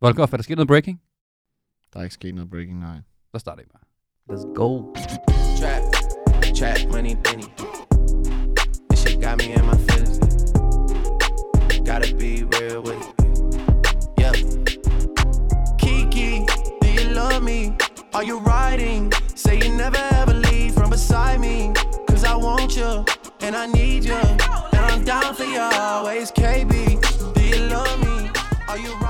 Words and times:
Volkov, 0.00 0.22
er 0.32 0.36
der 0.36 0.42
sket 0.42 0.56
noget 0.56 0.68
breaking? 0.68 1.00
Der 1.92 2.00
er 2.00 2.04
ikke 2.04 2.14
sket 2.14 2.34
noget 2.34 2.50
breaking, 2.50 2.78
nej. 2.78 2.98
Så 3.32 3.38
starter 3.38 3.62
vi 3.62 3.68
bare. 3.72 3.84
Let's 4.30 4.54
go. 4.54 4.68
Trap, 5.60 5.82
trap, 6.58 6.92
money, 6.92 7.14
penny. 7.24 7.48
This 8.90 8.98
shit 9.00 9.22
got 9.24 9.36
me 9.40 9.46
in 9.58 9.64
my 9.70 9.78
feelings. 9.86 10.18
Gotta 11.88 12.08
be 12.22 12.32
real 12.56 12.80
with 12.86 13.02
it. 13.04 13.12
Yeah. 14.20 14.34
Kiki, 15.82 16.30
do 16.82 16.88
you 16.98 17.04
love 17.20 17.42
me? 17.42 17.60
Are 18.14 18.24
you 18.30 18.38
riding? 18.38 19.12
Say 19.34 19.54
you 19.62 19.70
never 19.84 20.02
ever 20.20 20.34
leave 20.34 20.74
from 20.74 20.90
beside 20.90 21.40
me. 21.40 21.72
Cause 22.08 22.24
I 22.24 22.34
want 22.36 22.76
you, 22.76 23.04
and 23.44 23.56
I 23.62 23.66
need 23.66 24.04
you. 24.04 24.20
And 24.76 24.82
I'm 24.90 25.02
down 25.04 25.34
for 25.34 25.48
you 25.54 25.60
always, 25.60 26.30
KB. 26.30 26.72
Do 27.34 27.42
you 27.52 27.60
love 27.76 27.98
me? 28.06 28.30
Are 28.68 28.78
you 28.78 28.92
riding? 28.92 29.07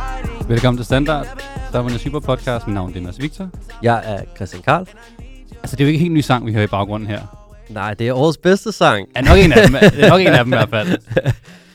Velkommen 0.48 0.78
til 0.78 0.84
Standard. 0.84 1.26
Der 1.72 1.78
var 1.78 1.90
en 1.90 1.98
super 1.98 2.20
podcast. 2.20 2.66
Mit 2.66 2.74
navn 2.74 2.96
er 2.96 3.00
Mads 3.00 3.20
Victor. 3.22 3.48
Jeg 3.82 4.02
er 4.04 4.20
Christian 4.36 4.62
Karl. 4.62 4.86
Altså, 5.62 5.76
det 5.76 5.80
er 5.80 5.84
jo 5.84 5.88
ikke 5.88 5.96
en 5.96 6.00
helt 6.02 6.12
ny 6.14 6.20
sang, 6.20 6.46
vi 6.46 6.52
hører 6.52 6.64
i 6.64 6.66
baggrunden 6.66 7.08
her. 7.08 7.20
Nej, 7.68 7.94
det 7.94 8.08
er 8.08 8.12
årets 8.12 8.38
bedste 8.38 8.72
sang. 8.72 9.08
Ja, 9.16 9.20
nok 9.20 9.38
en 9.38 9.52
af 9.52 9.66
dem. 9.66 9.72
Det 9.96 10.04
er 10.04 10.08
nok 10.08 10.20
en 10.20 10.26
af 10.26 10.44
dem 10.44 10.52
i 10.52 10.56
hvert 10.56 10.70
fald. 10.70 10.98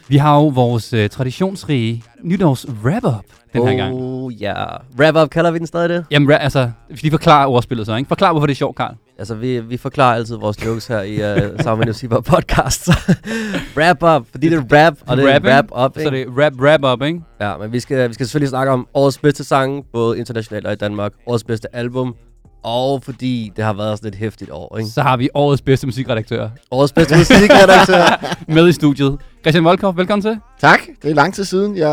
Vi 0.07 0.17
har 0.17 0.35
jo 0.35 0.47
vores 0.47 0.93
uh, 0.93 1.07
traditionsrige 1.11 2.03
nytårs 2.23 2.65
wrap-up 2.83 3.23
den 3.53 3.67
her 3.67 3.75
gang. 3.77 3.93
Oh, 3.95 4.41
ja. 4.41 4.53
Wrap-up 4.99 5.29
kalder 5.29 5.51
vi 5.51 5.59
den 5.59 5.67
stadig 5.67 5.89
det? 5.89 6.05
Jamen, 6.11 6.31
ra- 6.31 6.37
altså, 6.41 6.71
vi 6.89 6.97
skal 6.97 7.05
lige 7.05 7.11
forklare 7.11 7.47
ordspillet 7.47 7.85
så, 7.85 7.95
ikke? 7.95 8.07
Forklar, 8.07 8.31
hvorfor 8.31 8.47
det 8.47 8.53
er 8.53 8.57
sjovt, 8.57 8.77
Karl. 8.77 8.95
Altså, 9.19 9.35
vi, 9.35 9.59
vi 9.59 9.77
forklarer 9.77 10.15
altid 10.15 10.35
vores 10.35 10.65
jokes 10.65 10.87
her 10.87 11.01
i 11.01 11.13
uh, 11.13 11.59
Sammen 11.59 11.79
med 11.79 11.87
Musiber 11.87 12.21
podcast. 12.21 12.89
wrap-up, 13.77 14.27
fordi 14.31 14.49
det 14.49 14.57
er 14.71 14.85
rap, 14.85 14.97
og 15.07 15.17
det 15.17 15.25
er 15.29 15.55
Rapping, 15.55 16.03
Så 16.03 16.09
ikke? 16.09 16.29
det 16.29 16.37
er 16.37 16.45
rap, 16.45 16.53
wrap-up, 16.53 17.01
ikke? 17.01 17.21
Ja, 17.41 17.57
men 17.57 17.71
vi 17.71 17.79
skal, 17.79 18.09
vi 18.09 18.13
skal 18.13 18.25
selvfølgelig 18.25 18.49
snakke 18.49 18.71
om 18.71 18.87
årets 18.93 19.17
bedste 19.17 19.43
sang, 19.43 19.85
både 19.93 20.19
internationalt 20.19 20.65
og 20.67 20.73
i 20.73 20.75
Danmark. 20.75 21.13
Årets 21.27 21.43
bedste 21.43 21.75
album. 21.75 22.15
Og 22.63 23.03
fordi 23.03 23.51
det 23.55 23.65
har 23.65 23.73
været 23.73 23.97
sådan 23.97 24.07
et 24.09 24.15
hæftigt 24.15 24.51
år, 24.51 24.77
ikke? 24.77 24.89
Så 24.89 25.01
har 25.01 25.17
vi 25.17 25.29
årets 25.33 25.61
bedste 25.61 25.87
musikredaktør 25.87 26.49
Årets 26.71 26.93
bedste 26.93 27.17
musikredaktør. 27.17 28.35
med 28.55 28.67
i 28.69 28.71
studiet. 28.71 29.17
Christian 29.41 29.63
Volkov, 29.63 29.97
velkommen 29.97 30.21
til. 30.21 30.39
Tak, 30.61 30.79
det 31.01 31.11
er 31.11 31.15
lang 31.15 31.33
tid 31.33 31.43
siden. 31.43 31.77
Jeg... 31.77 31.87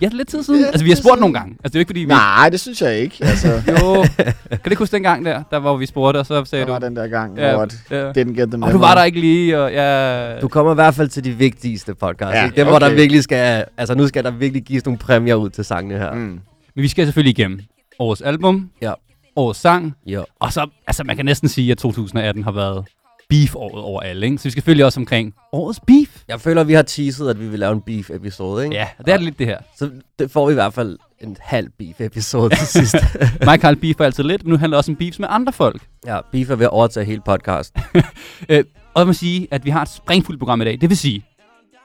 Ja, 0.00 0.06
det 0.06 0.12
er 0.12 0.16
lidt 0.16 0.28
tid 0.28 0.42
siden. 0.42 0.60
Ja, 0.60 0.66
altså, 0.66 0.84
vi 0.84 0.90
har 0.90 0.96
spurgt 0.96 1.14
tid 1.16 1.20
nogle 1.20 1.34
siden. 1.36 1.42
gange. 1.42 1.56
Altså, 1.64 1.68
det 1.68 1.74
er 1.74 1.78
jo 1.78 1.80
ikke, 1.80 1.88
fordi 1.88 2.00
vi... 2.00 2.06
Nej, 2.06 2.48
det 2.50 2.60
synes 2.60 2.82
jeg 2.82 2.98
ikke. 2.98 3.16
Altså, 3.20 3.48
Jo, 3.68 4.02
kan 4.22 4.34
du 4.64 4.70
ikke 4.70 4.76
huske 4.78 4.92
den 4.96 5.02
gang 5.02 5.24
der, 5.24 5.42
der 5.50 5.58
hvor 5.58 5.76
vi 5.76 5.86
spurgte, 5.86 6.18
og 6.18 6.26
så 6.26 6.44
sagde 6.44 6.64
der 6.64 6.72
var 6.72 6.78
du... 6.78 6.86
den 6.86 6.96
der 6.96 7.06
gang, 7.06 7.38
Ja, 7.38 7.52
hvor 7.54 7.62
at 7.62 7.74
ja. 7.90 8.10
didn't 8.10 8.40
get 8.40 8.50
the 8.50 8.62
Og 8.64 8.72
du 8.72 8.78
var 8.78 8.94
der 8.94 9.04
ikke 9.04 9.20
lige, 9.20 9.60
og 9.60 9.72
ja... 9.72 10.40
Du 10.40 10.48
kommer 10.48 10.72
i 10.72 10.74
hvert 10.74 10.94
fald 10.94 11.08
til 11.08 11.24
de 11.24 11.30
vigtigste 11.32 11.94
podcasts, 11.94 12.34
Ja, 12.34 12.44
ikke? 12.44 12.56
Dem, 12.56 12.66
hvor 12.66 12.78
der 12.78 12.86
okay. 12.86 12.96
virkelig 12.96 13.22
skal... 13.22 13.64
Altså, 13.76 13.94
nu 13.94 14.06
skal 14.08 14.24
der 14.24 14.30
virkelig 14.30 14.62
gives 14.62 14.84
nogle 14.84 14.98
præmier 14.98 15.34
ud 15.34 15.50
til 15.50 15.64
sangene 15.64 15.98
her. 15.98 16.12
Mm. 16.14 16.20
Men 16.20 16.82
vi 16.82 16.88
skal 16.88 17.06
selvfølgelig 17.06 17.38
igennem 17.38 17.60
årets 17.98 18.22
album, 18.22 18.70
Ja. 18.82 18.92
Årets 19.36 19.60
sang, 19.60 19.94
Jo. 20.06 20.24
og 20.40 20.52
så, 20.52 20.66
altså 20.86 21.04
man 21.04 21.16
kan 21.16 21.24
næsten 21.24 21.48
sige, 21.48 21.70
at 21.72 21.78
2018 21.78 22.44
har 22.44 22.52
været 22.52 22.84
beef-året 23.28 23.82
over 23.84 24.00
alle, 24.00 24.26
ikke? 24.26 24.38
Så 24.38 24.44
vi 24.44 24.50
skal 24.50 24.60
selvfølgelig 24.60 24.84
også 24.84 25.00
omkring 25.00 25.34
årets 25.52 25.80
beef. 25.86 26.22
Jeg 26.28 26.40
føler, 26.40 26.64
vi 26.64 26.72
har 26.72 26.82
teaset, 26.82 27.28
at 27.30 27.40
vi 27.40 27.48
vil 27.48 27.58
lave 27.58 27.72
en 27.72 27.80
beef-episode, 27.80 28.64
ikke? 28.64 28.76
Ja, 28.76 28.88
det 28.98 29.08
er 29.08 29.16
det 29.16 29.24
lidt 29.24 29.38
det 29.38 29.46
her. 29.46 29.58
Så 29.76 29.90
det 30.18 30.30
får 30.30 30.46
vi 30.46 30.50
i 30.52 30.54
hvert 30.54 30.74
fald 30.74 30.98
en 31.20 31.36
halv 31.40 31.68
beef-episode 31.78 32.56
til 32.56 32.66
sidst. 32.78 32.94
Mig 33.44 33.48
og 33.54 33.58
Carl 33.58 33.76
beefer 33.76 34.04
altid 34.04 34.24
lidt, 34.24 34.44
men 34.44 34.50
nu 34.50 34.56
handler 34.58 34.76
det 34.76 34.78
også 34.78 34.92
om 34.92 34.96
beefs 34.96 35.18
med 35.18 35.28
andre 35.30 35.52
folk. 35.52 35.82
ja, 36.06 36.18
beef 36.32 36.50
er 36.50 36.56
ved 36.56 36.64
at 36.66 36.70
overtage 36.70 37.06
hele 37.06 37.20
podcasten. 37.26 37.82
Øh, 38.48 38.64
og 38.94 39.00
jeg 39.00 39.06
må 39.06 39.12
sige, 39.12 39.48
at 39.50 39.64
vi 39.64 39.70
har 39.70 39.82
et 39.82 39.88
springfuldt 39.88 40.38
program 40.40 40.60
i 40.60 40.64
dag. 40.64 40.78
Det 40.80 40.88
vil 40.88 40.96
sige, 40.96 41.24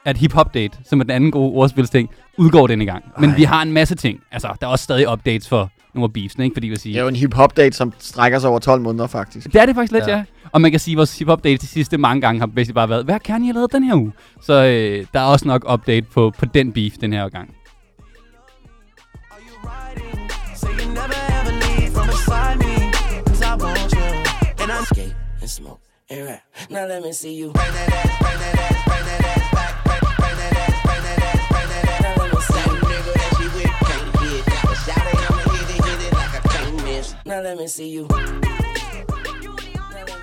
at 0.06 0.18
Hip 0.18 0.34
Hop 0.34 0.54
Date, 0.54 0.78
som 0.86 1.00
er 1.00 1.04
den 1.04 1.12
anden 1.12 1.32
gode 1.32 1.54
ordspilsting, 1.54 2.10
udgår 2.38 2.68
denne 2.68 2.86
gang. 2.86 3.04
Men 3.20 3.30
Ej. 3.30 3.36
vi 3.36 3.44
har 3.44 3.62
en 3.62 3.72
masse 3.72 3.96
ting. 3.96 4.20
Altså, 4.32 4.56
der 4.62 4.68
er 4.68 4.72
også 4.72 4.84
stadig 4.84 5.10
updates 5.12 5.50
for 5.50 5.70
nogle 5.94 6.04
af 6.04 6.14
beefsene, 6.14 6.46
ikke? 6.46 6.54
Fordi 6.56 6.68
vil 6.68 6.80
sige... 6.80 6.94
Det 6.94 7.00
er 7.00 7.04
jo 7.04 7.08
en 7.08 7.16
hip-hop-date, 7.16 7.78
som 7.78 7.94
strækker 8.00 8.40
sig 8.40 8.50
over 8.50 8.60
12 8.60 8.82
måneder, 8.82 9.08
faktisk. 9.08 9.54
Det 9.54 9.62
er 9.62 9.66
det 9.66 9.76
faktisk 9.76 9.92
lidt, 9.92 10.08
ja. 10.08 10.18
Ja. 10.18 10.24
Og 10.52 10.62
man 10.62 10.72
kan 10.72 10.80
sige, 10.80 10.94
at 10.94 10.98
vores 10.98 11.20
hip-hop 11.20 11.44
date 11.44 11.58
til 11.58 11.70
sidste 11.70 11.98
mange 11.98 12.22
gange 12.22 12.40
har 12.40 12.48
basically 12.48 12.74
bare 12.74 12.90
været, 12.90 13.06
hvad 13.06 13.20
kan 13.20 13.44
I 13.44 13.46
have 13.46 13.54
lavet 13.54 13.72
den 13.72 13.84
her 13.84 13.96
uge? 13.96 14.12
Så 14.42 14.54
øh, 14.54 15.06
der 15.14 15.20
er 15.20 15.26
også 15.26 15.48
nok 15.48 15.74
update 15.74 16.06
på, 16.14 16.32
på 16.40 16.46
den 16.46 16.72
beef 16.72 16.94
den 17.02 17.14
her 17.14 17.30
gang. 17.30 17.56
Are 19.32 19.40
you 19.50 19.56
riding? 19.64 20.32
Say 20.56 20.68
you 20.68 20.90
never 20.90 21.20
ever 21.40 21.54
leave 21.64 21.92
from 21.92 22.08
beside 22.08 22.58
me. 22.64 22.92
Cause 23.28 23.44
I 23.44 23.54
want 23.64 23.92
you. 23.98 24.08
And 24.64 24.72
I'm 24.72 24.86
skate 24.94 25.16
and 25.42 25.50
smoke 25.50 25.80
and 26.10 26.28
rap. 26.28 26.42
Now 26.70 26.86
let 26.88 27.04
me 27.04 27.14
see 27.14 27.42
you. 27.42 27.52
Bring 27.52 27.74
that 27.78 27.90
ass, 27.94 28.20
bring 28.22 28.40
that 28.40 28.56
ass, 28.56 28.62
bring 28.62 28.64
that 28.64 28.72
ass 28.72 28.79
Now 37.30 37.42
let 37.44 37.58
me 37.62 37.68
see 37.68 37.98
you. 37.98 38.08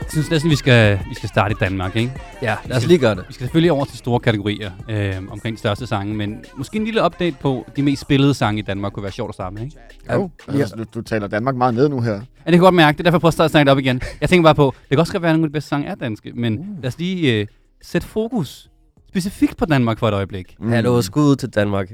Jeg 0.03 0.11
synes 0.11 0.31
næsten, 0.31 0.51
vi 0.51 0.57
skal, 0.57 0.99
vi 1.09 1.15
skal 1.15 1.29
starte 1.29 1.53
i 1.53 1.57
Danmark, 1.61 1.97
ikke? 1.97 2.13
Ja, 2.43 2.57
lad 2.65 2.77
os 2.77 2.87
lige 2.87 2.99
gøre 2.99 3.15
det. 3.15 3.25
Vi 3.29 3.33
skal 3.33 3.45
selvfølgelig 3.45 3.73
over 3.73 3.85
til 3.85 3.99
store 3.99 4.21
kategorier 4.21 4.71
øh, 4.91 5.15
omkring 5.31 5.57
de 5.57 5.59
største 5.59 5.87
sange, 5.87 6.15
men 6.15 6.45
måske 6.57 6.77
en 6.79 6.85
lille 6.85 7.05
update 7.05 7.37
på 7.41 7.67
de 7.77 7.83
mest 7.83 8.03
spillede 8.03 8.35
sange 8.35 8.59
i 8.59 8.63
Danmark 8.63 8.93
kunne 8.93 9.03
være 9.03 9.13
sjovt 9.13 9.29
at 9.29 9.35
starte 9.35 9.55
med, 9.55 9.63
ikke? 9.63 9.77
Jo, 10.13 10.31
altså, 10.49 10.77
du, 10.77 10.85
du 10.95 11.03
taler 11.03 11.27
Danmark 11.27 11.55
meget 11.57 11.75
ned 11.75 11.89
nu 11.89 12.01
her. 12.01 12.13
Ja, 12.13 12.19
det 12.19 12.25
kan 12.45 12.53
jeg 12.53 12.61
godt 12.61 12.75
mærke. 12.75 12.97
Det 12.97 13.01
er 13.01 13.05
derfor, 13.05 13.17
jeg 13.17 13.21
prøver 13.21 13.31
at 13.31 13.35
starte 13.35 13.51
snakke 13.51 13.65
det 13.65 13.73
op 13.73 13.79
igen. 13.79 14.01
Jeg 14.21 14.29
tænker 14.29 14.43
bare 14.43 14.55
på, 14.55 14.75
det 14.83 14.89
kan 14.89 14.99
også 14.99 15.13
godt 15.13 15.23
være, 15.23 15.31
at 15.31 15.35
nogle 15.35 15.45
af 15.45 15.49
de 15.49 15.53
bedste 15.53 15.69
sange 15.69 15.87
er 15.87 15.95
danske, 15.95 16.33
men 16.35 16.59
Uh. 16.59 16.67
lad 16.83 16.89
os 16.89 16.99
lige 16.99 17.33
øh, 17.41 17.47
sætte 17.83 18.07
fokus 18.07 18.71
specifikt 19.09 19.57
på 19.57 19.65
Danmark 19.65 19.99
for 19.99 20.09
et 20.09 20.15
øjeblik. 20.15 20.57
Mm. 20.61 20.69
Hallo, 20.69 21.03
skud 21.03 21.23
ud 21.31 21.37
til 21.37 21.49
Danmark. 21.49 21.91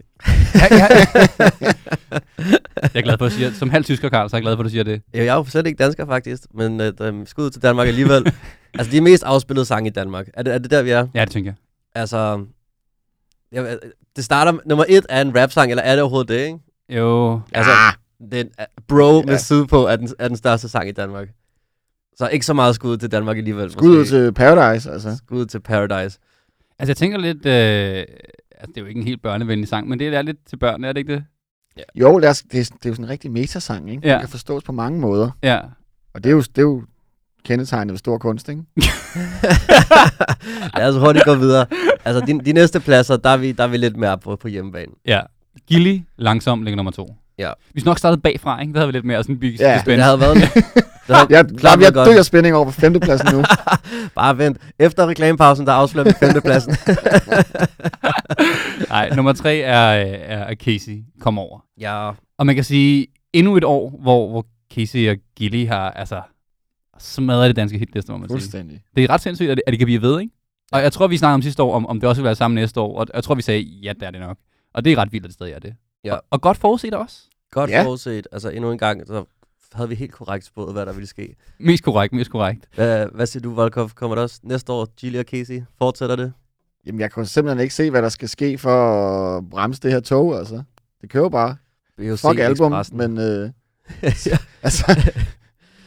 Ja, 0.55 0.67
ja. 0.71 0.87
jeg 2.83 2.95
er 2.95 3.01
glad 3.03 3.19
for, 3.19 3.27
at 3.27 3.33
du 3.33 3.37
siger, 3.37 3.53
som 3.53 3.71
halv 3.71 3.85
tysker, 3.85 4.09
Karl, 4.09 4.31
så 4.31 4.37
er 4.37 4.39
jeg 4.39 4.43
glad 4.43 4.57
for, 4.57 4.61
at 4.61 4.65
du 4.65 4.71
siger 4.71 4.85
det. 4.85 5.03
Jeg 5.15 5.27
er 5.27 5.35
jo 5.35 5.45
slet 5.45 5.67
ikke 5.67 5.83
dansker, 5.83 6.07
faktisk, 6.07 6.43
men 6.55 6.81
uh, 6.81 7.27
skud 7.27 7.45
ud 7.45 7.51
til 7.51 7.63
Danmark 7.63 7.89
alligevel. 7.89 8.33
altså, 8.79 8.93
de 8.93 9.01
mest 9.01 9.23
afspillede 9.23 9.65
sange 9.67 9.87
i 9.87 9.93
Danmark. 9.93 10.29
Er 10.35 10.43
det, 10.43 10.55
er 10.55 10.59
det 10.59 10.71
der, 10.71 10.83
vi 10.83 10.91
er? 10.91 11.07
Ja, 11.15 11.21
det 11.25 11.31
tænker 11.31 11.51
jeg. 11.51 11.57
Altså, 12.03 12.45
jeg, 13.53 13.79
det 14.17 14.25
starter, 14.25 14.53
nummer 14.67 14.85
et 14.89 15.07
er 15.09 15.21
en 15.21 15.37
rap-sang, 15.43 15.71
eller 15.71 15.83
er 15.83 15.93
det 15.93 16.03
overhovedet 16.03 16.29
det, 16.29 16.47
ikke? 16.47 16.59
Jo, 16.89 17.41
Altså, 17.53 17.73
Ah. 17.73 17.93
den, 18.33 18.49
bro 18.89 19.23
med 19.23 19.33
Ja. 19.33 19.39
Sydpå 19.39 19.87
er 19.87 19.97
den, 19.97 20.09
er 20.19 20.29
den 20.29 20.37
største 20.37 20.69
sang 20.69 20.89
i 20.89 20.93
Danmark. 20.93 21.29
Så 22.17 22.29
ikke 22.29 22.47
så 22.47 22.55
meget 22.55 22.75
skud 22.75 22.97
til 22.97 23.13
Danmark 23.13 23.37
alligevel. 23.37 23.71
Skud 23.73 24.05
til 24.05 24.33
Paradise, 24.33 24.91
altså. 24.91 25.17
Skud 25.17 25.47
til 25.47 25.61
Paradise. 25.61 26.19
Altså, 26.79 26.91
jeg 26.91 26.97
tænker 26.97 27.19
lidt... 27.19 27.47
Øh, 27.47 28.05
altså, 28.51 28.67
det 28.67 28.77
er 28.77 28.81
jo 28.81 28.87
ikke 28.87 29.01
en 29.01 29.07
helt 29.07 29.23
børnevenlig 29.23 29.69
sang, 29.69 29.89
men 29.89 29.99
det 29.99 30.09
er 30.15 30.23
lidt 30.23 30.47
til 30.47 30.57
børn, 30.57 30.85
er 30.85 30.93
det 30.93 31.01
ikke 31.01 31.13
det? 31.13 31.25
Jo, 31.95 32.19
lad 32.19 32.31
os, 32.31 32.43
det, 32.43 32.61
er, 32.61 32.65
det 32.65 32.87
er 32.87 32.91
jo 32.91 32.95
sådan 32.95 33.05
en 33.05 33.11
rigtig 33.11 33.31
metasang, 33.31 33.91
ikke? 33.91 34.09
Ja. 34.09 34.13
Den 34.13 34.21
kan 34.21 34.29
forstås 34.29 34.63
på 34.63 34.73
mange 34.73 35.01
måder. 35.01 35.31
Ja. 35.43 35.61
Og 36.15 36.25
det 36.25 36.31
er 36.31 36.35
jo, 36.35 36.41
det 36.41 36.59
er 36.59 36.63
jo 36.63 36.83
kendetegnet 37.45 37.93
ved 37.93 37.99
stor 37.99 38.19
kunst, 38.19 38.49
ikke? 38.49 38.63
Lad 40.77 40.89
os 40.89 40.97
hurtigt 40.97 41.25
gå 41.25 41.35
videre. 41.35 41.67
Altså, 42.05 42.27
de, 42.27 42.45
de 42.45 42.53
næste 42.53 42.81
pladser, 42.81 43.17
der 43.17 43.31
er 43.31 43.37
vi, 43.37 43.53
der 43.53 43.65
er 43.65 43.69
vi 43.69 43.77
lidt 43.77 43.97
mere 43.97 44.19
på, 44.19 44.37
på 44.37 44.49
hjemmebane. 44.49 44.93
Ja. 45.07 45.21
Gilly, 45.67 46.01
langsom, 46.17 46.63
ligger 46.63 46.77
nummer 46.77 46.93
to. 46.93 47.17
Ja. 47.43 47.53
Vi 47.75 47.81
skal 47.81 47.91
nok 47.91 47.99
starte 47.99 48.21
bagfra, 48.21 48.61
ikke? 48.61 48.73
Der 48.73 48.79
havde 48.79 48.89
vi 48.89 48.93
lidt 48.93 49.05
mere 49.05 49.23
sådan 49.23 49.39
bygge 49.39 49.59
Ja, 49.61 49.73
ja, 49.73 49.83
Det 49.87 50.03
havde 50.03 50.21
været... 50.21 50.37
Det 51.07 51.17
havde 51.17 51.27
Jeg, 51.37 51.45
klart 51.59 51.81
jeg, 51.81 51.93
godt. 51.93 52.09
dør 52.09 52.23
spænding 52.23 52.55
over 52.57 52.65
på 52.65 52.71
femtepladsen 52.71 53.29
nu. 53.37 53.45
Bare 54.15 54.39
vent. 54.39 54.59
Efter 54.79 55.07
reklamepausen, 55.07 55.67
der 55.67 55.73
afslører 55.73 56.05
vi 56.05 56.13
femtepladsen. 56.21 56.73
Nej, 58.89 59.11
nummer 59.17 59.33
tre 59.33 59.59
er, 59.59 60.05
øh, 60.07 60.11
er, 60.13 60.39
er 60.39 60.55
Casey. 60.55 61.03
Kom 61.21 61.39
over. 61.39 61.59
ja, 61.81 62.11
Og 62.39 62.47
man 62.47 62.55
kan 62.55 62.65
sige, 62.65 63.07
endnu 63.33 63.57
et 63.57 63.65
år, 63.65 63.99
hvor, 64.03 64.31
hvor 64.31 64.47
Casey 64.75 65.11
og 65.11 65.17
Gilly 65.37 65.67
har 65.67 65.91
altså 65.91 66.21
smadret 66.99 67.49
det 67.49 67.57
danske 67.57 67.79
hitliste, 67.79 68.13
må 68.13 68.19
man 68.19 68.29
sige. 68.29 68.35
Fuldstændig. 68.35 68.81
Det 68.97 69.05
er 69.05 69.11
ret 69.11 69.21
sindssygt, 69.21 69.51
at 69.51 69.57
det, 69.57 69.63
at 69.67 69.71
det 69.71 69.79
kan 69.79 69.87
blive 69.87 70.03
ved, 70.03 70.21
ikke? 70.21 70.33
Og 70.73 70.83
jeg 70.83 70.93
tror, 70.93 71.07
vi 71.07 71.17
snakkede 71.17 71.35
om 71.35 71.43
sidste 71.43 71.63
år, 71.63 71.75
om, 71.75 71.87
om 71.87 72.01
det 72.01 72.09
også 72.09 72.23
vil 72.23 72.27
være 72.27 72.35
sammen 72.35 72.55
næste 72.55 72.81
år, 72.81 72.99
og 72.99 73.07
jeg 73.15 73.25
tror, 73.25 73.35
vi 73.35 73.43
sagde, 73.43 73.61
ja, 73.61 73.93
det 73.93 74.03
er 74.03 74.11
det 74.11 74.21
nok. 74.21 74.37
Og 74.75 74.85
det 74.85 74.93
er 74.93 74.97
ret 74.99 75.13
vildt, 75.13 75.25
at 75.25 75.29
det 75.29 75.35
stadig 75.35 75.53
er 75.53 75.59
det. 75.59 75.75
Ja. 76.05 76.15
Og, 76.15 76.23
og 76.31 76.41
godt 76.41 76.57
forudset 76.57 76.95
også. 76.95 77.17
Godt 77.53 77.71
Ja. 77.71 77.83
forudset. 77.85 78.27
Altså, 78.33 78.49
endnu 78.51 78.73
en 78.73 78.79
gang, 78.79 79.07
så 79.07 79.25
havde 79.73 79.89
vi 79.89 79.95
helt 79.95 80.13
korrekt 80.13 80.45
spået, 80.45 80.73
hvad 80.73 80.87
der 80.87 80.93
ville 80.93 81.07
ske. 81.07 81.35
Mest 81.59 81.85
korrekt, 81.85 82.13
mest 82.15 82.31
korrekt. 82.31 82.69
Hvad, 82.75 83.07
hvad 83.15 83.27
siger 83.27 83.43
du, 83.43 83.51
Volkov? 83.55 83.91
Kommer 83.95 84.15
der 84.15 84.23
også 84.23 84.41
næste 84.43 84.73
år, 84.73 84.87
Gilly 84.97 85.19
og 85.19 85.25
Casey? 85.25 85.63
Fortsætter 85.79 86.17
det? 86.17 86.33
Jamen, 86.87 87.01
jeg 87.01 87.13
kan 87.13 87.27
simpelthen 87.27 87.63
ikke 87.63 87.75
se, 87.75 87.91
hvad 87.91 88.03
der 88.03 88.09
skal 88.09 88.29
ske 88.29 88.59
for 88.59 88.71
at 89.39 89.51
bremse 89.51 89.81
det 89.81 89.93
her 89.93 90.01
tog, 90.01 90.39
altså. 90.39 90.63
Det 91.01 91.11
kører 91.11 91.29
bare. 91.29 91.57
VOC 91.99 92.21
Fuck 92.21 92.39
album, 92.39 92.73
Expressen. 92.73 92.97
men 92.99 93.19
øh, 93.19 93.51
altså, 94.63 94.87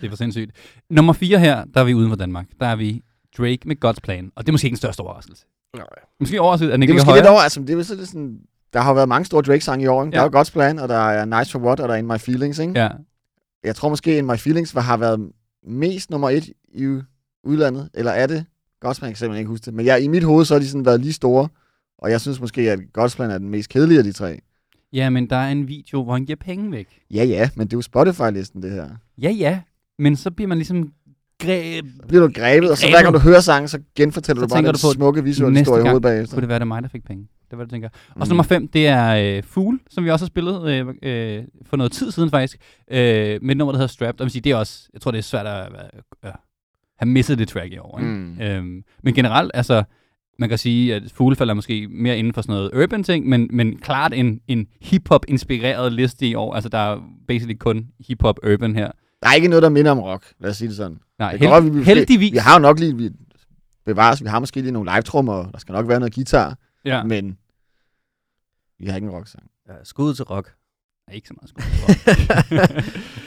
Det 0.02 0.06
er 0.06 0.10
for 0.10 0.18
sindssygt. 0.18 0.52
Nummer 0.90 1.14
4 1.14 1.40
her, 1.40 1.66
der 1.74 1.80
er 1.82 1.84
vi 1.84 1.94
uden 1.94 2.10
for 2.10 2.16
Danmark. 2.16 2.46
Der 2.60 2.66
er 2.68 2.76
vi 2.76 3.02
Drake 3.38 3.60
med 3.66 3.86
God's 3.86 4.00
Plan. 4.04 4.32
Og 4.36 4.44
det 4.46 4.50
er 4.50 4.52
måske 4.52 4.66
ikke 4.66 4.74
den 4.76 4.78
største 4.78 5.02
overraskelse. 5.02 5.46
Nej. 5.76 5.86
Måske 6.20 6.42
overraskelse, 6.42 6.74
at 6.74 6.80
den 6.80 6.82
det 6.82 6.84
ikke 6.84 6.92
er 6.92 6.94
ligger 6.96 7.02
måske 7.02 7.10
højere. 7.10 7.24
lidt 7.24 7.30
over, 7.30 7.42
altså, 7.42 7.62
det 7.62 8.00
er 8.02 8.06
sådan, 8.06 8.40
der 8.76 8.82
har 8.82 8.94
været 8.94 9.10
mange 9.10 9.26
store 9.26 9.42
Drake-sange 9.42 9.84
i 9.84 9.88
år, 9.88 10.04
ikke? 10.04 10.12
Der 10.16 10.22
Ja. 10.22 10.28
er 10.28 10.30
jo 10.34 10.42
God's 10.42 10.52
Plan, 10.52 10.80
og 10.80 10.90
der 10.90 11.10
er 11.10 11.40
Nice 11.40 11.52
for 11.52 11.60
What, 11.60 11.80
og 11.80 11.88
der 11.88 11.94
er 11.94 12.00
In 12.00 12.08
My 12.08 12.18
Feelings, 12.18 12.60
ikke? 12.60 12.80
Ja. 12.80 12.90
Jeg 13.64 13.76
tror 13.76 13.90
måske, 13.90 14.18
In 14.18 14.26
My 14.26 14.38
Feelings 14.38 14.72
har 14.72 14.98
været 14.98 15.30
mest 15.68 16.10
nummer 16.10 16.30
et 16.30 16.50
i 16.74 17.00
udlandet, 17.44 17.90
eller 17.94 18.12
er 18.12 18.28
det? 18.28 18.46
God's 18.86 18.94
Plan, 18.94 19.08
jeg 19.08 19.10
kan 19.10 19.16
simpelthen 19.16 19.38
ikke 19.40 19.50
huske 19.50 19.66
det. 19.66 19.74
Men 19.74 19.86
ja, 19.86 19.96
i 19.96 20.08
mit 20.08 20.24
hoved, 20.24 20.46
så 20.46 20.54
har 20.54 20.60
de 20.60 20.68
sådan 20.68 20.86
været 20.86 21.02
lige 21.02 21.14
store, 21.14 21.48
og 21.98 22.12
jeg 22.12 22.22
synes 22.22 22.42
måske, 22.42 22.72
at 22.72 22.80
God's 22.98 23.16
Plan 23.16 23.32
er 23.32 23.38
den 23.38 23.50
mest 23.50 23.70
kedelige 23.70 23.98
af 23.98 24.04
de 24.04 24.12
tre. 24.12 24.40
Ja, 24.94 25.10
men 25.10 25.30
der 25.30 25.36
er 25.36 25.52
en 25.52 25.68
video, 25.68 26.04
hvor 26.04 26.14
han 26.14 26.26
giver 26.26 26.38
penge 26.46 26.72
væk. 26.72 26.88
Ja, 27.12 27.24
ja, 27.24 27.50
men 27.56 27.68
det 27.68 27.74
er 27.74 27.78
jo 27.78 27.82
Spotify-listen, 27.82 28.62
det 28.62 28.72
her. 28.72 28.88
Ja, 29.18 29.30
ja. 29.30 29.60
Men 30.00 30.16
så 30.16 30.32
bliver 30.32 30.48
man 30.48 30.58
ligesom 30.58 30.92
greb... 31.40 31.86
Så 32.02 32.08
bliver 32.08 32.28
du 32.28 32.34
grebet, 32.36 32.72
og 32.72 32.78
så 32.78 32.90
hver 32.90 33.02
gang 33.02 33.14
du 33.14 33.20
hører 33.20 33.40
sangen, 33.40 33.68
så 33.68 33.80
genfortæller 33.96 34.42
Så 34.42 34.46
du 34.46 34.50
bare 34.50 34.64
den 34.64 34.66
du 34.74 34.80
på, 34.88 34.92
smukke 34.94 35.24
visuelle 35.24 35.60
historie 35.60 35.84
i 35.84 35.88
hovedet 35.88 36.02
bagefter. 36.02 36.36
Kunne 36.36 36.42
det 36.42 36.50
være, 36.50 36.60
det 36.60 36.64
er 36.64 36.66
mig, 36.66 36.84
der 36.84 36.90
fik 36.90 37.06
penge? 37.06 37.28
Det 37.46 37.52
er, 37.52 37.56
hvad 37.56 37.66
du 37.66 37.72
tænker. 37.72 37.90
Og 38.16 38.28
så 38.28 38.34
Mm. 38.34 38.38
nummer 38.38 38.44
5, 38.44 38.68
det 38.68 38.88
er 38.88 39.38
øh, 39.38 39.44
Fugle, 39.44 39.80
som 39.90 40.04
vi 40.06 40.10
også 40.12 40.26
har 40.26 40.28
spillet 40.28 40.68
øh, 40.70 40.88
øh, 41.38 41.44
for 41.66 41.78
noget 41.78 41.92
tid 41.92 42.12
siden 42.12 42.30
faktisk, 42.30 42.58
øh, 42.92 42.98
med 43.42 43.50
et 43.52 43.58
nummer, 43.58 43.72
der 43.72 43.78
hedder 43.78 43.88
Strapped. 43.88 44.22
Og 44.22 44.32
sige, 44.32 44.42
det 44.42 44.52
er 44.52 44.56
også, 44.56 44.90
jeg 44.94 45.02
tror, 45.02 45.12
det 45.12 45.18
er 45.18 45.22
svært 45.22 45.48
at 45.48 45.68
øh, 46.26 46.32
have 47.00 47.10
misset 47.10 47.38
det 47.40 47.48
track 47.48 47.74
i 47.74 47.78
år. 47.78 48.00
Ikke? 48.00 48.12
Mm. 48.12 48.42
Øhm, 48.42 48.84
men 49.04 49.14
generelt, 49.14 49.52
altså, 49.54 49.84
man 50.40 50.50
kan 50.50 50.58
sige, 50.58 50.96
at 50.96 51.04
Fugle 51.14 51.36
falder 51.36 51.54
måske 51.54 51.88
mere 51.92 52.18
inden 52.18 52.34
for 52.34 52.42
sådan 52.42 52.56
noget 52.56 52.84
urban 52.84 53.04
ting, 53.04 53.28
men, 53.30 53.48
men 53.52 53.78
klart 53.78 54.14
en, 54.14 54.40
en 54.48 54.68
hip-hop-inspireret 54.82 55.94
liste 55.94 56.28
i 56.28 56.36
år. 56.36 56.54
Altså, 56.54 56.70
der 56.70 56.78
er 56.78 56.98
basically 57.28 57.58
kun 57.58 57.88
hip-hop 58.08 58.40
urban 58.54 58.76
her. 58.76 58.92
Der 59.24 59.30
er 59.30 59.34
ikke 59.34 59.48
noget, 59.48 59.64
der 59.64 59.70
minder 59.70 59.92
om 59.92 60.00
rock, 60.00 60.24
lad 60.40 60.50
os 60.50 60.58
sige 60.58 60.68
det 60.68 60.78
sådan. 60.78 60.98
Nej, 61.20 61.32
Det 61.32 61.40
kan 61.40 61.50
godt, 61.50 61.64
vi- 61.64 61.70
held, 61.70 61.80
vi- 61.80 61.84
heldigvis. 61.84 62.32
Vi 62.34 62.38
har 62.38 62.54
jo 62.54 62.60
nok 62.60 62.80
lige, 62.80 62.98
vi 62.98 63.10
bevares, 63.86 64.24
vi 64.24 64.28
har 64.28 64.40
måske 64.40 64.62
lige 64.62 64.72
nogle 64.72 64.92
live-trummer, 64.96 65.50
der 65.52 65.58
skal 65.60 65.74
nok 65.74 65.88
være 65.88 66.00
noget 66.00 66.16
guitar, 66.16 66.58
ja. 66.86 66.96
ja. 66.98 67.04
men 67.04 67.38
vi 68.80 68.86
har 68.88 68.96
ikke 68.96 69.06
en 69.06 69.12
rock-sang. 69.14 69.50
Ja, 69.68 69.74
skud 69.84 70.14
til 70.16 70.26
rock. 70.26 70.56
Ikke 71.12 71.28
så 71.28 71.34
meget 71.34 71.50
skud. 71.50 71.64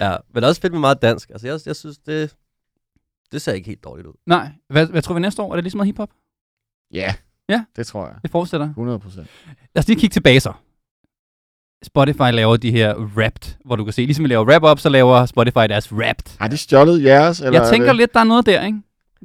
ja, 0.07 0.17
men 0.35 0.45
også 0.45 0.61
fedt 0.61 0.73
med 0.73 0.81
meget 0.81 1.03
dansk. 1.03 1.31
Altså, 1.31 1.47
jeg, 1.47 1.61
jeg 1.67 1.77
synes, 1.77 1.99
det, 1.99 2.37
det 3.33 3.43
ser 3.43 3.53
ikke 3.53 3.67
helt 3.67 3.85
dårligt 3.85 4.07
ud. 4.09 4.13
Nej, 4.27 4.51
hvad, 4.69 4.87
hvad 4.87 5.03
tror 5.03 5.15
vi 5.15 5.21
næste 5.21 5.43
år? 5.43 5.51
Er 5.53 5.55
det 5.57 5.65
lige 5.65 5.71
så 5.71 5.77
meget 5.77 5.87
hip-hop? 5.87 6.11
Ja, 6.93 7.15
Ja. 7.49 7.65
det 7.77 7.87
tror 7.87 8.07
jeg. 8.07 8.17
Det 8.23 8.31
fortsætter. 8.31 8.67
100 8.69 8.99
procent. 8.99 9.27
Lad 9.75 9.83
os 9.83 9.89
lige 9.89 10.01
kigge 10.01 10.13
tilbage 10.15 10.41
så. 10.41 10.53
Spotify 11.83 12.31
laver 12.33 12.57
de 12.57 12.71
her 12.73 12.95
rapped, 12.95 13.55
hvor 13.65 13.77
du 13.77 13.85
kan 13.85 13.93
se, 13.93 14.03
ligesom 14.03 14.23
vi 14.25 14.29
laver 14.29 14.55
rap-up, 14.55 14.79
så 14.79 14.89
laver 14.89 15.27
Spotify 15.27 15.55
deres 15.69 15.93
rapped. 15.93 16.39
Har 16.41 16.49
de 16.49 16.57
stjålet 16.57 17.03
jeres? 17.05 17.41
Eller 17.41 17.61
Jeg 17.61 17.67
er 17.67 17.71
tænker 17.73 17.87
det? 17.89 17.97
lidt, 17.97 18.15
der 18.15 18.21
er 18.21 18.25
noget 18.25 18.47
der, 18.47 18.63
ikke? 18.67 18.83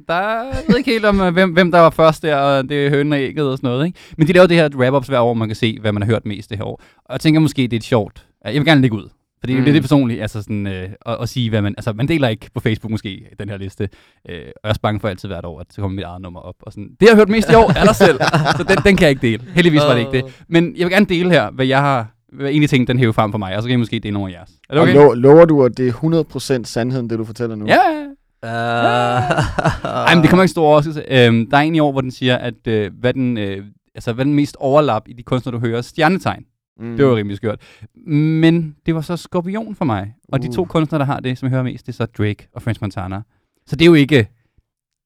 Der 0.08 0.14
er, 0.14 0.44
jeg 0.44 0.62
ved 0.68 0.76
ikke 0.78 0.90
helt 0.90 1.04
om, 1.04 1.20
øh, 1.20 1.32
hvem, 1.32 1.50
hvem 1.52 1.70
der 1.72 1.78
var 1.78 1.90
først 1.90 2.22
der, 2.22 2.36
og 2.36 2.68
det 2.68 2.86
er 2.86 2.90
hønen 2.90 3.12
og 3.12 3.18
ægget 3.20 3.50
og 3.50 3.56
sådan 3.58 3.68
noget, 3.70 3.86
ikke? 3.86 3.98
Men 4.18 4.26
de 4.28 4.32
laver 4.32 4.46
det 4.46 4.56
her 4.56 4.68
wrap-ups 4.74 5.06
hver 5.08 5.20
år, 5.20 5.34
man 5.34 5.48
kan 5.48 5.56
se, 5.56 5.78
hvad 5.80 5.92
man 5.92 6.02
har 6.02 6.06
hørt 6.10 6.26
mest 6.26 6.50
det 6.50 6.58
her 6.58 6.64
år. 6.64 6.82
Og 7.04 7.12
jeg 7.12 7.20
tænker 7.20 7.40
måske, 7.40 7.62
det 7.62 7.72
er 7.72 7.76
et 7.76 7.84
sjovt. 7.84 8.26
Jeg 8.44 8.54
vil 8.54 8.64
gerne 8.64 8.80
lægge 8.80 8.96
ud. 8.96 9.08
For 9.40 9.46
det 9.46 9.52
er 9.54 9.58
Mm. 9.58 9.64
mm. 9.66 9.72
lidt 9.72 9.82
personligt, 9.82 10.22
altså 10.22 10.42
sådan, 10.42 10.66
øh, 10.66 10.88
at, 11.06 11.16
at, 11.22 11.28
sige, 11.28 11.50
hvad 11.50 11.62
man... 11.62 11.74
Altså, 11.78 11.92
man 11.92 12.08
deler 12.08 12.28
ikke 12.28 12.50
på 12.54 12.60
Facebook 12.60 12.90
måske 12.90 13.26
den 13.38 13.48
her 13.48 13.56
liste. 13.58 13.88
Øh, 14.28 14.36
og 14.36 14.38
jeg 14.38 14.52
er 14.64 14.68
også 14.68 14.80
bange 14.80 15.00
for 15.00 15.08
altid 15.08 15.28
hvert 15.28 15.44
år, 15.44 15.60
at 15.60 15.66
så 15.70 15.80
kommer 15.80 15.96
mit 15.96 16.04
eget 16.04 16.22
nummer 16.22 16.40
op. 16.40 16.54
Og 16.62 16.72
sådan, 16.72 16.88
det 17.00 17.06
jeg 17.06 17.08
har 17.10 17.16
hørt 17.16 17.28
mest 17.28 17.50
i 17.50 17.54
år, 17.54 17.72
er 17.88 17.92
selv. 17.92 18.18
Så 18.56 18.64
den, 18.68 18.76
den 18.84 18.96
kan 18.96 19.02
jeg 19.02 19.10
ikke 19.10 19.22
dele. 19.22 19.42
Heldigvis 19.54 19.80
var 19.80 19.92
det 19.94 20.00
ikke 20.00 20.12
det. 20.12 20.44
Men 20.48 20.74
jeg 20.76 20.84
vil 20.86 20.92
gerne 20.92 21.06
dele 21.06 21.30
her, 21.30 21.50
hvad 21.50 21.66
jeg 21.66 21.80
har... 21.80 22.10
Hvad 22.32 22.50
en 22.52 22.62
af 22.62 22.68
tingene, 22.68 22.86
den 22.86 22.98
hæver 22.98 23.12
frem 23.12 23.30
for 23.30 23.38
mig, 23.38 23.56
og 23.56 23.62
så 23.62 23.68
kan 23.68 23.74
I 23.74 23.76
måske 23.78 23.98
dele 23.98 24.12
nogle 24.14 24.32
af 24.32 24.38
jeres. 24.38 24.50
Er 24.70 24.74
det 24.74 24.82
okay? 24.82 24.94
Og 24.96 25.04
lo- 25.04 25.12
lover 25.14 25.44
du, 25.44 25.64
at 25.64 25.72
det 25.76 25.88
er 25.88 25.92
100% 26.60 26.64
sandheden, 26.64 27.10
det 27.10 27.18
du 27.18 27.24
fortæller 27.24 27.56
nu? 27.56 27.66
Ja. 27.66 27.78
Uh, 28.44 28.50
Ej, 28.50 30.14
men 30.14 30.22
det 30.22 30.30
kommer 30.30 30.42
ikke 30.42 30.50
stor 30.50 30.66
overraskelse. 30.66 31.04
Øhm, 31.08 31.50
der 31.50 31.56
er 31.56 31.60
en 31.60 31.74
i 31.74 31.80
år, 31.80 31.92
hvor 31.92 32.00
den 32.00 32.10
siger, 32.10 32.36
at 32.36 32.66
øh, 32.66 32.92
hvad, 33.00 33.14
den, 33.14 33.38
øh, 33.38 33.64
altså, 33.94 34.12
hvad 34.12 34.24
den 34.24 34.34
mest 34.34 34.56
overlap 34.56 35.02
i 35.08 35.12
de 35.12 35.22
kunstnere, 35.22 35.54
du 35.54 35.60
hører, 35.60 35.82
stjernetegn. 35.82 36.44
Mm. 36.80 36.96
Det 36.96 37.06
var 37.06 37.16
rimelig 37.16 37.36
skørt. 37.36 37.60
Men 38.06 38.76
det 38.86 38.94
var 38.94 39.00
så 39.00 39.16
Skorpion 39.16 39.74
for 39.74 39.84
mig. 39.84 40.14
Og 40.32 40.42
de 40.42 40.52
to 40.52 40.62
Uh. 40.62 40.68
kunstnere, 40.68 40.98
der 40.98 41.06
har 41.06 41.20
det, 41.20 41.38
som 41.38 41.46
jeg 41.46 41.50
hører 41.50 41.62
mest, 41.62 41.86
det 41.86 41.92
er 41.92 41.96
så 41.96 42.06
Drake 42.06 42.48
og 42.54 42.62
French 42.62 42.82
Montana. 42.82 43.20
Så 43.66 43.76
det 43.76 43.84
er 43.84 43.86
jo 43.86 43.94
ikke... 43.94 44.28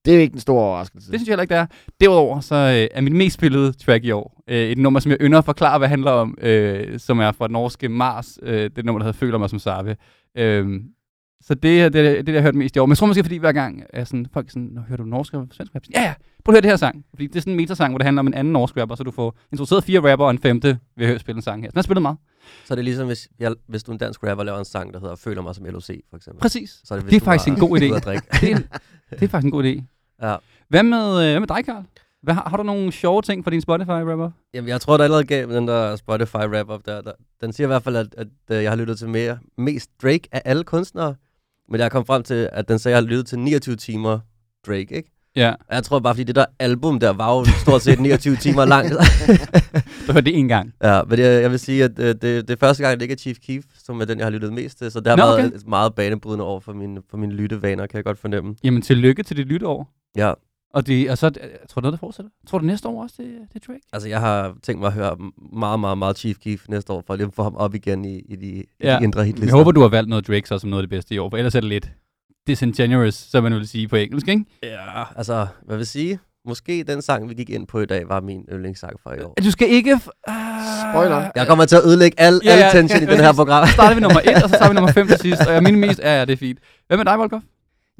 Det 0.04 0.16
er 0.16 0.20
ikke 0.20 0.34
en 0.34 0.40
stor 0.40 0.60
overraskelse. 0.60 1.12
Det 1.12 1.20
synes 1.20 1.28
jeg 1.28 1.32
heller 1.32 1.42
ikke, 1.42 1.54
det 1.54 1.60
er. 1.60 1.66
Derudover 2.00 2.40
så 2.40 2.54
øh, 2.54 2.98
er 2.98 3.00
mit 3.00 3.12
mest 3.12 3.34
spillede 3.34 3.72
track 3.72 4.04
i 4.04 4.10
år 4.10 4.42
øh, 4.48 4.56
et 4.56 4.78
nummer, 4.78 5.00
som 5.00 5.10
jeg 5.10 5.18
ynder 5.20 5.38
at 5.38 5.44
forklare, 5.44 5.78
hvad 5.78 5.88
det 5.88 5.90
handler 5.90 6.10
om, 6.10 6.38
øh, 6.40 6.98
som 6.98 7.18
er 7.18 7.32
fra 7.32 7.46
den 7.46 7.52
norske 7.52 7.88
Mars. 7.88 8.38
Øh, 8.42 8.70
det 8.76 8.84
nummer, 8.84 8.98
der 8.98 9.04
hedder 9.04 9.18
Føler 9.18 9.38
mig 9.38 9.50
som 9.50 9.58
Sarve. 9.58 9.96
Øh, 10.38 10.80
så 11.40 11.54
det 11.54 11.82
er 11.82 11.88
det, 11.88 12.04
det, 12.04 12.26
det, 12.26 12.32
jeg 12.32 12.42
har 12.42 12.46
hørt 12.46 12.54
mest 12.54 12.76
i 12.76 12.78
år. 12.78 12.86
Men 12.86 12.90
jeg 12.90 12.98
tror 12.98 13.06
måske, 13.06 13.24
fordi 13.24 13.36
hver 13.36 13.52
gang 13.52 13.82
er 13.90 14.04
sådan, 14.04 14.26
folk 14.32 14.46
er 14.46 14.50
sådan, 14.50 14.68
Nå, 14.72 14.80
hører 14.80 14.96
du 14.96 15.04
norsk 15.04 15.34
og 15.34 15.48
svensk 15.52 15.74
rap? 15.74 15.82
Ja, 15.94 16.02
ja, 16.02 16.14
prøv 16.44 16.52
at 16.52 16.54
høre 16.54 16.62
det 16.62 16.70
her 16.70 16.76
sang. 16.76 17.04
Fordi 17.10 17.26
det 17.26 17.36
er 17.36 17.40
sådan 17.40 17.52
en 17.52 17.56
metasang, 17.56 17.92
hvor 17.92 17.98
det 17.98 18.04
handler 18.04 18.20
om 18.20 18.26
en 18.26 18.34
anden 18.34 18.52
norsk 18.52 18.76
rapper, 18.76 18.94
så 18.94 19.02
du 19.04 19.10
får 19.10 19.36
introduceret 19.52 19.84
fire 19.84 20.10
rapper 20.10 20.24
og 20.24 20.30
en 20.30 20.38
femte 20.38 20.68
ved 20.96 21.06
at 21.06 21.06
høre 21.06 21.18
spille 21.18 21.36
en 21.38 21.42
sang 21.42 21.62
her. 21.62 21.68
Så 21.68 21.72
den 21.72 21.78
har 21.78 21.82
spillet 21.82 22.02
meget. 22.02 22.16
så 22.64 22.74
er 22.74 22.76
det 22.76 22.84
ligesom, 22.84 23.06
hvis, 23.06 23.28
jeg, 23.38 23.54
hvis 23.68 23.82
du 23.82 23.90
er 23.90 23.94
en 23.94 23.98
dansk 23.98 24.26
rapper 24.26 24.44
laver 24.44 24.58
en 24.58 24.64
sang, 24.64 24.94
der 24.94 25.00
hedder 25.00 25.16
Føler 25.16 25.42
mig 25.42 25.54
som 25.54 25.64
LOC, 25.64 25.86
for 26.10 26.16
eksempel. 26.16 26.40
Præcis. 26.40 26.80
Så 26.84 26.94
er 26.94 26.98
det, 26.98 27.04
hvis 27.04 27.12
Det 27.14 27.20
er 27.20 27.24
faktisk 27.24 27.48
en 27.48 27.56
god 27.60 27.76
idé. 27.80 27.84
Det 27.84 28.52
er, 28.52 28.58
det 29.10 29.22
er 29.22 29.28
faktisk 29.28 29.44
en 29.44 29.50
god 29.50 29.64
idé. 29.64 29.82
Ja. 30.22 30.36
Hvad 30.68 30.82
med, 30.82 31.08
øh, 31.08 31.30
hvad 31.30 31.40
med 31.40 31.48
dig, 31.48 31.64
Karl? 31.64 31.84
Hvad, 32.22 32.34
har, 32.34 32.48
har 32.48 32.56
du 32.56 32.62
nogle 32.62 32.92
sjove 32.92 33.22
ting 33.22 33.44
fra 33.44 33.50
din 33.50 33.60
Spotify-rapper? 33.60 34.30
Jamen, 34.54 34.68
jeg 34.68 34.80
tror, 34.80 34.96
der 34.96 35.04
allerede 35.04 35.24
gav 35.24 35.46
den 35.46 35.68
der 35.68 35.96
Spotify 35.96 36.36
wrap-up 36.36 36.86
der, 36.86 37.00
der. 37.00 37.12
Den 37.40 37.52
siger 37.52 37.66
i 37.66 37.70
hvert 37.70 37.82
fald, 37.82 37.96
at, 37.96 38.06
at, 38.18 38.26
at 38.48 38.62
jeg 38.62 38.70
har 38.70 38.76
lyttet 38.76 38.98
til 38.98 39.08
mere, 39.08 39.38
mest 39.58 39.90
Drake 40.02 40.28
af 40.32 40.42
alle 40.44 40.64
kunstnere. 40.64 41.14
Men 41.70 41.80
jeg 41.80 41.90
kom 41.90 42.06
frem 42.06 42.22
til, 42.22 42.48
at 42.52 42.68
den 42.68 42.78
sagde, 42.78 42.96
at 42.96 43.02
jeg 43.02 43.06
har 43.06 43.10
lyttet 43.10 43.26
til 43.26 43.38
29 43.38 43.76
timer 43.76 44.18
Drake, 44.66 44.94
ikke? 44.96 45.10
Ja, 45.36 45.50
Og 45.68 45.74
jeg 45.74 45.82
tror 45.84 45.98
bare, 45.98 46.14
fordi 46.14 46.24
det 46.24 46.34
der 46.36 46.44
album 46.58 47.00
der 47.00 47.10
var 47.10 47.34
jo 47.36 47.44
stort 47.62 47.82
set 47.82 48.00
29 48.00 48.36
timer 48.46 48.64
langt. 48.64 48.92
du 50.06 50.12
hørte 50.12 50.24
det 50.24 50.38
en 50.38 50.48
gang. 50.48 50.72
ja, 50.82 51.02
men 51.02 51.18
jeg, 51.18 51.42
jeg 51.42 51.50
vil 51.50 51.58
sige, 51.58 51.84
at 51.84 51.98
øh, 51.98 52.06
det, 52.06 52.22
det 52.22 52.50
er 52.50 52.56
første 52.60 52.82
gang, 52.82 52.94
det 52.94 53.02
ikke 53.02 53.12
er 53.12 53.16
Chief 53.16 53.36
Keef, 53.46 53.64
som 53.84 54.00
er 54.00 54.04
den, 54.04 54.18
jeg 54.18 54.26
har 54.26 54.30
lyttet 54.30 54.52
mest 54.52 54.78
til. 54.78 54.90
Så 54.90 55.00
det 55.00 55.06
har 55.06 55.16
Nå, 55.16 55.32
okay. 55.32 55.56
et 55.56 55.66
meget 55.68 55.94
banebrydende 55.94 56.44
over 56.44 56.60
for 56.60 56.72
mine, 56.72 57.00
for 57.10 57.16
mine 57.16 57.32
lyttevaner, 57.32 57.86
kan 57.86 57.96
jeg 57.96 58.04
godt 58.04 58.18
fornemme. 58.18 58.54
Jamen, 58.64 58.82
tillykke 58.82 59.22
til 59.22 59.36
dit 59.36 59.46
lytteår. 59.46 59.94
Ja, 60.16 60.32
Og, 60.74 60.86
det, 60.86 61.10
og 61.10 61.18
så, 61.18 61.30
jeg 61.42 61.50
tror 61.68 61.80
du 61.80 61.84
noget, 61.84 61.92
der 61.92 62.06
fortsætter? 62.06 62.30
Tror 62.46 62.58
du 62.58 62.64
næste 62.64 62.88
år 62.88 63.02
også, 63.02 63.14
det, 63.18 63.26
det 63.52 63.62
er 63.62 63.66
Drake? 63.72 63.80
altså 63.92 64.08
jeg 64.08 64.20
har 64.20 64.54
tænkt 64.62 64.80
mig 64.80 64.86
at 64.86 64.92
høre 64.92 65.16
meget, 65.52 65.80
meget, 65.80 65.98
meget 65.98 66.18
Chief 66.18 66.36
Keef 66.38 66.68
næste 66.68 66.92
år, 66.92 67.02
for 67.06 67.16
lige 67.16 67.26
at 67.26 67.34
få 67.34 67.42
ham 67.42 67.56
op 67.56 67.74
igen 67.74 68.04
i, 68.04 68.18
i, 68.18 68.36
de, 68.36 68.46
i 68.46 68.64
Ja. 68.82 68.98
de 68.98 69.04
indre 69.04 69.24
hitlister. 69.24 69.46
Jeg 69.46 69.52
håber, 69.58 69.72
du 69.72 69.80
har 69.80 69.88
valgt 69.88 70.08
noget 70.08 70.26
Drake 70.26 70.48
så 70.48 70.58
som 70.58 70.70
noget 70.70 70.82
af 70.82 70.88
det 70.88 70.90
bedste 70.90 71.14
i 71.14 71.18
år, 71.18 71.30
for 71.30 71.36
ellers 71.36 71.54
er 71.54 71.60
det 71.60 71.68
lidt 71.68 71.90
disingenuous, 72.46 73.14
som 73.14 73.42
man 73.42 73.54
vil 73.54 73.68
sige 73.68 73.88
på 73.88 73.96
engelsk, 73.96 74.28
ikke? 74.28 74.44
Ja, 74.62 75.04
altså, 75.16 75.46
hvad 75.66 75.76
vil 75.76 75.86
sige? 75.86 76.18
Måske 76.48 76.84
den 76.84 77.02
sang, 77.02 77.28
vi 77.28 77.34
gik 77.34 77.50
ind 77.50 77.66
på 77.66 77.80
i 77.80 77.86
dag, 77.86 78.08
var 78.08 78.20
min 78.20 78.44
yndlingssang 78.52 79.00
for 79.02 79.12
i 79.12 79.20
år. 79.22 79.34
Du 79.44 79.50
skal 79.50 79.68
ikke... 79.70 79.94
Uh, 79.94 80.00
Spoiler. 80.92 81.30
Jeg 81.34 81.46
kommer 81.46 81.64
til 81.64 81.76
at 81.76 81.82
ødelægge 81.86 82.20
al, 82.20 82.40
Ja, 82.44 82.56
ja, 82.56 82.64
al 82.64 82.72
tension 82.72 83.02
i 83.02 83.04
ja, 83.04 83.10
den 83.12 83.20
her 83.20 83.32
program. 83.40 83.66
Så 83.66 83.72
starter 83.72 83.94
vi 83.94 84.00
nummer 84.00 84.20
et, 84.20 84.34
og 84.34 84.40
så 84.40 84.48
starter 84.48 84.68
vi 84.68 84.74
nummer 84.74 84.92
fem 84.92 85.06
til 85.06 85.18
sidst. 85.18 85.40
Og 85.46 85.52
jeg 85.54 85.62
min 85.62 85.76
mest... 85.76 85.98
Ja, 85.98 86.18
ja, 86.18 86.24
det 86.24 86.32
er 86.32 86.36
fint. 86.36 86.58
Hvad 86.86 86.96
med 86.96 87.04
dig, 87.04 87.18
Volker? 87.18 87.40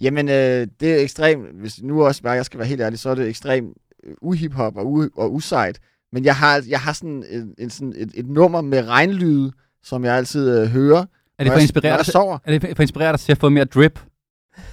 Jamen, 0.03 0.29
øh, 0.29 0.67
det 0.81 0.93
er 0.95 0.97
ekstremt, 1.03 1.61
hvis 1.61 1.83
nu 1.83 2.05
også 2.05 2.23
bare 2.23 2.33
jeg 2.33 2.45
skal 2.45 2.59
være 2.59 2.69
helt 2.69 2.81
ærlig, 2.81 2.99
så 2.99 3.11
er 3.11 3.15
det 3.15 3.29
ekstremt 3.29 3.69
øh, 4.05 4.15
uhiphop 4.23 4.77
og, 4.77 4.85
u- 5.05 5.11
og 5.17 5.35
usejt. 5.35 5.79
Men 6.13 6.25
jeg 6.25 6.37
har, 6.37 6.63
jeg 6.69 6.81
har 6.81 6.93
sådan, 6.93 7.25
en, 7.31 7.55
en, 7.59 7.71
sådan 7.71 7.95
et, 7.97 8.11
et 8.15 8.27
nummer 8.29 8.61
med 8.61 8.89
regnlyde, 8.89 9.53
som 9.83 10.05
jeg 10.05 10.15
altid 10.17 10.61
øh, 10.61 10.67
hører. 10.69 10.99
Er 11.39 11.45
det 11.45 11.53
for 11.53 11.57
at 11.57 11.61
jeg- 11.91 11.99
er 12.45 12.51
det 12.53 12.61
for 12.63 12.69
at 12.69 12.81
inspirere 12.81 13.13
dig 13.13 13.21
til 13.21 13.33
at 13.33 13.39
få 13.39 13.49
mere 13.49 13.65
drip? 13.65 14.01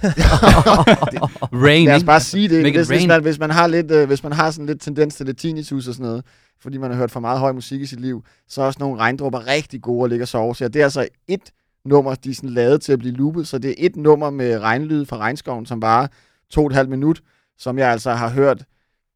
Rain, 1.64 1.86
Lad 1.86 1.94
os 1.96 2.04
bare 2.04 2.20
sige 2.20 2.48
det. 2.48 2.62
Hvis, 2.78 2.88
hvis, 2.88 3.06
man, 3.08 3.22
hvis, 3.22 3.38
man 3.38 3.50
har 3.50 3.66
lidt, 3.66 3.90
øh, 3.90 4.06
hvis 4.06 4.22
man 4.22 4.32
har 4.32 4.50
sådan 4.50 4.66
lidt 4.66 4.80
tendens 4.80 5.14
til 5.14 5.26
lidt 5.26 5.38
tinnitus 5.38 5.88
og 5.88 5.94
sådan 5.94 6.06
noget, 6.06 6.24
fordi 6.60 6.78
man 6.78 6.90
har 6.90 6.98
hørt 6.98 7.10
for 7.10 7.20
meget 7.20 7.40
høj 7.40 7.52
musik 7.52 7.80
i 7.80 7.86
sit 7.86 8.00
liv, 8.00 8.24
så 8.48 8.62
er 8.62 8.66
også 8.66 8.78
nogle 8.80 9.00
regndrupper 9.00 9.46
rigtig 9.46 9.82
gode 9.82 10.04
at 10.04 10.10
ligge 10.10 10.24
og 10.24 10.28
sove. 10.28 10.54
Så 10.56 10.68
det 10.68 10.80
er 10.80 10.84
altså 10.84 11.08
et 11.28 11.50
nummer, 11.86 12.14
de 12.14 12.30
er 12.30 12.34
sådan 12.34 12.50
lavet 12.50 12.80
til 12.80 12.92
at 12.92 12.98
blive 12.98 13.14
loopet. 13.14 13.48
Så 13.48 13.58
det 13.58 13.70
er 13.70 13.74
et 13.78 13.96
nummer 13.96 14.30
med 14.30 14.58
regnlyd 14.58 15.04
fra 15.06 15.16
regnskoven, 15.16 15.66
som 15.66 15.82
varer 15.82 16.06
to 16.50 16.60
og 16.60 16.66
et 16.66 16.72
halvt 16.72 16.90
minut, 16.90 17.22
som 17.58 17.78
jeg 17.78 17.90
altså 17.90 18.10
har 18.10 18.28
hørt 18.28 18.64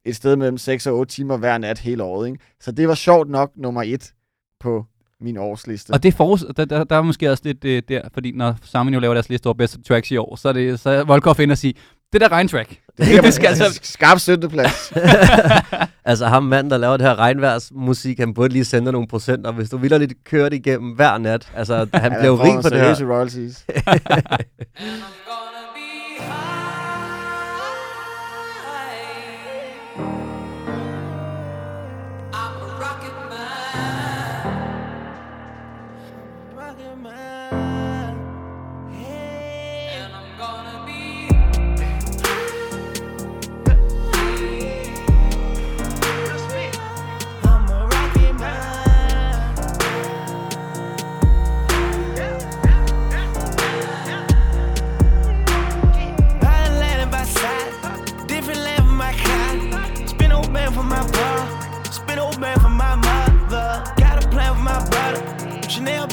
et 0.05 0.17
sted 0.17 0.37
mellem 0.37 0.59
6 0.59 0.87
og 0.87 0.99
8 0.99 1.15
timer 1.15 1.37
hver 1.37 1.59
nat 1.59 1.79
hele 1.79 2.03
året. 2.03 2.27
Ikke? 2.27 2.39
Så 2.61 2.73
det 2.73 2.89
var 2.89 2.95
sjovt 2.95 3.31
nok 3.31 3.53
nummer 3.57 3.83
et 3.83 4.13
på 4.61 4.87
min 5.21 5.37
årsliste. 5.37 5.91
Og 5.91 6.03
det 6.03 6.15
for, 6.15 6.37
der, 6.37 6.65
der, 6.65 6.85
der 6.85 6.97
er 6.97 7.03
måske 7.03 7.31
også 7.31 7.43
lidt 7.47 7.65
øh, 7.65 7.83
der, 7.89 8.03
fordi 8.15 8.33
når 8.33 8.57
Sammen 8.63 8.95
jo 8.95 9.01
laver 9.01 9.15
deres 9.15 9.29
liste 9.29 9.47
over 9.47 9.55
bedste 9.55 9.83
tracks 9.83 10.11
i 10.11 10.17
år, 10.17 10.37
så 10.37 10.49
er 10.49 10.53
det 10.53 10.81
så 10.81 10.91
er 10.91 11.05
Volkov 11.05 11.41
ind 11.41 11.51
og 11.51 11.59
sige, 11.59 11.75
det 12.13 12.21
der 12.21 12.33
regntrack. 12.33 12.69
det, 12.99 13.07
det, 13.07 13.23
det 13.23 13.35
skal 13.35 13.47
altså- 13.47 13.81
Skarp 13.83 14.19
17. 14.19 14.51
plads. 14.51 14.93
altså 16.05 16.27
ham 16.27 16.43
manden, 16.43 16.71
der 16.71 16.79
laver 16.79 16.97
det 16.97 17.07
her 17.07 17.15
regnværsmusik, 17.19 18.19
han 18.19 18.35
burde 18.35 18.53
lige 18.53 18.65
sende 18.65 18.85
dig 18.85 18.93
nogle 18.93 19.09
procenter, 19.09 19.53
hvis 19.53 19.71
du 19.71 19.77
ville 19.79 19.99
lidt 19.99 20.13
køre 20.25 20.45
det 20.51 20.57
igennem 20.57 20.91
hver 20.93 21.19
nat. 21.19 21.53
Altså, 21.57 21.75
han 21.95 22.13
får 22.25 22.45
rig 22.45 22.63
på 22.63 22.69
det 22.69 22.81
her. 22.81 23.07
royalties. 23.15 23.65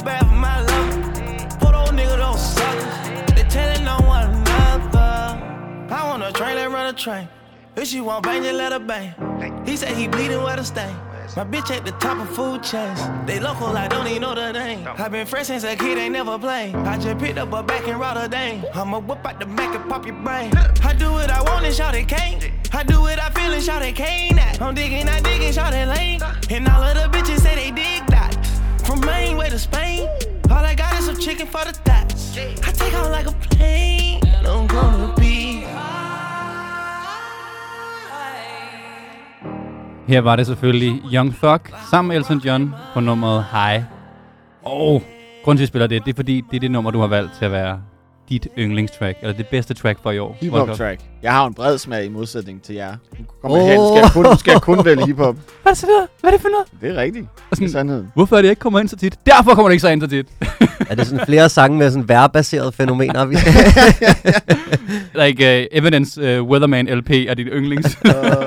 bad 0.01 0.25
for 0.25 0.35
my 0.35 0.61
love. 0.61 1.59
Put 1.59 1.75
old 1.75 1.89
nigga 1.89 2.17
those 2.17 2.41
suckers. 2.55 3.35
They 3.35 3.43
telling 3.49 3.87
on 3.87 4.05
one 4.05 4.29
another. 4.29 5.93
I 5.93 6.09
want 6.09 6.23
a 6.23 6.31
train 6.31 6.57
and 6.57 6.73
run 6.73 6.93
a 6.93 6.97
train. 6.97 7.27
If 7.75 7.87
she 7.87 8.01
want 8.01 8.23
bang, 8.23 8.43
just 8.43 8.55
let 8.55 8.71
her 8.71 8.79
bang. 8.79 9.13
He 9.65 9.77
said 9.77 9.95
he 9.95 10.07
bleeding 10.07 10.41
with 10.41 10.59
a 10.59 10.63
stain. 10.63 10.95
My 11.35 11.43
bitch 11.43 11.69
at 11.69 11.85
the 11.85 11.91
top 11.91 12.17
of 12.17 12.35
food 12.35 12.63
chains. 12.63 12.99
They 13.27 13.39
local, 13.39 13.67
I 13.67 13.87
don't 13.87 14.07
even 14.07 14.21
know 14.21 14.33
the 14.33 14.53
name. 14.53 14.87
i 14.87 15.07
been 15.07 15.27
fresh 15.27 15.47
since 15.47 15.63
a 15.63 15.75
kid, 15.75 15.97
ain't 15.97 16.13
never 16.13 16.39
played. 16.39 16.73
I 16.75 16.97
just 16.97 17.19
picked 17.19 17.37
up 17.37 17.53
a 17.53 17.61
back 17.61 17.87
in 17.87 17.99
Rotterdam. 17.99 18.65
I'ma 18.73 18.99
whip 18.99 19.23
out 19.23 19.39
the 19.39 19.45
Mac 19.45 19.75
and 19.75 19.87
pop 19.87 20.05
your 20.07 20.15
brain. 20.15 20.51
I 20.55 20.93
do 20.97 21.11
what 21.11 21.29
I 21.29 21.41
want 21.43 21.65
and 21.65 21.75
shout 21.75 21.93
it 21.93 22.07
can't. 22.07 22.49
I 22.73 22.83
do 22.83 23.01
what 23.01 23.19
I 23.19 23.29
feel 23.29 23.53
and 23.53 23.63
shout 23.63 23.83
it 23.83 23.95
can't. 23.95 24.59
I'm 24.59 24.73
digging, 24.73 25.07
I 25.07 25.19
digging, 25.19 25.51
shout 25.51 25.73
it 25.73 25.87
lane. 25.87 26.21
And 26.49 26.67
all 26.67 26.81
of 26.81 26.95
the 26.95 27.15
bitches 27.15 27.41
say 27.41 27.55
they 27.55 27.71
did. 27.71 27.96
From 28.87 28.99
Maine 29.05 29.37
way 29.37 29.49
to 29.49 29.59
Spain. 29.59 30.07
All 30.49 30.65
I 30.71 30.73
got 30.81 30.91
is 30.99 31.05
some 31.09 31.19
chicken 31.25 31.47
for 31.47 31.63
the 31.69 31.73
thoughts. 31.87 32.37
I 32.67 32.71
take 32.71 32.93
on 32.99 33.11
like 33.17 33.27
a 33.27 33.35
plane. 33.49 34.21
I'm 34.51 34.67
gonna 34.67 35.13
be. 35.17 35.37
Her 40.07 40.21
var 40.21 40.35
det 40.35 40.45
selvfølgelig 40.47 41.01
Young 41.13 41.35
Thug 41.35 41.59
sammen 41.91 42.07
med 42.07 42.17
Elton 42.17 42.37
John 42.37 42.73
på 42.93 42.99
nummeret 42.99 43.45
High. 43.51 43.83
Og 44.63 45.03
grunden 45.43 45.57
til, 45.57 45.63
at 45.63 45.67
vi 45.67 45.67
spiller 45.67 45.87
det, 45.87 46.05
det 46.05 46.11
er 46.11 46.15
fordi, 46.15 46.43
det 46.51 46.55
er 46.55 46.59
det 46.59 46.71
nummer, 46.71 46.91
du 46.91 46.99
har 46.99 47.07
valgt 47.07 47.33
til 47.37 47.45
at 47.45 47.51
være 47.51 47.81
dit 48.29 48.47
yndlingstrack, 48.57 49.17
eller 49.21 49.37
det 49.37 49.47
bedste 49.47 49.73
track 49.73 49.99
for 50.03 50.11
i 50.11 50.19
år. 50.19 50.37
Hip-hop 50.39 50.69
track. 50.77 51.01
Jeg 51.23 51.31
har 51.31 51.45
en 51.47 51.53
bred 51.53 51.77
smag 51.77 52.05
i 52.05 52.09
modsætning 52.09 52.61
til 52.63 52.75
jer. 52.75 52.95
Nu 53.19 53.25
kommer 53.41 53.57
oh. 53.57 53.67
hen, 53.67 53.79
skal 53.87 54.01
jeg 54.01 54.11
kun, 54.13 54.37
skal 54.37 54.51
jeg 54.51 54.61
kun 54.61 54.85
vælge 54.85 55.05
hiphop. 55.05 55.35
Hvad 55.63 55.65
er 55.65 55.69
det 55.69 55.77
så 55.77 55.87
der? 55.87 56.07
Hvad 56.21 56.29
er 56.29 56.35
det 56.35 56.41
for 56.41 56.49
noget? 56.49 56.67
Det 56.81 56.89
er 56.89 57.01
rigtigt. 57.01 57.25
Og 57.25 57.37
Det 57.49 57.51
er 57.51 57.55
sådan, 57.55 57.69
sandheden. 57.69 58.11
hvorfor 58.13 58.37
er 58.37 58.41
det 58.41 58.49
ikke 58.49 58.59
kommer 58.59 58.79
ind 58.79 58.87
så 58.87 58.95
tit? 58.95 59.19
Derfor 59.25 59.55
kommer 59.55 59.69
det 59.69 59.73
ikke 59.73 59.81
så 59.81 59.89
ind 59.89 60.01
så 60.01 60.07
tit. 60.07 60.27
Er 60.89 60.95
det 60.95 61.07
sådan 61.07 61.25
flere 61.25 61.49
sange 61.49 61.77
med 61.77 61.91
sådan 61.91 62.09
værbaserede 62.09 62.71
fænomener? 62.71 63.25
Vi 63.25 63.35
like 65.25 65.59
uh, 65.71 65.77
Evidence 65.77 66.41
uh, 66.41 66.47
Weatherman 66.49 66.85
LP 66.87 67.09
er 67.09 67.33
dit 67.33 67.47
yndlings. 67.51 67.97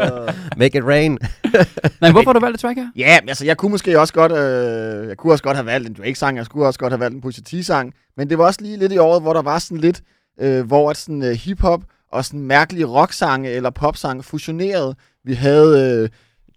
Make 0.56 0.78
it 0.78 0.84
rain. 0.84 1.18
Nej, 2.00 2.10
hvorfor 2.10 2.28
har 2.28 2.32
du 2.32 2.40
valgt 2.40 2.52
det 2.54 2.60
track 2.60 2.78
her? 2.78 2.90
Ja, 2.96 3.20
men 3.22 3.28
altså, 3.28 3.44
jeg 3.44 3.56
kunne 3.56 3.70
måske 3.70 4.00
også 4.00 4.14
godt, 4.14 4.32
øh, 4.32 5.08
jeg 5.08 5.16
kunne 5.16 5.32
også 5.32 5.44
godt 5.44 5.56
have 5.56 5.66
valgt 5.66 5.88
en 5.88 5.94
Drake-sang, 5.94 6.36
jeg 6.36 6.44
skulle 6.44 6.66
også 6.66 6.78
godt 6.78 6.92
have 6.92 7.00
valgt 7.00 7.14
en 7.14 7.20
Pusha 7.20 7.42
T-sang, 7.42 7.94
men 8.16 8.30
det 8.30 8.38
var 8.38 8.44
også 8.44 8.60
lige 8.62 8.76
lidt 8.76 8.92
i 8.92 8.98
året, 8.98 9.22
hvor 9.22 9.32
der 9.32 9.42
var 9.42 9.58
sådan 9.58 9.78
lidt, 9.78 10.02
øh, 10.40 10.66
hvor 10.66 10.90
at 10.90 10.96
sådan 10.96 11.22
øh, 11.22 11.32
hip-hop 11.32 11.80
og 12.12 12.24
sådan 12.24 12.40
mærkelige 12.40 12.86
rock-sange 12.86 13.50
eller 13.50 13.70
pop-sange 13.70 14.22
fusionerede. 14.22 14.94
Vi 15.24 15.34
havde 15.34 16.00
øh, 16.02 16.08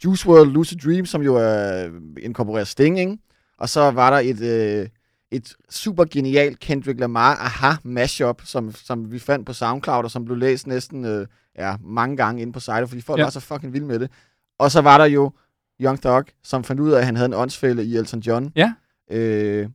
Juice 0.06 0.30
WRLD 0.30 0.52
Lucid 0.52 0.78
Dream, 0.78 1.06
som 1.06 1.22
jo 1.22 1.36
er 1.36 1.86
øh, 1.86 1.92
inkorporerer 2.22 2.64
Sting, 2.64 3.00
ikke? 3.00 3.18
Og 3.58 3.70
så 3.70 3.92
var 3.92 4.10
der 4.10 4.18
et, 4.18 4.42
øh, 4.42 4.88
et 5.32 5.54
super 5.70 6.06
genialt 6.06 6.60
Kendrick 6.60 7.00
Lamar 7.00 7.36
aha 7.36 7.76
mashup, 7.84 8.42
som, 8.46 8.74
som 8.76 9.12
vi 9.12 9.20
fandt 9.20 9.46
på 9.46 9.54
SoundCloud, 9.54 10.04
og 10.04 10.12
som 10.12 10.26
blev 10.26 10.38
læst 10.38 10.68
næsten 10.68 11.06
øh, 11.06 11.28
ja, 11.58 11.76
mange 11.84 12.18
gange 12.18 12.42
inde 12.42 12.54
på 12.54 12.60
sitet, 12.60 12.90
fordi 12.90 13.02
folk 13.02 13.20
ja. 13.20 13.24
var 13.24 13.30
så 13.30 13.40
fucking 13.40 13.74
vilde 13.74 13.88
med 13.88 14.00
det. 14.00 14.12
Og 14.64 14.72
så 14.72 14.82
var 14.82 14.98
der 14.98 15.06
jo 15.06 15.32
Young 15.82 16.02
Thug, 16.02 16.24
som 16.44 16.64
fandt 16.64 16.82
ud 16.82 16.92
af, 16.92 17.00
at 17.00 17.06
han 17.06 17.16
havde 17.16 17.26
en 17.26 17.34
åndsfælde 17.34 17.86
i 17.86 17.96
Elton 17.96 18.20
John. 18.20 18.52
Ja. 18.56 18.74
Øh, 19.12 19.68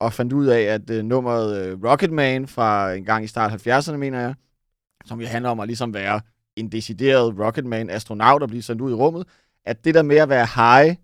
og 0.00 0.12
fandt 0.12 0.32
ud 0.32 0.46
af, 0.46 0.60
at 0.60 0.90
øh, 0.90 1.04
nummeret 1.04 1.66
øh, 1.68 1.78
Rocketman 1.84 2.46
fra 2.46 2.92
en 2.92 3.04
gang 3.04 3.24
i 3.24 3.26
start 3.26 3.66
70'erne, 3.66 3.96
mener 3.96 4.20
jeg, 4.20 4.34
som 5.06 5.20
jo 5.20 5.26
handler 5.26 5.50
om 5.50 5.60
at 5.60 5.66
ligesom 5.68 5.94
være 5.94 6.20
en 6.56 6.72
decideret 6.72 7.34
Rocketman-astronaut 7.38 8.42
og 8.42 8.48
blive 8.48 8.62
sendt 8.62 8.82
ud 8.82 8.90
i 8.90 8.94
rummet, 8.94 9.24
at 9.66 9.84
det 9.84 9.94
der 9.94 10.02
med 10.02 10.16
at 10.16 10.28
være 10.28 10.46
high, 10.54 10.96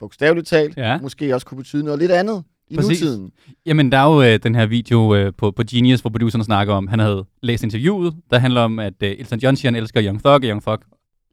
bogstaveligt 0.00 0.46
talt, 0.46 0.76
Ja. 0.76 0.98
måske 0.98 1.34
også 1.34 1.46
kunne 1.46 1.58
betyde 1.58 1.84
noget 1.84 1.98
lidt 1.98 2.12
andet 2.12 2.44
i 2.68 2.76
Præcis. 2.76 3.00
nutiden. 3.02 3.32
Jamen, 3.66 3.92
der 3.92 3.98
er 3.98 4.14
jo 4.14 4.22
øh, 4.22 4.38
den 4.42 4.54
her 4.54 4.66
video 4.66 5.14
øh, 5.14 5.32
på, 5.38 5.50
på 5.50 5.62
Genius, 5.70 6.00
hvor 6.00 6.10
produceren 6.10 6.44
snakker 6.44 6.74
om, 6.74 6.88
han 6.88 6.98
havde 6.98 7.24
læst 7.42 7.62
interviewet, 7.64 8.14
der 8.30 8.38
handler 8.38 8.60
om, 8.60 8.78
at 8.78 8.94
øh, 9.02 9.10
Elton 9.10 9.38
John 9.38 9.56
siger, 9.56 9.72
han 9.72 9.76
elsker 9.82 10.02
Young 10.04 10.22
Thug, 10.24 10.32
og 10.34 10.40
Young 10.42 10.62
Thug 10.62 10.78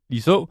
lige 0.10 0.22
så. 0.22 0.46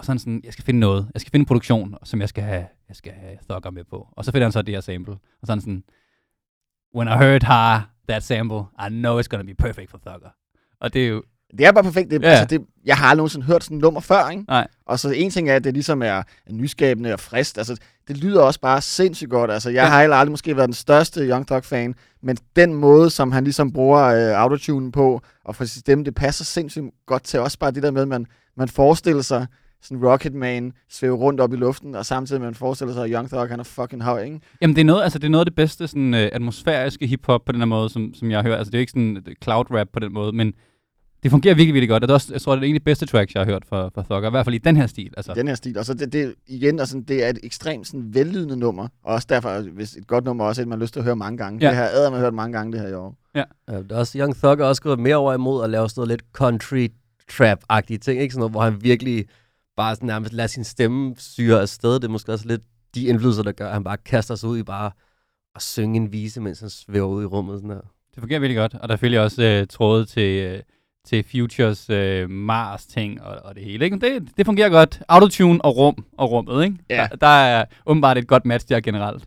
Og 0.00 0.06
sådan 0.06 0.18
sådan, 0.18 0.40
jeg 0.44 0.52
skal 0.52 0.64
finde 0.64 0.80
noget. 0.80 1.08
Jeg 1.14 1.20
skal 1.20 1.30
finde 1.30 1.42
en 1.42 1.46
produktion, 1.46 1.94
som 2.04 2.20
jeg 2.20 2.28
skal 2.28 2.44
have, 2.44 2.66
jeg 2.88 2.96
skal 2.96 3.12
have 3.12 3.36
Thugger 3.50 3.70
med 3.70 3.84
på. 3.84 4.08
Og 4.12 4.24
så 4.24 4.32
finder 4.32 4.44
han 4.46 4.52
så 4.52 4.62
det 4.62 4.74
her 4.74 4.80
sample. 4.80 5.12
Og 5.12 5.46
sådan 5.46 5.60
sådan, 5.60 5.82
when 6.96 7.08
I 7.08 7.10
heard 7.10 7.42
her, 7.44 7.80
that 8.08 8.22
sample, 8.22 8.58
I 8.86 8.88
know 8.88 9.20
it's 9.20 9.26
gonna 9.28 9.44
be 9.44 9.54
perfect 9.54 9.90
for 9.90 10.00
Thugger. 10.06 10.28
Og 10.80 10.94
det 10.94 11.04
er 11.04 11.08
jo, 11.08 11.22
Det 11.58 11.66
er 11.66 11.72
bare 11.72 11.84
perfekt. 11.84 12.10
Det, 12.10 12.22
ja. 12.22 12.28
altså, 12.28 12.44
det, 12.44 12.66
jeg 12.84 12.96
har 12.96 13.06
aldrig 13.06 13.16
nogensinde 13.16 13.46
hørt 13.46 13.64
sådan 13.64 13.76
et 13.76 13.80
nummer 13.82 14.00
før, 14.00 14.28
ikke? 14.28 14.44
Nej. 14.48 14.66
Og 14.86 14.98
så 14.98 15.10
en 15.10 15.30
ting 15.30 15.48
er, 15.50 15.56
at 15.56 15.64
det 15.64 15.74
ligesom 15.74 16.02
er 16.02 16.22
nyskabende 16.50 17.12
og 17.12 17.20
frist. 17.20 17.58
Altså, 17.58 17.76
det 18.08 18.16
lyder 18.16 18.42
også 18.42 18.60
bare 18.60 18.80
sindssygt 18.80 19.30
godt. 19.30 19.50
Altså, 19.50 19.70
jeg 19.70 19.82
Ja. 19.84 19.88
har 19.88 20.00
heller 20.00 20.16
aldrig 20.16 20.30
måske 20.30 20.56
været 20.56 20.66
den 20.66 20.74
største 20.74 21.20
Young 21.28 21.46
Thug-fan, 21.46 21.94
men 22.22 22.36
den 22.56 22.74
måde, 22.74 23.10
som 23.10 23.32
han 23.32 23.44
ligesom 23.44 23.72
bruger 23.72 24.00
øh, 24.02 24.42
autotune 24.42 24.92
på, 24.92 25.20
og 25.44 25.56
for 25.56 25.64
sit 25.64 25.80
stemme, 25.80 26.04
det 26.04 26.14
passer 26.14 26.44
sindssygt 26.44 26.84
godt 27.06 27.22
til 27.22 27.40
også 27.40 27.58
bare 27.58 27.70
det 27.70 27.82
der 27.82 27.90
med, 27.90 28.02
at 28.02 28.08
man, 28.08 28.26
man 28.56 28.68
forestiller 28.68 29.22
sig 29.22 29.46
sådan 29.82 30.04
Rocketman 30.04 30.72
svæve 30.88 31.16
rundt 31.16 31.40
op 31.40 31.52
i 31.52 31.56
luften, 31.56 31.94
og 31.94 32.06
samtidig 32.06 32.42
man 32.42 32.54
forestiller 32.54 32.94
sig, 32.94 33.04
at 33.04 33.10
Young 33.10 33.28
Thug, 33.30 33.48
han 33.48 33.60
er 33.60 33.64
fucking 33.64 34.02
høj, 34.02 34.22
ikke? 34.22 34.40
Jamen, 34.60 34.76
det 34.76 34.80
er 34.80 34.86
noget, 34.86 35.02
altså, 35.02 35.18
det 35.18 35.24
er 35.24 35.30
noget 35.30 35.40
af 35.40 35.46
det 35.46 35.54
bedste 35.54 35.88
sådan, 35.88 36.14
øh, 36.14 36.28
atmosfæriske 36.32 37.06
hiphop 37.06 37.44
på 37.44 37.52
den 37.52 37.60
her 37.60 37.66
måde, 37.66 37.88
som, 37.88 38.14
som 38.14 38.30
jeg 38.30 38.42
hører. 38.42 38.56
Altså, 38.56 38.70
det 38.70 38.78
er 38.78 38.80
ikke 38.80 38.90
sådan 38.90 39.16
øh, 39.16 39.34
cloud 39.44 39.64
rap 39.70 39.88
på 39.92 40.00
den 40.00 40.12
måde, 40.12 40.32
men 40.32 40.52
det 41.22 41.30
fungerer 41.30 41.54
virkelig, 41.54 41.74
virkelig 41.74 41.88
godt. 41.88 42.02
Og 42.02 42.08
det 42.08 42.12
er 42.12 42.14
også, 42.14 42.32
jeg 42.32 42.40
tror, 42.40 42.54
det 42.54 42.62
er 42.62 42.66
en 42.66 42.74
af 42.74 42.80
de 42.80 42.84
bedste 42.84 43.06
tracks, 43.06 43.34
jeg 43.34 43.40
har 43.40 43.52
hørt 43.52 43.64
fra, 43.68 43.90
fra 43.94 44.02
Thugger. 44.02 44.28
I 44.28 44.30
hvert 44.30 44.46
fald 44.46 44.54
i 44.54 44.58
den 44.58 44.76
her 44.76 44.86
stil. 44.86 45.12
Altså. 45.16 45.32
i 45.32 45.34
den 45.34 45.48
her 45.48 45.54
stil. 45.54 45.78
Og 45.78 45.84
så 45.84 45.94
det, 45.94 46.12
det 46.12 46.34
igen, 46.46 46.78
altså, 46.78 47.02
det 47.08 47.24
er 47.24 47.28
et 47.28 47.38
ekstremt 47.42 47.86
sådan, 47.86 48.14
vellydende 48.14 48.56
nummer, 48.56 48.82
og 48.82 49.14
også 49.14 49.26
derfor, 49.30 49.60
hvis 49.60 49.96
et 49.96 50.06
godt 50.06 50.24
nummer 50.24 50.44
også 50.44 50.60
er 50.60 50.64
et, 50.64 50.68
man 50.68 50.78
har 50.78 50.84
lyst 50.84 50.92
til 50.92 51.00
at 51.00 51.04
høre 51.04 51.16
mange 51.16 51.38
gange. 51.38 51.58
Ja. 51.62 51.66
Ja. 51.66 51.70
Det 51.70 51.92
har 51.92 52.02
jeg 52.02 52.12
man 52.12 52.20
hørt 52.20 52.34
mange 52.34 52.58
gange 52.58 52.72
det 52.72 52.80
her 52.80 52.88
i 52.88 52.94
år. 52.94 53.16
Ja, 53.34 53.44
det 53.68 53.92
er 53.92 53.96
også, 53.96 54.18
Young 54.18 54.36
Thug 54.36 54.60
er 54.60 54.64
også 54.64 54.82
gået 54.82 54.98
mere 54.98 55.16
over 55.16 55.34
imod 55.34 55.64
at 55.64 55.70
lave 55.70 55.88
sådan 55.88 56.00
noget 56.00 56.08
lidt 56.08 56.22
country 56.32 56.88
trap-agtige 57.32 57.98
ting, 57.98 58.20
ikke? 58.20 58.32
Sådan 58.32 58.40
noget, 58.40 58.52
hvor 58.52 58.60
han 58.60 58.76
virkelig 58.82 59.24
bare 59.80 59.94
sådan 59.94 60.06
nærmest 60.06 60.32
lader 60.32 60.46
sin 60.46 60.64
stemme 60.64 61.14
syre 61.18 61.60
afsted. 61.60 61.94
Det 61.94 62.04
er 62.04 62.08
måske 62.08 62.32
også 62.32 62.48
lidt 62.48 62.62
de 62.94 63.04
indflydelser, 63.04 63.42
der 63.42 63.52
gør, 63.52 63.66
at 63.66 63.72
han 63.72 63.84
bare 63.84 63.96
kaster 63.96 64.34
sig 64.34 64.48
ud 64.48 64.58
i 64.58 64.62
bare 64.62 64.90
at 65.54 65.62
synge 65.62 65.96
en 65.96 66.12
vise, 66.12 66.40
mens 66.40 66.60
han 66.60 66.70
svæver 66.70 67.06
ud 67.06 67.22
i 67.22 67.26
rummet. 67.26 67.58
Sådan 67.58 67.70
her. 67.70 67.80
Det 68.14 68.20
fungerer 68.20 68.40
virkelig 68.40 68.56
godt, 68.56 68.74
og 68.74 68.88
der 68.88 68.92
er 68.92 68.96
selvfølgelig 68.96 69.20
også 69.20 69.42
øh, 69.42 69.66
tråde 69.66 70.04
til, 70.04 70.42
øh, 70.44 70.60
til 71.06 71.24
Futures 71.30 71.90
øh, 71.90 72.30
Mars-ting 72.30 73.22
og, 73.22 73.36
og 73.44 73.54
det 73.54 73.62
hele. 73.62 73.84
Ikke? 73.84 73.96
Men 73.96 74.00
Det, 74.00 74.28
det 74.36 74.46
fungerer 74.46 74.68
godt. 74.68 75.02
Autotune 75.08 75.64
og 75.64 75.76
rum 75.76 76.04
og 76.18 76.30
rummet. 76.30 76.64
Ikke? 76.64 76.76
Ja. 76.90 77.08
Der, 77.10 77.16
der 77.16 77.26
er 77.26 77.64
åbenbart 77.86 78.18
et 78.18 78.26
godt 78.26 78.44
match 78.44 78.68
der 78.68 78.80
generelt. 78.80 79.24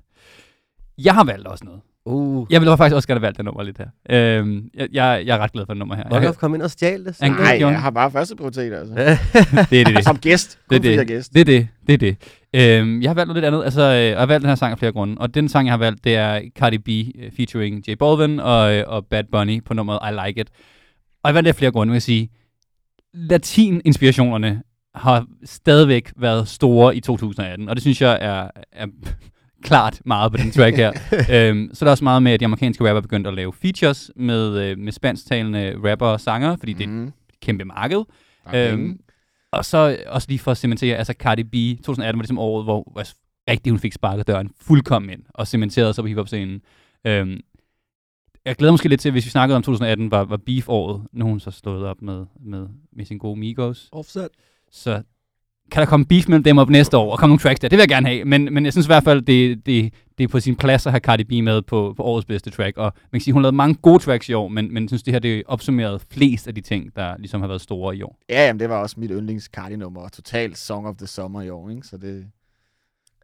Jeg 0.98 1.13
har 1.13 1.24
valgt 1.24 1.48
også 1.48 1.65
noget. 1.65 1.81
Uh, 2.05 2.48
Jeg 2.50 2.62
ville 2.62 2.77
faktisk 2.77 2.95
også 2.95 3.07
gerne 3.07 3.19
have 3.19 3.25
valgt 3.25 3.38
det 3.38 3.45
nummer 3.45 3.63
lidt 3.63 3.77
her. 3.77 3.88
Øhm, 4.10 4.69
jeg, 4.74 4.88
jeg, 4.93 5.24
jeg 5.25 5.36
er 5.38 5.39
ret 5.39 5.51
glad 5.51 5.65
for 5.65 5.74
det 5.74 5.79
nummer 5.79 5.95
her. 5.95 6.03
Rock 6.12 6.24
Jeg, 6.24 6.36
kom 6.36 6.55
ind 6.55 6.62
og 6.62 6.72
stjal 6.72 7.05
det. 7.05 7.17
Han 7.22 7.31
Nej, 7.31 7.57
jeg 7.60 7.81
har 7.81 7.89
bare 7.89 8.12
første 8.12 8.36
prioritet, 8.36 8.74
altså. 8.74 8.93
Det 9.69 9.81
er 9.81 9.86
det, 9.86 9.95
det. 9.95 10.03
Som 10.03 10.17
gæst. 10.17 10.60
Kun 10.69 10.81
Det 10.81 10.93
er 10.93 10.98
det. 10.98 11.07
gæst. 11.07 11.33
Det 11.33 11.41
er 11.41 11.45
det. 11.45 11.67
Det 11.88 11.93
er 11.93 11.98
det. 11.98 12.17
Øhm, 12.55 13.01
jeg 13.01 13.10
har 13.10 13.13
valgt 13.15 13.27
noget 13.27 13.43
lidt 13.43 13.45
andet. 13.45 13.63
Altså, 13.63 13.81
øh, 13.81 14.05
jeg 14.05 14.19
har 14.19 14.25
valgt 14.25 14.41
den 14.41 14.50
her 14.50 14.55
sang 14.55 14.72
af 14.72 14.79
flere 14.79 14.91
grunde. 14.91 15.17
Og 15.17 15.36
den 15.36 15.50
sang, 15.50 15.67
jeg 15.67 15.74
har 15.74 15.77
valgt, 15.77 16.03
det 16.03 16.15
er 16.15 16.41
Cardi 16.60 16.77
B 16.77 16.89
øh, 16.89 17.31
featuring 17.38 17.89
J 17.89 17.93
Balvin 18.00 18.39
og, 18.39 18.74
øh, 18.74 18.83
og 18.88 19.05
Bad 19.05 19.24
Bunny 19.31 19.63
på 19.63 19.74
nummeret 19.74 20.00
I 20.12 20.27
Like 20.27 20.41
It. 20.41 20.48
Og 21.24 21.27
jeg 21.27 21.36
valgte 21.36 21.48
det 21.48 21.53
af 21.53 21.57
flere 21.57 21.72
grunde, 21.72 21.91
vil 21.91 21.95
jeg 21.95 22.01
sige. 22.01 22.29
Latin-inspirationerne 23.13 24.62
har 24.95 25.25
stadigvæk 25.45 26.12
været 26.17 26.48
store 26.48 26.95
i 26.95 27.00
2018, 27.00 27.69
og 27.69 27.75
det 27.75 27.81
synes 27.83 28.01
jeg 28.01 28.17
er, 28.22 28.48
er 28.72 28.86
klart 29.63 30.01
meget 30.05 30.32
på 30.32 30.38
den 30.38 30.51
track 30.51 30.75
her. 30.77 30.91
øhm, 31.50 31.70
så 31.74 31.86
er 31.86 31.88
der 31.88 31.91
også 31.91 32.03
meget 32.03 32.24
med, 32.24 32.32
at 32.32 32.39
de 32.39 32.46
amerikanske 32.46 32.84
rapper 32.84 32.98
er 32.98 33.01
begyndt 33.01 33.27
at 33.27 33.34
lave 33.34 33.53
features 33.53 34.12
med, 34.15 34.60
øh, 34.63 34.77
med 34.77 34.91
spansktalende 34.91 35.75
rapper 35.91 36.05
og 36.08 36.22
sanger, 36.22 36.55
fordi 36.55 36.74
det 36.74 36.84
er 36.84 36.88
et 36.88 36.93
Mm. 36.93 37.12
kæmpe 37.41 37.65
marked. 37.65 38.03
Øhm, 38.55 38.77
penge. 38.77 38.98
og 39.51 39.65
så 39.65 39.98
også 40.08 40.27
lige 40.29 40.39
for 40.39 40.51
at 40.51 40.58
cementere, 40.58 40.98
altså 40.98 41.13
Cardi 41.20 41.43
B, 41.43 41.53
2018 41.77 42.20
var 42.20 42.22
ligesom 42.24 42.39
året, 42.39 42.65
hvor 42.65 42.89
hvor 42.91 43.03
rigtig 43.51 43.72
hun 43.72 43.79
fik 43.79 43.93
sparket 43.93 44.27
døren 44.27 44.50
fuldkommen 44.62 45.10
ind, 45.12 45.22
og 45.29 45.48
cementerede 45.48 45.93
sig 45.93 46.03
på 46.03 46.08
hiphop-scenen. 46.08 46.62
Øhm, 47.08 47.39
jeg 48.46 48.55
glæder 48.55 48.72
måske 48.74 48.89
lidt 48.89 49.01
til, 49.01 49.12
hvis 49.12 49.25
vi 49.25 49.29
snakkede 49.29 49.55
om 49.55 49.63
2018, 49.63 50.12
var, 50.12 50.24
var 50.24 50.38
beef-året. 50.38 51.01
Nu 51.13 51.25
hun 51.25 51.39
så 51.39 51.51
slået 51.51 51.86
op 51.86 52.01
med, 52.01 52.25
med, 52.46 52.67
med 52.93 53.05
sin 53.05 53.17
gode 53.17 53.39
Migos. 53.39 53.89
Offset. 53.91 54.27
Så 54.72 55.01
kan 55.73 55.79
der 55.79 55.85
komme 55.85 56.05
beef 56.05 56.27
mellem 56.27 56.43
dem 56.43 56.57
op 56.57 56.69
næste 56.69 56.97
år, 56.97 57.11
og 57.11 57.19
komme 57.19 57.31
nogle 57.31 57.39
tracks 57.39 57.59
der. 57.59 57.67
Det 57.67 57.77
vil 57.77 57.81
jeg 57.81 57.89
gerne 57.89 58.07
have, 58.07 58.25
men, 58.25 58.53
men 58.53 58.65
jeg 58.65 58.73
synes 58.73 58.85
i 58.85 58.89
hvert 58.89 59.03
fald, 59.03 59.21
det, 59.21 59.65
det, 59.65 59.93
det 60.17 60.23
er 60.23 60.27
på 60.27 60.39
sin 60.39 60.55
plads 60.55 60.85
at 60.85 60.91
have 60.91 60.99
Cardi 60.99 61.23
B 61.23 61.43
med 61.43 61.61
på, 61.61 61.93
på 61.97 62.03
årets 62.03 62.25
bedste 62.25 62.49
track. 62.49 62.77
Og 62.77 62.83
man 62.83 63.19
kan 63.19 63.21
sige, 63.21 63.33
hun 63.33 63.39
har 63.39 63.43
lavet 63.43 63.55
mange 63.55 63.75
gode 63.75 63.99
tracks 63.99 64.29
i 64.29 64.33
år, 64.33 64.47
men, 64.47 64.73
men 64.73 64.83
jeg 64.83 64.89
synes, 64.89 65.03
det 65.03 65.13
her 65.13 65.19
det 65.19 65.43
opsummeret 65.47 66.01
flest 66.11 66.47
af 66.47 66.55
de 66.55 66.61
ting, 66.61 66.95
der 66.95 67.17
ligesom 67.17 67.41
har 67.41 67.47
været 67.47 67.61
store 67.61 67.95
i 67.95 68.01
år. 68.01 68.17
Ja, 68.29 68.45
jamen, 68.47 68.59
det 68.59 68.69
var 68.69 68.77
også 68.77 68.95
mit 68.99 69.11
yndlings 69.13 69.49
nummer 69.77 70.01
og 70.01 70.11
totalt 70.11 70.57
Song 70.57 70.87
of 70.87 70.95
the 70.95 71.07
Summer 71.07 71.41
i 71.41 71.49
år, 71.49 71.69
ikke? 71.69 71.87
Så 71.87 71.97
det 71.97 72.25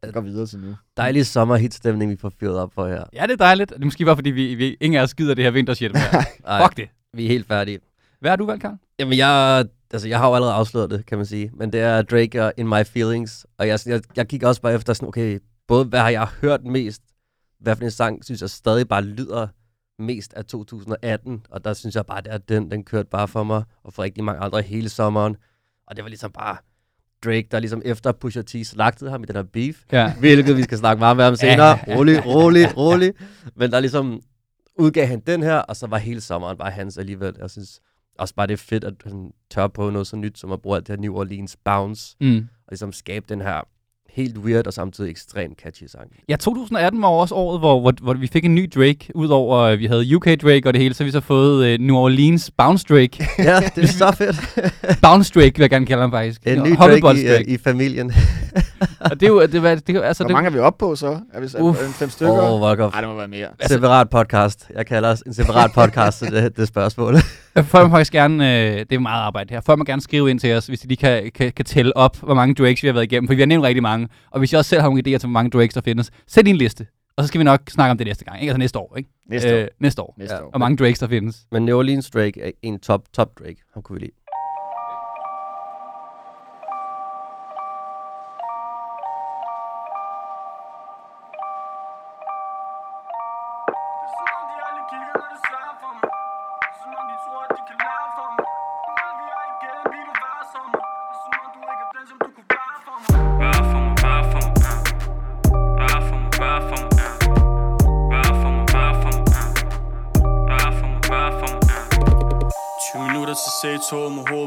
jeg 0.03 0.13
går 0.13 0.21
videre 0.21 0.45
til 0.45 0.59
nu. 0.59 0.75
Dejlig 0.97 1.25
sommerhitstemning, 1.25 2.11
vi 2.11 2.17
får 2.17 2.31
fyret 2.39 2.57
op 2.57 2.73
for 2.73 2.87
her. 2.87 3.03
Ja, 3.13 3.23
det 3.23 3.31
er 3.31 3.35
dejligt. 3.35 3.69
Det 3.69 3.81
er 3.81 3.85
måske 3.85 4.05
bare, 4.05 4.15
fordi 4.15 4.29
vi, 4.29 4.55
vi 4.55 4.77
ingen 4.81 4.99
af 4.99 5.03
os 5.03 5.13
gider 5.13 5.33
det 5.33 5.43
her 5.43 5.51
vintershit 5.51 5.91
Fuck 6.61 6.77
det. 6.77 6.89
vi 7.13 7.23
er 7.25 7.27
helt 7.27 7.47
færdige. 7.47 7.79
Hvad 8.19 8.31
har 8.31 8.35
du 8.35 8.45
valgt, 8.45 8.61
Karl? 8.61 8.75
Jamen, 8.99 9.17
jeg, 9.17 9.65
altså, 9.91 10.07
jeg 10.07 10.19
har 10.19 10.27
jo 10.29 10.35
allerede 10.35 10.55
afsløret 10.55 10.89
det, 10.89 11.05
kan 11.05 11.17
man 11.17 11.25
sige. 11.25 11.51
Men 11.53 11.73
det 11.73 11.81
er 11.81 12.01
Drake 12.01 12.45
og 12.45 12.53
In 12.57 12.67
My 12.67 12.85
Feelings. 12.85 13.45
Og 13.57 13.67
jeg, 13.67 13.79
jeg, 13.85 14.01
jeg 14.15 14.27
kigger 14.27 14.47
også 14.47 14.61
bare 14.61 14.73
efter 14.73 14.93
sådan, 14.93 15.07
okay, 15.07 15.39
både 15.67 15.85
hvad 15.85 15.99
har 15.99 16.09
jeg 16.09 16.27
hørt 16.41 16.63
mest, 16.65 17.01
hvad 17.59 17.75
for 17.75 17.83
en 17.83 17.91
sang, 17.91 18.25
synes 18.25 18.41
jeg 18.41 18.49
stadig 18.49 18.87
bare 18.87 19.01
lyder 19.01 19.47
mest 19.99 20.33
af 20.33 20.45
2018, 20.45 21.45
og 21.49 21.63
der 21.63 21.73
synes 21.73 21.95
jeg 21.95 22.05
bare, 22.05 22.27
at 22.27 22.49
den, 22.49 22.71
den 22.71 22.83
kørte 22.83 23.09
bare 23.09 23.27
for 23.27 23.43
mig, 23.43 23.63
og 23.83 23.93
for 23.93 24.03
rigtig 24.03 24.23
mange 24.23 24.41
andre 24.41 24.61
hele 24.61 24.89
sommeren. 24.89 25.35
Og 25.87 25.95
det 25.95 26.03
var 26.03 26.09
ligesom 26.09 26.31
bare 26.31 26.57
Drake, 27.25 27.47
der 27.51 27.59
ligesom 27.59 27.81
efter 27.85 28.11
Pusha 28.11 28.41
T 28.41 28.55
slagtede 28.63 29.11
ham 29.11 29.23
i 29.23 29.25
den 29.25 29.35
her 29.35 29.43
beef, 29.43 29.83
Ja. 29.91 30.13
hvilket 30.19 30.57
vi 30.57 30.63
skal 30.63 30.77
snakke 30.77 30.99
meget 30.99 31.17
mere 31.17 31.27
om 31.27 31.35
senere. 31.35 31.79
Rolig, 31.87 32.25
rolig, 32.25 32.77
rolig. 32.77 33.13
Men 33.55 33.71
der 33.71 33.79
ligesom 33.79 34.21
udgav 34.77 35.07
han 35.07 35.19
den 35.19 35.43
her, 35.43 35.57
og 35.57 35.75
så 35.75 35.87
var 35.87 35.97
hele 35.97 36.21
sommeren 36.21 36.57
bare 36.57 36.71
hans 36.71 36.97
alligevel. 36.97 37.35
Jeg 37.39 37.49
synes 37.49 37.79
også 38.19 38.35
bare, 38.35 38.47
det 38.47 38.53
er 38.53 38.57
fedt, 38.57 38.83
at 38.83 38.93
han 39.03 39.31
tør 39.51 39.67
på 39.67 39.89
noget 39.89 40.07
så 40.07 40.15
nyt, 40.15 40.39
som 40.39 40.51
at 40.51 40.61
bruge 40.61 40.75
alt 40.77 40.87
det 40.87 40.95
her 40.95 41.01
New 41.01 41.15
Orleans 41.15 41.57
bounce, 41.65 42.15
Mm. 42.21 42.35
og 42.37 42.71
ligesom 42.71 42.93
skabe 42.93 43.25
den 43.29 43.41
her 43.41 43.61
helt 44.09 44.37
weird 44.37 44.67
og 44.67 44.73
samtidig 44.73 45.09
ekstremt 45.11 45.61
catchy 45.61 45.83
sang. 45.87 46.07
Ja, 46.29 46.35
2018 46.35 47.01
var 47.01 47.07
også 47.07 47.35
året, 47.35 47.59
hvor, 47.59 47.79
hvor, 47.79 47.93
hvor 48.01 48.13
vi 48.13 48.27
fik 48.27 48.45
en 48.45 48.55
ny 48.55 48.69
Drake. 48.75 48.99
Udover 49.15 49.57
at 49.57 49.79
vi 49.79 49.85
havde 49.85 50.15
UK 50.15 50.25
Drake 50.25 50.61
og 50.67 50.73
det 50.73 50.81
hele, 50.81 50.93
så 50.93 51.03
vi 51.03 51.11
så 51.11 51.19
fået 51.19 51.73
uh, 51.79 51.85
New 51.85 51.95
Orleans 51.95 52.51
Bounce 52.57 52.85
Drake. 52.89 53.27
ja, 53.37 53.59
det 53.75 53.83
er 53.83 53.87
så 53.87 54.11
fedt. 54.17 54.35
Bounce 55.01 55.33
Drake 55.33 55.53
vil 55.55 55.61
jeg 55.63 55.69
gerne 55.69 55.85
kalde 55.85 56.01
ham 56.01 56.11
faktisk. 56.11 56.41
En 56.47 56.63
ny 56.63 56.75
Hoppebols 56.75 57.19
Drake 57.23 57.43
i, 57.43 57.47
uh, 57.47 57.53
i 57.53 57.57
familien. 57.57 58.13
Og 58.99 59.11
det 59.19 59.23
er 59.23 59.27
jo, 59.27 59.41
det, 59.41 59.63
var, 59.63 59.75
det, 59.75 60.01
altså, 60.03 60.23
Hvor 60.23 60.27
det, 60.27 60.33
mange 60.33 60.47
er 60.47 60.51
vi 60.51 60.59
oppe 60.59 60.79
på 60.79 60.95
så? 60.95 61.19
Er 61.33 61.39
vi 61.39 61.47
er 61.55 61.61
Uff. 61.61 61.79
det 61.79 61.87
fem 61.89 62.09
stykker? 62.09 62.33
Åh, 62.33 62.53
oh, 62.53 62.59
hvor 62.59 62.75
godt. 62.75 62.93
Nej, 62.93 63.01
det 63.01 63.09
må 63.09 63.15
være 63.15 63.27
mere. 63.27 63.47
Altså- 63.59 63.73
Separat 63.75 64.09
podcast. 64.09 64.67
Jeg 64.75 64.85
kalder 64.85 65.09
os 65.09 65.21
en 65.21 65.33
separat 65.33 65.71
podcast 65.73 66.19
til 66.19 66.31
det, 66.31 66.57
det 66.57 66.67
spørgsmål. 66.67 67.15
Folk 67.63 67.87
må 67.87 67.95
faktisk 67.95 68.11
gerne, 68.11 68.63
øh, 68.63 68.79
det 68.79 68.91
er 68.91 68.99
meget 68.99 69.21
arbejde 69.21 69.53
her, 69.53 69.61
folk 69.61 69.79
må 69.79 69.85
gerne 69.85 70.01
skrive 70.01 70.29
ind 70.29 70.39
til 70.39 70.53
os, 70.53 70.67
hvis 70.67 70.79
de 70.79 70.87
lige 70.87 70.97
kan, 70.97 71.31
kan, 71.35 71.51
kan 71.51 71.65
tælle 71.65 71.97
op, 71.97 72.17
hvor 72.17 72.33
mange 72.33 72.55
Drakes 72.55 72.83
vi 72.83 72.87
har 72.87 72.93
været 72.93 73.03
igennem, 73.03 73.27
for 73.27 73.35
vi 73.35 73.41
har 73.41 73.47
nævnt 73.47 73.65
rigtig 73.65 73.83
mange. 73.83 74.07
Og 74.31 74.39
hvis 74.39 74.53
I 74.53 74.55
også 74.55 74.69
selv 74.69 74.81
har 74.81 74.89
nogle 74.89 75.01
idéer 75.07 75.17
til, 75.17 75.27
hvor 75.27 75.29
mange 75.29 75.49
Drakes 75.49 75.73
der 75.73 75.81
findes, 75.81 76.11
sæt 76.27 76.47
i 76.47 76.49
en 76.49 76.55
liste. 76.55 76.87
Og 77.17 77.23
så 77.23 77.27
skal 77.27 77.39
vi 77.39 77.43
nok 77.43 77.61
snakke 77.69 77.91
om 77.91 77.97
det 77.97 78.07
næste 78.07 78.25
gang, 78.25 78.41
ikke? 78.41 78.49
Altså 78.51 78.59
næste 78.59 78.79
år, 78.79 78.97
ikke? 78.97 79.09
Næste 79.29 79.55
år. 79.55 79.59
Øh, 79.59 79.67
næste 79.79 80.01
år. 80.01 80.15
Næste 80.17 80.35
ja. 80.35 80.43
år. 80.43 80.49
Hvor 80.49 80.59
mange 80.59 80.77
Drakes 80.77 80.99
der 80.99 81.07
findes. 81.07 81.45
Men 81.51 81.65
New 81.65 81.77
Orleans 81.77 82.09
Drake 82.09 82.41
er 82.41 82.51
en 82.61 82.79
top, 82.79 83.01
top 83.13 83.39
Drake. 83.39 83.57
Ham 83.73 83.83
kunne 83.83 83.99
vi 83.99 84.05
lide. 84.05 84.11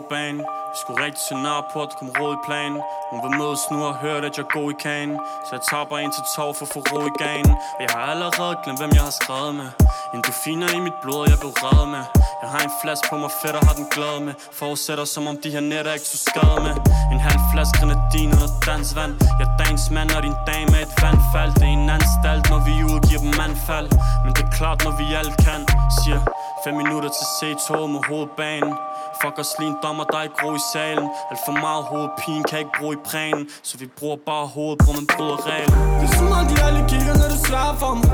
Hovedbanen 0.02 0.40
Vi 0.72 0.76
skulle 0.82 1.04
rigtig 1.04 1.22
til 1.28 1.36
Nørreport, 1.44 1.88
der 1.90 1.96
kom 2.00 2.10
råd 2.20 2.34
i 2.38 2.42
planen. 2.48 2.78
Hun 3.10 3.18
vil 3.24 3.32
mødes 3.40 3.62
nu 3.72 3.78
og 3.90 3.94
hørt, 4.04 4.22
at 4.28 4.34
jeg 4.36 4.44
er 4.48 4.52
god 4.58 4.68
i 4.74 4.76
kagen. 4.86 5.12
Så 5.46 5.50
jeg 5.56 5.62
tager 5.70 5.98
ind 6.04 6.12
til 6.16 6.24
tov 6.36 6.50
for 6.58 6.64
at 6.66 6.72
få 6.74 6.80
ro 6.92 7.00
i 7.12 7.14
ganen. 7.24 7.52
Og 7.76 7.80
jeg 7.84 7.90
har 7.96 8.04
allerede 8.12 8.54
glemt, 8.62 8.78
hvem 8.80 8.92
jeg 8.98 9.04
har 9.08 9.16
skrevet 9.22 9.54
med. 9.60 9.68
Endorfiner 10.14 10.68
i 10.78 10.80
mit 10.86 10.98
blod, 11.02 11.22
jeg 11.32 11.38
blev 11.42 11.52
reddet 11.64 11.88
med. 11.94 12.04
Jeg 12.42 12.48
har 12.54 12.62
en 12.68 12.74
flaske 12.82 13.06
på 13.10 13.16
mig 13.22 13.32
fedt 13.42 13.56
og 13.58 13.62
har 13.68 13.76
den 13.80 13.88
glad 13.96 14.16
med. 14.26 14.34
Forudsætter 14.60 15.06
som 15.14 15.22
om 15.30 15.36
de 15.42 15.48
her 15.54 15.64
netter 15.70 15.92
ikke 15.96 16.08
tog 16.12 16.22
skade 16.30 16.58
med. 16.66 16.74
En 17.14 17.20
halv 17.28 17.42
flaske 17.52 17.74
grenadin 17.80 18.30
under 18.36 18.50
dansvand 18.68 19.12
Jeg 19.38 19.46
er 19.48 19.54
dagens 19.62 19.86
mand, 19.96 20.10
og 20.16 20.22
din 20.26 20.36
dame 20.50 20.72
er 20.78 20.84
et 20.88 20.94
vandfald. 21.04 21.52
Det 21.60 21.66
er 21.70 21.74
en 21.80 21.88
anstalt, 21.98 22.44
når 22.52 22.60
vi 22.68 22.74
udgiver 22.92 23.22
dem 23.26 23.34
anfald. 23.48 23.88
Men 24.24 24.30
det 24.36 24.42
er 24.48 24.52
klart, 24.58 24.78
når 24.86 24.94
vi 25.00 25.06
alt 25.20 25.36
kan. 25.46 25.60
Siger 26.00 26.20
5 26.64 26.74
minutter 26.82 27.10
til 27.18 27.26
C2 27.36 27.68
med 27.94 28.00
hovedbanen. 28.08 28.74
Fuck 29.20 29.38
os 29.42 29.52
lige 29.58 29.70
en 29.74 29.78
dommer, 29.84 30.04
der 30.10 30.18
er 30.18 30.22
ikke 30.28 30.38
ro 30.44 30.50
i 30.62 30.64
salen. 30.72 31.06
Alt 31.30 31.40
for 31.46 31.54
meget 31.66 31.82
hovedpine 31.90 32.42
kan 32.48 32.58
ikke 32.62 32.74
bruge 32.78 32.94
i 32.98 33.00
prænen 33.10 33.44
Så 33.68 33.72
vi 33.78 33.86
bruger 33.98 34.18
bare 34.30 34.46
hovedet, 34.54 34.78
hvor 34.84 34.94
man 34.98 35.06
bryder 35.14 35.38
reglen. 35.50 35.78
Det 36.00 36.06
er 36.08 36.14
som 36.18 36.28
om 36.38 36.44
de 36.50 36.56
aldrig 36.66 36.84
kigger, 36.92 37.14
når 37.20 37.28
det 37.34 37.40
svarer 37.48 37.74
for 37.82 37.92
mig 38.00 38.10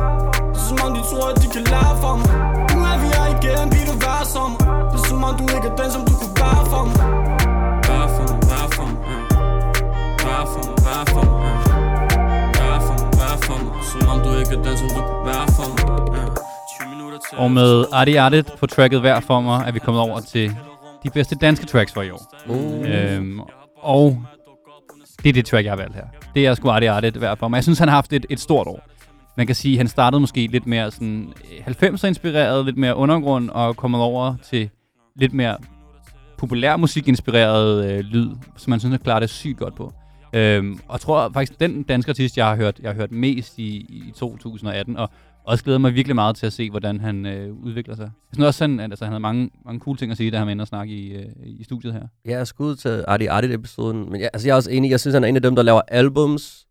Det 0.52 0.60
er 0.62 0.66
som 0.70 0.78
om 0.86 0.90
de 0.96 1.02
tror, 1.10 1.26
at 1.32 1.36
de 1.42 1.48
kan 1.54 1.64
lære 1.72 1.94
for 2.02 2.14
mig 2.20 2.30
Nu 2.72 2.78
er 2.90 2.96
vi 3.02 3.08
her 3.16 3.26
igen, 3.36 3.66
vi 3.74 3.80
vil 3.88 3.98
være 4.06 4.24
som 4.34 4.50
Det 4.90 4.98
er 5.00 5.04
som 5.08 5.18
om 5.28 5.32
du 5.40 5.44
ikke 5.56 5.68
er 5.72 5.76
den, 5.80 5.90
som 5.94 6.02
du 6.08 6.12
kunne 6.20 6.36
være 6.42 6.62
for 6.72 6.82
mig 6.90 7.00
Vær 7.88 8.06
for 8.16 8.24
mig, 8.30 8.38
vær 8.50 8.66
for 8.76 8.86
mig, 8.90 8.98
ja. 9.10 9.18
Vær 10.26 10.42
for 10.52 10.60
mig, 10.66 10.76
vær 10.86 11.02
for 11.14 11.22
mig, 11.30 11.38
ja. 11.46 11.54
Vær 12.60 12.78
for 12.86 12.94
mig, 13.00 13.10
vær 13.20 13.34
for 13.46 13.56
mig. 13.64 13.72
Som 13.88 14.00
om 14.12 14.18
du 14.24 14.30
ikke 14.40 14.54
er 14.58 14.62
den, 14.66 14.74
som 14.80 14.88
du 14.94 15.00
kunne 15.08 15.24
være 15.30 15.46
for 15.56 15.66
mig, 15.72 15.86
ja. 16.16 16.27
20 17.32 17.40
minutter 17.40 17.44
til 17.44 17.44
Og 17.44 17.50
med 17.50 17.84
Adi 17.92 18.16
Artit 18.16 18.46
på 18.58 18.66
tracket 18.66 19.00
hver 19.00 19.20
for 19.20 19.40
mig, 19.40 19.64
er 19.66 19.72
vi 19.72 19.78
kommet 19.78 20.02
over 20.02 20.20
til 20.20 20.56
de 21.04 21.10
bedste 21.10 21.34
danske 21.34 21.66
tracks 21.66 21.92
for 21.92 22.02
i 22.02 22.10
år. 22.10 22.34
Uh. 22.46 22.90
Øhm, 22.90 23.40
og 23.76 24.24
det 25.22 25.28
er 25.28 25.32
det 25.32 25.46
track, 25.46 25.64
jeg 25.64 25.72
har 25.72 25.76
valgt 25.76 25.94
her. 25.94 26.04
Det 26.34 26.46
er 26.46 26.54
sgu 26.54 26.70
Adi 26.70 26.86
Artit 26.86 27.16
hver 27.16 27.34
for 27.34 27.48
mig. 27.48 27.56
Jeg 27.56 27.64
synes, 27.64 27.78
han 27.78 27.88
har 27.88 27.94
haft 27.94 28.12
et, 28.12 28.26
et 28.30 28.40
stort 28.40 28.66
år. 28.66 28.80
Man 29.36 29.46
kan 29.46 29.56
sige, 29.56 29.74
at 29.74 29.78
han 29.78 29.88
startede 29.88 30.20
måske 30.20 30.46
lidt 30.46 30.66
mere 30.66 30.90
sådan 30.90 31.32
øh, 31.58 31.66
90'er 31.66 32.06
inspireret, 32.06 32.64
lidt 32.64 32.76
mere 32.76 32.96
undergrund, 32.96 33.50
og 33.50 33.76
kommet 33.76 34.00
over 34.00 34.34
til 34.42 34.70
lidt 35.16 35.32
mere 35.32 35.56
populær 36.38 36.76
musikinspireret 36.76 37.92
øh, 37.92 37.98
lyd, 38.00 38.30
som 38.56 38.70
man 38.70 38.80
synes, 38.80 38.92
han 38.92 39.00
klarer 39.00 39.20
det 39.20 39.30
sygt 39.30 39.58
godt 39.58 39.74
på. 39.74 39.92
Øhm, 40.32 40.80
og 40.88 40.92
jeg 40.92 41.00
tror 41.00 41.30
faktisk, 41.34 41.60
den 41.60 41.82
danske 41.82 42.10
artist, 42.10 42.36
jeg 42.36 42.46
har 42.46 42.56
hørt, 42.56 42.78
jeg 42.82 42.90
har 42.90 42.94
hørt 42.94 43.12
mest 43.12 43.58
i, 43.58 43.76
i 43.76 44.12
2018, 44.16 44.96
og 44.96 45.10
også 45.48 45.64
glæder 45.64 45.78
mig 45.78 45.94
virkelig 45.94 46.14
meget 46.14 46.36
til 46.36 46.46
at 46.46 46.52
se, 46.52 46.70
hvordan 46.70 47.00
han 47.00 47.26
øh, 47.26 47.54
udvikler 47.54 47.96
sig. 47.96 48.02
Jeg 48.04 48.34
synes 48.34 48.46
også, 48.46 48.64
han, 48.64 48.80
altså, 48.80 49.04
han 49.04 49.12
havde 49.12 49.20
mange, 49.20 49.50
mange 49.64 49.80
cool 49.80 49.96
ting 49.96 50.10
at 50.10 50.16
sige, 50.16 50.30
da 50.30 50.38
han 50.38 50.46
var 50.46 50.50
inde 50.50 50.62
og 50.62 50.68
snakke 50.68 50.94
i, 50.94 51.12
øh, 51.12 51.26
i 51.44 51.64
studiet 51.64 51.92
her. 51.92 52.02
Ja, 52.24 52.44
skud 52.44 52.76
til 52.76 53.04
Artie 53.08 53.30
Artie-episoden. 53.30 54.10
Men 54.10 54.20
jeg, 54.20 54.30
altså, 54.32 54.48
jeg 54.48 54.52
er 54.52 54.56
også 54.56 54.70
enig. 54.70 54.90
Jeg 54.90 55.00
synes, 55.00 55.14
han 55.14 55.24
er 55.24 55.28
en 55.28 55.36
af 55.36 55.42
dem, 55.42 55.56
der 55.56 55.62
laver 55.62 55.80
albums. 55.88 56.66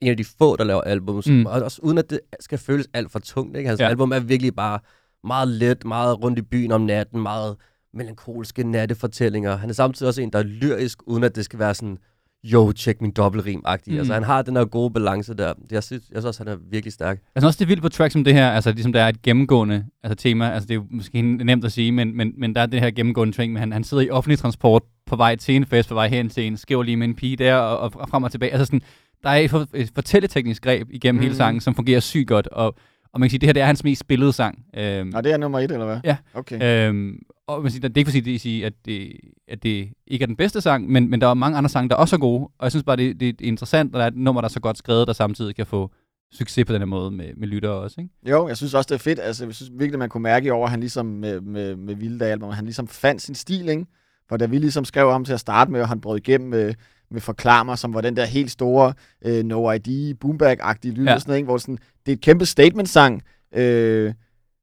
En 0.00 0.08
af 0.08 0.16
de 0.16 0.24
få, 0.38 0.56
der 0.56 0.64
laver 0.64 0.80
albums. 0.80 1.28
Mm. 1.28 1.46
Og 1.46 1.52
også 1.52 1.80
uden 1.82 1.98
at 1.98 2.10
det 2.10 2.20
skal 2.40 2.58
føles 2.58 2.88
alt 2.94 3.12
for 3.12 3.18
tungt. 3.18 3.56
Ikke? 3.56 3.68
Hans 3.68 3.80
ja. 3.80 3.88
album 3.88 4.12
er 4.12 4.20
virkelig 4.20 4.54
bare 4.54 4.78
meget 5.24 5.48
let, 5.48 5.84
meget 5.84 6.22
rundt 6.24 6.38
i 6.38 6.42
byen 6.42 6.72
om 6.72 6.80
natten, 6.80 7.22
meget 7.22 7.56
melankolske 7.94 8.64
nattefortællinger. 8.70 9.56
Han 9.56 9.70
er 9.70 9.74
samtidig 9.74 10.08
også 10.08 10.22
en, 10.22 10.30
der 10.32 10.38
er 10.38 10.42
lyrisk, 10.42 10.98
uden 11.06 11.24
at 11.24 11.36
det 11.36 11.44
skal 11.44 11.58
være 11.58 11.74
sådan, 11.74 11.98
yo, 12.44 12.72
check 12.72 13.00
min 13.00 13.10
dobbeltrim-agtig. 13.10 13.90
Mm. 13.90 13.92
Mm. 13.92 13.98
Altså, 13.98 14.14
han 14.14 14.22
har 14.22 14.42
den 14.42 14.56
her 14.56 14.64
gode 14.64 14.90
balance 14.90 15.34
der. 15.34 15.52
Jeg 15.70 15.82
synes, 15.82 16.02
jeg 16.10 16.22
synes 16.22 16.24
også, 16.24 16.44
han 16.44 16.52
er 16.52 16.56
virkelig 16.70 16.92
stærk. 16.92 17.18
Synes 17.36 17.44
også, 17.44 17.58
det 17.58 17.64
er 17.64 17.68
vildt 17.68 17.82
på 17.82 17.88
tracks 17.88 18.12
som 18.12 18.24
det 18.24 18.34
her, 18.34 18.50
altså 18.50 18.72
ligesom 18.72 18.92
der 18.92 19.00
er 19.02 19.08
et 19.08 19.22
gennemgående 19.22 19.84
altså, 20.02 20.14
tema, 20.16 20.50
altså 20.50 20.66
det 20.66 20.74
er 20.74 20.78
jo 20.78 20.84
måske 20.90 21.22
nemt 21.22 21.64
at 21.64 21.72
sige, 21.72 21.92
men, 21.92 22.16
men, 22.16 22.32
men 22.36 22.54
der 22.54 22.60
er 22.60 22.66
det 22.66 22.80
her 22.80 22.90
gennemgående 22.90 23.36
ting, 23.36 23.52
med 23.52 23.60
han, 23.60 23.72
han 23.72 23.84
sidder 23.84 24.02
i 24.02 24.10
offentlig 24.10 24.38
transport 24.38 24.82
på 25.06 25.16
vej 25.16 25.36
til 25.36 25.56
en 25.56 25.66
fest, 25.66 25.88
på 25.88 25.94
vej 25.94 26.08
hen 26.08 26.28
til 26.28 26.46
en, 26.46 26.56
skriver 26.56 26.82
lige 26.82 26.96
med 26.96 27.08
en 27.08 27.14
pige 27.14 27.36
der, 27.36 27.54
og, 27.54 27.92
og 27.94 28.08
frem 28.08 28.22
og 28.22 28.30
tilbage. 28.30 28.52
Altså 28.52 28.64
sådan, 28.64 28.82
der 29.22 29.30
er 29.30 29.36
et, 29.36 29.50
for, 29.50 29.66
et 29.74 29.90
fortælleteknisk 29.94 30.62
greb 30.62 30.88
igennem 30.90 31.18
mm. 31.18 31.22
hele 31.22 31.36
sangen, 31.36 31.60
som 31.60 31.74
fungerer 31.74 32.00
sygt 32.00 32.28
godt, 32.28 32.46
og, 32.46 32.74
og 33.12 33.20
man 33.20 33.26
kan 33.26 33.30
sige, 33.30 33.38
det 33.38 33.46
her 33.46 33.52
det 33.52 33.62
er 33.62 33.66
hans 33.66 33.84
mest 33.84 34.00
spillede 34.00 34.32
sang. 34.32 34.64
Øhm, 34.76 35.08
Nå, 35.08 35.20
det 35.20 35.32
er 35.32 35.36
nummer 35.36 35.58
et, 35.58 35.72
eller 35.72 35.86
hvad? 35.86 36.00
Ja. 36.04 36.16
Okay. 36.34 36.88
Øhm, 36.88 37.22
og 37.46 37.62
man 37.62 37.70
siger, 37.70 37.88
det 37.88 37.96
er 37.96 38.00
ikke 38.00 38.10
for 38.10 38.34
at 38.34 38.40
sige, 38.40 38.66
at 38.66 38.72
det, 38.84 39.12
at 39.48 39.62
det 39.62 39.92
ikke 40.06 40.22
er 40.22 40.26
den 40.26 40.36
bedste 40.36 40.60
sang, 40.60 40.90
men, 40.90 41.10
men 41.10 41.20
der 41.20 41.26
er 41.26 41.34
mange 41.34 41.58
andre 41.58 41.70
sange, 41.70 41.88
der 41.88 41.94
også 41.94 42.16
er 42.16 42.20
gode. 42.20 42.42
Og 42.58 42.64
jeg 42.64 42.72
synes 42.72 42.84
bare, 42.84 42.96
det, 42.96 43.20
det 43.20 43.28
er 43.28 43.32
interessant, 43.40 43.88
at 43.88 43.98
der 43.98 44.04
er 44.04 44.08
et 44.08 44.16
nummer, 44.16 44.40
der 44.40 44.48
er 44.48 44.50
så 44.50 44.60
godt 44.60 44.78
skrevet, 44.78 45.06
der 45.06 45.12
samtidig 45.12 45.56
kan 45.56 45.66
få 45.66 45.90
succes 46.32 46.64
på 46.64 46.72
den 46.72 46.80
her 46.80 46.86
måde 46.86 47.10
med, 47.10 47.34
med 47.36 47.48
lyttere 47.48 47.72
også. 47.72 48.00
Ikke? 48.00 48.14
Jo, 48.30 48.48
jeg 48.48 48.56
synes 48.56 48.74
også, 48.74 48.88
det 48.88 48.94
er 48.94 48.98
fedt. 48.98 49.18
Altså, 49.18 49.44
jeg 49.44 49.54
synes 49.54 49.70
virkelig, 49.78 49.98
man 49.98 50.08
kunne 50.08 50.22
mærke 50.22 50.46
i 50.46 50.50
år, 50.50 50.64
at 50.64 50.70
han 50.70 50.80
ligesom 50.80 51.06
med, 51.06 51.40
med, 51.40 51.76
med 51.76 51.94
Vilde 51.94 52.24
album, 52.24 52.50
han 52.50 52.64
ligesom 52.64 52.88
fandt 52.88 53.22
sin 53.22 53.34
stil, 53.34 53.68
ikke? 53.68 53.86
For 54.28 54.36
da 54.36 54.46
vi 54.46 54.58
ligesom 54.58 54.84
skrev 54.84 55.10
ham 55.10 55.24
til 55.24 55.32
at 55.32 55.40
starte 55.40 55.70
med, 55.70 55.80
og 55.80 55.88
han 55.88 56.00
brød 56.00 56.18
igennem 56.18 56.50
med, 56.50 56.74
med 57.10 57.20
Forklammer, 57.20 57.74
som 57.74 57.94
var 57.94 58.00
den 58.00 58.16
der 58.16 58.24
helt 58.24 58.50
store 58.50 58.92
øh, 59.24 59.44
No 59.44 59.70
ID, 59.72 60.14
boomback-agtige 60.24 60.90
lyd, 60.92 61.04
Ja. 61.04 61.18
sådan 61.18 61.22
noget, 61.26 61.36
ikke? 61.38 61.46
hvor 61.46 61.58
sådan, 61.58 61.78
det 62.06 62.12
er 62.12 62.16
et 62.16 62.20
kæmpe 62.20 62.46
statement-sang, 62.46 63.22
øh, 63.54 64.14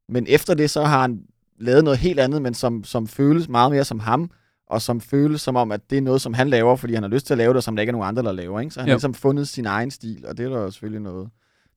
men 0.10 0.26
efter 0.30 0.54
det, 0.54 0.70
så 0.70 0.84
har 0.84 1.02
han 1.02 1.20
lavet 1.60 1.84
noget 1.84 2.00
helt 2.00 2.20
andet, 2.20 2.42
men 2.42 2.54
som, 2.54 2.84
som 2.84 3.08
føles 3.08 3.50
meget 3.50 3.72
mere 3.72 3.84
som 3.84 4.00
ham, 4.00 4.32
og 4.70 4.82
som 4.82 5.02
føles 5.02 5.42
som 5.42 5.56
om, 5.56 5.72
at 5.72 5.90
det 5.90 5.98
er 5.98 6.02
noget, 6.02 6.22
som 6.22 6.34
han 6.34 6.50
laver, 6.50 6.76
fordi 6.76 6.94
han 6.94 7.04
har 7.04 7.10
lyst 7.10 7.26
til 7.26 7.34
at 7.34 7.38
lave 7.38 7.50
det, 7.50 7.58
og 7.58 7.64
som 7.64 7.76
der 7.76 7.82
ikke 7.82 7.90
er 7.90 7.94
nogen 7.94 8.08
andre, 8.08 8.24
der 8.24 8.32
laver. 8.32 8.60
Ikke? 8.60 8.74
Så 8.74 8.80
han 8.80 8.88
Jo. 8.88 8.92
har 8.92 8.96
ligesom 8.96 9.14
fundet 9.14 9.48
sin 9.48 9.66
egen 9.66 9.92
stil, 9.92 10.26
og 10.28 10.38
det 10.38 10.46
er 10.46 10.50
der 10.50 10.58
jo 10.62 10.72
selvfølgelig 10.72 11.02
noget, 11.02 11.30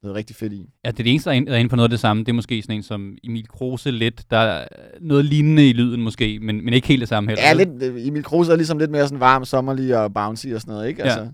noget 0.03 0.17
rigtig 0.17 0.37
fedt 0.37 0.53
i. 0.53 0.71
Ja, 0.85 0.91
det 0.91 1.01
er 1.01 1.05
det 1.05 1.11
eneste, 1.11 1.31
der 1.31 1.37
er 1.37 1.57
inde- 1.57 1.69
på 1.69 1.77
noget 1.77 1.89
af 1.89 1.91
det 1.91 2.01
samme. 2.01 2.21
Det 2.25 2.29
er 2.29 2.33
måske 2.33 2.63
sådan 2.63 2.77
en 2.77 2.83
som 2.83 3.17
Emil 3.25 3.49
Kruse 3.49 3.91
lidt. 3.91 4.31
Der 4.31 4.37
er 4.39 4.69
noget 5.01 5.25
lignende 5.25 5.69
i 5.69 5.73
lyden 5.73 6.03
måske, 6.03 6.39
men, 6.43 6.65
men 6.65 6.75
ikke 6.75 6.89
helt 6.89 7.01
det 7.01 7.09
samme 7.09 7.31
heller. 7.31 7.45
Ja, 7.45 7.53
lidt, 7.53 7.83
øh, 7.83 8.07
Emil 8.07 8.25
Kruse 8.25 8.53
er 8.53 8.57
ligesom 8.57 8.79
lidt 8.79 8.91
mere 8.91 9.05
sådan 9.05 9.21
varm, 9.21 9.45
sommerlig 9.45 9.97
og 9.99 10.15
bouncy 10.15 10.47
og 10.47 10.61
sådan 10.61 10.75
noget, 10.75 10.89
ikke? 10.89 11.03
Ja. 11.03 11.09
Altså, 11.09 11.33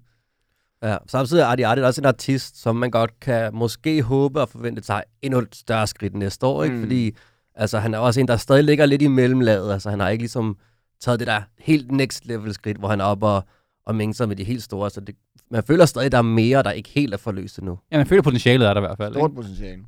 Ja, 0.82 0.96
samtidig 1.06 1.40
er 1.42 1.46
Artie 1.46 1.66
Artie 1.66 1.84
også 1.84 2.00
en 2.00 2.04
artist, 2.06 2.62
som 2.62 2.76
man 2.76 2.90
godt 2.90 3.20
kan 3.20 3.54
måske 3.54 4.02
håbe 4.02 4.40
og 4.40 4.48
forvente 4.48 4.82
sig 4.82 5.02
endnu 5.22 5.38
et 5.40 5.56
større 5.56 5.86
skridt 5.86 6.14
næste 6.14 6.46
år, 6.46 6.64
ikke? 6.64 6.76
Mm. 6.76 6.82
Fordi 6.82 7.12
altså, 7.54 7.78
han 7.78 7.94
er 7.94 7.98
også 7.98 8.20
en, 8.20 8.28
der 8.28 8.36
stadig 8.36 8.64
ligger 8.64 8.86
lidt 8.86 9.02
i 9.02 9.06
mellemlaget. 9.06 9.72
Altså, 9.72 9.90
han 9.90 10.00
har 10.00 10.08
ikke 10.08 10.22
ligesom 10.22 10.56
taget 11.00 11.20
det 11.20 11.26
der 11.28 11.40
helt 11.58 11.92
next 11.92 12.26
level 12.26 12.54
skridt, 12.54 12.76
hvor 12.78 12.88
han 12.88 13.00
er 13.00 13.04
oppe 13.04 13.26
og, 13.26 13.44
og 13.86 13.94
mænger 13.94 14.14
sig 14.14 14.28
med 14.28 14.36
de 14.36 14.44
helt 14.44 14.62
store. 14.62 14.90
Så 14.90 15.00
det, 15.00 15.14
man 15.50 15.62
føler 15.66 15.86
stadig, 15.86 16.12
der 16.12 16.18
er 16.18 16.22
mere, 16.22 16.62
der 16.62 16.70
ikke 16.70 16.88
helt 16.88 17.14
er 17.14 17.18
forløst 17.18 17.58
endnu. 17.58 17.78
Ja, 17.92 17.96
man 17.96 18.06
føler 18.06 18.22
potentialet 18.22 18.68
er 18.68 18.74
der 18.74 18.80
i 18.80 18.86
hvert 18.86 18.96
fald. 18.96 19.14
stort 19.14 19.30
Ikke? 19.30 19.34
potentiale. 19.42 19.82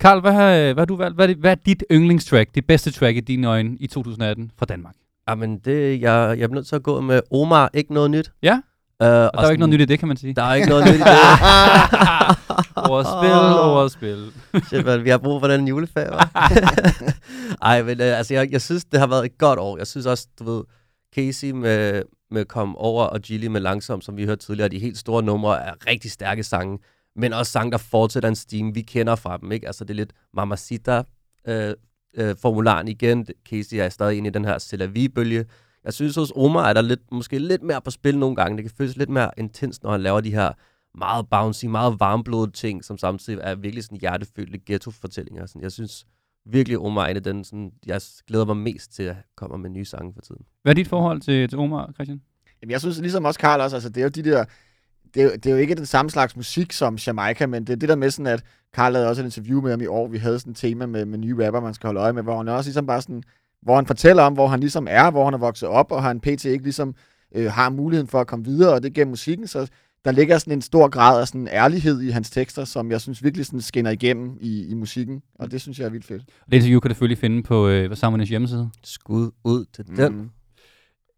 Karl, 0.00 0.20
hvad 0.20 0.32
har, 0.32 0.50
hvad 0.72 0.80
har 0.80 0.84
du 0.84 0.96
valgt? 0.96 1.16
Hvad 1.16 1.28
er, 1.28 1.34
hvad 1.34 1.50
er 1.50 1.54
dit 1.66 1.84
yndlingstrack, 1.92 2.54
det 2.54 2.66
bedste 2.66 2.90
track 2.90 3.16
i 3.16 3.20
dine 3.20 3.46
øjne 3.46 3.76
i 3.80 3.86
2018 3.86 4.50
fra 4.58 4.66
Danmark? 4.66 4.94
Jamen, 5.28 5.58
det, 5.58 6.00
jeg, 6.00 6.34
jeg 6.38 6.44
er 6.44 6.48
nødt 6.48 6.66
til 6.66 6.76
at 6.76 6.82
gå 6.82 7.00
med 7.00 7.20
Omar, 7.30 7.70
ikke 7.74 7.94
noget 7.94 8.10
nyt. 8.10 8.32
Ja, 8.42 8.60
Uh, 9.02 9.06
og 9.06 9.10
og 9.24 9.30
der 9.32 9.40
er 9.40 9.44
jo 9.44 9.50
ikke 9.50 9.60
noget 9.60 9.74
nyt 9.74 9.80
i 9.80 9.84
det, 9.84 9.98
kan 9.98 10.08
man 10.08 10.16
sige. 10.16 10.34
Der 10.34 10.42
er 10.42 10.54
ikke 10.54 10.68
noget 10.68 10.84
nyt 10.84 10.94
i 10.94 10.98
det. 10.98 11.06
overspil, 12.90 13.60
overspil. 13.60 14.32
Shit, 14.68 14.84
man, 14.86 15.04
vi 15.04 15.10
har 15.10 15.18
brug 15.18 15.40
for 15.40 15.48
den 15.48 15.68
juleferie? 15.68 16.10
Ej, 17.62 17.82
men 17.82 18.00
øh, 18.00 18.18
altså, 18.18 18.34
jeg, 18.34 18.52
jeg 18.52 18.62
synes, 18.62 18.84
det 18.84 19.00
har 19.00 19.06
været 19.06 19.24
et 19.24 19.38
godt 19.38 19.58
år. 19.58 19.78
Jeg 19.78 19.86
synes 19.86 20.06
også, 20.06 20.26
du 20.38 20.44
ved, 20.44 20.62
Casey 21.14 21.50
med, 21.50 22.02
med 22.30 22.44
Kom 22.44 22.76
Over 22.76 23.04
og 23.04 23.20
Gilly 23.20 23.46
med 23.46 23.60
Langsom, 23.60 24.00
som 24.00 24.16
vi 24.16 24.24
hørte 24.24 24.46
tidligere, 24.46 24.68
de 24.68 24.78
helt 24.78 24.98
store 24.98 25.22
numre 25.22 25.66
er 25.66 25.86
rigtig 25.86 26.10
stærke 26.10 26.42
sange, 26.42 26.78
men 27.16 27.32
også 27.32 27.52
sange, 27.52 27.70
der 27.70 27.78
fortsætter 27.78 28.28
en 28.28 28.36
steam, 28.36 28.74
vi 28.74 28.82
kender 28.82 29.16
fra 29.16 29.36
dem, 29.36 29.52
ikke? 29.52 29.66
Altså, 29.66 29.84
det 29.84 29.90
er 29.90 29.94
lidt 29.94 30.12
Mamacita, 30.34 31.02
øh, 31.48 31.74
øh, 32.16 32.36
formularen 32.42 32.88
igen. 32.88 33.26
Casey 33.48 33.76
er 33.76 33.88
stadig 33.88 34.16
inde 34.16 34.28
i 34.28 34.32
den 34.32 34.44
her 34.44 34.58
Selavi-bølge. 34.58 35.44
Jeg 35.84 35.92
synes 35.92 36.16
hos 36.16 36.32
Omar 36.36 36.68
er 36.68 36.72
der 36.72 36.82
lidt, 36.82 37.12
måske 37.12 37.38
lidt 37.38 37.62
mere 37.62 37.80
på 37.80 37.90
spil 37.90 38.18
nogle 38.18 38.36
gange. 38.36 38.56
Det 38.56 38.64
kan 38.64 38.76
føles 38.78 38.96
lidt 38.96 39.10
mere 39.10 39.30
intens, 39.36 39.82
når 39.82 39.90
han 39.90 40.00
laver 40.00 40.20
de 40.20 40.34
her 40.34 40.52
meget 40.98 41.28
bouncy, 41.30 41.64
meget 41.64 42.00
varmblodede 42.00 42.52
ting, 42.52 42.84
som 42.84 42.98
samtidig 42.98 43.40
er 43.42 43.54
virkelig 43.54 43.84
sådan 43.84 43.98
hjertefølte 44.00 44.58
ghetto-fortællinger. 44.66 45.46
Sådan, 45.46 45.62
jeg 45.62 45.72
synes 45.72 46.06
virkelig, 46.48 46.78
Omar 46.78 47.06
en 47.06 47.16
af 47.16 47.22
den, 47.22 47.44
sådan, 47.44 47.72
jeg 47.86 48.00
glæder 48.26 48.44
mig 48.44 48.56
mest 48.56 48.94
til 48.94 49.02
at 49.02 49.16
komme 49.36 49.58
med 49.58 49.70
nye 49.70 49.84
sange 49.84 50.12
for 50.14 50.20
tiden. 50.20 50.42
Hvad 50.62 50.72
er 50.72 50.74
dit 50.74 50.88
forhold 50.88 51.20
til, 51.20 51.48
til 51.48 51.58
Omar, 51.58 51.90
Christian? 51.94 52.20
Jamen, 52.62 52.70
jeg 52.70 52.80
synes 52.80 52.98
ligesom 53.00 53.24
også, 53.24 53.40
Karl 53.40 53.60
også, 53.60 53.76
altså 53.76 53.88
det 53.88 53.96
er 53.96 54.02
jo 54.02 54.08
de 54.08 54.22
der, 54.22 54.44
det 55.14 55.22
er, 55.22 55.24
jo, 55.24 55.30
det 55.30 55.46
er 55.46 55.50
jo 55.50 55.56
ikke 55.56 55.74
den 55.74 55.86
samme 55.86 56.10
slags 56.10 56.36
musik 56.36 56.72
som 56.72 56.96
Jamaica, 57.06 57.46
men 57.46 57.64
det 57.66 57.72
er 57.72 57.76
det 57.76 57.88
der 57.88 57.96
med 57.96 58.10
sådan, 58.10 58.32
at 58.32 58.44
Karl 58.74 58.92
lavede 58.92 59.08
også 59.08 59.22
et 59.22 59.24
interview 59.24 59.60
med 59.60 59.70
ham 59.70 59.80
i 59.80 59.86
år, 59.86 60.08
vi 60.08 60.18
havde 60.18 60.38
sådan 60.38 60.50
et 60.50 60.56
tema 60.56 60.86
med, 60.86 61.04
med 61.04 61.18
nye 61.18 61.46
rapper, 61.46 61.60
man 61.60 61.74
skal 61.74 61.86
holde 61.86 62.00
øje 62.00 62.12
med, 62.12 62.22
hvor 62.22 62.36
han 62.36 62.48
også 62.48 62.68
ligesom 62.68 62.86
bare 62.86 63.02
sådan, 63.02 63.22
hvor 63.62 63.74
han 63.74 63.86
fortæller 63.86 64.22
om, 64.22 64.32
hvor 64.32 64.46
han 64.46 64.60
ligesom 64.60 64.86
er, 64.90 65.10
hvor 65.10 65.24
han 65.24 65.34
er 65.34 65.38
vokset 65.38 65.68
op, 65.68 65.92
og 65.92 66.02
han 66.02 66.20
pt. 66.20 66.44
ikke 66.44 66.64
ligesom 66.64 66.94
øh, 67.34 67.52
har 67.52 67.70
muligheden 67.70 68.08
for 68.08 68.20
at 68.20 68.26
komme 68.26 68.44
videre, 68.44 68.74
og 68.74 68.82
det 68.82 68.94
gennem 68.94 69.10
musikken, 69.10 69.46
så 69.46 69.68
der 70.08 70.12
ligger 70.12 70.38
sådan 70.38 70.52
en 70.52 70.62
stor 70.62 70.88
grad 70.88 71.20
af 71.20 71.28
sådan 71.28 71.48
ærlighed 71.48 72.00
i 72.00 72.10
hans 72.10 72.30
tekster, 72.30 72.64
som 72.64 72.90
jeg 72.90 73.00
synes 73.00 73.24
virkelig 73.24 73.46
sådan 73.46 73.60
skinner 73.60 73.90
igennem 73.90 74.36
i, 74.40 74.66
i 74.66 74.74
musikken, 74.74 75.22
og 75.38 75.50
det 75.50 75.60
synes 75.60 75.78
jeg 75.78 75.86
er 75.86 75.90
vildt 75.90 76.06
fedt. 76.06 76.22
Det 76.50 76.56
interview 76.56 76.80
kan 76.80 76.88
du 76.88 76.94
selvfølgelig 76.94 77.18
finde 77.18 77.42
på 77.42 77.68
øh, 77.68 77.96
Sammernes 77.96 78.28
hjemmeside. 78.28 78.70
Skud 78.84 79.30
ud 79.44 79.64
til 79.72 79.86
den. 79.86 80.12
Mm. 80.12 80.30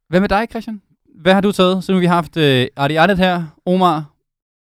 Hvad 0.09 0.21
med 0.21 0.29
dig, 0.29 0.47
Christian? 0.51 0.83
Hvad 1.21 1.35
har 1.35 1.41
du 1.41 1.53
taget? 1.53 1.85
Så 1.85 1.93
nu 1.93 1.97
har 1.97 2.01
vi 2.01 2.07
haft 2.07 2.37
øh, 2.37 2.67
Arti 2.77 2.95
her. 2.95 3.57
Omar, 3.67 4.15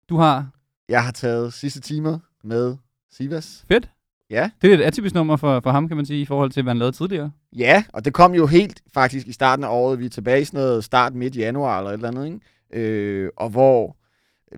du 0.09 0.17
har... 0.17 0.49
Jeg 0.89 1.03
har 1.03 1.11
taget 1.11 1.53
sidste 1.53 1.81
timer 1.81 2.19
med 2.43 2.75
Sivas. 3.11 3.65
Fedt. 3.67 3.89
Ja. 4.29 4.49
Det 4.61 4.73
er 4.73 4.77
et 4.77 4.81
atypisk 4.81 5.15
nummer 5.15 5.35
for, 5.35 5.59
for 5.59 5.71
ham, 5.71 5.87
kan 5.87 5.97
man 5.97 6.05
sige, 6.05 6.21
i 6.21 6.25
forhold 6.25 6.51
til, 6.51 6.63
hvad 6.63 6.71
han 6.71 6.77
lavede 6.77 6.95
tidligere. 6.95 7.31
Ja, 7.57 7.83
og 7.93 8.05
det 8.05 8.13
kom 8.13 8.33
jo 8.33 8.47
helt 8.47 8.81
faktisk 8.93 9.27
i 9.27 9.31
starten 9.31 9.65
af 9.65 9.69
året. 9.69 9.99
Vi 9.99 10.05
er 10.05 10.09
tilbage 10.09 10.41
i 10.41 10.45
sådan 10.45 10.59
noget 10.59 10.83
start 10.83 11.15
midt 11.15 11.35
januar 11.35 11.77
eller 11.77 11.89
et 11.89 11.93
eller 11.93 12.07
andet, 12.07 12.25
ikke? 12.25 12.39
Øh, 12.73 13.29
og 13.37 13.49
hvor 13.49 13.98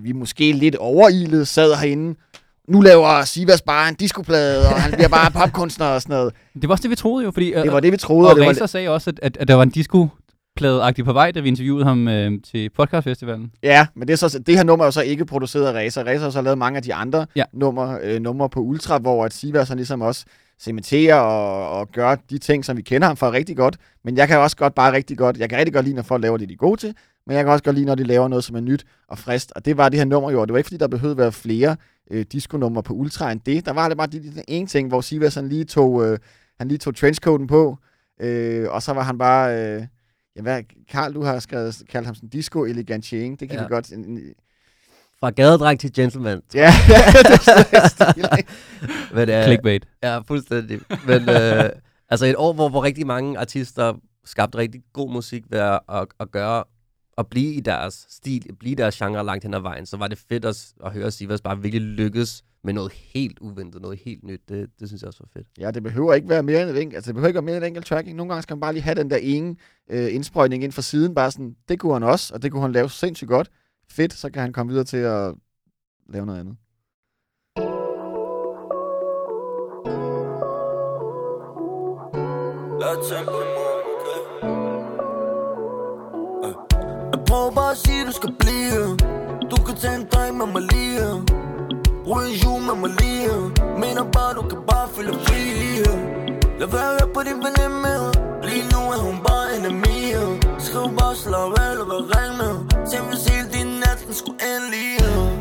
vi 0.01 0.11
måske 0.11 0.51
lidt 0.51 0.75
overilet 0.75 1.47
sad 1.47 1.75
herinde. 1.75 2.19
Nu 2.67 2.81
laver 2.81 3.23
Sivas 3.25 3.61
bare 3.61 3.89
en 3.89 3.95
discoplade, 3.95 4.59
og 4.67 4.81
han 4.81 4.91
bliver 4.91 5.07
bare 5.07 5.31
popkunstner 5.41 5.85
og 5.85 6.01
sådan 6.01 6.13
noget. 6.13 6.33
Det 6.53 6.69
var 6.69 6.73
også 6.73 6.81
det, 6.81 6.89
vi 6.91 6.95
troede 6.95 7.25
jo, 7.25 7.31
fordi... 7.31 7.53
øh, 7.53 7.63
Det 7.63 7.71
var 7.71 7.79
det, 7.79 7.91
vi 7.91 7.97
troede. 7.97 8.27
og 8.27 8.33
Og 8.33 8.39
var, 8.39 8.45
Racer 8.47 8.65
sagde 8.65 8.89
også, 8.89 9.09
at, 9.09 9.19
at, 9.21 9.37
at 9.37 9.47
der 9.47 9.53
var 9.55 9.63
en 9.63 9.69
disco 9.69 10.07
plade 10.55 10.93
på 11.05 11.13
vej, 11.13 11.31
da 11.31 11.39
vi 11.39 11.47
interviewede 11.47 11.85
ham 11.85 12.07
øh, 12.07 12.31
til 12.51 12.69
podcastfestivalen. 12.69 13.51
ja, 13.63 13.87
men 13.95 14.07
det, 14.07 14.13
er 14.13 14.17
så, 14.29 14.39
det 14.39 14.55
her 14.57 14.63
nummer 14.63 14.83
er 14.85 14.87
jo 14.87 14.91
så 14.91 15.01
ikke 15.01 15.25
produceret 15.25 15.65
af 15.67 15.73
Razer. 15.73 16.03
Razer 16.03 16.23
har 16.23 16.29
så 16.29 16.41
lavet 16.41 16.57
mange 16.57 16.77
af 16.77 16.83
de 16.83 16.93
andre 16.93 17.25
Ja. 17.35 17.43
numre, 17.53 17.97
øh, 18.03 18.21
numre 18.21 18.49
på 18.49 18.59
Ultra, 18.59 18.97
hvor 18.97 19.25
at 19.25 19.33
Sivas 19.33 19.67
han 19.69 19.77
ligesom 19.77 20.01
også 20.01 20.25
cementerer 20.61 21.15
og, 21.15 21.79
og 21.79 21.91
gør 21.91 22.15
de 22.15 22.37
ting, 22.37 22.65
som 22.65 22.77
vi 22.77 22.81
kender 22.81 23.07
ham 23.07 23.17
for 23.17 23.31
rigtig 23.31 23.57
godt. 23.57 23.77
Men 24.03 24.17
jeg 24.17 24.27
kan 24.27 24.37
også 24.37 24.57
godt 24.57 24.75
bare 24.75 24.93
rigtig 24.93 25.17
godt, 25.17 25.37
jeg 25.37 25.49
kan 25.49 25.57
rigtig 25.57 25.73
godt 25.73 25.85
lide, 25.85 25.95
når 25.95 26.03
folk 26.03 26.21
laver 26.21 26.37
det, 26.37 26.49
de 26.49 26.53
er 26.53 26.57
gode 26.57 26.79
til, 26.79 26.95
men 27.27 27.35
jeg 27.35 27.43
kan 27.43 27.51
også 27.51 27.63
godt 27.63 27.75
lide, 27.75 27.85
når 27.85 27.95
de 27.95 28.03
laver 28.03 28.27
noget, 28.27 28.43
som 28.43 28.55
er 28.55 28.59
nyt 28.59 28.85
og 29.07 29.17
frist. 29.17 29.51
Og 29.55 29.65
det 29.65 29.77
var 29.77 29.89
det 29.89 29.99
her 29.99 30.05
nummer 30.05 30.31
jo, 30.31 30.45
det 30.45 30.51
var 30.53 30.57
ikke, 30.57 30.67
fordi 30.67 30.77
der 30.77 30.87
behøvede 30.87 31.13
at 31.13 31.17
være 31.17 31.31
flere 31.31 31.75
øh, 32.11 32.25
disco-numre 32.31 32.83
på 32.83 32.93
Ultra 32.93 33.31
end 33.31 33.41
det. 33.45 33.65
Der 33.65 33.73
var 33.73 33.87
det 33.87 33.97
bare 33.97 34.07
de, 34.07 34.19
de, 34.19 34.43
ene 34.47 34.67
ting, 34.67 34.87
hvor 34.87 35.01
Sivas 35.01 35.35
han 35.35 35.49
lige 35.49 35.65
tog, 35.65 36.05
øh, 36.05 36.17
han 36.59 36.67
lige 36.67 36.77
tog 36.77 36.95
trenchcoaten 36.95 37.47
på, 37.47 37.77
øh, 38.21 38.69
og 38.69 38.81
så 38.83 38.93
var 38.93 39.03
han 39.03 39.17
bare... 39.17 39.75
Øh, 39.75 39.83
ja, 40.35 40.41
hvad, 40.41 40.63
Karl, 40.89 41.13
du 41.13 41.23
har 41.23 41.39
skrevet, 41.39 41.81
kaldt 41.89 42.05
ham 42.05 42.15
sådan 42.15 42.29
disco 42.29 42.63
elegantien. 42.65 43.35
Det 43.35 43.49
kan 43.49 43.57
Ja. 43.57 43.63
vi 43.63 43.69
godt... 43.69 43.91
En, 43.91 44.05
en, 44.05 44.19
Fra 45.23 45.29
gadedreng 45.29 45.79
til 45.79 45.93
gentleman. 45.93 46.41
ja, 46.53 46.73
det 46.87 46.95
er 46.95 48.35
en? 48.37 48.43
Men, 49.15 49.29
øh, 49.29 49.43
Clickbait. 49.43 49.87
Ja, 50.03 50.19
fuldstændig. 50.19 50.79
Men 51.07 51.29
øh, 51.29 51.69
altså 52.09 52.25
et 52.25 52.35
år, 52.37 52.53
hvor, 52.53 52.69
hvor 52.69 52.83
rigtig 52.83 53.07
mange 53.07 53.39
artister 53.39 53.93
skabte 54.25 54.57
rigtig 54.57 54.81
god 54.93 55.11
musik 55.11 55.43
ved 55.49 55.59
at, 55.59 55.79
at, 55.89 56.07
at 56.19 56.31
gøre 56.31 56.63
at 57.17 57.27
blive 57.27 57.53
i 57.53 57.59
deres 57.59 58.05
stil, 58.09 58.47
blive 58.59 58.71
i 58.71 58.75
deres 58.75 58.95
genre 58.97 59.25
langt 59.25 59.43
hen 59.43 59.53
ad 59.53 59.59
vejen, 59.59 59.85
så 59.85 59.97
var 59.97 60.07
det 60.07 60.17
fedt 60.17 60.45
at, 60.45 60.73
at 60.85 60.93
høre 60.93 61.11
Sivas 61.11 61.41
bare 61.41 61.61
virkelig 61.61 61.81
lykkes 61.87 62.43
med 62.63 62.73
noget 62.73 62.91
helt 62.91 63.39
uventet, 63.39 63.81
noget 63.81 63.99
helt 64.05 64.23
nyt. 64.23 64.41
Det, 64.49 64.69
det 64.79 64.87
synes 64.87 65.01
jeg 65.01 65.07
også 65.07 65.23
var 65.23 65.29
fedt. 65.39 65.47
Ja, 65.59 65.71
det 65.71 65.83
behøver 65.83 66.13
ikke 66.13 66.29
være 66.29 66.43
mere 66.43 66.61
end 66.61 66.69
et 66.69 66.81
enkelt, 66.81 66.95
altså 66.95 67.07
det 67.07 67.15
behøver 67.15 67.27
ikke 67.27 67.35
være 67.37 67.45
mere 67.45 67.55
end 67.55 67.63
et 67.63 67.67
enkelt 67.67 67.85
track. 67.85 68.07
ikke? 68.07 68.17
Nogle 68.17 68.29
gange 68.29 68.43
skal 68.43 68.53
man 68.53 68.59
bare 68.59 68.73
lige 68.73 68.83
have 68.83 68.95
den 68.95 69.09
der 69.09 69.17
ene 69.17 69.55
øh, 69.89 70.13
indsprøjtning 70.15 70.63
ind 70.63 70.71
fra 70.71 70.81
siden, 70.81 71.15
bare 71.15 71.31
sådan, 71.31 71.55
det 71.69 71.79
kunne 71.79 71.93
han 71.93 72.03
også, 72.03 72.33
og 72.33 72.41
det 72.41 72.51
kunne 72.51 72.61
han 72.61 72.71
lave 72.71 72.89
sindssygt 72.89 73.27
godt. 73.27 73.49
Fedt, 73.95 74.13
så 74.13 74.29
kan 74.29 74.41
han 74.41 74.53
komme 74.53 74.69
videre 74.71 74.85
til 74.85 74.97
at 74.97 75.35
lave 76.09 76.25
noget 76.25 76.39
andet. 76.39 76.55
Øh. 86.45 86.53
Jeg 87.13 87.19
prøver 87.27 87.51
bare 87.55 87.71
at 87.71 87.77
sige, 87.77 88.05
du 88.05 88.11
skal 88.11 88.33
blive. 88.39 88.81
Du 89.51 89.57
kan 89.65 89.75
tage 89.75 89.95
en 90.01 90.07
dreng 90.11 90.37
med 90.37 90.45
mig 90.45 90.61
lige. 90.73 91.05
Ryge 92.09 92.27
en 92.29 92.35
jul 92.43 92.61
med 92.69 92.75
mig 92.83 92.91
lige. 93.01 93.33
Mener 93.83 94.11
bare, 94.11 94.33
du 94.33 94.41
kan 94.51 94.59
bare 94.71 94.87
føle 94.95 95.13
fri 95.13 95.41
Lad 96.59 96.67
være 96.67 97.01
at 97.03 97.09
på 97.13 97.21
din 97.27 97.37
veninde. 97.45 97.95
Lige 98.47 98.65
nu 98.73 98.81
er 98.95 99.01
hun 99.07 99.17
bare 99.27 99.45
en 99.55 99.65
af 99.71 99.75
mine. 99.85 100.23
Skriv 100.65 100.87
bare 100.99 101.15
slå 101.15 101.37
af 101.37 101.71
lad 101.77 101.85
være 101.91 102.03
ring 102.13 102.33
med 102.41 102.53
Tænk 102.89 103.05
hvis 103.09 103.30
hele 104.11 104.17
den 104.17 104.17
skulle 104.17 104.39
endelig 104.55 104.97
oh, 104.99 105.31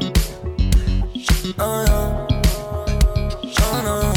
Ah, 1.58 1.82
ja. 1.88 2.00
oh 3.66 3.84
no. 3.84 4.12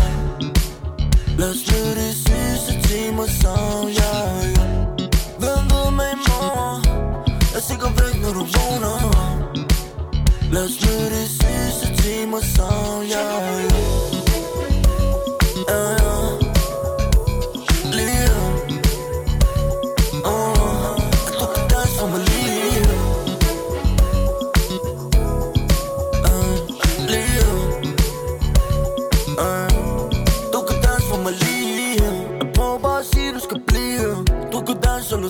Lad 1.37 1.49
os 1.49 1.67
nu 1.71 1.79
de 1.95 2.13
sidste 2.13 2.87
timer 2.87 3.27
sammen, 3.41 3.93
ja, 3.93 4.13
ja 4.55 4.65
Hvem 5.39 5.63
ved 5.71 5.91
med 5.91 6.11
i 6.13 6.19
morgen? 6.29 6.83
Jeg 7.25 7.57
er 7.57 7.61
sikker 7.61 7.89
væk, 7.89 8.21
når 8.21 8.33
du 8.33 8.43
vågner. 8.55 8.97
Lad 10.51 10.63
os 10.63 10.85
nu 10.85 10.93
de 11.15 11.27
sidste 11.27 12.03
timer 12.03 12.39
sammen, 12.55 13.07
ja, 13.09 14.12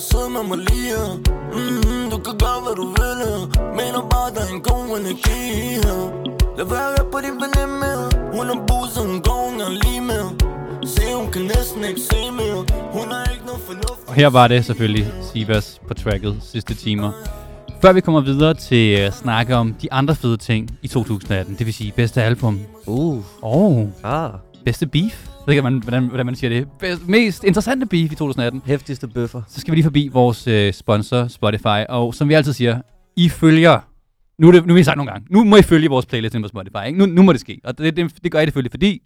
sidde 0.10 0.30
med 0.36 0.44
mig 0.52 0.60
lige 0.70 1.02
mm, 1.56 2.04
Du 2.12 2.18
kan 2.26 2.36
gøre, 2.44 2.60
hvad 2.66 2.76
du 2.82 2.86
vil 2.98 3.22
Mener 3.80 4.02
bare, 4.14 4.30
der 4.36 4.42
er 4.48 4.52
en 4.58 4.62
god 4.72 4.86
energi 5.00 5.42
Lad 6.58 6.68
være 6.76 7.04
på 7.12 7.18
din 7.26 7.36
veninde 7.44 7.92
Hun 8.36 8.46
er 8.54 8.60
bus, 8.70 8.92
og 9.00 9.06
hun 9.12 9.20
går 9.28 9.44
en 9.52 9.58
gang 9.62 9.74
lige 9.84 10.02
med 10.12 10.24
Se, 10.94 11.04
hun 11.16 11.32
kan 11.32 11.42
næsten 11.42 11.84
ikke 11.90 12.02
se 12.12 12.20
mere 12.40 12.60
Hun 12.98 13.08
har 13.14 13.32
ikke 13.34 13.46
noget 13.46 13.62
fornuft 13.68 14.04
Og 14.08 14.14
her 14.14 14.28
var 14.28 14.48
det 14.48 14.66
selvfølgelig 14.66 15.08
Sivas 15.34 15.82
på 15.88 15.94
tracket 15.94 16.34
sidste 16.42 16.74
timer. 16.74 17.12
Før 17.82 17.94
vi 17.94 18.02
kommer 18.02 18.22
videre 18.22 18.54
til 18.54 18.92
at 18.96 19.14
snakke 19.14 19.56
om 19.56 19.74
de 19.82 19.94
andre 19.94 20.16
fede 20.16 20.38
ting 20.38 20.78
i 20.82 20.88
2018, 20.88 21.56
det 21.58 21.66
vil 21.66 21.74
sige 21.74 21.92
bedste 21.92 22.24
album. 22.24 22.60
Uh, 22.86 23.24
Oh, 23.42 23.88
ah, 24.04 24.30
bedste 24.66 24.88
beef. 24.88 25.28
Jeg 25.44 25.48
ved 25.48 25.54
ikke, 25.54 25.62
hvordan, 25.62 25.80
hvordan, 25.80 26.08
hvordan 26.08 26.26
man 26.26 26.36
siger 26.36 26.50
det. 26.50 26.68
Best, 26.80 27.08
mest 27.08 27.44
interessante 27.44 27.86
beef 27.86 28.12
i 28.12 28.16
2018. 28.16 28.62
hæftigste 28.66 29.08
bøffer. 29.08 29.42
Så 29.48 29.60
skal 29.60 29.72
vi 29.72 29.76
lige 29.76 29.84
forbi 29.84 30.10
vores 30.14 30.48
øh, 30.48 30.74
sponsor 30.74 31.28
Spotify. 31.28 31.86
Og 31.90 32.14
som 32.14 32.30
vi 32.30 32.34
altid 32.34 32.54
siger, 32.54 32.82
I 33.16 33.30
følger... 33.30 33.80
Nu 34.38 34.48
er, 34.48 34.52
det, 34.52 34.66
nu 34.66 34.74
har 34.74 34.78
vi 34.78 34.84
sagt 34.84 34.98
nogle 34.98 35.12
gange. 35.12 35.28
Nu 35.30 35.44
må 35.44 35.56
I 35.56 35.62
følge 35.62 35.90
vores 35.90 36.06
playlist 36.06 36.36
på 36.42 36.48
Spotify. 36.48 36.88
Ikke? 36.88 37.00
Nu, 37.00 37.06
nu 37.06 37.24
må 37.24 37.32
det 37.34 37.42
ske. 37.42 37.62
Og 37.64 37.78
det, 37.78 37.96
det, 37.96 38.24
det 38.24 38.32
gør 38.32 38.40
I 38.40 38.46
selvfølgelig, 38.46 38.72
fordi 38.72 39.02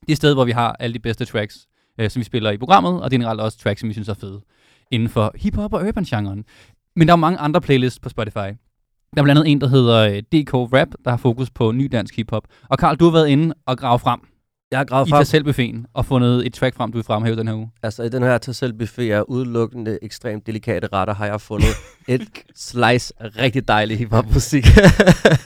det 0.00 0.08
er 0.08 0.12
et 0.12 0.16
sted, 0.16 0.34
hvor 0.34 0.44
vi 0.44 0.52
har 0.52 0.76
alle 0.80 0.94
de 0.94 0.98
bedste 0.98 1.24
tracks, 1.24 1.66
øh, 2.00 2.10
som 2.10 2.20
vi 2.20 2.24
spiller 2.24 2.50
i 2.50 2.56
programmet, 2.56 3.02
og 3.02 3.10
generelt 3.10 3.40
også 3.40 3.58
tracks, 3.58 3.80
som 3.80 3.88
vi 3.88 3.94
synes 3.94 4.08
er 4.08 4.14
fede 4.14 4.40
inden 4.90 5.08
for 5.08 5.32
hiphop 5.34 5.72
og 5.72 5.86
urban-genren. 5.86 6.44
Men 6.96 7.08
der 7.08 7.12
er 7.12 7.16
mange 7.16 7.38
andre 7.38 7.60
playlists 7.60 8.00
på 8.00 8.08
Spotify. 8.08 8.48
Der 9.14 9.20
er 9.20 9.22
blandt 9.22 9.30
andet 9.30 9.50
en, 9.50 9.60
der 9.60 9.68
hedder 9.68 10.08
øh, 10.08 10.22
DK 10.22 10.54
Rap, 10.54 10.88
der 11.04 11.10
har 11.10 11.16
fokus 11.16 11.50
på 11.50 11.72
ny 11.72 11.88
dansk 11.92 12.16
hiphop. 12.16 12.44
Og 12.68 12.78
Karl, 12.78 12.96
du 12.96 13.04
har 13.04 13.12
været 13.12 13.28
inde 13.28 13.54
og 13.66 13.78
grave 13.78 13.98
frem 13.98 14.20
Jeg 14.70 14.78
har 14.78 14.84
gravet 14.84 15.06
i 15.08 15.10
frem, 15.10 15.24
selv 15.24 15.44
buffeten 15.44 15.86
og 15.94 16.06
fundet 16.06 16.46
et 16.46 16.54
track 16.54 16.76
frem, 16.76 16.92
du 16.92 16.98
vil 16.98 17.04
fremhæve 17.04 17.36
den 17.36 17.48
her 17.48 17.54
uge. 17.54 17.70
altså 17.82 18.02
i 18.02 18.08
den 18.08 18.22
her 18.22 18.38
tag 18.38 18.54
selv 18.54 18.72
buffet 18.72 19.10
af 19.12 19.22
udelukkende 19.28 19.98
ekstremt 20.02 20.46
delikate 20.46 20.88
retter, 20.92 21.14
har 21.14 21.26
jeg 21.26 21.40
fundet 21.40 21.68
et 22.08 22.28
slice 22.56 23.12
af 23.20 23.36
rigtig 23.38 23.68
dejlig 23.68 23.98
hiphop 23.98 24.24
musik. 24.32 24.64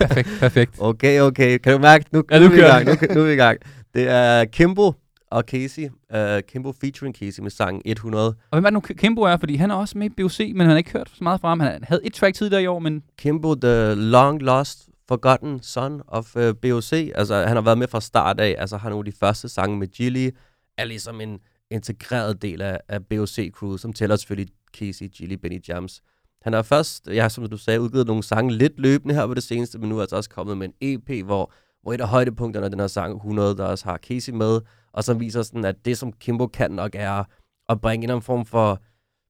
Perfekt, 0.01 0.29
perfekt. 0.41 0.75
okay, 0.79 1.21
okay. 1.21 1.59
Kan 1.59 1.73
du 1.73 1.79
mærke, 1.79 2.05
nu, 2.13 2.25
Ja, 2.31 2.39
nu, 2.39 2.45
nu 2.45 2.51
er 2.53 2.57
vi 2.57 2.61
gang. 2.61 2.87
Nu, 2.87 3.15
nu 3.15 3.21
er 3.21 3.27
vi 3.27 3.33
i 3.33 3.37
gang. 3.37 3.59
Det 3.95 4.09
er 4.09 4.45
Kimbo 4.45 4.93
og 5.31 5.45
Casey. 5.47 5.83
Uh, 6.15 6.19
Kimbo 6.49 6.73
featuring 6.81 7.17
Casey 7.17 7.43
med 7.43 7.51
sangen 7.51 7.83
100. 7.85 8.27
Og 8.27 8.35
hvem 8.53 8.65
er 8.65 8.71
det 8.71 8.75
nu 8.75 8.81
Kimbo 8.81 9.23
er? 9.23 9.37
Fordi 9.37 9.57
han 9.57 9.71
er 9.71 9.75
også 9.75 9.99
med 9.99 10.07
i 10.07 10.23
BOC, 10.23 10.39
men 10.39 10.61
han 10.61 10.69
har 10.69 10.77
ikke 10.77 10.93
hørt 10.93 11.09
så 11.15 11.25
meget 11.25 11.41
fra 11.41 11.49
ham. 11.49 11.61
Han 11.61 11.85
havde 11.89 12.01
et 12.05 12.13
track 12.15 12.35
tidligere 12.37 12.63
i 12.63 12.67
år, 12.67 12.79
men 12.79 13.03
Kimbo, 13.19 13.55
the 13.55 13.95
long 13.95 14.43
lost, 14.43 14.88
forgotten 15.09 15.63
son 15.63 16.03
of 16.07 16.37
øh, 16.37 16.49
uh, 16.49 16.55
BOC. 16.63 16.93
Altså, 16.93 17.35
han 17.35 17.57
har 17.57 17.61
været 17.61 17.79
med 17.79 17.89
fra 17.89 18.01
start 18.01 18.41
af. 18.41 18.55
Altså, 18.59 18.77
han 18.77 18.87
er 18.87 18.91
nogle 18.91 19.09
af 19.09 19.13
de 19.13 19.19
første 19.19 19.49
sange 19.49 19.79
med 19.79 19.89
Gilly. 19.89 20.31
Er 20.79 20.85
ligesom 20.85 21.21
en 21.21 21.39
integreret 21.71 22.43
del 22.43 22.63
af, 22.63 22.81
af 22.89 23.01
BOC-crewet, 23.01 23.79
som 23.79 23.93
tæller 23.93 24.17
selvfølgelig 24.17 24.53
Casey, 24.77 25.09
Gilly, 25.09 25.35
Benny 25.35 25.61
Jams. 25.69 26.03
Han 26.43 26.53
har 26.53 26.63
først, 26.63 27.07
ja, 27.07 27.29
som 27.29 27.47
du 27.47 27.57
sagde, 27.57 27.81
udgivet 27.81 28.07
nogle 28.07 28.23
sange 28.23 28.53
lidt 28.53 28.81
løbende 28.81 29.15
her 29.15 29.27
på 29.27 29.35
det 29.35 29.43
seneste, 29.43 29.79
men 29.79 29.89
nu 29.89 29.97
er 29.97 30.01
altså 30.01 30.17
også 30.17 30.31
kommet 30.31 30.59
med 30.59 30.69
en 30.69 30.75
EP, 30.81 31.25
hvor, 31.25 31.53
hvor 31.83 31.93
et 31.93 32.01
af 32.01 32.09
højdepunkterne 32.09 32.67
er 32.67 32.71
den 32.71 32.81
her 32.81 32.87
sang 32.87 33.15
100, 33.15 33.57
der 33.57 33.65
også 33.65 33.85
har 33.85 33.97
Casey 33.99 34.33
med, 34.33 34.61
og 34.93 35.05
som 35.05 35.21
viser 35.21 35.43
sådan, 35.43 35.65
at 35.65 35.85
det, 35.85 35.99
som 35.99 36.13
Kimbo 36.13 36.47
kan 36.47 36.71
nok 36.71 36.91
er 36.95 37.25
at 37.69 37.81
bringe 37.81 38.01
en 38.01 38.03
eller 38.03 38.15
anden 38.15 38.25
form 38.25 38.47
for 38.47 38.83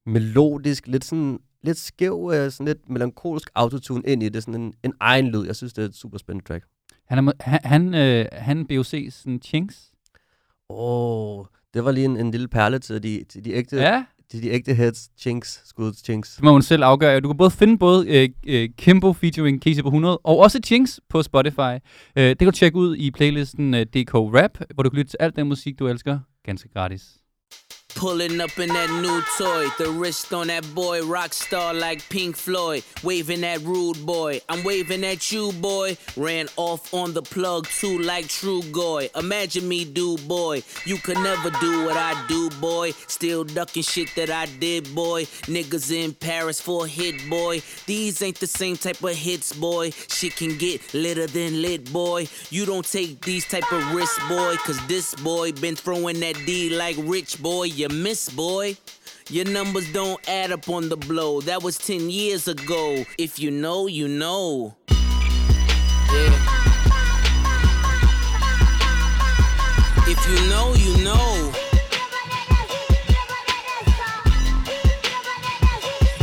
melodisk, 0.07 0.87
lidt 0.87 1.05
sådan 1.05 1.39
lidt 1.63 1.79
skæv, 1.79 2.31
øh, 2.35 2.51
sådan 2.51 2.67
lidt 2.67 2.89
melankolsk 2.89 3.51
autotune 3.55 4.03
ind 4.07 4.23
i 4.23 4.29
det, 4.29 4.43
sådan 4.43 4.61
en, 4.61 4.75
en 4.83 4.93
egen 5.01 5.29
lyd. 5.29 5.47
Jeg 5.47 5.57
synes, 5.57 5.73
det 5.73 5.83
er 5.85 5.89
et 5.89 5.95
super 5.95 6.19
spændende 6.19 6.47
track. 6.49 6.65
han 7.07 7.29
er, 7.29 7.33
han, 7.41 7.61
han, 7.65 7.95
øh, 7.95 8.27
han 8.33 8.67
BOC 8.67 8.95
sådan 9.11 9.41
chinks. 9.45 9.91
Åh, 10.71 11.39
oh, 11.39 11.47
det 11.75 11.85
var 11.85 11.91
lige 11.93 12.05
en, 12.05 12.17
en 12.17 12.31
lille 12.31 12.49
perle 12.49 12.79
til 12.79 13.03
de, 13.03 13.25
til 13.29 13.45
de 13.45 13.53
ægte, 13.53 13.77
Ja, 13.77 14.05
til 14.31 14.43
de 14.43 14.49
ægte 14.49 14.75
heads, 14.75 15.11
chinks, 15.19 15.63
skud 15.65 15.93
chinks. 15.93 16.35
det 16.35 16.45
må 16.45 16.53
man 16.53 16.63
selv 16.63 16.85
afgøre. 16.85 17.21
Du 17.21 17.29
kan 17.29 17.37
både 17.37 17.51
finde 17.51 17.79
både 17.79 18.09
øh, 18.09 18.29
øh, 18.47 18.69
Kimbo 18.79 19.13
featuring 19.13 19.63
Casey 19.63 19.83
på 19.83 19.89
100, 19.89 20.19
og 20.19 20.39
også 20.39 20.61
Chinks 20.65 21.01
på 21.09 21.23
Spotify. 21.23 21.75
Øh, 22.17 22.25
det 22.29 22.39
kan 22.39 22.47
du 22.47 22.51
tjekke 22.53 22.79
ud 22.79 22.97
i 22.97 23.11
playlisten 23.11 23.75
øh, 23.75 23.87
DK 23.87 24.15
Rap, 24.15 24.59
hvor 24.75 24.83
du 24.83 24.91
kan 24.91 24.97
lytte 24.97 25.11
til 25.11 25.17
alt 25.21 25.37
den 25.37 25.49
musik, 25.49 25.79
du 25.79 25.87
elsker, 25.89 26.19
ganske 26.45 26.69
gratis. 26.69 27.03
Pulling 27.99 28.41
up 28.41 28.57
in 28.61 28.69
that 28.69 28.91
new 29.03 29.21
toy, 29.37 29.67
the 29.77 29.91
wrist 29.91 30.33
on 30.33 30.47
that 30.47 30.73
boy, 30.73 31.05
rock 31.05 31.33
star 31.33 31.75
like 31.75 32.09
Pink 32.09 32.37
Floyd, 32.37 32.85
waving 33.03 33.43
at 33.43 33.61
rude 33.63 34.07
boy. 34.07 34.41
I'm 34.49 34.63
waving 34.63 35.03
at 35.05 35.33
you, 35.33 35.51
boy. 35.55 35.97
Ran 36.17 36.47
off 36.57 36.95
on 36.95 37.13
the 37.13 37.23
plug 37.23 37.67
too, 37.67 37.99
like 37.99 38.29
True 38.29 38.63
Goy. 38.71 39.11
Imagine 39.17 39.67
me, 39.67 39.85
do 39.85 40.17
boy. 40.17 40.63
You 40.85 40.99
could 40.99 41.17
never 41.17 41.51
do 41.59 41.87
what 41.87 41.97
I 41.97 42.25
do, 42.29 42.49
boy. 42.61 42.93
Still 43.09 43.43
ducking 43.43 43.83
shit 43.83 44.15
that 44.15 44.31
I 44.31 44.47
did, 44.47 44.95
boy. 44.95 45.25
Niggas 45.49 45.91
in 45.91 46.15
Paris 46.15 46.61
for 46.61 46.87
hit, 46.87 47.29
boy. 47.29 47.63
These 47.87 48.23
ain't 48.23 48.39
the 48.39 48.47
same 48.47 48.77
type 48.77 49.03
of 49.03 49.17
hits, 49.17 49.53
boy. 49.53 49.91
Shit 49.91 50.37
can 50.37 50.57
get 50.57 50.95
litter 50.95 51.27
than 51.27 51.63
lit, 51.63 51.93
boy. 51.93 52.29
You 52.51 52.65
don't 52.65 52.89
take 52.89 53.23
these 53.23 53.45
type 53.45 53.73
of 53.73 53.93
risks, 53.93 54.21
boy. 54.29 54.55
Cause 54.59 54.79
this 54.87 55.17
boy 55.17 55.51
been 55.51 55.75
throwing 55.75 56.21
that 56.21 56.37
D 56.47 56.71
like 56.71 56.95
rich, 57.01 57.43
boy. 57.43 57.65
You 57.65 57.88
miss, 57.89 58.29
boy. 58.29 58.77
Your 59.31 59.45
numbers 59.45 59.93
don't 59.93 60.21
add 60.29 60.53
up 60.53 60.69
on 60.69 60.89
the 60.89 60.97
blow. 60.97 61.41
That 61.43 61.63
was 61.63 61.77
10 61.79 62.11
years 62.11 62.49
ago. 62.49 63.05
If 63.19 63.39
you 63.39 63.51
know, 63.51 63.87
you 63.87 64.09
know. 64.09 64.75
Yeah. 64.89 66.59
If 70.07 70.27
you 70.29 70.49
know, 70.49 70.75
you 70.75 71.05
know. 71.05 71.53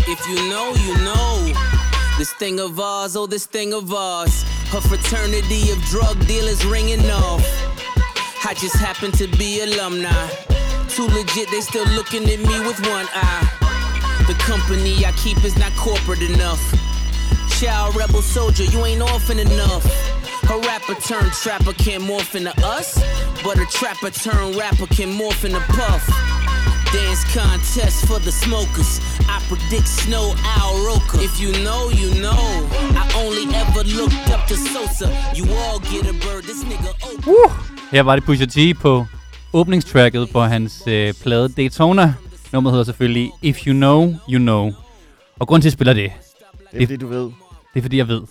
If 0.07 0.27
you 0.27 0.49
know, 0.49 0.73
you 0.85 0.97
know. 1.03 1.53
This 2.17 2.33
thing 2.33 2.59
of 2.59 2.79
ours, 2.79 3.15
oh, 3.15 3.27
this 3.27 3.45
thing 3.45 3.73
of 3.73 3.93
ours. 3.93 4.43
Her 4.71 4.81
fraternity 4.81 5.69
of 5.71 5.79
drug 5.83 6.25
dealers 6.25 6.65
ringing 6.65 7.09
off. 7.11 7.43
I 8.47 8.53
just 8.53 8.75
happen 8.77 9.11
to 9.13 9.27
be 9.37 9.61
alumni. 9.61 10.54
Too 10.95 11.07
legit, 11.07 11.51
they 11.51 11.59
still 11.59 11.85
looking 11.87 12.23
at 12.23 12.39
me 12.39 12.59
with 12.65 12.79
one 12.87 13.05
eye. 13.11 13.45
The 14.27 14.33
company 14.35 15.05
I 15.05 15.11
keep 15.21 15.43
is 15.43 15.57
not 15.57 15.75
corporate 15.75 16.21
enough. 16.21 16.61
Child 17.59 17.97
rebel 17.97 18.21
soldier, 18.21 18.63
you 18.63 18.85
ain't 18.85 19.01
orphan 19.01 19.39
enough. 19.39 19.83
A 20.49 20.57
rapper 20.59 20.95
turned 20.95 21.33
trapper 21.33 21.73
can 21.73 21.99
morph 21.99 22.33
into 22.35 22.53
us, 22.65 22.95
but 23.43 23.59
a 23.59 23.65
trapper 23.65 24.09
turned 24.09 24.55
rapper 24.55 24.87
can 24.87 25.11
morph 25.19 25.43
into 25.43 25.59
puff. 25.75 26.07
Dance 26.93 27.25
contest 27.33 28.05
for 28.07 28.19
the 28.19 28.31
smokers. 28.31 29.01
I 29.27 29.43
predict 29.49 29.89
snow 29.89 30.33
Al 30.45 30.85
Roker. 30.85 31.19
If 31.19 31.41
you 31.41 31.51
know, 31.61 31.89
you 31.89 32.21
know. 32.21 32.39
I 32.95 33.03
only 33.17 33.53
ever 33.53 33.83
looked 33.83 34.29
up 34.29 34.47
to 34.47 34.55
Sosa. 34.55 35.11
You 35.33 35.43
all 35.55 35.79
get 35.79 36.07
a 36.07 36.13
bird. 36.13 36.45
This 36.45 36.63
nigga 36.63 36.93
Oprah. 37.01 37.51
Her 37.91 38.03
var 38.03 38.15
det 38.15 38.21
Pusha 38.21 38.45
T 38.45 38.73
på 38.73 39.07
åbningstracket 39.55 40.29
på 40.29 40.41
hans 40.41 40.83
øh, 40.87 41.13
plade 41.23 41.49
Daytona. 41.49 42.13
Nummeret 42.53 42.73
hedder 42.73 42.83
selvfølgelig 42.85 43.31
If 43.41 43.67
You 43.67 43.73
Know, 43.73 44.13
You 44.29 44.37
Know. 44.39 44.71
Og 45.39 45.47
grund 45.47 45.61
til, 45.61 45.67
at 45.69 45.71
jeg 45.71 45.73
spiller 45.73 45.93
det, 45.93 46.11
Det 46.71 46.83
er 46.83 46.87
det, 46.87 47.01
du 47.01 47.07
ved. 47.07 47.23
det 47.23 47.31
er 47.75 47.81
fordi, 47.81 47.97
jeg 47.97 48.07
ved, 48.07 48.21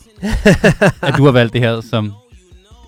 at 1.02 1.14
du 1.16 1.24
har 1.24 1.30
valgt 1.32 1.52
det 1.52 1.60
her 1.60 1.80
som 1.80 2.12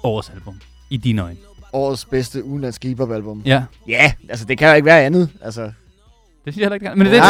årets 0.02 0.30
album. 0.34 0.60
I 0.90 0.96
dine 0.96 1.22
øjne. 1.22 1.36
Årets 1.72 2.04
bedste 2.04 2.44
udenlandske 2.44 2.88
hiphop-album. 2.88 3.42
Ja, 3.46 3.62
Ja, 3.88 4.12
altså 4.28 4.44
det 4.44 4.58
kan 4.58 4.68
jo 4.68 4.74
ikke 4.74 4.86
være 4.86 5.04
andet. 5.04 5.28
Altså, 5.42 5.62
det 5.62 5.72
synes 6.44 6.56
jeg 6.56 6.64
heller 6.64 6.74
ikke. 6.74 6.90
Men 6.98 7.06
det 7.06 7.18
er 7.18 7.22
det, 7.22 7.28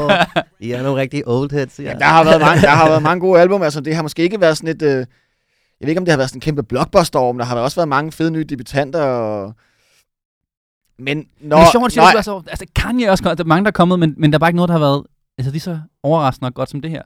Ah. 0.00 0.26
I 0.66 0.70
er 0.70 0.82
nogle 0.82 1.00
rigtig 1.00 1.28
old 1.28 1.50
heads, 1.52 1.78
ja. 1.78 1.84
Ja, 1.84 1.94
der 1.98 2.04
har 2.04 2.24
været 2.24 2.40
mange, 2.40 2.62
der 2.62 2.68
har 2.68 2.88
været 2.88 3.02
mange 3.02 3.20
gode 3.20 3.40
album. 3.40 3.62
Altså, 3.62 3.80
det 3.80 3.94
har 3.94 4.02
måske 4.02 4.22
ikke 4.22 4.40
været 4.40 4.56
sådan 4.56 4.70
et... 4.76 4.82
Øh, 4.82 5.06
jeg 5.80 5.86
ved 5.86 5.90
ikke, 5.90 5.98
om 5.98 6.04
det 6.04 6.12
har 6.12 6.16
været 6.16 6.30
sådan 6.30 6.36
en 6.36 6.40
kæmpe 6.40 6.62
blockbuster 6.62 7.18
om. 7.18 7.38
Der 7.38 7.44
har 7.44 7.56
også 7.58 7.76
været 7.76 7.88
mange 7.88 8.12
fede 8.12 8.30
nye 8.30 8.44
debutanter. 8.44 9.02
Og... 9.02 9.54
Men 10.98 11.28
når... 11.40 11.56
Men 11.56 11.84
det 11.84 11.92
sjovt, 11.92 11.96
at 11.98 12.16
altså, 12.16 12.42
altså 12.46 12.66
Kanye 12.76 13.10
også 13.10 13.24
godt. 13.24 13.38
Der 13.38 13.44
er 13.44 13.48
mange, 13.48 13.64
der 13.64 13.68
er 13.70 13.72
kommet, 13.72 13.98
men, 13.98 14.14
men 14.18 14.32
der 14.32 14.36
er 14.36 14.40
bare 14.40 14.50
ikke 14.50 14.56
noget, 14.56 14.68
der 14.68 14.74
har 14.74 14.80
været 14.80 15.04
altså, 15.38 15.50
lige 15.50 15.60
så 15.60 15.80
overraskende 16.02 16.48
og 16.48 16.54
godt 16.54 16.70
som 16.70 16.80
det 16.80 16.90
her. 16.90 17.02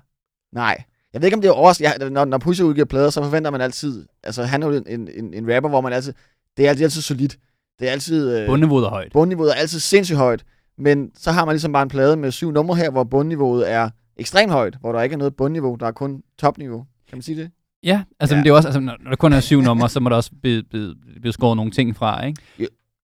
Nej. 0.53 0.85
Jeg 1.13 1.21
ved 1.21 1.27
ikke, 1.27 1.37
om 1.37 1.41
det 1.41 1.49
er 1.49 1.53
overraskende. 1.53 2.11
Når, 2.11 2.25
når 2.25 2.39
Pusha 2.39 2.65
udgiver 2.65 2.85
plader, 2.85 3.11
så 3.11 3.23
forventer 3.23 3.51
man 3.51 3.61
altid... 3.61 4.07
Altså, 4.23 4.43
han 4.45 4.63
er 4.63 4.67
jo 4.67 4.83
en, 4.87 5.09
en, 5.09 5.35
en 5.35 5.55
rapper, 5.55 5.69
hvor 5.69 5.81
man 5.81 5.93
altid... 5.93 6.13
Det 6.57 6.65
er 6.65 6.69
altid, 6.69 6.85
altid 6.85 7.03
solidt. 7.03 7.39
Det 7.79 7.89
er 7.89 7.93
altid... 7.93 8.39
Øh, 8.39 8.47
Bundniveauet 8.47 8.85
er 8.85 8.91
højt. 8.91 9.13
bundniveauet 9.13 9.51
er 9.51 9.55
altid 9.55 9.81
sindssygt 9.81 10.19
højt. 10.19 10.45
Men 10.79 11.11
så 11.15 11.33
har 11.33 11.45
man 11.45 11.53
ligesom 11.53 11.73
bare 11.73 11.83
en 11.83 11.89
plade 11.89 12.17
med 12.17 12.31
syv 12.31 12.51
numre 12.51 12.77
her, 12.77 12.91
hvor 12.91 13.05
bundniveauet 13.05 13.71
er 13.71 13.91
ekstremt 14.17 14.53
højt. 14.53 14.77
Hvor 14.81 14.93
der 14.93 15.03
ikke 15.03 15.15
er 15.15 15.19
noget 15.19 15.37
bundniveau, 15.37 15.75
der 15.75 15.87
er 15.87 15.93
kun 15.93 16.23
topniveau. 16.39 16.87
Kan 17.09 17.19
man 17.19 17.23
sige 17.23 17.43
det? 17.43 17.51
Ja, 17.85 18.03
altså, 18.21 18.35
Ja. 18.35 18.39
Men 18.39 18.45
det 18.45 18.51
er 18.51 18.53
jo 18.53 18.57
også, 18.57 18.69
altså, 18.69 18.81
når, 18.81 18.97
der 19.11 19.17
kun 19.17 19.33
er 19.33 19.41
syv 19.41 19.61
numre, 19.61 19.89
så 19.89 20.01
må 20.01 20.09
der 20.09 20.17
også 20.17 20.31
blive, 20.43 20.63
blive, 20.63 20.95
blive 21.21 21.33
skåret 21.33 21.57
nogle 21.57 21.73
ting 21.73 21.97
fra, 21.97 22.27
ikke? 22.27 22.43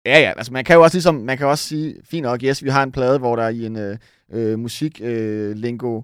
Ja, 0.07 0.21
ja, 0.21 0.33
altså 0.37 0.53
man 0.53 0.65
kan 0.65 0.77
jo 0.77 0.83
også 0.83 0.97
ligesom, 0.97 1.15
man 1.15 1.39
kan 1.39 1.47
også 1.47 1.65
sige, 1.65 1.95
fint 2.05 2.23
nok, 2.23 2.43
yes, 2.45 2.65
vi 2.65 2.69
har 2.69 2.83
en 2.83 2.93
plade, 2.93 3.19
hvor 3.19 3.37
der 3.37 3.49
i 3.49 3.67
en 3.67 3.77
øh, 3.77 3.97
øh, 4.33 4.59
musik 4.59 5.01
øh, 5.03 5.57
lingo 5.57 6.03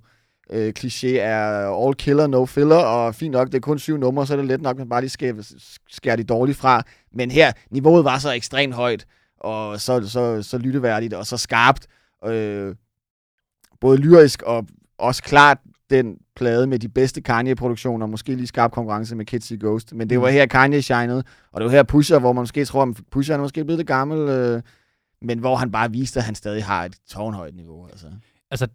øh, 0.50 0.72
kliché 0.78 1.08
er 1.08 1.70
all 1.86 1.94
killer, 1.94 2.26
no 2.26 2.46
filler, 2.46 2.76
og 2.76 3.14
fint 3.14 3.32
nok, 3.32 3.46
det 3.46 3.54
er 3.54 3.60
kun 3.60 3.78
syv 3.78 3.96
numre, 3.96 4.26
så 4.26 4.32
er 4.32 4.36
det 4.36 4.46
let 4.46 4.62
nok, 4.62 4.74
at 4.74 4.78
man 4.78 4.88
bare 4.88 5.00
lige 5.00 5.10
skal 5.10 5.44
skære 5.90 6.16
de 6.16 6.24
dårligt 6.24 6.58
fra. 6.58 6.82
Men 7.12 7.30
her, 7.30 7.52
niveauet 7.70 8.04
var 8.04 8.18
så 8.18 8.32
ekstremt 8.32 8.74
højt, 8.74 9.06
og 9.40 9.80
så, 9.80 10.08
så, 10.08 10.42
så 10.42 10.58
lytteværdigt, 10.58 11.14
og 11.14 11.26
så 11.26 11.36
skarpt, 11.36 11.86
øh, 12.26 12.74
både 13.80 13.98
lyrisk 13.98 14.42
og 14.42 14.66
også 14.98 15.22
klart 15.22 15.58
den 15.90 16.16
plade 16.36 16.66
med 16.66 16.78
de 16.78 16.88
bedste 16.88 17.20
Kanye-produktioner, 17.20 18.06
måske 18.06 18.34
lige 18.34 18.46
skarp 18.46 18.72
konkurrence 18.72 19.16
med 19.16 19.24
Kids 19.24 19.52
Ghost, 19.60 19.94
men 19.94 20.10
det 20.10 20.20
var 20.20 20.28
her 20.28 20.46
Kanye 20.46 20.82
shinede, 20.82 21.24
og 21.52 21.60
det 21.60 21.64
var 21.64 21.70
her 21.70 21.82
Pusher, 21.82 22.18
hvor 22.18 22.32
man 22.32 22.42
måske 22.42 22.64
tror, 22.64 22.82
at 22.82 22.96
Pusher 23.10 23.34
er 23.34 23.38
måske 23.38 23.64
blevet 23.64 23.78
det 23.78 23.86
gammel, 23.86 24.18
øh, 24.18 24.62
men 25.22 25.38
hvor 25.38 25.56
han 25.56 25.70
bare 25.70 25.92
viste, 25.92 26.18
at 26.20 26.24
han 26.24 26.34
stadig 26.34 26.64
har 26.64 26.84
et 26.84 26.96
tårnhøjt 27.08 27.54
niveau. 27.54 27.86
Altså. 27.86 28.06
Altså, 28.50 28.66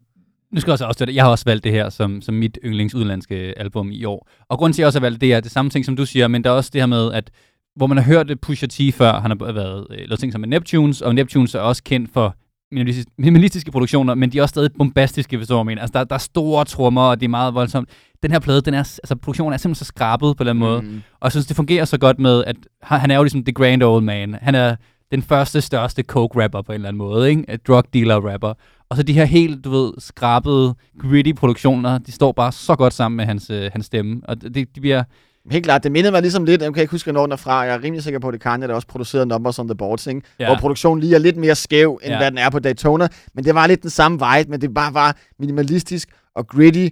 nu 0.52 0.60
skal 0.60 0.72
jeg 0.72 0.74
også 0.74 0.86
også 0.86 1.12
jeg 1.14 1.24
har 1.24 1.32
også 1.32 1.46
valgt 1.46 1.64
det 1.64 1.72
her 1.72 1.90
som, 1.90 2.22
som 2.22 2.36
mit 2.36 2.60
yndlingsudlandske 2.66 3.54
album 3.58 3.92
i 3.92 4.06
år. 4.06 4.28
Og 4.50 4.58
grunden 4.58 4.74
til, 4.74 4.82
at 4.82 4.84
jeg 4.84 4.88
også 4.88 5.00
har 5.00 5.06
valgt 5.06 5.22
det, 5.22 5.34
er 5.34 5.40
det 5.40 5.52
samme 5.52 5.72
ting, 5.72 5.86
som 5.86 5.96
du 5.96 6.06
siger, 6.06 6.28
men 6.28 6.44
der 6.44 6.50
er 6.50 6.54
også 6.54 6.70
det 6.74 6.82
her 6.82 6.86
med, 6.86 7.14
at 7.14 7.32
hvor 7.76 7.88
man 7.88 7.98
har 7.98 8.04
hørt 8.04 8.28
det 8.28 8.42
Pusha 8.42 8.68
T 8.68 8.94
før, 8.94 9.20
han 9.20 9.32
har 9.32 9.52
været 9.54 9.88
øh, 9.90 9.98
lavet 9.98 10.20
ting 10.20 10.32
som 10.32 10.42
med 10.42 10.50
Neptunes, 10.50 11.02
og 11.02 11.16
Neptunes 11.16 11.56
er 11.56 11.60
også 11.60 11.84
kendt 11.84 12.14
for 12.14 12.36
minimalistiske, 12.72 13.12
minimalistiske 13.18 13.72
produktioner, 13.72 14.16
men 14.16 14.32
de 14.32 14.38
er 14.38 14.42
også 14.42 14.54
stadig 14.54 14.70
bombastiske, 14.78 15.38
hvis 15.38 15.48
du 15.48 15.56
hvad 15.56 15.64
mener. 15.64 15.82
Altså, 15.82 16.00
der, 16.00 16.04
der 16.04 16.16
er 16.16 16.20
store 16.20 16.66
trommer, 16.66 17.02
og 17.02 17.20
det 17.20 17.26
er 17.26 17.30
meget 17.30 17.54
voldsomt. 17.54 17.90
Den 18.24 18.32
her 18.32 18.40
plade, 18.40 18.62
den 18.62 18.74
er, 18.74 18.80
altså, 18.80 19.16
produktionen 19.16 19.54
er 19.54 19.58
simpelthen 19.58 19.86
så 19.86 19.88
skrabet 19.88 20.38
på 20.38 20.44
den 20.44 20.58
måde. 20.58 20.82
Mm. 20.82 20.96
Og 20.96 21.24
jeg 21.24 21.32
synes, 21.32 21.46
det 21.46 21.56
fungerer 21.56 21.86
så 21.86 21.98
godt 21.98 22.20
med, 22.20 22.44
at 22.44 22.56
han 22.82 23.12
er 23.12 23.16
jo 23.16 23.24
ligesom 23.24 23.44
the 23.44 23.54
grand 23.54 23.84
old 23.84 24.04
man. 24.04 24.38
Han 24.42 24.56
er 24.56 24.76
den 25.12 25.22
første, 25.22 25.62
største 25.62 26.04
coke-rapper 26.04 26.62
på 26.62 26.72
en 26.72 26.76
eller 26.76 26.88
anden 26.88 26.98
måde, 26.98 27.30
ikke? 27.30 27.58
Drug 27.68 27.84
dealer-rapper. 27.94 28.54
Og 28.90 28.98
så 28.98 29.04
de 29.04 29.14
her 29.14 29.26
helt, 29.26 29.66
du 29.66 29.70
ved, 29.70 29.94
skrabede, 29.98 30.76
gritty 31.00 31.32
produktioner, 31.32 31.98
de 31.98 32.12
står 32.12 32.32
bare 32.32 32.52
så 32.52 32.76
godt 32.76 32.94
sammen 32.94 33.18
med 33.18 33.26
hans, 33.26 33.50
øh, 33.50 33.72
hans 33.74 33.86
stemme. 33.86 34.22
Og 34.24 34.42
det, 34.42 34.76
de 34.76 34.82
bliver, 34.82 35.04
Helt 35.52 35.64
klart, 35.66 35.84
det 35.84 35.92
mindede 35.92 36.12
mig 36.12 36.22
ligesom 36.22 36.44
lidt, 36.46 36.62
jeg 36.62 36.74
kan 36.74 36.82
ikke 36.82 36.92
huske, 36.92 37.12
hvornår 37.12 37.26
den 37.26 37.32
er 37.32 37.36
fra, 37.36 37.60
jeg 37.60 37.74
er 37.76 37.84
rimelig 37.84 38.04
sikker 38.04 38.20
på, 38.20 38.28
at 38.28 38.34
det 38.34 38.42
kan, 38.42 38.62
der 38.62 38.74
også 38.74 38.88
produceret 38.88 39.28
Numbers 39.28 39.60
on 39.60 39.68
the 39.68 39.76
Boards, 39.76 40.08
ikke? 40.08 40.22
Ja. 40.40 40.46
hvor 40.46 40.56
produktionen 40.56 41.00
lige 41.02 41.16
er 41.16 41.20
lidt 41.20 41.38
mere 41.38 41.56
skæv, 41.56 42.00
end 42.04 42.12
Ja. 42.12 42.18
hvad 42.18 42.32
den 42.32 42.38
er 42.38 42.50
på 42.50 42.60
Daytona, 42.60 43.08
men 43.34 43.44
det 43.46 43.56
var 43.56 43.68
lidt 43.68 43.82
den 43.82 43.90
samme 43.90 44.18
vibe, 44.20 44.50
men 44.52 44.62
det 44.62 44.74
bare 44.74 44.94
var 44.94 45.18
minimalistisk 45.40 46.10
og 46.36 46.48
gritty, 46.48 46.88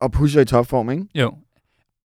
og 0.00 0.12
pusher 0.12 0.40
i 0.40 0.44
topform, 0.44 0.90
ikke? 0.90 1.04
Jo. 1.14 1.34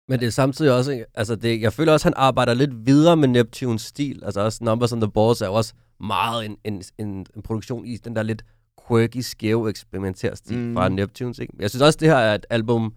Men 0.08 0.20
det 0.20 0.26
er 0.26 0.30
samtidig 0.30 0.72
også, 0.72 1.04
altså 1.14 1.36
det, 1.36 1.60
jeg 1.60 1.72
føler 1.72 1.92
også, 1.92 2.08
at 2.08 2.14
han 2.14 2.24
arbejder 2.24 2.54
lidt 2.54 2.86
videre 2.86 3.16
med 3.16 3.28
Neptunes 3.28 3.82
stil. 3.82 4.22
Altså 4.24 4.40
også 4.40 4.64
Numbers 4.64 4.92
on 4.92 5.00
the 5.00 5.10
Balls 5.10 5.40
er 5.40 5.46
jo 5.46 5.54
også 5.54 5.74
meget 6.00 6.44
en, 6.46 6.56
en, 6.64 6.82
en, 6.98 7.26
en 7.36 7.42
produktion 7.44 7.86
i 7.86 7.96
den 7.96 8.16
der 8.16 8.22
lidt 8.22 8.44
quirky, 8.88 9.16
skæve 9.20 9.70
eksperimenterstil. 9.70 10.58
Mm. 10.58 10.74
fra 10.74 10.88
Neptunes. 10.88 11.38
Ikke? 11.38 11.52
Jeg 11.58 11.70
synes 11.70 11.82
også, 11.82 11.98
det 12.00 12.08
her 12.08 12.16
er 12.16 12.34
et 12.34 12.46
album, 12.50 12.94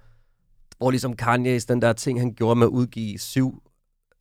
hvor 0.78 0.92
ligesom 0.92 1.16
Kanye's 1.22 1.66
den 1.68 1.82
der 1.82 1.94
ting, 1.94 2.20
han 2.20 2.34
gjorde 2.34 2.56
med 2.60 2.68
at 2.68 2.72
udgive 2.72 3.20
syv 3.20 3.48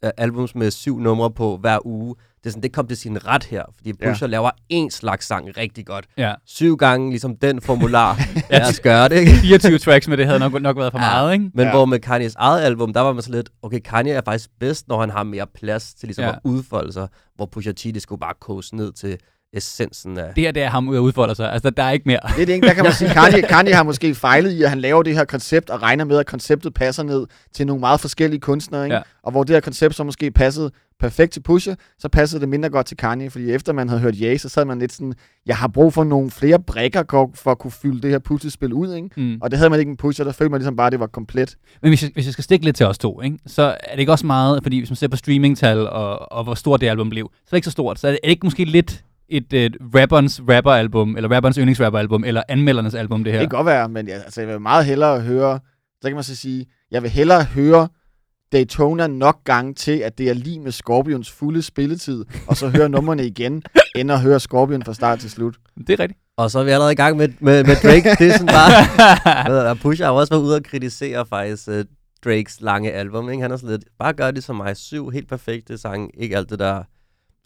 uh, 0.05 0.11
albums 0.16 0.55
med 0.55 0.71
syv 0.71 0.99
numre 0.99 1.31
på 1.31 1.57
hver 1.57 1.87
uge, 1.87 2.14
det, 2.38 2.47
er 2.47 2.51
sådan, 2.51 2.62
det 2.62 2.73
kom 2.73 2.87
til 2.88 2.97
sin 2.97 3.27
ret 3.27 3.45
her, 3.45 3.62
fordi 3.77 3.92
Pusher 3.92 4.27
ja. 4.27 4.31
laver 4.31 4.51
en 4.69 4.90
slags 4.90 5.27
sang 5.27 5.57
rigtig 5.57 5.87
godt. 5.87 6.07
Ja. 6.16 6.35
Syv 6.47 6.77
gange 6.77 7.11
ligesom 7.11 7.37
den 7.37 7.61
formular, 7.61 8.21
lad 8.51 8.69
os 8.69 8.81
gøre 8.81 9.09
det, 9.09 9.16
ikke? 9.16 9.33
24 9.33 9.79
tracks 9.79 10.09
med 10.09 10.16
det 10.16 10.27
havde 10.27 10.38
nok, 10.38 10.62
nok 10.62 10.77
været 10.77 10.92
for 10.92 10.99
Ja. 10.99 11.05
meget, 11.11 11.33
ikke? 11.33 11.51
Men 11.55 11.64
Ja. 11.66 11.71
hvor 11.71 11.85
med 11.85 12.07
Kanye's 12.07 12.35
eget 12.37 12.61
album, 12.62 12.92
der 12.92 13.01
var 13.01 13.12
man 13.12 13.23
så 13.23 13.31
lidt, 13.31 13.51
okay, 13.62 13.81
Kanye 13.85 14.12
er 14.12 14.23
faktisk 14.25 14.51
bedst, 14.61 14.88
når 14.88 15.01
han 15.01 15.11
har 15.11 15.23
mere 15.23 15.47
plads 15.55 15.95
til 15.95 16.07
ligesom 16.07 16.23
Ja. 16.23 16.29
ja. 16.29 16.35
at 16.35 16.40
udfolde 16.45 16.92
sig, 16.92 17.09
hvor 17.35 17.47
Pusha 17.47 17.73
T, 17.73 17.85
det 17.85 18.03
skulle 18.03 18.21
bare 18.21 18.35
kose 18.40 18.77
ned 18.77 18.92
til 18.92 19.19
essensen 19.57 20.19
af... 20.19 20.35
Det 20.35 20.45
her, 20.45 20.53
det 20.53 20.62
er 20.62 20.69
ham 20.69 20.88
ud 20.88 20.97
at 20.97 21.01
udfordre 21.01 21.35
sig. 21.35 21.53
Altså, 21.53 21.71
der 21.71 21.83
er 21.83 21.90
ikke 21.90 22.03
mere. 22.07 22.19
Det 22.37 22.42
er 22.42 22.47
det 22.47 22.53
ikke, 22.53 22.66
der 22.66 22.75
kan 22.75 22.85
man 22.85 22.92
sige, 23.01 23.11
Kanye, 23.11 23.42
Kanye 23.42 23.75
har 23.75 23.83
måske 23.83 24.14
fejlet 24.14 24.53
i, 24.53 24.62
at 24.62 24.69
han 24.69 24.81
laver 24.81 25.03
det 25.03 25.14
her 25.14 25.25
koncept, 25.25 25.71
og 25.71 25.83
regner 25.83 26.05
med, 26.05 26.19
at 26.19 26.27
konceptet 26.27 26.75
passer 26.75 27.03
ned 27.03 27.27
til 27.55 27.66
nogle 27.66 27.81
meget 27.81 28.01
forskellige 28.01 28.40
kunstnere, 28.40 28.85
ikke? 28.85 28.97
Ja. 28.97 29.03
Og 29.23 29.31
hvor 29.33 29.45
det 29.45 29.57
her 29.57 29.61
koncept 29.61 29.95
så 29.95 30.05
måske 30.05 30.31
passede 30.31 30.71
perfekt 31.01 31.33
til 31.33 31.40
Pusha, 31.40 31.75
så 31.99 32.09
passede 32.09 32.40
det 32.40 32.49
mindre 32.49 32.71
godt 32.71 32.87
til 32.87 32.97
Kanye, 32.97 33.31
fordi 33.31 33.51
efter 33.51 33.73
man 33.73 33.88
havde 33.88 34.01
hørt 34.01 34.14
Ye, 34.23 34.38
så 34.38 34.49
sad 34.49 34.64
man 34.64 34.79
lidt 34.79 34.92
sådan, 34.92 35.14
jeg 35.47 35.57
har 35.57 35.69
brug 35.69 35.92
for 35.92 36.05
nogle 36.05 36.31
flere 36.31 36.59
brækker 36.59 37.03
for, 37.11 37.31
for 37.35 37.51
at 37.51 37.59
kunne 37.59 37.71
fylde 37.71 38.03
det 38.03 38.11
her 38.11 38.19
puslespil 38.19 38.73
ud, 38.73 38.95
ikke? 38.95 39.09
Mm. 39.16 39.38
Og 39.42 39.51
det 39.51 39.59
havde 39.59 39.71
man 39.71 39.79
ikke 39.79 39.88
med 39.88 39.97
Pusha, 39.97 40.25
der 40.25 40.33
følte 40.33 40.51
man 40.51 40.61
ligesom 40.61 40.77
bare, 40.77 40.87
at 40.87 40.92
det 40.92 41.01
var 41.01 41.07
komplet. 41.07 41.57
Men 41.83 41.90
hvis 41.90 42.03
jeg, 42.03 42.11
hvis 42.14 42.25
jeg 42.25 42.33
skal 42.33 42.45
stikke 42.45 42.64
lidt 42.64 42.77
til 42.77 42.87
os 42.87 42.99
to, 42.99 43.23
ikke, 43.23 43.38
så 43.47 43.62
er 43.62 43.92
det 43.92 44.01
ikke 44.01 44.12
også 44.12 44.27
meget, 44.27 44.62
fordi 44.62 44.79
hvis 44.79 44.90
man 44.90 44.97
ser 44.97 45.09
på 45.09 45.16
streamingtal 45.16 45.88
og, 45.88 46.33
og 46.33 46.45
hvor 46.45 46.55
stort 46.55 46.81
det 46.81 46.88
album 46.88 47.11
blev, 47.11 47.31
så 47.33 47.40
er 47.47 47.51
det 47.51 47.57
ikke 47.57 47.64
så 47.64 47.71
stort. 47.71 47.99
Så 47.99 48.07
er 48.09 48.11
det 48.11 48.21
ikke 48.25 48.47
måske 48.47 48.64
lidt 48.64 49.05
et 49.28 49.54
uh, 49.54 49.94
rapperens 49.94 50.42
rapper-album, 50.48 51.16
eller 51.16 51.34
rapperens 51.34 51.56
yndlingsrapper-album, 51.56 52.24
eller 52.24 52.42
anmeldernes 52.48 52.94
album, 52.94 53.24
det 53.24 53.32
her. 53.32 53.40
Det 53.40 53.50
kan 53.50 53.56
godt 53.56 53.66
være, 53.66 53.88
men 53.88 54.08
jeg, 54.08 54.14
altså, 54.14 54.40
jeg 54.40 54.48
vil 54.48 54.60
meget 54.60 54.84
hellere 54.84 55.20
høre, 55.20 55.60
så 56.02 56.08
kan 56.08 56.14
man 56.14 56.24
så 56.24 56.36
sige, 56.36 56.66
jeg 56.90 57.02
vil 57.02 57.10
hellere 57.10 57.44
høre 57.44 57.88
Daytona 58.52 59.06
nok 59.06 59.44
gange 59.44 59.74
til, 59.74 59.98
at 59.98 60.18
det 60.18 60.28
er 60.28 60.34
lige 60.34 60.60
med 60.60 60.72
Scorpions 60.72 61.30
fulde 61.30 61.62
spilletid, 61.62 62.24
og 62.46 62.56
så 62.56 62.68
høre 62.68 62.88
numrene 62.88 63.26
igen, 63.26 63.62
end 63.96 64.12
at 64.12 64.20
høre 64.20 64.40
Scorpion 64.40 64.82
fra 64.82 64.94
start 64.94 65.18
til 65.18 65.30
slut. 65.30 65.56
Det 65.86 65.90
er 65.90 66.00
rigtigt. 66.00 66.20
Og 66.36 66.50
så 66.50 66.58
er 66.58 66.64
vi 66.64 66.70
allerede 66.70 66.92
i 66.92 66.96
gang 66.96 67.16
med, 67.16 67.28
med, 67.40 67.64
med 67.64 67.76
Drake. 67.82 68.16
det 68.18 68.28
er 68.28 68.32
sådan 68.32 68.46
bare... 68.46 69.50
Ved 69.52 69.68
du, 69.68 69.74
Pusha 69.74 70.04
har 70.04 70.12
også 70.12 70.32
været 70.34 70.42
ude 70.42 70.56
og 70.56 70.62
kritisere 70.62 71.26
faktisk 71.26 71.68
uh, 71.68 71.74
Drakes 72.24 72.60
lange 72.60 72.92
album. 72.92 73.30
Ikke? 73.30 73.42
Han 73.42 73.52
er 73.52 73.56
sådan 73.56 73.70
lidt, 73.70 73.84
bare 73.98 74.12
gør 74.12 74.30
det 74.30 74.44
som 74.44 74.56
mig. 74.56 74.76
Syv 74.76 75.10
helt 75.10 75.28
perfekte 75.28 75.78
sange. 75.78 76.10
Ikke 76.14 76.36
alt 76.36 76.50
det 76.50 76.58
der 76.58 76.82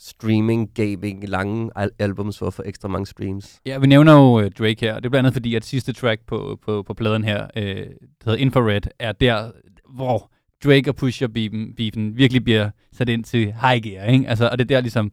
streaming, 0.03 0.71
gaming, 0.75 1.29
lange 1.29 1.71
al- 1.77 1.91
albums 1.99 2.39
for 2.39 2.47
at 2.47 2.55
få 2.55 2.63
ekstra 2.67 2.89
mange 2.89 3.07
streams. 3.07 3.61
Ja, 3.67 3.79
vi 3.79 3.87
nævner 3.87 4.13
jo 4.13 4.39
uh, 4.39 4.45
Drake 4.59 4.77
her. 4.81 4.95
Det 4.97 5.05
er 5.05 5.09
blandt 5.11 5.17
andet 5.27 5.33
fordi, 5.33 5.55
at 5.55 5.65
sidste 5.65 5.93
track 5.93 6.21
på, 6.27 6.59
på, 6.65 6.83
på 6.83 6.95
pladen 6.95 7.25
her, 7.25 7.43
uh, 7.57 7.63
der 7.63 7.85
hedder 8.25 8.39
Infrared, 8.39 8.83
er 8.99 9.13
der, 9.13 9.51
hvor 9.95 10.31
Drake 10.65 10.91
og 10.91 10.97
Pusha 10.97 11.27
beefen, 11.27 11.75
beefen 11.77 12.17
virkelig 12.17 12.45
bliver 12.45 12.71
sat 12.93 13.09
ind 13.09 13.25
til 13.25 13.41
high 13.45 13.83
gear, 13.83 14.05
ikke? 14.07 14.29
Altså, 14.29 14.49
og 14.53 14.59
det 14.59 14.65
er 14.65 14.75
der 14.77 14.81
ligesom, 14.81 15.13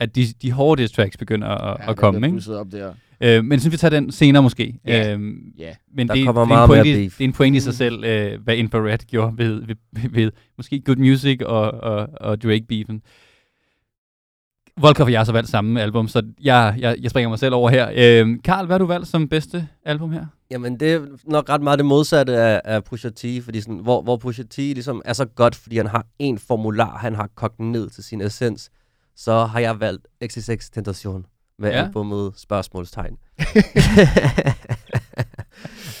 at 0.00 0.16
de, 0.16 0.26
de 0.42 0.52
hårde 0.52 0.82
diss 0.82 0.94
tracks 0.94 1.16
begynder 1.16 1.48
at, 1.48 1.76
ja, 1.80 1.90
at 1.90 1.96
komme, 1.96 2.26
ikke? 2.26 2.54
op 2.56 2.66
der. 2.72 2.92
Øh, 3.20 3.44
men 3.44 3.60
synes 3.60 3.72
vi 3.72 3.76
tager 3.76 3.90
den 4.00 4.12
senere 4.12 4.42
måske. 4.42 4.74
Ja. 4.86 5.12
Øhm, 5.12 5.52
Ja. 5.58 5.74
men 5.94 6.08
Der 6.08 6.14
det, 6.14 6.24
kommer 6.24 6.42
det, 6.44 6.50
er 6.50 6.54
en 6.54 6.58
meget 6.58 6.68
mere 6.68 6.78
pointe, 6.84 6.90
i- 6.90 7.04
beef. 7.04 7.16
det 7.18 7.24
er 7.24 7.28
en 7.28 7.32
point 7.32 7.56
i 7.56 7.60
sig 7.60 7.74
selv, 7.74 8.04
øh, 8.04 8.42
hvad 8.44 8.56
Infrared 8.56 8.98
gjorde 8.98 9.38
ved, 9.38 9.66
ved, 9.66 9.76
ved, 9.92 10.10
ved 10.10 10.30
måske 10.56 10.80
Good 10.80 10.96
Music 10.96 11.40
og, 11.42 11.70
og, 11.70 12.08
og 12.20 12.42
Drake-beefen. 12.42 13.02
Volkov 14.80 15.04
og 15.06 15.12
jeg 15.12 15.20
har 15.20 15.24
så 15.24 15.32
valgt 15.32 15.50
samme 15.50 15.82
album, 15.82 16.08
så 16.08 16.22
jeg, 16.42 16.74
jeg, 16.78 16.96
jeg 17.02 17.10
springer 17.10 17.28
mig 17.28 17.38
selv 17.38 17.54
over 17.54 17.70
her. 17.70 17.88
Øh, 17.94 18.28
Karl, 18.44 18.66
hvad 18.66 18.74
har 18.74 18.78
du 18.78 18.86
valgt 18.86 19.08
som 19.08 19.28
bedste 19.28 19.68
album 19.84 20.10
her? 20.12 20.26
Jamen, 20.50 20.80
det 20.80 20.92
er 20.92 21.00
nok 21.24 21.48
ret 21.48 21.62
meget 21.62 21.78
det 21.78 21.86
modsatte 21.86 22.36
af, 22.36 22.60
af 22.64 22.84
Pusha 22.84 23.08
T, 23.10 23.24
fordi 23.44 23.60
sådan, 23.60 23.76
hvor, 23.78 24.02
hvor 24.02 24.16
Pusha 24.16 24.42
T 24.42 24.56
ligesom 24.58 25.02
er 25.04 25.12
så 25.12 25.24
godt, 25.24 25.54
fordi 25.54 25.76
han 25.76 25.86
har 25.86 26.06
en 26.18 26.38
formular, 26.38 26.98
han 26.98 27.14
har 27.14 27.28
kogt 27.34 27.60
ned 27.60 27.90
til 27.90 28.04
sin 28.04 28.20
essens, 28.20 28.70
så 29.16 29.44
har 29.44 29.60
jeg 29.60 29.80
valgt 29.80 30.06
XXX 30.24 30.70
Tentation 30.70 31.26
med 31.58 31.70
Ja. 31.70 31.84
albumet 31.84 32.32
Spørgsmålstegn. 32.36 33.16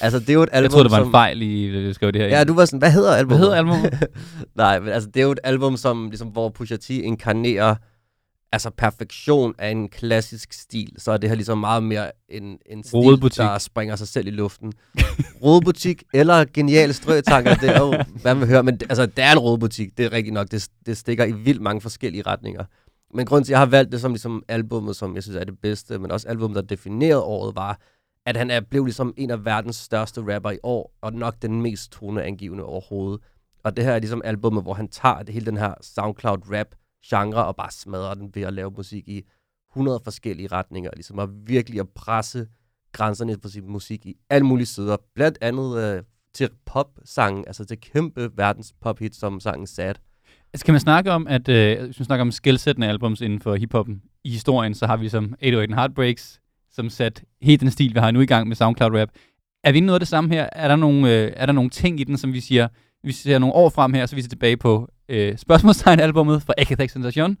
altså, 0.00 0.18
det 0.18 0.28
er 0.30 0.34
jo 0.34 0.42
et 0.42 0.48
album, 0.52 0.62
Jeg 0.64 0.70
troede, 0.70 0.84
det 0.84 0.90
var 0.92 0.98
en 0.98 1.04
som... 1.04 1.12
fejl 1.12 1.42
i, 1.42 1.84
jeg 1.86 1.94
skrev 1.94 2.12
det 2.12 2.20
her. 2.20 2.28
Ja, 2.28 2.44
du 2.44 2.54
var 2.54 2.64
sådan, 2.64 2.78
hvad 2.78 2.90
hedder 2.92 3.08
Hvad 3.10 3.18
albumet? 3.18 3.40
hedder 3.40 3.54
albumet? 3.56 4.04
Nej, 4.54 4.80
men 4.80 4.88
altså, 4.88 5.10
det 5.14 5.20
er 5.20 5.24
jo 5.24 5.32
et 5.32 5.40
album, 5.44 5.76
som, 5.76 6.08
ligesom, 6.08 6.28
hvor 6.28 6.48
Pusha 6.48 6.76
T 6.76 6.90
inkarnerer 6.90 7.74
altså 8.52 8.70
perfektion 8.70 9.54
af 9.58 9.70
en 9.70 9.88
klassisk 9.88 10.52
stil, 10.52 10.92
så 10.98 11.12
er 11.12 11.16
det 11.16 11.30
her 11.30 11.34
ligesom 11.34 11.58
meget 11.58 11.82
mere 11.82 12.10
en, 12.28 12.58
en 12.66 12.84
stil, 12.84 12.96
Rodebutik. 12.96 13.38
der 13.38 13.58
springer 13.58 13.96
sig 13.96 14.08
selv 14.08 14.26
i 14.26 14.30
luften. 14.30 14.72
rodebutik 15.44 16.02
eller 16.14 16.44
geniale 16.54 16.92
strøtanker, 16.92 17.54
det 17.54 17.68
er 17.76 17.78
jo, 17.80 17.90
hvad 18.22 18.34
man 18.34 18.40
vil 18.40 18.48
høre, 18.48 18.62
men 18.62 18.76
det- 18.76 18.86
altså, 18.90 19.06
det 19.06 19.24
er 19.24 19.32
en 19.32 19.38
rodebutik, 19.38 19.98
det 19.98 20.06
er 20.06 20.12
rigtigt 20.12 20.34
nok, 20.34 20.50
det, 20.50 20.68
det 20.86 20.96
stikker 20.96 21.24
i 21.24 21.32
vildt 21.32 21.62
mange 21.62 21.80
forskellige 21.80 22.22
retninger. 22.22 22.64
Men 23.14 23.26
grunden 23.26 23.44
til, 23.44 23.52
at 23.52 23.54
jeg 23.54 23.58
har 23.58 23.66
valgt 23.66 23.92
det 23.92 24.00
som 24.00 24.12
ligesom 24.12 24.42
albummet, 24.48 24.96
som 24.96 25.14
jeg 25.14 25.22
synes 25.22 25.36
er 25.36 25.44
det 25.44 25.58
bedste, 25.62 25.98
men 25.98 26.10
også 26.10 26.28
albummet, 26.28 26.56
der 26.56 26.62
definerede 26.62 27.22
året, 27.22 27.56
var, 27.56 27.78
at 28.26 28.36
han 28.36 28.50
er, 28.50 28.60
blev 28.60 28.84
ligesom 28.84 29.14
en 29.16 29.30
af 29.30 29.44
verdens 29.44 29.76
største 29.76 30.34
rapper 30.34 30.50
i 30.50 30.58
år, 30.62 30.92
og 31.02 31.12
nok 31.12 31.34
den 31.42 31.62
mest 31.62 31.92
toneangivende 31.92 32.64
overhovedet. 32.64 33.20
Og 33.64 33.76
det 33.76 33.84
her 33.84 33.92
er 33.92 33.98
ligesom 33.98 34.22
albummet, 34.24 34.62
hvor 34.62 34.74
han 34.74 34.88
tager 34.88 35.22
det, 35.22 35.34
hele 35.34 35.46
den 35.46 35.56
her 35.56 35.74
SoundCloud-rap 35.82 36.66
genre 37.10 37.44
og 37.44 37.56
bare 37.56 37.70
smadrer 37.70 38.14
den 38.14 38.30
ved 38.34 38.42
at 38.42 38.52
lave 38.52 38.70
musik 38.70 39.08
i 39.08 39.22
100 39.72 40.00
forskellige 40.04 40.48
retninger. 40.48 40.90
Ligesom 40.96 41.18
at 41.18 41.28
virkelig 41.46 41.80
at 41.80 41.88
presse 41.88 42.48
grænserne 42.92 43.38
på 43.38 43.48
sin 43.48 43.70
musik 43.70 44.06
i 44.06 44.14
alle 44.30 44.46
mulige 44.46 44.66
sider. 44.66 44.96
Blandt 45.14 45.38
andet 45.40 45.82
øh, 45.82 46.02
til 46.34 46.50
pop-sangen, 46.66 47.44
altså 47.46 47.64
til 47.64 47.80
kæmpe 47.80 48.30
verdens 48.36 48.74
pop-hit 48.80 49.16
som 49.16 49.40
sangen 49.40 49.66
Sad. 49.66 49.94
Altså, 50.52 50.64
kan 50.64 50.72
man 50.72 50.80
snakke 50.80 51.12
om, 51.12 51.26
at 51.26 51.48
øh, 51.48 51.84
hvis 51.84 51.98
man 51.98 52.04
snakker 52.04 52.22
om 52.22 52.30
skældsættende 52.30 52.88
albums 52.88 53.20
inden 53.20 53.40
for 53.40 53.54
hiphoppen 53.54 54.02
i 54.24 54.30
historien, 54.30 54.74
så 54.74 54.86
har 54.86 54.96
vi 54.96 55.08
som 55.08 55.24
808 55.24 55.74
Heartbreaks, 55.74 56.40
som 56.70 56.90
sat 56.90 57.24
helt 57.42 57.60
den 57.60 57.70
stil, 57.70 57.94
vi 57.94 57.98
har 57.98 58.10
nu 58.10 58.20
i 58.20 58.26
gang 58.26 58.48
med 58.48 58.56
SoundCloud 58.56 59.00
Rap. 59.00 59.08
Er 59.64 59.72
vi 59.72 59.76
inde 59.76 59.86
noget 59.86 59.96
af 59.96 60.00
det 60.00 60.08
samme 60.08 60.34
her? 60.34 60.48
Er 60.52 60.68
der 60.68 60.76
nogle, 60.76 61.14
øh, 61.14 61.32
er 61.36 61.46
der 61.46 61.52
nogle 61.52 61.70
ting 61.70 62.00
i 62.00 62.04
den, 62.04 62.18
som 62.18 62.32
vi 62.32 62.40
siger, 62.40 62.68
vi 63.06 63.12
ser 63.12 63.38
nogle 63.38 63.54
år 63.54 63.68
frem 63.68 63.94
her, 63.94 64.06
så 64.06 64.16
vi 64.16 64.22
ser 64.22 64.28
tilbage 64.28 64.56
på 64.56 64.88
øh, 65.08 65.38
spørgsmålstegn-albummet 65.38 66.42
fra 66.42 66.54
Akatek 66.58 66.90
Sensation? 66.90 67.36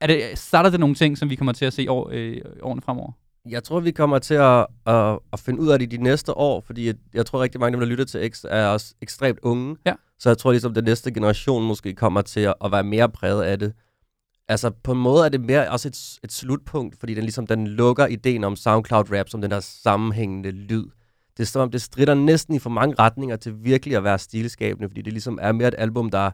Er 0.00 0.06
det, 0.06 0.22
starter 0.34 0.70
det 0.70 0.80
nogle 0.80 0.94
ting, 0.94 1.18
som 1.18 1.30
vi 1.30 1.34
kommer 1.34 1.52
til 1.52 1.64
at 1.64 1.72
se 1.72 1.90
år, 1.90 2.08
øh, 2.12 2.40
årene 2.62 2.82
fremover? 2.82 3.12
Jeg 3.48 3.64
tror, 3.64 3.80
vi 3.80 3.90
kommer 3.90 4.18
til 4.18 4.34
at, 4.34 4.66
at, 4.86 5.18
at 5.32 5.40
finde 5.40 5.60
ud 5.60 5.68
af 5.68 5.78
det 5.78 5.90
de 5.90 5.96
næste 5.96 6.36
år, 6.36 6.60
fordi 6.60 6.86
jeg, 6.86 6.94
jeg 7.14 7.26
tror 7.26 7.42
rigtig 7.42 7.60
mange 7.60 7.74
af 7.74 7.80
dem, 7.80 7.80
der 7.80 7.86
lytter 7.86 8.04
til 8.04 8.30
X, 8.32 8.44
er 8.48 8.66
også 8.66 8.94
ekstremt 9.02 9.38
unge. 9.42 9.76
Ja. 9.86 9.92
Så 10.18 10.28
jeg 10.28 10.38
tror 10.38 10.50
ligesom, 10.50 10.74
den 10.74 10.84
næste 10.84 11.12
generation 11.12 11.66
måske 11.66 11.94
kommer 11.94 12.22
til 12.22 12.40
at, 12.40 12.54
at 12.64 12.72
være 12.72 12.84
mere 12.84 13.08
præget 13.08 13.42
af 13.42 13.58
det. 13.58 13.72
Altså 14.48 14.70
på 14.70 14.92
en 14.92 14.98
måde 14.98 15.24
er 15.24 15.28
det 15.28 15.40
mere 15.40 15.70
også 15.70 15.88
et, 15.88 16.18
et 16.24 16.32
slutpunkt, 16.32 16.96
fordi 17.00 17.14
den 17.14 17.22
ligesom 17.22 17.46
den 17.46 17.66
lukker 17.66 18.06
ideen 18.06 18.44
om 18.44 18.56
SoundCloud 18.56 19.12
rap 19.12 19.28
som 19.28 19.40
den 19.40 19.50
der 19.50 19.60
sammenhængende 19.60 20.50
lyd. 20.50 20.84
Det 21.36 21.42
er 21.42 21.46
som 21.46 21.62
om, 21.62 21.70
det 21.70 21.82
strider 21.82 22.14
næsten 22.14 22.54
i 22.54 22.58
for 22.58 22.70
mange 22.70 22.94
retninger 22.98 23.36
til 23.36 23.54
virkelig 23.64 23.96
at 23.96 24.04
være 24.04 24.18
stilskabende, 24.18 24.88
fordi 24.88 25.02
det 25.02 25.12
ligesom 25.12 25.38
er 25.42 25.52
mere 25.52 25.68
et 25.68 25.74
album, 25.78 26.10
der, 26.10 26.30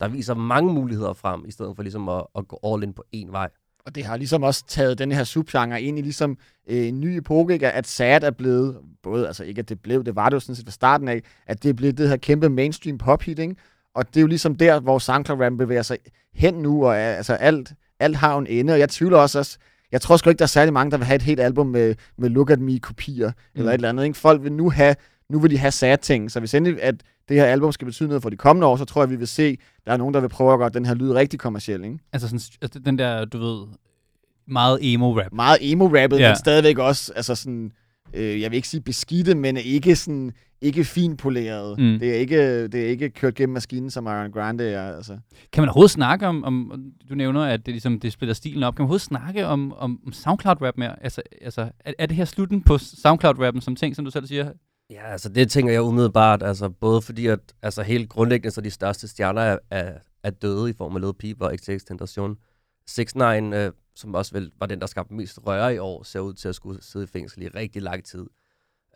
der 0.00 0.08
viser 0.08 0.34
mange 0.34 0.74
muligheder 0.74 1.12
frem, 1.12 1.44
i 1.46 1.50
stedet 1.50 1.76
for 1.76 1.82
ligesom 1.82 2.08
at, 2.08 2.26
at 2.38 2.48
gå 2.48 2.60
all 2.64 2.82
in 2.82 2.92
på 2.92 3.04
én 3.16 3.30
vej. 3.30 3.48
Og 3.86 3.94
det 3.94 4.04
har 4.04 4.16
ligesom 4.16 4.42
også 4.42 4.64
taget 4.68 4.98
den 4.98 5.12
her 5.12 5.24
subgenre 5.24 5.82
ind 5.82 5.98
i 5.98 6.02
ligesom 6.02 6.38
øh, 6.68 6.86
en 6.86 7.00
ny 7.00 7.06
epoke, 7.06 7.54
ikke? 7.54 7.70
at 7.70 7.86
sad 7.86 8.22
er 8.22 8.30
blevet, 8.30 8.76
både, 9.02 9.26
altså 9.26 9.44
ikke 9.44 9.58
at 9.58 9.68
det 9.68 9.80
blev, 9.80 10.04
det 10.04 10.16
var 10.16 10.28
det 10.28 10.34
jo 10.34 10.40
sådan 10.40 10.54
set 10.54 10.66
fra 10.66 10.72
starten 10.72 11.08
af, 11.08 11.22
at 11.46 11.62
det 11.62 11.68
er 11.68 11.74
blevet 11.74 11.98
det 11.98 12.08
her 12.08 12.16
kæmpe 12.16 12.48
mainstream 12.48 12.98
pop-hit, 12.98 13.38
ikke? 13.38 13.56
Og 13.94 14.08
det 14.08 14.16
er 14.16 14.20
jo 14.20 14.26
ligesom 14.26 14.54
der, 14.54 14.80
hvor 14.80 14.98
SoundCloud 14.98 15.40
Rap 15.40 15.52
bevæger 15.58 15.82
sig 15.82 15.98
hen 16.34 16.54
nu, 16.54 16.86
og 16.86 16.96
er, 16.96 17.12
altså 17.12 17.34
alt, 17.34 17.72
alt 18.00 18.16
har 18.16 18.38
en 18.38 18.46
ende, 18.46 18.72
og 18.72 18.78
jeg 18.78 18.88
tvivler 18.88 19.18
også, 19.18 19.38
også 19.38 19.58
jeg 19.92 20.00
tror 20.00 20.16
sgu 20.16 20.30
ikke, 20.30 20.38
der 20.38 20.44
er 20.44 20.46
særlig 20.46 20.72
mange, 20.72 20.90
der 20.90 20.96
vil 20.96 21.06
have 21.06 21.16
et 21.16 21.22
helt 21.22 21.40
album 21.40 21.66
med, 21.66 21.94
med 22.18 22.30
Look 22.30 22.50
at 22.50 22.60
Me-kopier, 22.60 23.28
mm. 23.28 23.58
eller 23.58 23.70
et 23.70 23.74
eller 23.74 23.88
andet, 23.88 24.04
ikke? 24.04 24.18
Folk 24.18 24.42
vil 24.42 24.52
nu 24.52 24.70
have, 24.70 24.94
nu 25.30 25.38
vil 25.40 25.50
de 25.50 25.58
have 25.58 25.70
sad 25.70 25.98
ting, 25.98 26.30
så 26.30 26.38
hvis 26.38 26.54
endelig, 26.54 26.82
at 26.82 26.94
det 27.28 27.36
her 27.36 27.44
album 27.44 27.72
skal 27.72 27.84
betyde 27.86 28.08
noget 28.08 28.22
for 28.22 28.30
de 28.30 28.36
kommende 28.36 28.66
år, 28.66 28.76
så 28.76 28.84
tror 28.84 29.02
jeg, 29.02 29.10
vi 29.10 29.16
vil 29.16 29.28
se, 29.28 29.58
der 29.86 29.92
er 29.92 29.96
nogen, 29.96 30.14
der 30.14 30.20
vil 30.20 30.28
prøve 30.28 30.52
at 30.52 30.58
gøre 30.58 30.68
den 30.68 30.84
her 30.86 30.94
lyd 30.94 31.10
rigtig 31.10 31.38
kommerciel, 31.40 31.84
ikke? 31.84 31.98
Altså, 32.12 32.28
sådan, 32.28 32.40
altså 32.62 32.78
den 32.78 32.98
der, 32.98 33.24
du 33.24 33.38
ved, 33.38 33.66
meget 34.48 34.78
emo-rap. 34.82 35.32
meget 35.32 35.58
emo-rappet, 35.60 36.18
Ja. 36.18 36.28
men 36.28 36.36
stadigvæk 36.36 36.78
også, 36.78 37.12
altså 37.16 37.34
sådan, 37.34 37.72
øh, 38.14 38.40
jeg 38.40 38.50
vil 38.50 38.56
ikke 38.56 38.68
sige 38.68 38.80
beskidte, 38.80 39.34
men 39.34 39.56
ikke 39.56 39.96
sådan 39.96 40.32
ikke 40.60 40.84
finpoleret. 40.84 41.78
Mm. 41.78 41.98
Det, 41.98 42.10
er 42.10 42.14
ikke, 42.14 42.68
det 42.68 42.84
er 42.84 42.88
ikke 42.88 43.10
kørt 43.10 43.34
gennem 43.34 43.52
maskinen, 43.52 43.90
som 43.90 44.06
Ariana 44.06 44.28
Grande 44.28 44.64
er. 44.64 44.96
Altså. 44.96 45.18
Kan 45.52 45.62
man 45.62 45.68
overhovedet 45.68 45.90
snakke 45.90 46.26
om, 46.26 46.44
om 46.44 46.82
du 47.10 47.14
nævner, 47.14 47.44
at 47.44 47.66
det, 47.66 47.74
ligesom, 47.74 48.00
det 48.00 48.12
splitter 48.12 48.34
stilen 48.34 48.62
op, 48.62 48.74
kan 48.74 48.82
man 48.82 48.84
overhovedet 48.84 49.06
snakke 49.06 49.46
om, 49.46 49.72
om, 49.72 50.00
om 50.06 50.12
SoundCloud-rap 50.12 50.76
mere? 50.76 51.02
Altså, 51.02 51.22
altså 51.40 51.70
er, 51.80 51.92
er 51.98 52.06
det 52.06 52.16
her 52.16 52.24
slutten 52.24 52.62
på 52.62 52.78
SoundCloud-rappen 52.78 53.60
som 53.60 53.76
ting, 53.76 53.96
som 53.96 54.04
du 54.04 54.10
selv 54.10 54.26
siger? 54.26 54.52
Ja, 54.90 55.12
altså 55.12 55.28
det 55.28 55.50
tænker 55.50 55.72
jeg 55.72 55.82
umiddelbart, 55.82 56.42
altså 56.42 56.68
både 56.68 57.02
fordi, 57.02 57.26
at 57.26 57.40
altså 57.62 57.82
helt 57.82 58.08
grundlæggende, 58.08 58.54
så 58.54 58.60
de 58.60 58.70
største 58.70 59.08
stjerner 59.08 59.42
er, 59.42 59.58
er, 59.70 59.92
er 60.22 60.30
døde 60.30 60.70
i 60.70 60.72
form 60.72 60.96
af 60.96 61.02
Lil 61.02 61.14
Peep 61.18 61.42
og 61.42 61.54
XTX 61.56 61.84
Tentation. 61.84 62.36
6 62.88 63.14
9 63.14 63.22
øh, 63.22 63.72
som 63.96 64.14
også 64.14 64.32
vel 64.32 64.50
var 64.58 64.66
den, 64.66 64.80
der 64.80 64.86
skabte 64.86 65.14
mest 65.14 65.38
røre 65.46 65.74
i 65.74 65.78
år, 65.78 66.02
ser 66.02 66.20
ud 66.20 66.34
til 66.34 66.48
at 66.48 66.54
skulle 66.54 66.82
sidde 66.82 67.04
i 67.04 67.08
fængsel 67.08 67.42
i 67.42 67.48
rigtig 67.48 67.82
lang 67.82 68.04
tid. 68.04 68.26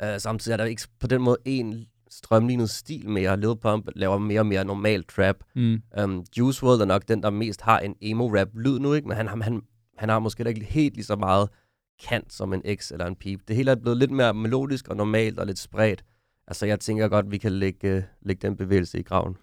Uh, 0.03 0.19
samtidig 0.19 0.53
er 0.53 0.57
der 0.57 0.65
ikke 0.65 0.83
på 1.01 1.07
den 1.07 1.23
måde 1.23 1.37
en 1.45 1.87
strømlignet 2.11 2.71
stil 2.71 3.09
mere. 3.09 3.41
Lil 3.41 3.57
Pump 3.57 3.89
laver 3.97 4.19
mere 4.19 4.41
og 4.41 4.47
mere 4.47 4.65
normal 4.65 5.05
trap. 5.05 5.37
Mm. 5.57 5.83
Um, 6.03 6.25
Juice 6.39 6.67
WRLD 6.67 6.81
er 6.81 6.85
nok 6.85 7.09
den, 7.09 7.23
der 7.23 7.31
mest 7.31 7.61
har 7.61 7.79
en 7.79 7.95
emo-rap-lyd 8.01 8.79
nu, 8.79 8.93
ikke? 8.93 9.09
men 9.09 9.17
han, 9.17 9.29
han, 9.29 9.63
han, 9.99 10.09
har 10.09 10.19
måske 10.19 10.49
ikke 10.49 10.65
helt 10.65 10.95
lige 10.95 11.05
så 11.05 11.17
meget 11.17 11.49
kant 12.09 12.33
som 12.33 12.53
en 12.53 12.63
X 12.77 12.91
eller 12.93 13.07
en 13.07 13.17
Peep. 13.17 13.41
Det 13.49 13.57
hele 13.57 13.71
er 13.71 13.75
blevet 13.75 13.99
lidt 13.99 14.11
mere 14.11 14.35
melodisk 14.35 14.89
og 14.89 14.97
normalt 14.97 15.39
og 15.39 15.47
lidt 15.47 15.59
spredt. 15.59 16.05
Altså, 16.47 16.67
jeg 16.67 16.81
tænker 16.81 17.09
godt, 17.09 17.31
vi 17.31 17.39
kan 17.39 17.53
lægge, 17.53 17.97
uh, 17.97 18.03
lægge 18.23 18.49
den 18.49 18.57
bevægelse 18.57 18.99
i 18.99 19.03
graven. 19.03 19.37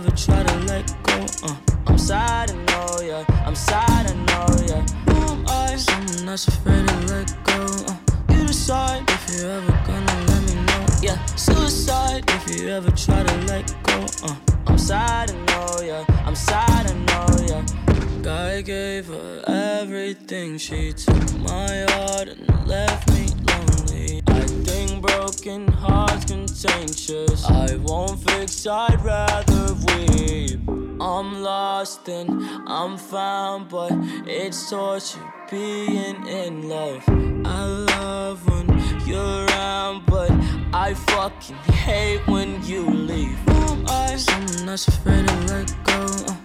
If 0.00 0.06
you 0.06 0.08
ever 0.08 0.16
try 0.16 0.42
to 0.42 0.58
let 0.66 0.86
go. 1.02 1.26
Uh, 1.46 1.56
I'm 1.86 1.98
sad, 1.98 2.50
I 2.50 2.54
know, 2.54 3.00
yeah. 3.02 3.24
I'm 3.46 3.54
sad, 3.54 4.10
I 4.10 4.14
know, 4.14 4.46
yeah. 4.66 4.86
Who 5.12 5.32
am 5.32 5.44
I? 5.48 5.76
Someone 5.76 6.26
that's 6.26 6.48
afraid 6.48 6.86
to 6.88 6.96
let 7.12 7.44
go. 7.44 7.66
Uh, 7.86 7.96
you 8.30 8.46
decide 8.46 9.02
if 9.08 9.40
you're 9.40 9.50
ever 9.50 9.72
gonna 9.86 10.26
let 10.26 10.42
me 10.48 10.54
know. 10.66 10.86
Yeah, 11.02 11.24
suicide 11.36 12.24
if 12.28 12.48
you 12.50 12.68
ever 12.68 12.90
try 12.90 13.22
to 13.22 13.36
let 13.46 13.74
go. 13.82 14.06
Uh, 14.22 14.36
I'm 14.66 14.78
sad, 14.78 15.30
I 15.30 15.34
know, 15.46 15.80
yeah. 15.82 16.04
I'm 16.24 16.34
sad, 16.36 16.90
I 16.90 16.94
know, 16.94 17.46
yeah. 17.46 17.79
I 18.26 18.62
gave 18.62 19.06
her 19.06 19.42
everything. 19.46 20.58
She 20.58 20.92
took 20.92 21.38
my 21.38 21.86
heart 21.90 22.28
and 22.28 22.66
left 22.66 23.10
me 23.12 23.26
lonely. 23.48 24.22
I 24.26 24.40
think 24.42 25.02
broken 25.02 25.68
hearts 25.68 26.24
contagious. 26.26 27.44
I 27.46 27.76
won't 27.76 28.20
fix, 28.22 28.66
I'd 28.66 29.02
rather 29.02 29.74
weep. 29.86 30.60
I'm 31.00 31.42
lost 31.42 32.08
and 32.08 32.30
I'm 32.68 32.98
found, 32.98 33.68
but 33.68 33.92
it's 34.26 34.68
torture 34.68 35.20
being 35.50 36.26
in 36.26 36.68
love. 36.68 37.02
I 37.44 37.64
love 37.64 38.46
when 38.48 38.68
you're 39.06 39.46
around, 39.46 40.04
but 40.06 40.30
I 40.74 40.94
fucking 40.94 41.56
hate 41.56 42.26
when 42.26 42.62
you 42.64 42.88
leave. 42.88 43.38
I'm 43.48 44.66
not 44.66 44.86
afraid 44.86 45.26
to 45.26 45.34
let 45.46 45.84
go. 45.84 46.39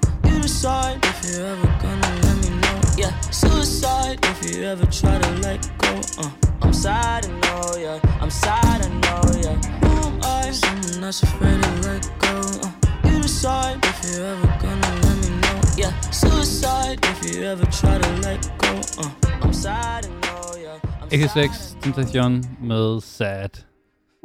You 0.66 0.72
decide 0.72 1.06
if 1.06 1.38
you're 1.38 1.46
ever 1.46 1.68
gonna 1.80 2.22
let 2.24 2.38
me 2.42 2.50
know. 2.62 2.82
Yeah, 2.98 3.20
suicide 3.30 4.18
if 4.24 4.50
you 4.50 4.64
ever 4.64 4.88
try 4.88 5.20
to 5.20 5.32
let 5.46 5.62
go. 5.78 6.02
Uh, 6.18 6.32
I'm 6.64 6.74
sad, 6.74 7.28
I 7.28 7.30
know, 7.42 7.78
yeah. 7.78 8.20
I'm 8.20 8.32
sad, 8.32 8.82
I 8.84 8.90
know, 9.04 9.22
yeah. 9.44 9.54
Who 9.84 10.08
am 10.08 10.20
I? 10.24 10.50
Someone 10.50 11.02
that's 11.02 11.22
afraid 11.22 11.62
to 11.62 11.72
let 11.88 12.10
go. 12.18 12.42
Uh, 12.64 12.72
you 13.08 13.22
decide 13.22 13.78
if 13.86 14.18
you're 14.18 14.26
ever 14.26 14.48
gonna 14.60 14.92
let 15.06 15.18
me 15.22 15.30
know. 15.44 15.62
Yeah, 15.78 15.94
suicide 16.10 16.98
if 17.04 17.36
you 17.36 17.44
ever 17.44 17.66
try 17.66 18.00
to 18.00 18.12
let 18.26 18.42
go. 18.58 18.74
Uh, 18.98 19.12
I'm 19.44 19.54
sad, 19.54 20.08
I 20.08 20.10
know, 20.26 20.56
yeah. 20.58 21.28
XXX 21.28 21.80
Tentation 21.82 22.44
med 22.60 23.02
Sad. 23.04 23.50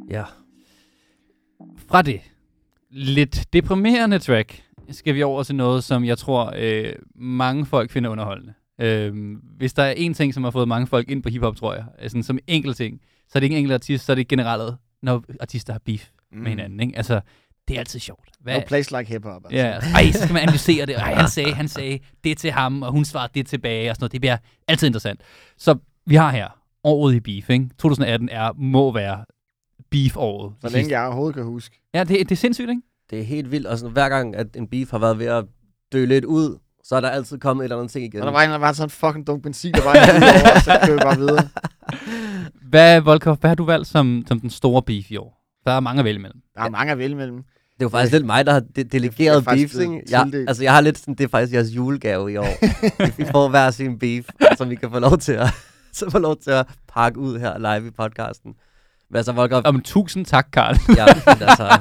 Ja. 0.09 0.25
Fra 1.89 2.03
det 2.03 2.21
lidt 2.91 3.53
deprimerende 3.53 4.19
track, 4.19 4.65
skal 4.91 5.15
vi 5.15 5.23
over 5.23 5.43
til 5.43 5.55
noget, 5.55 5.85
som 5.85 6.05
jeg 6.05 6.19
tror, 6.19 6.53
øh, 6.57 6.93
mange 7.15 7.67
folk 7.67 7.91
finder 7.91 8.11
underholdende. 8.11 8.55
Øh, 8.81 9.37
hvis 9.57 9.73
der 9.73 9.83
er 9.83 9.91
en 9.91 10.15
ting, 10.15 10.35
som 10.35 10.45
har 10.45 10.51
fået 10.51 10.69
mange 10.69 10.87
folk 10.87 11.11
ind 11.11 11.23
på 11.23 11.29
hiphop, 11.29 11.57
tror 11.57 11.75
jeg, 11.75 11.85
altså, 11.99 12.23
som 12.23 12.39
enkelt 12.47 12.77
ting, 12.77 13.01
så 13.29 13.39
er 13.39 13.41
det 13.41 13.45
ikke 13.45 13.57
en 13.57 13.59
enkelt 13.59 13.75
artist, 13.75 14.05
så 14.05 14.13
er 14.13 14.17
det 14.17 14.29
generelt, 14.29 14.75
når 15.03 15.25
artister 15.41 15.73
har 15.73 15.81
beef 15.85 16.09
mm. 16.33 16.39
med 16.39 16.49
hinanden. 16.49 16.81
Ikke? 16.81 16.97
Altså, 16.97 17.21
det 17.69 17.75
er 17.75 17.79
altid 17.79 18.01
sjovt. 18.01 18.29
No 18.47 18.61
place 18.67 18.99
like 18.99 19.13
hip-hop. 19.13 19.43
Altså. 19.45 19.57
Ja, 19.57 19.79
ej, 19.95 20.13
så 20.13 20.19
skal 20.23 20.33
man 20.33 20.43
analysere 20.43 20.87
det. 20.87 20.97
Ej, 20.97 21.15
han 21.15 21.29
sagde, 21.29 21.55
han 21.55 21.69
sagde 21.69 21.99
det 22.25 22.39
til 22.39 22.51
ham, 22.51 22.83
og 22.83 22.93
hun 22.93 23.05
svarede 23.05 23.33
det 23.35 23.47
tilbage, 23.47 23.91
og 23.91 23.97
sådan 23.97 24.03
noget. 24.03 24.13
Det 24.13 24.21
bliver 24.21 24.37
altid 24.69 24.87
interessant. 24.87 25.21
Så 25.57 25.79
vi 26.07 26.15
har 26.15 26.31
her 26.31 26.49
året 26.85 27.15
i 27.15 27.21
beef, 27.21 27.51
ikke? 27.51 27.69
2018 27.79 28.29
er, 28.29 28.53
må 28.53 28.93
være 28.93 29.25
beef-året. 29.91 30.55
Så 30.61 30.69
længe 30.69 30.91
jeg 30.91 31.07
overhovedet 31.07 31.35
kan 31.35 31.45
huske. 31.45 31.81
Ja, 31.95 32.05
det, 32.05 32.19
det 32.19 32.33
er 32.33 32.37
sindssygt, 32.37 32.71
ikke? 32.71 32.83
Det 33.11 33.19
er 33.21 33.25
helt 33.25 33.51
vildt, 33.51 33.67
og 33.67 33.79
sådan, 33.79 33.93
hver 33.93 34.09
gang, 34.09 34.37
at 34.37 34.47
en 34.57 34.69
beef 34.69 34.91
har 34.91 34.99
været 34.99 35.19
ved 35.19 35.27
at 35.27 35.45
dø 35.93 36.05
lidt 36.05 36.25
ud, 36.25 36.59
så 36.85 36.97
er 36.97 37.01
der 37.01 37.09
altid 37.09 37.39
kommet 37.39 37.63
et 37.63 37.65
eller 37.65 37.77
andet 37.77 37.93
ting 37.93 38.05
igen. 38.05 38.21
Og 38.21 38.27
der 38.27 38.33
var 38.33 38.43
en, 38.43 38.51
der 38.51 38.59
var 38.59 38.73
sådan 38.73 38.87
en 38.87 38.91
fucking 38.91 39.27
dunk 39.27 39.43
benzin, 39.43 39.73
der 39.75 39.85
var 39.85 39.93
en 39.93 40.23
og 40.57 40.63
så 40.63 40.79
kører 40.87 40.97
vi 40.97 41.03
bare 41.03 41.17
videre. 41.19 41.49
Hvad, 42.71 43.01
Volkov, 43.01 43.37
hvad 43.37 43.51
har 43.51 43.55
du 43.55 43.65
valgt 43.65 43.89
som, 43.89 44.25
som 44.29 44.41
den 44.41 44.51
store 44.51 44.83
beef 44.83 45.11
i 45.11 45.17
år? 45.17 45.41
Der 45.67 45.73
er 45.73 45.81
mange 45.81 45.99
at 45.99 46.05
vælge 46.05 46.19
imellem. 46.19 46.41
Der 46.57 46.63
er 46.63 46.71
mange 46.71 46.93
at 46.93 46.99
vælge 46.99 47.13
imellem. 47.15 47.37
Det 47.37 47.81
er 47.81 47.85
jo 47.85 47.89
faktisk 47.89 48.13
lidt 48.13 48.27
mig, 48.27 48.47
der 48.47 48.53
har 48.53 48.61
de- 48.77 48.85
delegeret? 48.85 49.47
Jeg, 49.47 49.57
tildelt. 49.69 50.49
altså, 50.49 50.63
jeg 50.63 50.73
har 50.73 50.81
lidt 50.81 50.99
sådan, 50.99 51.15
det 51.15 51.25
er 51.25 51.29
faktisk 51.29 51.55
jeres 51.55 51.69
julegave 51.77 52.33
i 52.33 52.37
år. 52.37 52.65
vi 53.19 53.25
får 53.33 53.49
hver 53.49 53.71
sin 53.71 53.99
beef, 53.99 54.29
som 54.59 54.71
vi 54.71 54.75
kan 54.75 54.91
få 54.91 54.99
lov 54.99 55.19
til 55.19 55.33
at, 55.33 55.49
så 55.93 56.11
få 56.11 56.19
lov 56.19 56.37
til 56.37 56.51
at 56.51 56.67
pakke 56.89 57.19
ud 57.19 57.39
her 57.39 57.59
live 57.59 57.89
i 57.89 57.91
podcasten. 57.91 58.55
Men 59.11 59.17
altså, 59.17 59.33
Volker, 59.33 59.57
Om 59.57 59.81
tusind 59.81 60.27
tak, 60.27 60.47
Karl. 60.53 60.77
ja, 60.97 61.07
men 61.07 61.49
altså, 61.49 61.79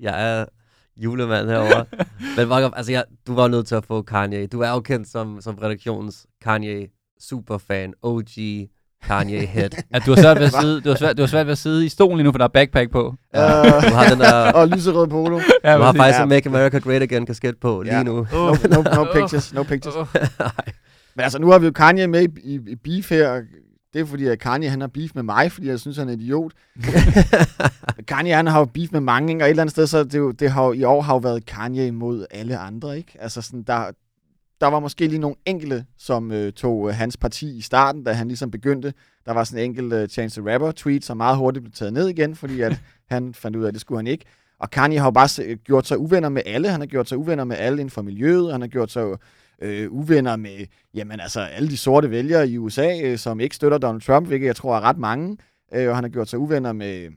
jeg 0.00 0.38
er 0.40 0.44
julemand 0.96 1.48
herovre. 1.48 1.84
Men 2.36 2.48
Volker, 2.48 2.70
altså, 2.70 2.92
jeg, 2.92 3.04
du 3.26 3.34
var 3.34 3.48
nødt 3.48 3.66
til 3.66 3.74
at 3.74 3.84
få 3.84 4.02
Kanye. 4.02 4.46
Du 4.46 4.60
er 4.60 4.70
jo 4.70 4.80
kendt 4.80 5.08
som, 5.08 5.40
som 5.40 5.54
redaktionens 5.54 6.26
Kanye 6.42 6.86
superfan, 7.20 7.92
OG 8.02 8.26
Kanye 9.06 9.46
head. 9.56 9.70
At 9.90 10.02
du 10.06 10.10
har 10.14 10.22
svært 10.22 10.36
ved 10.38 10.46
at 10.46 10.52
sidde, 10.52 10.80
du 10.80 10.88
har 10.88 10.96
svært, 10.96 11.16
du 11.16 11.22
har 11.22 11.26
svært 11.26 11.46
ved 11.46 11.52
at 11.52 11.58
sidde 11.58 11.86
i 11.86 11.88
stolen 11.88 12.16
lige 12.16 12.24
nu, 12.24 12.32
for 12.32 12.38
der 12.38 12.44
er 12.44 12.48
backpack 12.48 12.90
på. 12.90 13.14
Ja. 13.34 13.40
Du 13.80 13.94
har 13.94 14.08
den 14.10 14.20
der, 14.20 14.52
og 14.52 14.68
lyserød 14.68 15.06
polo. 15.08 15.40
Ja, 15.64 15.76
du 15.76 15.82
har 15.82 15.92
faktisk 15.92 16.18
Ja. 16.18 16.22
en 16.22 16.28
Make 16.28 16.48
America 16.48 16.78
Great 16.78 17.02
Again 17.02 17.26
kasket 17.26 17.54
på 17.60 17.82
lige 17.82 17.96
Ja. 17.96 18.02
nu. 18.02 18.26
No, 18.32 18.54
no, 18.70 18.82
no 18.94 19.04
pictures, 19.12 19.54
no 19.54 19.62
pictures. 19.62 20.08
Men 21.16 21.22
altså, 21.22 21.38
nu 21.38 21.50
har 21.50 21.58
vi 21.58 21.66
jo 21.66 21.72
Kanye 21.72 22.06
med 22.06 22.22
i, 22.22 22.28
i, 22.44 22.60
i 22.66 22.74
beef 22.84 23.10
her. 23.10 23.40
Det 23.92 24.00
er 24.00 24.04
fordi, 24.04 24.26
at 24.26 24.38
Kanye 24.38 24.68
han 24.68 24.80
har 24.80 24.88
beef 24.88 25.10
med 25.14 25.22
mig, 25.22 25.52
fordi 25.52 25.68
jeg 25.68 25.80
synes, 25.80 25.96
han 25.96 26.08
er 26.08 26.12
en 26.12 26.20
idiot. 26.20 26.52
Kanye 28.08 28.34
han 28.34 28.46
har 28.46 28.58
jo 28.58 28.64
beef 28.64 28.92
med 28.92 29.00
mange, 29.00 29.32
ikke? 29.32 29.44
og 29.44 29.46
et 29.46 29.50
eller 29.50 29.62
andet 29.62 29.72
sted, 29.72 29.86
så 29.86 30.04
det, 30.04 30.18
jo, 30.18 30.30
det 30.30 30.50
har 30.50 30.64
jo, 30.64 30.72
i 30.72 30.84
år 30.84 31.00
har 31.00 31.14
jo 31.14 31.18
været 31.18 31.46
Kanye 31.46 31.90
mod 31.90 32.26
alle 32.30 32.58
andre. 32.58 32.96
ikke? 32.96 33.12
Altså 33.20 33.42
sådan, 33.42 33.62
der, 33.62 33.90
der 34.60 34.66
var 34.66 34.80
måske 34.80 35.06
lige 35.06 35.18
nogle 35.18 35.36
enkelte, 35.46 35.84
som 35.98 36.32
øh, 36.32 36.52
tog 36.52 36.88
øh, 36.88 36.94
hans 36.94 37.16
parti 37.16 37.56
i 37.56 37.60
starten, 37.60 38.04
da 38.04 38.12
han 38.12 38.28
ligesom 38.28 38.50
begyndte. 38.50 38.94
Der 39.26 39.32
var 39.32 39.44
sådan 39.44 39.64
en 39.64 39.70
enkelt 39.70 39.92
øh, 39.92 40.08
Chance 40.08 40.40
the 40.40 40.52
Rapper 40.52 40.72
tweet, 40.72 41.04
som 41.04 41.16
meget 41.16 41.36
hurtigt 41.36 41.62
blev 41.62 41.72
taget 41.72 41.92
ned 41.92 42.08
igen, 42.08 42.34
fordi 42.34 42.60
at 42.60 42.80
han 43.10 43.34
fandt 43.34 43.56
ud 43.56 43.64
af, 43.64 43.68
at 43.68 43.74
det 43.74 43.80
skulle 43.80 43.98
han 43.98 44.06
ikke. 44.06 44.24
Og 44.58 44.70
Kanye 44.70 44.98
har 44.98 45.06
jo 45.06 45.10
bare 45.10 45.56
gjort 45.56 45.86
sig 45.86 45.98
uvenner 45.98 46.28
med 46.28 46.42
alle. 46.46 46.68
Han 46.68 46.80
har 46.80 46.86
gjort 46.86 47.08
sig 47.08 47.18
uvenner 47.18 47.44
med 47.44 47.56
alle 47.56 47.80
inden 47.80 47.90
for 47.90 48.02
miljøet. 48.02 48.52
Han 48.52 48.60
har 48.60 48.68
gjort 48.68 48.90
sig 48.90 49.16
øh, 49.62 49.92
uvenner 49.92 50.36
med 50.36 50.66
jamen, 50.94 51.20
altså, 51.20 51.40
alle 51.40 51.68
de 51.68 51.76
sorte 51.76 52.10
vælgere 52.10 52.48
i 52.48 52.58
USA, 52.58 53.00
øh, 53.02 53.18
som 53.18 53.40
ikke 53.40 53.56
støtter 53.56 53.78
Donald 53.78 54.02
Trump, 54.02 54.26
hvilket 54.26 54.46
jeg 54.46 54.56
tror 54.56 54.76
er 54.76 54.80
ret 54.80 54.98
mange. 54.98 55.36
Øh, 55.74 55.88
og 55.88 55.94
han 55.94 56.04
har 56.04 56.08
gjort 56.08 56.28
sig 56.28 56.38
uvenner 56.38 56.72
med, 56.72 57.08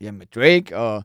jamen, 0.00 0.18
med 0.18 0.26
Drake, 0.34 0.76
og 0.76 1.04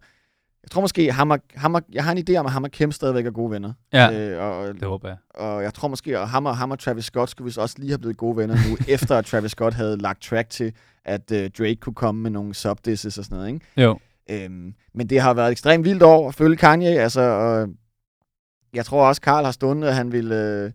jeg 0.63 0.71
tror 0.71 0.81
måske, 0.81 1.11
ham 1.11 1.31
og, 1.31 1.39
ham 1.55 1.75
og, 1.75 1.81
jeg 1.91 2.03
har 2.03 2.11
en 2.11 2.23
idé 2.29 2.35
om, 2.35 2.45
at 2.45 2.51
ham 2.51 2.63
og 2.63 2.71
Kim 2.71 2.91
stadigvæk 2.91 3.25
er 3.25 3.31
gode 3.31 3.51
venner. 3.51 3.73
Ja, 3.93 4.11
Øh, 4.11 4.43
og, 4.43 4.73
det 4.73 4.83
håber 4.83 5.07
jeg. 5.07 5.17
og 5.29 5.63
jeg 5.63 5.73
tror 5.73 5.87
måske, 5.87 6.17
at 6.17 6.29
ham 6.29 6.45
og, 6.45 6.57
ham 6.57 6.71
og 6.71 6.79
Travis 6.79 7.05
Scott 7.05 7.29
skulle 7.29 7.45
vist 7.45 7.57
også 7.57 7.75
lige 7.79 7.89
have 7.89 7.99
blevet 7.99 8.17
gode 8.17 8.37
venner 8.37 8.55
nu, 8.69 8.77
efter 8.93 9.15
at 9.15 9.25
Travis 9.25 9.51
Scott 9.51 9.73
havde 9.73 9.97
lagt 9.97 10.21
track 10.21 10.49
til, 10.49 10.73
at 11.05 11.31
øh, 11.31 11.49
Drake 11.57 11.75
kunne 11.75 11.93
komme 11.93 12.21
med 12.21 12.31
nogle 12.31 12.53
subdisses 12.53 13.17
og 13.17 13.25
sådan 13.25 13.37
noget, 13.37 13.53
ikke? 13.53 13.65
Jo. 13.77 13.99
Øhm, 14.29 14.73
men 14.93 15.07
det 15.09 15.21
har 15.21 15.33
været 15.33 15.47
et 15.47 15.51
ekstremt 15.51 15.85
vildt 15.85 16.03
år 16.03 16.27
at 16.27 16.35
følge 16.35 16.55
Kanye, 16.55 16.99
altså, 16.99 17.21
og 17.21 17.67
jeg 18.73 18.85
tror 18.85 19.07
også, 19.07 19.21
Karl 19.21 19.45
har 19.45 19.51
stundet, 19.51 19.87
at 19.87 19.95
han 19.95 20.11
ville, 20.11 20.35
øh, 20.35 20.71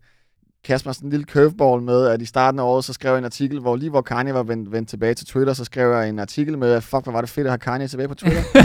kaste 0.65 0.89
mig 0.89 0.95
sådan 0.95 1.07
en 1.07 1.11
lille 1.11 1.27
curveball 1.33 1.83
med, 1.83 2.07
at 2.07 2.23
i 2.23 2.25
starten 2.25 2.61
af 2.61 2.65
året, 2.65 2.85
så 2.85 2.93
skrev 2.93 3.11
jeg 3.11 3.19
en 3.19 3.25
artikel, 3.25 3.61
hvor 3.61 3.77
lige 3.77 3.91
hvor 3.91 4.01
Kanye 4.03 4.35
var 4.35 4.43
vendt, 4.43 4.73
vendt 4.73 4.89
tilbage 4.89 5.15
til 5.15 5.27
Twitter, 5.27 5.53
så 5.53 5.65
skrev 5.65 5.91
jeg 5.93 6.09
en 6.09 6.19
artikel 6.19 6.59
med, 6.59 6.73
at 6.73 6.83
fuck, 6.83 7.03
hvor 7.03 7.13
var 7.13 7.21
det 7.21 7.31
fedt 7.31 7.47
at 7.47 7.51
have 7.51 7.59
Kanye 7.59 7.89
tilbage 7.89 8.09
på 8.09 8.15
Twitter. 8.15 8.43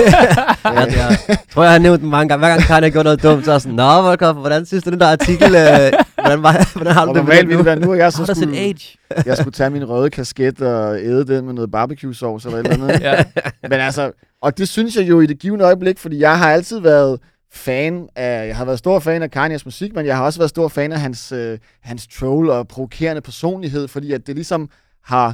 Ja, 0.66 0.80
jeg 0.80 1.38
tror, 1.54 1.64
jeg 1.64 1.72
har 1.72 1.80
nævnt 1.80 2.02
den 2.02 2.10
mange 2.10 2.30
gange. 2.30 2.40
Hver 2.40 2.50
gang 2.50 2.62
Kanye 2.62 2.90
gjort 2.90 3.04
noget 3.04 3.24
dumt, 3.24 3.46
så 3.46 3.52
er 3.52 3.56
jeg 3.56 3.62
sådan, 3.62 3.76
Nå, 3.76 4.02
Volkov, 4.02 4.34
hvordan 4.34 4.66
synes 4.66 4.84
du 4.84 4.90
den 4.90 5.00
der 5.00 5.08
artikel? 5.08 5.56
Øh, 5.56 5.92
hvordan, 6.22 6.44
var, 6.44 6.68
hvordan 6.76 6.94
har 6.94 7.06
du 7.06 7.10
og 7.10 7.16
det 7.16 7.26
med 7.26 7.34
normalt 7.34 7.48
ville 7.48 7.54
nu? 7.54 7.58
det 7.58 7.66
være 7.66 7.80
nu, 7.80 7.92
og 7.92 7.98
jeg 7.98 8.14
så 8.14 8.26
skulle, 8.26 8.58
age? 8.58 8.98
jeg 9.26 9.38
skulle 9.38 9.52
tage 9.52 9.70
min 9.70 9.90
røde 9.90 10.10
kasket 10.10 10.62
og 10.62 11.00
æde 11.00 11.28
den 11.28 11.46
med 11.46 11.54
noget 11.54 11.72
barbecue 11.72 12.16
sauce 12.16 12.48
eller 12.48 12.60
et 12.60 12.68
eller 12.74 12.86
andet. 12.86 13.02
Ja. 13.02 13.24
Men 13.64 13.74
altså, 13.74 14.12
og 14.42 14.58
det 14.58 14.70
synes 14.70 14.96
jeg 14.96 15.10
jo 15.10 15.22
i 15.22 15.26
det 15.26 15.40
givende 15.40 15.66
øjeblik, 15.66 16.00
fordi 16.00 16.20
jeg 16.20 16.38
har 16.38 16.52
altid 16.52 16.80
været 16.80 17.20
fan 17.52 18.10
af, 18.16 18.48
jeg 18.48 18.58
har 18.58 18.66
været 18.66 18.80
stor 18.80 19.00
fan 19.00 19.24
af 19.24 19.30
Kanye's 19.38 19.62
musik, 19.66 19.94
men 19.96 20.06
jeg 20.06 20.18
har 20.18 20.24
også 20.26 20.40
været 20.40 20.50
stor 20.50 20.68
fan 20.68 20.92
af 20.92 21.00
hans, 21.00 21.32
øh, 21.32 21.60
hans 21.82 22.08
troll 22.08 22.50
og 22.50 22.68
provokerende 22.68 23.22
personlighed, 23.22 23.88
fordi 23.88 24.12
at 24.14 24.28
det 24.28 24.36
ligesom 24.36 24.70
har, 25.04 25.26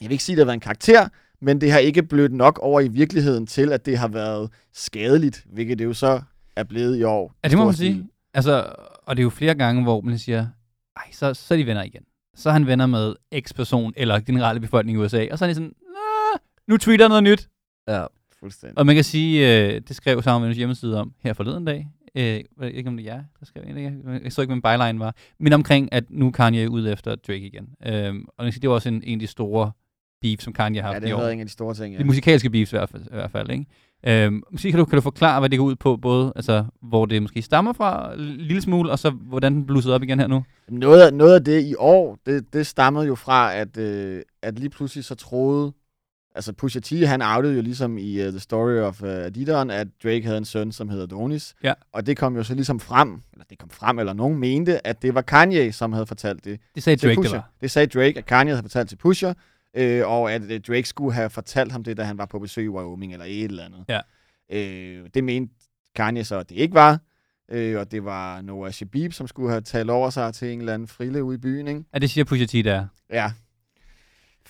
jeg 0.00 0.08
vil 0.08 0.12
ikke 0.12 0.24
sige, 0.24 0.34
at 0.34 0.36
det 0.36 0.42
har 0.42 0.46
været 0.46 0.54
en 0.56 0.60
karakter, 0.60 1.08
men 1.40 1.60
det 1.60 1.72
har 1.72 1.78
ikke 1.78 2.02
blødt 2.02 2.32
nok 2.32 2.58
over 2.62 2.80
i 2.80 2.88
virkeligheden 2.88 3.46
til, 3.46 3.72
at 3.72 3.86
det 3.86 3.98
har 3.98 4.08
været 4.08 4.50
skadeligt, 4.74 5.44
hvilket 5.52 5.78
det 5.78 5.84
jo 5.84 5.94
så 5.94 6.20
er 6.56 6.64
blevet 6.64 6.98
i 6.98 7.02
år. 7.02 7.34
Ja, 7.44 7.48
det 7.48 7.58
må 7.58 7.64
man 7.64 7.74
stil. 7.74 7.94
sige. 7.94 8.08
Altså, 8.34 8.72
og 9.02 9.16
det 9.16 9.20
er 9.20 9.24
jo 9.24 9.30
flere 9.30 9.54
gange, 9.54 9.82
hvor 9.82 10.00
man 10.00 10.18
siger, 10.18 10.46
ej, 10.96 11.02
så, 11.12 11.34
så 11.34 11.54
er 11.54 11.58
de 11.58 11.66
venner 11.66 11.82
igen. 11.82 12.02
Så 12.36 12.48
er 12.48 12.52
han 12.52 12.66
venner 12.66 12.86
med 12.86 13.14
X-person 13.40 13.92
eller 13.96 14.20
generelle 14.20 14.60
befolkning 14.60 14.98
i 14.98 15.00
USA, 15.00 15.26
og 15.30 15.38
så 15.38 15.44
er 15.44 15.48
de 15.48 15.54
sådan, 15.54 15.72
"Nå, 15.82 16.38
nu 16.68 16.76
tweeter 16.76 17.08
noget 17.08 17.22
nyt. 17.22 17.48
Ja. 17.88 18.04
Fuldstændig. 18.46 18.78
Og 18.78 18.86
man 18.86 18.94
kan 18.94 19.04
sige, 19.04 19.66
øh, 19.66 19.80
det 19.88 19.96
skrev 19.96 20.22
Sammenvendens 20.22 20.56
hjemmeside 20.56 21.00
om 21.00 21.12
her 21.22 21.32
forleden 21.32 21.64
dag. 21.64 21.88
Øh, 22.14 22.24
jeg 22.24 22.44
ved 22.58 22.68
ikke, 22.68 22.88
om 22.88 22.96
det 22.96 23.08
er 23.08 23.14
jer, 23.14 23.22
der 23.40 23.46
skrev 23.46 23.64
det. 23.64 23.82
Jeg, 23.82 23.92
jeg 24.24 24.32
så 24.32 24.40
ikke, 24.40 24.54
min 24.54 24.62
byline 24.62 24.98
var. 24.98 25.14
Men 25.40 25.52
omkring, 25.52 25.92
at 25.92 26.04
nu 26.10 26.26
er 26.26 26.30
Kanye 26.30 26.70
ude 26.70 26.92
efter 26.92 27.14
Drake 27.14 27.46
igen. 27.46 27.68
Øhm, 27.86 28.24
og 28.38 28.46
det 28.46 28.68
var 28.68 28.74
også 28.74 28.88
en, 28.88 29.02
en 29.04 29.12
af 29.12 29.20
de 29.20 29.26
store 29.26 29.72
beef, 30.22 30.40
som 30.40 30.52
Kanye 30.52 30.80
har 30.80 30.88
Ja, 30.88 30.92
haft 30.92 31.02
det 31.02 31.08
i 31.08 31.10
har 31.10 31.18
været 31.18 31.32
en 31.32 31.40
af 31.40 31.46
de 31.46 31.52
store 31.52 31.74
ting, 31.74 31.94
ja. 31.94 31.98
De 31.98 32.04
musikalske 32.04 32.50
beefs 32.50 32.72
i 32.72 32.76
hvert 32.76 32.88
fald. 32.90 33.02
I 33.02 33.14
hvert 33.14 33.30
fald 33.30 33.50
ikke? 33.50 33.66
Øhm, 34.06 34.42
måske 34.52 34.70
kan 34.70 34.78
du, 34.78 34.84
kan 34.84 34.96
du 34.96 35.00
forklare, 35.00 35.40
hvad 35.40 35.50
det 35.50 35.58
går 35.58 35.66
ud 35.66 35.76
på, 35.76 35.96
både 35.96 36.32
altså, 36.36 36.64
hvor 36.82 37.06
det 37.06 37.22
måske 37.22 37.42
stammer 37.42 37.72
fra 37.72 38.12
en 38.14 38.20
lille 38.20 38.62
smule, 38.62 38.90
og 38.90 38.98
så 38.98 39.10
hvordan 39.10 39.54
den 39.54 39.66
blussede 39.66 39.94
op 39.94 40.02
igen 40.02 40.20
her 40.20 40.26
nu? 40.26 40.44
Noget 40.68 41.02
af, 41.02 41.14
noget 41.14 41.34
af 41.34 41.44
det 41.44 41.64
i 41.64 41.74
år, 41.78 42.18
det, 42.26 42.52
det 42.52 42.66
stammede 42.66 43.06
jo 43.06 43.14
fra, 43.14 43.54
at, 43.54 43.76
øh, 43.76 44.22
at 44.42 44.58
lige 44.58 44.70
pludselig 44.70 45.04
så 45.04 45.14
troede, 45.14 45.72
altså 46.36 46.52
Pusha 46.52 46.80
T, 46.80 46.90
han 47.06 47.22
outede 47.22 47.54
jo 47.54 47.62
ligesom 47.62 47.98
i 47.98 48.26
uh, 48.26 48.30
The 48.30 48.40
Story 48.40 48.78
of 48.78 49.02
uh, 49.02 49.08
Adidon, 49.08 49.70
at 49.70 49.88
Drake 50.02 50.22
havde 50.22 50.38
en 50.38 50.44
søn, 50.44 50.72
som 50.72 50.88
hedder 50.88 51.06
Donis. 51.06 51.54
Ja. 51.62 51.72
Og 51.92 52.06
det 52.06 52.16
kom 52.16 52.36
jo 52.36 52.42
så 52.42 52.54
ligesom 52.54 52.80
frem, 52.80 53.22
eller 53.32 53.44
det 53.50 53.58
kom 53.58 53.70
frem, 53.70 53.98
eller 53.98 54.12
nogen 54.12 54.38
mente, 54.38 54.86
at 54.86 55.02
det 55.02 55.14
var 55.14 55.22
Kanye, 55.22 55.72
som 55.72 55.92
havde 55.92 56.06
fortalt 56.06 56.44
det. 56.44 56.60
Det 56.74 56.82
sagde 56.82 56.96
Drake, 56.96 57.10
det 57.10 57.16
Pusha. 57.16 57.36
var. 57.36 57.50
Det 57.60 57.70
sagde 57.70 57.86
Drake, 57.86 58.18
at 58.18 58.26
Kanye 58.26 58.52
havde 58.52 58.62
fortalt 58.62 58.88
til 58.88 58.96
Pusha, 58.96 59.32
øh, 59.76 60.08
og 60.08 60.32
at 60.32 60.42
øh, 60.50 60.60
Drake 60.60 60.84
skulle 60.88 61.14
have 61.14 61.30
fortalt 61.30 61.72
ham 61.72 61.84
det, 61.84 61.96
da 61.96 62.02
han 62.02 62.18
var 62.18 62.26
på 62.26 62.38
besøg 62.38 62.64
i 62.64 62.68
Wyoming, 62.68 63.12
eller 63.12 63.26
et 63.28 63.44
eller 63.44 63.64
andet. 63.64 63.84
Ja. 63.88 64.00
Øh, 64.52 65.08
det 65.14 65.24
mente 65.24 65.54
Kanye 65.94 66.24
så, 66.24 66.38
at 66.38 66.48
det 66.48 66.56
ikke 66.56 66.74
var. 66.74 67.00
Øh, 67.50 67.78
og 67.80 67.92
det 67.92 68.04
var 68.04 68.42
Noah 68.42 68.72
Shabib, 68.72 69.12
som 69.12 69.26
skulle 69.28 69.50
have 69.50 69.60
talt 69.60 69.90
over 69.90 70.10
sig 70.10 70.34
til 70.34 70.52
en 70.52 70.58
eller 70.58 70.74
anden 70.74 70.88
frille 70.88 71.24
ude 71.24 71.34
i 71.34 71.38
byen, 71.38 71.68
ikke? 71.68 71.84
Ja, 71.94 71.98
det 71.98 72.10
siger 72.10 72.24
Pusha 72.24 72.46
T 72.46 72.52
der. 72.52 72.86
Ja. 73.10 73.32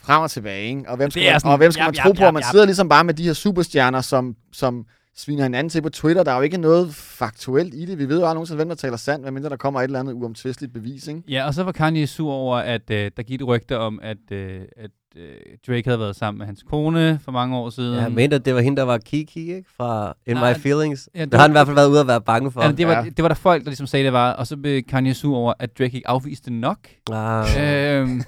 Frem 0.06 0.22
og 0.22 0.30
tilbage, 0.30 0.68
ikke? 0.68 0.82
Og 0.88 0.96
hvem 0.96 1.10
skal, 1.10 1.30
man, 1.32 1.40
sådan- 1.40 1.52
og 1.52 1.58
hvem 1.58 1.72
skal 1.72 1.82
jap, 1.82 1.86
man 1.94 1.94
tro 2.04 2.12
på? 2.12 2.20
jap, 2.20 2.26
Og 2.26 2.34
man 2.34 2.42
sidder 2.50 2.64
ligesom 2.64 2.88
bare 2.88 3.04
med 3.04 3.14
de 3.14 3.22
her 3.22 3.32
superstjerner, 3.32 4.00
som, 4.00 4.36
som 4.52 4.84
sviner 5.16 5.42
hinanden 5.42 5.70
til 5.70 5.82
på 5.82 5.88
Twitter. 5.88 6.22
Der 6.24 6.32
er 6.32 6.36
jo 6.36 6.42
ikke 6.42 6.58
noget 6.58 6.94
faktuelt 6.94 7.74
i 7.74 7.84
det. 7.86 7.98
Vi 7.98 8.08
ved 8.08 8.16
jo 8.18 8.22
aldrig 8.24 8.34
nogensinde, 8.34 8.56
hvem 8.56 8.68
der 8.68 8.74
taler 8.76 8.96
sandt, 8.96 9.24
medmindre 9.24 9.48
der 9.50 9.56
kommer 9.56 9.80
et 9.80 9.84
eller 9.84 10.00
andet 10.00 10.12
uomtvisteligt 10.12 10.72
bevis, 10.72 11.08
ikke? 11.08 11.22
Ja, 11.28 11.46
og 11.46 11.54
så 11.54 11.62
var 11.64 11.72
Kanye 11.72 12.06
sur 12.06 12.32
over, 12.32 12.56
at 12.56 12.90
øh, 12.90 13.10
der 13.16 13.22
gik 13.22 13.40
et 13.40 13.46
rygte 13.46 13.78
om, 13.78 14.00
at, 14.02 14.16
øh, 14.32 14.60
at 14.76 14.90
øh, 15.16 15.22
Drake 15.66 15.82
havde 15.86 16.00
været 16.00 16.16
sammen 16.16 16.38
med 16.38 16.46
hans 16.46 16.62
kone 16.70 17.20
for 17.24 17.32
mange 17.32 17.56
år 17.56 17.70
siden. 17.70 17.94
Ja, 18.00 18.08
mente, 18.08 18.36
at 18.36 18.44
det 18.44 18.54
var 18.54 18.60
hende, 18.60 18.76
der 18.76 18.82
var 18.82 18.98
Kiki, 18.98 19.54
ikke? 19.54 19.70
Fra 19.76 20.14
In 20.26 20.34
Nej, 20.36 20.52
My 20.54 20.58
Feelings. 20.60 21.08
ja, 21.14 21.20
det 21.20 21.32
det 21.32 21.40
har 21.40 21.46
han 21.48 21.54
var- 21.54 21.60
i 21.60 21.64
hvert 21.64 21.66
fald 21.66 21.74
været 21.74 21.88
ude 21.90 22.00
at 22.00 22.06
være 22.06 22.20
bange 22.20 22.50
for. 22.52 22.62
Ja, 22.62 22.72
det, 22.72 22.86
var, 22.86 22.92
Ja. 22.92 23.04
det 23.04 23.22
var 23.22 23.28
der 23.28 23.34
folk, 23.34 23.62
der 23.64 23.70
ligesom 23.70 23.86
sagde, 23.86 24.04
det 24.04 24.12
var, 24.12 24.32
og 24.32 24.46
så 24.46 24.56
blev 24.56 24.82
Kanye 24.82 25.14
sur 25.14 25.36
over, 25.36 25.52
at 25.58 25.78
Drake 25.78 25.96
ikke 25.96 26.08
afviste 26.08 26.50
nok. 26.52 26.78
Ah. 27.12 28.00
øhm, 28.00 28.22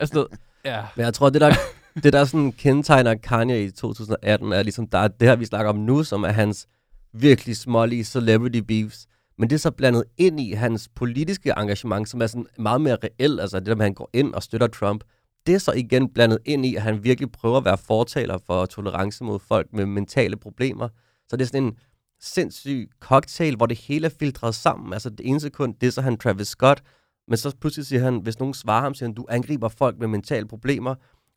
altså, 0.00 0.26
ja. 0.64 0.82
Men 0.96 1.04
jeg 1.04 1.14
tror, 1.14 1.30
det 1.30 1.40
der, 1.40 1.54
det 2.02 2.12
der 2.12 2.24
sådan 2.24 2.52
kendetegner 2.52 3.14
Kanye 3.14 3.64
i 3.64 3.70
2018, 3.70 4.52
er 4.52 4.62
ligesom, 4.62 4.86
der 4.86 4.98
er 4.98 5.08
det 5.08 5.28
her, 5.28 5.36
vi 5.36 5.44
snakker 5.44 5.70
om 5.70 5.76
nu, 5.76 6.04
som 6.04 6.22
er 6.22 6.28
hans 6.28 6.66
virkelig 7.12 7.56
smålige 7.56 8.04
celebrity 8.04 8.58
beefs. 8.58 9.06
Men 9.38 9.50
det 9.50 9.56
er 9.56 9.60
så 9.60 9.70
blandet 9.70 10.04
ind 10.16 10.40
i 10.40 10.52
hans 10.52 10.88
politiske 10.94 11.52
engagement, 11.56 12.08
som 12.08 12.22
er 12.22 12.26
sådan 12.26 12.46
meget 12.58 12.80
mere 12.80 12.96
reelt, 13.04 13.40
altså 13.40 13.60
det 13.60 13.66
der 13.66 13.74
med, 13.74 13.84
at 13.84 13.86
han 13.86 13.94
går 13.94 14.10
ind 14.12 14.34
og 14.34 14.42
støtter 14.42 14.66
Trump. 14.66 15.04
Det 15.46 15.54
er 15.54 15.58
så 15.58 15.72
igen 15.72 16.12
blandet 16.12 16.38
ind 16.44 16.66
i, 16.66 16.74
at 16.74 16.82
han 16.82 17.04
virkelig 17.04 17.32
prøver 17.32 17.56
at 17.56 17.64
være 17.64 17.78
fortaler 17.78 18.38
for 18.46 18.66
tolerance 18.66 19.24
mod 19.24 19.38
folk 19.38 19.66
med 19.72 19.86
mentale 19.86 20.36
problemer. 20.36 20.88
Så 21.28 21.36
det 21.36 21.42
er 21.42 21.46
sådan 21.46 21.62
en 21.62 21.76
sindssyg 22.20 22.90
cocktail, 23.00 23.56
hvor 23.56 23.66
det 23.66 23.78
hele 23.78 24.06
er 24.06 24.10
filtreret 24.18 24.54
sammen. 24.54 24.92
Altså 24.92 25.10
det 25.10 25.28
ene 25.28 25.40
sekund, 25.40 25.74
det 25.80 25.86
er 25.86 25.90
så 25.90 26.00
han 26.00 26.18
Travis 26.18 26.48
Scott, 26.48 26.82
men 27.30 27.36
så 27.36 27.56
pludselig 27.60 27.86
siger 27.86 28.02
han, 28.02 28.18
hvis 28.18 28.38
nogen 28.38 28.54
svarer 28.54 28.82
ham, 28.82 28.94
siger 28.94 29.08
han, 29.08 29.14
du 29.14 29.26
angriber 29.28 29.68
folk 29.68 29.98
med 29.98 30.08
mentale 30.08 30.48
problemer, 30.48 30.94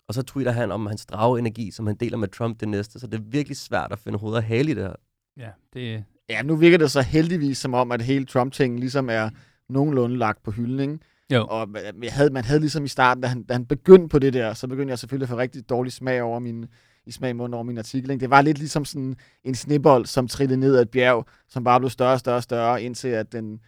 og 0.08 0.14
så 0.14 0.22
tweeter 0.22 0.52
han 0.52 0.72
om 0.72 0.86
hans 0.86 1.06
drageenergi, 1.06 1.72
som 1.72 1.88
han 1.88 1.96
deler 1.96 2.18
med 2.18 2.28
Trump 2.28 2.60
det 2.60 2.68
næste. 2.68 3.00
Så 3.00 3.08
det 3.08 3.20
er 3.20 3.24
virkelig 3.24 3.58
svært 3.58 3.92
at 3.92 4.00
finde 4.00 4.20
hoved 4.20 4.36
og 4.36 4.44
hale 4.44 4.72
i 4.72 4.74
det 4.74 4.84
her. 4.84 4.96
Ja, 5.38 5.50
det, 5.74 6.04
Ja, 6.30 6.42
nu 6.42 6.56
virker 6.56 6.78
det 6.78 6.92
så 6.92 7.02
heldigvis 7.02 7.58
som 7.58 7.74
om, 7.74 7.92
at 7.92 8.02
hele 8.02 8.26
Trump-tingen 8.26 8.80
ligesom 8.80 9.10
er 9.10 9.30
nogenlunde 9.70 10.18
lagt 10.18 10.44
på 10.44 10.52
hylden, 10.52 10.80
ikke? 10.80 11.00
Jo. 11.34 11.46
Og 11.46 11.70
man 11.70 12.10
havde, 12.10 12.30
man 12.30 12.44
havde 12.44 12.60
ligesom 12.60 12.86
i 12.86 12.88
starten, 12.88 13.22
da 13.22 13.28
han, 13.28 13.44
da 13.44 13.54
han 13.54 13.66
begyndte 13.66 14.08
på 14.08 14.20
det 14.20 14.34
der, 14.34 14.54
så 14.54 14.68
begyndte 14.68 14.92
jeg 14.92 15.00
selvfølgelig 15.00 15.26
at 15.26 15.30
få 15.30 15.38
rigtig 15.38 15.70
dårlig 15.70 15.94
smag 15.94 16.24
over 16.24 16.40
min, 16.40 16.66
i 17.06 17.12
smag 17.12 17.30
i 17.30 17.34
munden 17.34 17.54
over 17.54 17.64
min 17.64 17.78
artikel. 17.78 18.12
Ikke? 18.12 18.22
Det 18.22 18.30
var 18.30 18.42
lidt 18.42 18.58
ligesom 18.58 18.86
sådan 18.86 19.16
en 19.44 19.56
snebold, 19.56 20.06
som 20.06 20.28
trillede 20.28 20.60
ned 20.60 20.76
ad 20.76 20.82
et 20.82 20.90
bjerg, 20.90 21.26
som 21.50 21.64
bare 21.64 21.80
blev 21.80 21.90
større 21.90 22.14
og 22.14 22.20
større 22.20 22.38
og 22.38 22.44
større, 22.44 22.84
indtil 22.84 23.08
at 23.08 23.32
den... 23.32 23.60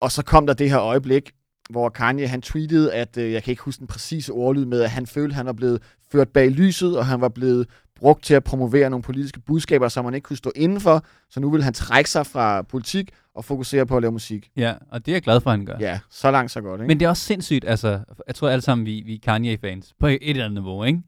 Og 0.00 0.12
så 0.12 0.22
kom 0.22 0.46
der 0.46 0.54
det 0.54 0.70
her 0.70 0.80
øjeblik, 0.80 1.32
hvor 1.70 1.88
Kanye 1.88 2.26
han 2.26 2.42
tweetede, 2.42 2.92
at 2.94 3.16
øh, 3.16 3.32
jeg 3.32 3.42
kan 3.42 3.50
ikke 3.50 3.62
huske 3.62 3.80
den 3.80 3.86
præcise 3.86 4.32
ordlyd 4.32 4.64
med, 4.64 4.80
at 4.82 4.90
han 4.90 5.06
følte, 5.06 5.32
at 5.32 5.36
han 5.36 5.46
var 5.46 5.52
blevet 5.52 5.82
ført 6.12 6.28
bag 6.28 6.50
lyset, 6.50 6.98
og 6.98 7.06
han 7.06 7.20
var 7.20 7.28
blevet 7.28 7.68
brugt 7.96 8.24
til 8.24 8.34
at 8.34 8.44
promovere 8.44 8.90
nogle 8.90 9.02
politiske 9.02 9.40
budskaber, 9.40 9.88
som 9.88 10.04
han 10.04 10.14
ikke 10.14 10.24
kunne 10.24 10.36
stå 10.36 10.52
indenfor. 10.56 11.04
Så 11.30 11.40
nu 11.40 11.50
vil 11.50 11.62
han 11.62 11.74
trække 11.74 12.10
sig 12.10 12.26
fra 12.26 12.62
politik 12.62 13.10
og 13.34 13.44
fokusere 13.44 13.86
på 13.86 13.96
at 13.96 14.02
lave 14.02 14.12
musik. 14.12 14.50
ja, 14.56 14.74
og 14.90 15.06
det 15.06 15.12
er 15.12 15.14
jeg 15.14 15.22
glad 15.22 15.40
for, 15.40 15.50
at 15.50 15.58
han 15.58 15.66
gør. 15.66 15.76
Ja, 15.80 16.00
så 16.10 16.30
langt 16.30 16.52
så 16.52 16.60
godt, 16.60 16.80
ikke? 16.80 16.88
Men 16.88 17.00
det 17.00 17.06
er 17.06 17.10
også 17.10 17.24
sindssygt, 17.24 17.64
altså, 17.64 18.00
jeg 18.26 18.34
tror 18.34 18.48
alle 18.48 18.62
sammen, 18.62 18.86
vi, 18.86 19.02
vi 19.06 19.14
er 19.14 19.18
Kanye-fans, 19.22 19.94
på 20.00 20.06
et 20.06 20.18
eller 20.22 20.44
andet 20.44 20.62
niveau, 20.62 20.84
ikke? 20.84 21.02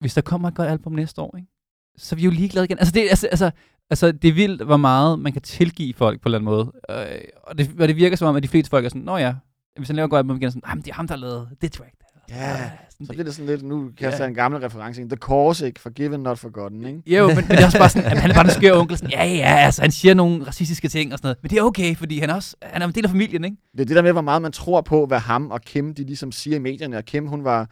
Hvis 0.00 0.14
der 0.14 0.20
kommer 0.20 0.48
et 0.48 0.54
godt 0.54 0.68
album 0.68 0.92
næste 0.92 1.20
år, 1.20 1.36
ikke? 1.36 1.48
Så 1.96 2.14
er 2.14 2.16
vi 2.16 2.24
jo 2.24 2.30
ligeglade 2.30 2.64
igen. 2.64 2.78
Altså, 2.78 2.92
det, 2.92 3.00
altså, 3.00 3.26
altså, 3.26 3.50
altså, 3.90 4.12
det 4.12 4.28
er 4.28 4.32
vildt, 4.32 4.62
hvor 4.62 4.76
meget 4.76 5.18
man 5.18 5.32
kan 5.32 5.42
tilgive 5.42 5.94
folk 5.94 6.20
på 6.20 6.28
en 6.28 6.34
eller 6.34 6.38
anden 6.38 6.50
måde. 6.54 6.72
Øh, 7.12 7.18
og, 7.42 7.58
det, 7.58 7.70
og 7.80 7.88
det 7.88 7.96
virker 7.96 8.16
som 8.16 8.28
om, 8.28 8.36
at 8.36 8.42
de 8.42 8.48
fleste 8.48 8.70
folk 8.70 8.84
er 8.84 8.88
sådan, 8.88 9.02
nå 9.02 9.16
ja, 9.16 9.34
hvis 9.76 9.88
han 9.88 9.96
laver 9.96 10.08
godt 10.08 10.18
album 10.18 10.36
igen, 10.36 10.50
sådan, 10.50 10.62
"Ej, 10.66 10.74
men 10.74 10.82
det 10.84 10.90
er 10.90 10.94
ham, 10.94 11.06
der 11.08 11.14
har 11.14 11.20
lavet 11.20 11.48
det 11.62 11.72
track. 11.72 11.92
Der. 11.98 12.04
Ja, 12.36 12.70
sådan 12.90 13.06
så 13.06 13.12
bliver 13.12 13.24
det 13.24 13.34
sådan 13.34 13.46
lidt, 13.46 13.62
nu 13.62 13.90
Ja. 14.00 14.10
jeg 14.18 14.26
en 14.26 14.34
gammel 14.34 14.60
reference 14.60 15.00
ind. 15.00 15.10
The 15.10 15.66
ikke? 15.66 15.80
Forgiven, 15.80 16.20
not 16.20 16.38
forgotten, 16.38 16.86
ikke? 16.86 17.02
Jo, 17.16 17.26
men, 17.26 17.36
men 17.36 17.44
det 17.44 17.60
er 17.60 17.64
også 17.66 17.78
bare 17.78 17.88
sådan, 17.88 18.10
at 18.12 18.18
han 18.18 18.30
er 18.30 18.34
bare 18.34 18.44
den 18.44 18.52
skøre 18.52 18.72
onkel. 18.72 18.96
Sådan, 18.96 19.10
ja, 19.10 19.24
ja, 19.24 19.56
altså, 19.56 19.82
han 19.82 19.90
siger 19.90 20.14
nogle 20.14 20.46
racistiske 20.46 20.88
ting 20.88 21.12
og 21.12 21.18
sådan 21.18 21.26
noget. 21.26 21.38
Men 21.42 21.50
det 21.50 21.58
er 21.58 21.62
okay, 21.62 21.96
fordi 21.96 22.18
han 22.18 22.30
er 22.30 22.34
også 22.34 22.56
han 22.62 22.82
er 22.82 22.86
en 22.86 22.94
del 22.94 23.04
af 23.04 23.10
familien, 23.10 23.44
ikke? 23.44 23.56
Det 23.72 23.80
er 23.80 23.84
det 23.84 23.96
der 23.96 24.02
med, 24.02 24.12
hvor 24.12 24.20
meget 24.20 24.42
man 24.42 24.52
tror 24.52 24.80
på, 24.80 25.06
hvad 25.06 25.18
ham 25.18 25.50
og 25.50 25.60
Kim, 25.60 25.94
de 25.94 26.04
ligesom 26.04 26.32
siger 26.32 26.56
i 26.56 26.60
medierne. 26.60 26.96
Og 26.96 27.04
Kim, 27.04 27.26
hun 27.26 27.44
var 27.44 27.68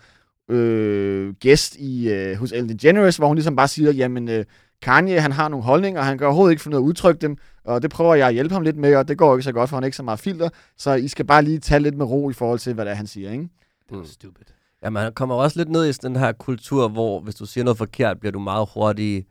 øh, 0.51 1.35
gæst 1.41 1.77
i, 1.77 2.09
øh, 2.09 2.37
hos 2.37 2.53
Ellen 2.53 2.69
DeGeneres, 2.69 3.17
hvor 3.17 3.27
hun 3.27 3.37
ligesom 3.37 3.57
bare 3.57 3.69
siger, 3.69 3.93
jamen, 3.93 4.29
øh, 4.29 4.45
Kanye, 4.83 5.21
han 5.21 5.33
har 5.33 5.49
nogle 5.49 5.65
holdninger, 5.65 6.01
og 6.01 6.07
han 6.07 6.19
kan 6.19 6.27
overhovedet 6.27 6.53
ikke 6.53 6.63
finde 6.63 6.77
ud 6.77 6.83
af 6.83 6.85
at 6.85 6.89
udtrykke 6.89 7.21
dem, 7.21 7.37
og 7.65 7.83
det 7.83 7.91
prøver 7.91 8.15
jeg 8.15 8.29
at 8.29 8.35
hjælpe 8.35 8.53
ham 8.55 8.63
lidt 8.63 8.77
med, 8.77 8.97
og 8.97 9.09
det 9.09 9.19
går 9.19 9.35
ikke 9.35 9.43
så 9.43 9.53
godt, 9.53 9.71
for 9.71 9.77
han 9.77 9.83
har 9.83 9.87
ikke 9.87 9.97
så 9.97 10.03
meget 10.03 10.19
filter, 10.21 10.49
så 10.77 10.95
I 10.95 11.09
skal 11.09 11.25
bare 11.25 11.43
lige 11.43 11.59
tage 11.59 11.81
lidt 11.81 11.97
med 11.97 12.07
ro 12.07 12.31
i 12.31 12.33
forhold 12.33 12.59
til, 12.59 12.75
hvad 12.75 12.85
det 12.85 12.91
er, 12.91 12.95
han 12.95 13.07
siger, 13.07 13.33
ikke? 13.33 13.49
Det 13.91 13.99
er 13.99 14.05
stupid. 14.05 14.45
Ja, 14.83 14.91
man 14.91 15.13
kommer 15.15 15.35
også 15.35 15.59
lidt 15.59 15.69
ned 15.69 15.85
i 15.85 15.93
den 15.93 16.17
her 16.17 16.33
kultur, 16.33 16.89
hvor 16.89 17.21
hvis 17.21 17.35
du 17.35 17.47
siger 17.47 17.65
noget 17.65 17.79
forkert, 17.79 18.21
bliver 18.21 18.33
du 18.33 18.39
meget 18.39 18.69
hurtigt 18.75 19.27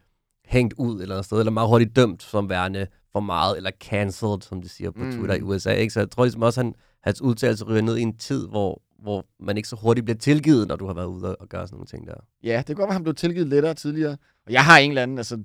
hængt 0.46 0.74
ud 0.78 1.02
eller 1.02 1.16
andet 1.16 1.26
sted, 1.26 1.40
eller 1.40 1.52
meget 1.52 1.70
hurtigt 1.70 1.96
dømt 1.96 2.24
som 2.24 2.50
værende 2.50 2.88
for 3.12 3.20
meget, 3.20 3.58
eller 3.58 3.72
cancelled, 3.84 4.42
som 4.42 4.62
de 4.62 4.70
siger 4.70 4.92
på 4.92 5.00
Mm. 5.00 5.06
mm. 5.06 5.12
Twitter 5.18 5.36
i 5.36 5.42
USA. 5.42 5.74
Ikke? 5.74 5.94
Så 5.94 6.00
jeg 6.00 6.10
tror 6.12 6.24
ligesom 6.24 6.42
også, 6.42 6.60
at 6.62 6.66
han, 6.66 6.74
hans 7.04 7.22
udtalelse 7.22 7.66
ryger 7.66 7.82
ned 7.82 7.98
i 7.98 8.02
en 8.02 8.18
tid, 8.18 8.48
hvor, 8.48 8.82
hvor 9.06 9.26
man 9.40 9.58
ikke 9.58 9.70
så 9.70 9.76
hurtigt 9.76 10.06
bliver 10.06 10.18
tilgivet, 10.18 10.68
når 10.68 10.76
du 10.76 10.88
har 10.88 10.94
været 10.94 11.06
ude 11.06 11.36
og 11.36 11.50
gøre 11.50 11.68
sådan 11.68 11.76
nogle 11.76 11.88
ting 11.88 12.08
der. 12.08 12.14
Ja, 12.44 12.58
det 12.58 12.66
kan 12.66 12.76
godt 12.76 12.88
være, 12.88 12.94
han 12.94 13.04
blev 13.04 13.16
tilgivet 13.16 13.48
lettere 13.48 13.74
tidligere. 13.74 14.18
Og 14.46 14.52
jeg 14.52 14.66
har 14.66 14.78
en 14.78 14.92
eller 14.92 15.04
anden, 15.04 15.18
altså... 15.18 15.44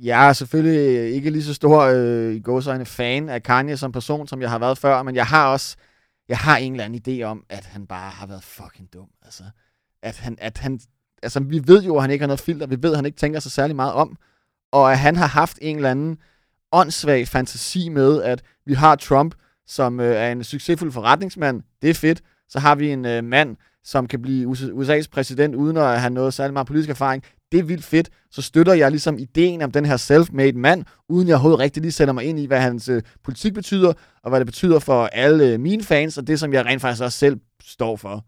Jeg 0.00 0.28
er 0.28 0.32
selvfølgelig 0.32 1.14
ikke 1.14 1.30
lige 1.30 1.42
så 1.42 1.54
stor 1.54 1.80
øh, 1.94 2.34
i 2.34 2.40
gåsøjne 2.40 2.86
fan 2.86 3.28
af 3.28 3.42
Kanye 3.42 3.76
som 3.76 3.92
person, 3.92 4.26
som 4.26 4.42
jeg 4.42 4.50
har 4.50 4.58
været 4.58 4.78
før, 4.78 5.02
men 5.02 5.14
jeg 5.14 5.26
har 5.26 5.52
også 5.52 5.76
jeg 6.28 6.38
har 6.38 6.56
en 6.56 6.72
eller 6.72 6.84
anden 6.84 7.02
idé 7.08 7.22
om, 7.22 7.44
at 7.48 7.64
han 7.64 7.86
bare 7.86 8.10
har 8.10 8.26
været 8.26 8.42
fucking 8.42 8.92
dum. 8.92 9.08
Altså, 9.22 9.44
at 10.02 10.18
han, 10.18 10.36
at 10.40 10.58
han, 10.58 10.80
altså, 11.22 11.40
vi 11.40 11.62
ved 11.66 11.82
jo, 11.82 11.96
at 11.96 12.02
han 12.02 12.10
ikke 12.10 12.22
har 12.22 12.26
noget 12.26 12.40
filter. 12.40 12.66
Vi 12.66 12.82
ved, 12.82 12.90
at 12.90 12.96
han 12.96 13.06
ikke 13.06 13.18
tænker 13.18 13.40
sig 13.40 13.52
særlig 13.52 13.76
meget 13.76 13.92
om. 13.92 14.16
Og 14.72 14.92
at 14.92 14.98
han 14.98 15.16
har 15.16 15.26
haft 15.26 15.58
en 15.62 15.76
eller 15.76 15.90
anden 15.90 16.18
åndssvag 16.72 17.28
fantasi 17.28 17.88
med, 17.88 18.22
at 18.22 18.42
vi 18.66 18.74
har 18.74 18.96
Trump, 18.96 19.34
som 19.66 20.00
øh, 20.00 20.16
er 20.16 20.32
en 20.32 20.44
succesfuld 20.44 20.92
forretningsmand. 20.92 21.62
Det 21.82 21.90
er 21.90 21.94
fedt. 21.94 22.22
Så 22.48 22.58
har 22.58 22.74
vi 22.74 22.90
en 22.90 23.04
øh, 23.04 23.24
mand, 23.24 23.56
som 23.84 24.06
kan 24.06 24.22
blive 24.22 24.48
USA's 24.50 25.08
præsident, 25.12 25.54
uden 25.54 25.76
at 25.76 26.00
have 26.00 26.10
noget 26.10 26.34
særlig 26.34 26.52
meget 26.52 26.66
politisk 26.66 26.90
erfaring. 26.90 27.22
Det 27.52 27.60
er 27.60 27.64
vildt 27.64 27.84
fedt. 27.84 28.08
Så 28.30 28.42
støtter 28.42 28.72
jeg 28.72 28.90
ligesom 28.90 29.18
ideen 29.18 29.62
om 29.62 29.70
den 29.70 29.86
her 29.86 29.96
self-made 29.96 30.58
mand, 30.58 30.84
uden 31.08 31.28
jeg 31.28 31.34
overhovedet 31.34 31.60
rigtig 31.60 31.82
lige 31.82 31.92
sætter 31.92 32.14
mig 32.14 32.24
ind 32.24 32.38
i, 32.38 32.46
hvad 32.46 32.60
hans 32.60 32.88
øh, 32.88 33.02
politik 33.24 33.54
betyder, 33.54 33.92
og 34.22 34.30
hvad 34.30 34.40
det 34.40 34.46
betyder 34.46 34.78
for 34.78 35.06
alle 35.06 35.52
øh, 35.52 35.60
mine 35.60 35.82
fans, 35.82 36.18
og 36.18 36.26
det, 36.26 36.40
som 36.40 36.52
jeg 36.52 36.66
rent 36.66 36.80
faktisk 36.80 37.02
også 37.02 37.18
selv 37.18 37.40
står 37.62 37.96
for. 37.96 38.24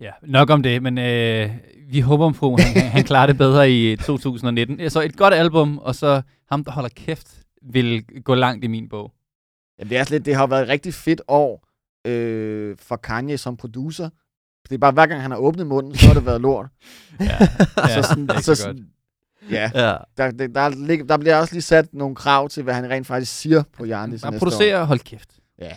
Ja, 0.00 0.10
nok 0.22 0.50
om 0.50 0.62
det, 0.62 0.82
men 0.82 0.98
øh, 0.98 1.50
vi 1.88 2.00
håber 2.00 2.32
på, 2.32 2.54
at 2.54 2.64
han, 2.64 2.82
han 2.82 3.04
klarer 3.04 3.26
det 3.26 3.38
bedre 3.38 3.70
i 3.70 3.96
2019. 3.96 4.90
Så 4.90 5.00
et 5.00 5.16
godt 5.16 5.34
album, 5.34 5.78
og 5.78 5.94
så 5.94 6.22
ham, 6.50 6.64
der 6.64 6.72
holder 6.72 6.90
kæft, 6.96 7.42
vil 7.62 8.04
gå 8.24 8.34
langt 8.34 8.64
i 8.64 8.68
min 8.68 8.88
bog. 8.88 9.12
Ja, 9.78 9.84
det, 9.84 9.96
er 9.96 10.00
også 10.00 10.14
lidt, 10.14 10.24
det 10.24 10.34
har 10.34 10.46
været 10.46 10.62
et 10.62 10.68
rigtig 10.68 10.94
fedt 10.94 11.22
år 11.28 11.69
øh, 12.06 12.76
for 12.78 12.96
Kanye 12.96 13.38
som 13.38 13.56
producer. 13.56 14.08
Det 14.68 14.74
er 14.74 14.78
bare, 14.78 14.92
hver 14.92 15.06
gang 15.06 15.22
han 15.22 15.30
har 15.30 15.38
åbnet 15.38 15.66
munden, 15.66 15.94
så 15.94 16.06
har 16.06 16.14
det 16.14 16.26
været 16.26 16.40
lort. 16.40 16.66
Ja, 17.20 17.38
så 18.02 18.08
sådan, 18.08 18.26
det 18.26 18.36
er 18.36 18.40
så 18.40 18.54
sådan, 18.54 18.86
ja, 19.50 19.70
Ja. 19.74 19.96
der, 20.16 20.30
der, 20.30 20.46
der, 20.46 20.68
lig- 20.68 21.08
der 21.08 21.16
bliver 21.16 21.36
også 21.36 21.54
lige 21.54 21.62
sat 21.62 21.94
nogle 21.94 22.14
krav 22.14 22.48
til, 22.48 22.62
hvad 22.62 22.74
han 22.74 22.90
rent 22.90 23.06
faktisk 23.06 23.32
siger 23.38 23.62
på 23.78 23.84
Jarnis 23.84 24.22
Bare 24.22 24.30
næste 24.32 24.46
år. 24.46 24.50
producere 24.50 24.76
og 24.80 24.86
hold 24.86 24.98
kæft. 24.98 25.30
Ja. 25.58 25.72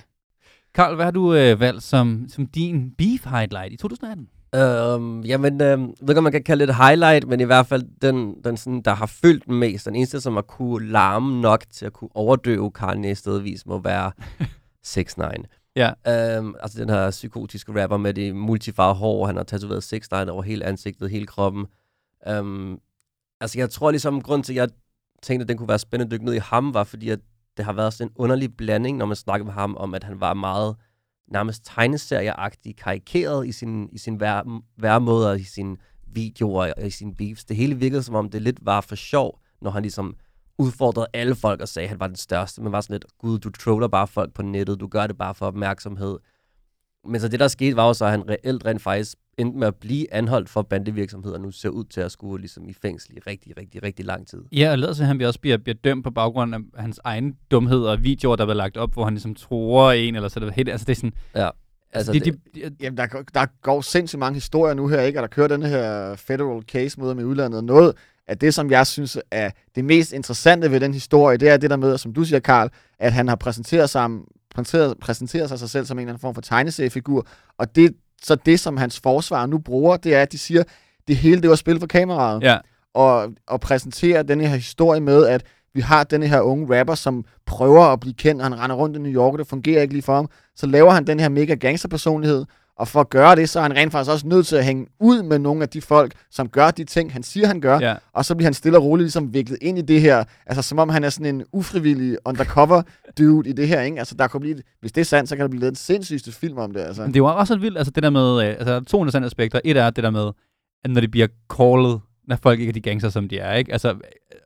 Karl, 0.76 0.96
hvad 0.96 1.06
har 1.06 1.12
du 1.12 1.34
øh, 1.34 1.60
valgt 1.60 1.84
som, 1.84 2.26
som 2.30 2.48
din 2.48 2.92
beef 2.98 3.26
highlight 3.26 3.74
i 3.74 3.78
2018? 3.78 4.28
Øhm, 4.56 5.22
jamen, 5.22 5.60
jeg 5.60 5.80
ved 5.80 6.10
ikke, 6.10 6.18
om 6.18 6.24
man 6.24 6.32
kan 6.32 6.44
kalde 6.44 6.66
det 6.68 6.70
et 6.70 6.76
highlight, 6.76 7.28
men 7.28 7.40
i 7.40 7.44
hvert 7.44 7.68
fald 7.68 7.84
den, 8.02 8.36
den 8.44 8.58
sådan, 8.58 8.82
der 8.82 8.94
har 8.94 9.06
fyldt 9.06 9.48
mest, 9.48 9.86
den 9.86 9.96
eneste, 9.96 10.22
som 10.22 10.34
har 10.34 10.42
kunne 10.42 10.88
larme 10.92 11.42
nok 11.42 11.64
til 11.72 11.86
at 11.86 11.94
kunne 11.94 12.10
overdøve 12.16 12.72
Kanye 12.72 13.16
stedvis, 13.16 13.66
må 13.66 13.80
være 13.80 14.12
6 14.84 15.18
9 15.18 15.24
Ja. 15.76 15.94
Øhm, 16.08 16.56
altså 16.60 16.80
den 16.80 16.90
her 16.90 17.12
psykotiske 17.12 17.84
rapper 17.84 17.98
med 17.98 18.14
det 18.14 18.36
multifarvede 18.36 18.96
hår, 18.96 19.26
han 19.26 19.36
har 19.36 19.44
tatoveret 19.44 19.84
6 19.84 20.12
9 20.12 20.18
over 20.18 20.44
hele 20.44 20.66
ansigtet, 20.66 21.10
hele 21.10 21.26
kroppen. 21.26 21.66
Øhm, 22.28 22.78
altså 23.42 23.60
jeg 23.60 23.70
tror 23.70 23.92
ligesom, 23.92 24.22
grund 24.22 24.44
til, 24.44 24.54
at 24.54 24.58
jeg 24.58 24.70
tænkte, 25.22 25.44
at 25.44 25.50
den 25.50 25.58
kunne 25.58 25.68
være 25.68 25.80
spændende 25.80 26.08
at 26.08 26.12
dykke 26.12 26.26
ned 26.26 26.34
i 26.34 26.38
ham, 26.44 26.74
var 26.74 26.84
fordi, 26.84 27.10
at 27.10 27.20
det 27.58 27.66
har 27.66 27.74
været 27.74 27.94
sådan 27.94 28.12
en 28.12 28.16
underlig 28.16 28.58
blanding, 28.58 28.98
når 28.98 29.06
man 29.06 29.16
snakker 29.16 29.46
med 29.46 29.54
ham, 29.54 29.78
om 29.78 29.94
at 29.94 30.04
han 30.04 30.20
var 30.20 30.34
meget 30.34 30.76
nærmest 31.28 31.66
tegneserieagtig, 31.66 32.76
karikeret 32.76 33.48
i 33.48 33.52
sin, 33.52 33.90
i 33.92 33.98
sin 33.98 34.20
vær, 34.20 34.62
væremåde 34.78 35.30
og 35.30 35.40
i 35.40 35.44
sine 35.44 35.78
videoer 36.08 36.74
og 36.78 36.88
i 36.88 36.90
sine 36.90 37.16
beefs. 37.16 37.46
Det 37.46 37.58
hele 37.58 37.76
virkede 37.76 38.04
som 38.04 38.16
om, 38.16 38.30
det 38.30 38.42
lidt 38.42 38.66
var 38.66 38.82
for 38.82 38.96
sjov, 38.96 39.40
når 39.62 39.72
han 39.72 39.82
ligesom 39.82 40.16
udfordrede 40.58 41.08
alle 41.14 41.36
folk 41.36 41.62
og 41.62 41.68
sagde, 41.68 41.84
at 41.86 41.90
han 41.90 42.00
var 42.00 42.08
den 42.08 42.16
største. 42.16 42.62
Men 42.62 42.72
var 42.72 42.82
sådan 42.82 42.94
lidt, 42.94 43.06
gud, 43.20 43.40
du 43.40 43.50
troller 43.50 43.88
bare 43.88 44.08
folk 44.08 44.34
på 44.34 44.42
nettet, 44.42 44.80
du 44.80 44.88
gør 44.88 45.08
det 45.08 45.18
bare 45.18 45.36
for 45.36 45.46
opmærksomhed. 45.46 46.18
Men 47.08 47.22
så 47.22 47.28
det, 47.28 47.40
der 47.40 47.48
skete, 47.48 47.76
var 47.76 47.88
jo 47.88 47.94
så, 47.94 48.06
at 48.06 48.12
han 48.12 48.30
reelt 48.30 48.66
rent 48.66 48.82
faktisk 48.82 49.18
endte 49.38 49.60
med 49.60 49.68
at 49.68 49.76
blive 49.76 50.14
anholdt 50.14 50.50
for 50.50 50.62
bandevirksomhed, 50.62 51.32
og 51.34 51.42
nu 51.42 51.52
ser 51.52 51.70
ud 51.70 51.84
til 51.86 52.02
at 52.02 52.12
skulle 52.12 52.42
ligesom 52.42 52.70
i 52.70 52.74
fængsel 52.74 53.18
i 53.18 53.20
rigtig, 53.28 53.58
rigtig, 53.58 53.84
rigtig 53.84 54.06
lang 54.06 54.28
tid. 54.28 54.42
Ja, 54.52 54.72
og 54.72 54.80
lader 54.80 54.94
sig, 54.94 55.04
at 55.04 55.08
han 55.08 55.18
bliver 55.18 55.28
også 55.28 55.40
bliver, 55.40 55.58
bliver 55.58 55.76
dømt 55.84 56.04
på 56.04 56.12
baggrund 56.12 56.56
af 56.56 56.60
hans 56.76 57.00
egen 57.04 57.36
dumhed 57.52 57.80
og 57.84 58.04
videoer, 58.04 58.36
der 58.36 58.46
bliver 58.46 58.56
lagt 58.56 58.78
op, 58.78 58.94
hvor 58.94 59.04
han 59.04 59.14
ligesom 59.14 59.36
tror 59.36 59.92
en, 59.92 60.16
eller 60.16 60.30
så 60.30 60.40
det 60.40 60.54
helt, 60.54 60.70
altså 60.70 60.86
det 60.86 60.92
er 60.92 60.96
sådan, 60.96 61.14
Ja. 61.36 61.50
Altså, 61.96 62.14
de, 62.14 62.20
det, 62.20 62.40
de, 62.56 62.62
de, 62.70 62.76
Jamen, 62.82 62.98
der, 62.98 63.08
går- 63.08 63.24
der 63.34 63.46
går 63.62 63.82
sindssygt 63.82 64.20
mange 64.20 64.34
historier 64.34 64.74
nu 64.74 64.88
her, 64.88 65.02
ikke? 65.02 65.20
Og 65.20 65.22
der 65.22 65.28
kører 65.28 65.48
den 65.48 65.64
her 65.64 66.16
federal 66.16 66.62
case 66.64 67.00
mod 67.00 67.14
med 67.14 67.24
udlandet. 67.24 67.58
Og 67.58 67.64
Noget 67.64 67.96
af 68.28 68.38
det, 68.38 68.54
som 68.54 68.72
jeg 68.72 68.88
synes 68.88 69.18
er 69.32 69.50
det 69.76 69.86
mest 69.86 70.14
interessante 70.14 70.72
ved 70.72 70.80
den 70.80 70.94
historie, 70.94 71.38
det 71.38 71.50
er 71.50 71.58
det 71.58 71.70
der 71.70 71.76
med, 71.76 71.98
som 71.98 72.14
du 72.14 72.24
siger, 72.24 72.40
Karl, 72.40 72.70
at 73.00 73.14
han 73.14 73.28
har 73.28 73.36
præsenteret 73.36 73.90
sig, 73.90 74.10
præsenteret, 74.56 74.98
præsenteret 75.02 75.50
sig, 75.50 75.60
sig 75.60 75.70
selv 75.70 75.86
som 75.86 75.98
en 75.98 76.02
eller 76.02 76.10
anden 76.14 76.22
form 76.22 76.36
for 76.36 76.42
tegneseriefigur. 76.42 77.28
Og 77.58 77.76
det, 77.76 77.96
så 78.24 78.36
det, 78.36 78.60
som 78.60 78.78
hans 78.78 79.00
forsvar 79.00 79.46
nu 79.46 79.58
bruger, 79.58 79.98
det 79.98 80.16
er, 80.16 80.22
at 80.22 80.32
de 80.32 80.38
siger, 80.38 80.64
det 81.08 81.16
hele 81.16 81.42
det 81.42 81.50
var 81.50 81.56
spil 81.56 81.80
for 81.80 81.88
kameraet. 81.88 82.44
ja, 82.44 82.58
og, 82.94 83.34
og 83.48 83.60
præsentere 83.62 84.24
den 84.24 84.42
her 84.42 84.56
historie 84.56 85.02
med, 85.02 85.26
at 85.26 85.44
vi 85.74 85.82
har 85.82 86.04
den 86.04 86.24
her 86.24 86.42
unge 86.42 86.80
rapper, 86.80 86.96
som 86.96 87.26
prøver 87.46 87.84
at 87.84 88.00
blive 88.00 88.14
kendt, 88.14 88.42
og 88.42 88.46
han 88.46 88.60
render 88.60 88.76
rundt 88.76 88.98
i 88.98 89.00
New 89.00 89.12
York, 89.12 89.34
og 89.34 89.40
det 89.40 89.48
fungerer 89.48 89.82
ikke 89.82 89.94
lige 89.94 90.04
for 90.04 90.16
ham. 90.16 90.30
Så 90.56 90.68
laver 90.68 90.92
han 90.92 91.08
den 91.08 91.20
her 91.20 91.30
mega 91.30 91.54
gangsterpersonlighed, 91.54 92.46
og 92.78 92.88
for 92.88 93.00
at 93.02 93.10
gøre 93.10 93.36
det, 93.36 93.50
så 93.50 93.60
er 93.60 93.64
han 93.64 93.76
rent 93.76 93.92
faktisk 93.92 94.12
også 94.12 94.28
nødt 94.28 94.48
til 94.48 94.56
at 94.56 94.66
hænge 94.66 94.88
ud 95.00 95.24
med 95.24 95.40
nogle 95.40 95.62
af 95.62 95.70
de 95.70 95.82
folk, 95.82 96.14
som 96.32 96.50
gør 96.50 96.72
de 96.72 96.84
ting, 96.84 97.14
han 97.14 97.24
siger, 97.24 97.48
han 97.48 97.62
gør. 97.62 97.80
ja. 97.80 97.96
Og 98.14 98.26
så 98.26 98.36
bliver 98.36 98.46
han 98.46 98.54
stille 98.54 98.78
og 98.78 98.84
roligt 98.84 99.04
ligesom 99.04 99.34
viklet 99.34 99.58
ind 99.62 99.78
i 99.78 99.82
det 99.82 100.02
her, 100.02 100.24
altså 100.46 100.62
som 100.62 100.80
om 100.80 100.90
han 100.90 101.04
er 101.04 101.10
sådan 101.10 101.36
en 101.36 101.44
ufrivillig 101.52 102.18
undercover 102.26 102.82
dude 103.18 103.50
i 103.50 103.54
det 103.54 103.68
her, 103.68 103.82
ikke? 103.82 104.00
Altså 104.00 104.16
der 104.16 104.28
kan 104.28 104.40
blive, 104.40 104.58
hvis 104.80 104.92
det 104.92 105.02
er 105.02 105.06
sandt, 105.06 105.30
så 105.30 105.36
kan 105.36 105.44
der 105.44 105.50
blive 105.50 105.62
lavet 105.62 105.72
en 105.72 105.76
sindssygste 105.76 106.32
film 106.32 106.58
om 106.58 106.74
det, 106.74 106.80
altså. 106.80 107.02
Men 107.02 107.14
det 107.14 107.16
er 107.16 107.24
jo 107.24 107.36
også 107.36 107.56
vildt, 107.56 107.78
altså 107.78 107.92
det 107.92 108.04
der 108.04 108.10
med, 108.10 108.44
øh, 108.44 108.50
altså 108.50 108.80
to 108.80 108.98
interessante 108.98 109.26
aspekter. 109.26 109.60
Et 109.66 109.78
er 109.78 109.90
det 109.90 110.04
der 110.04 110.12
med, 110.12 110.32
at 110.84 110.92
når 110.92 111.02
det 111.02 111.12
bliver 111.12 111.28
callet, 111.58 112.02
når 112.28 112.36
folk 112.36 112.60
ikke 112.60 112.70
er 112.70 112.74
de 112.74 112.82
gangster, 112.82 113.10
som 113.10 113.30
de 113.30 113.40
er, 113.40 113.54
ikke? 113.54 113.72
Altså, 113.72 113.90
øh, 113.90 113.98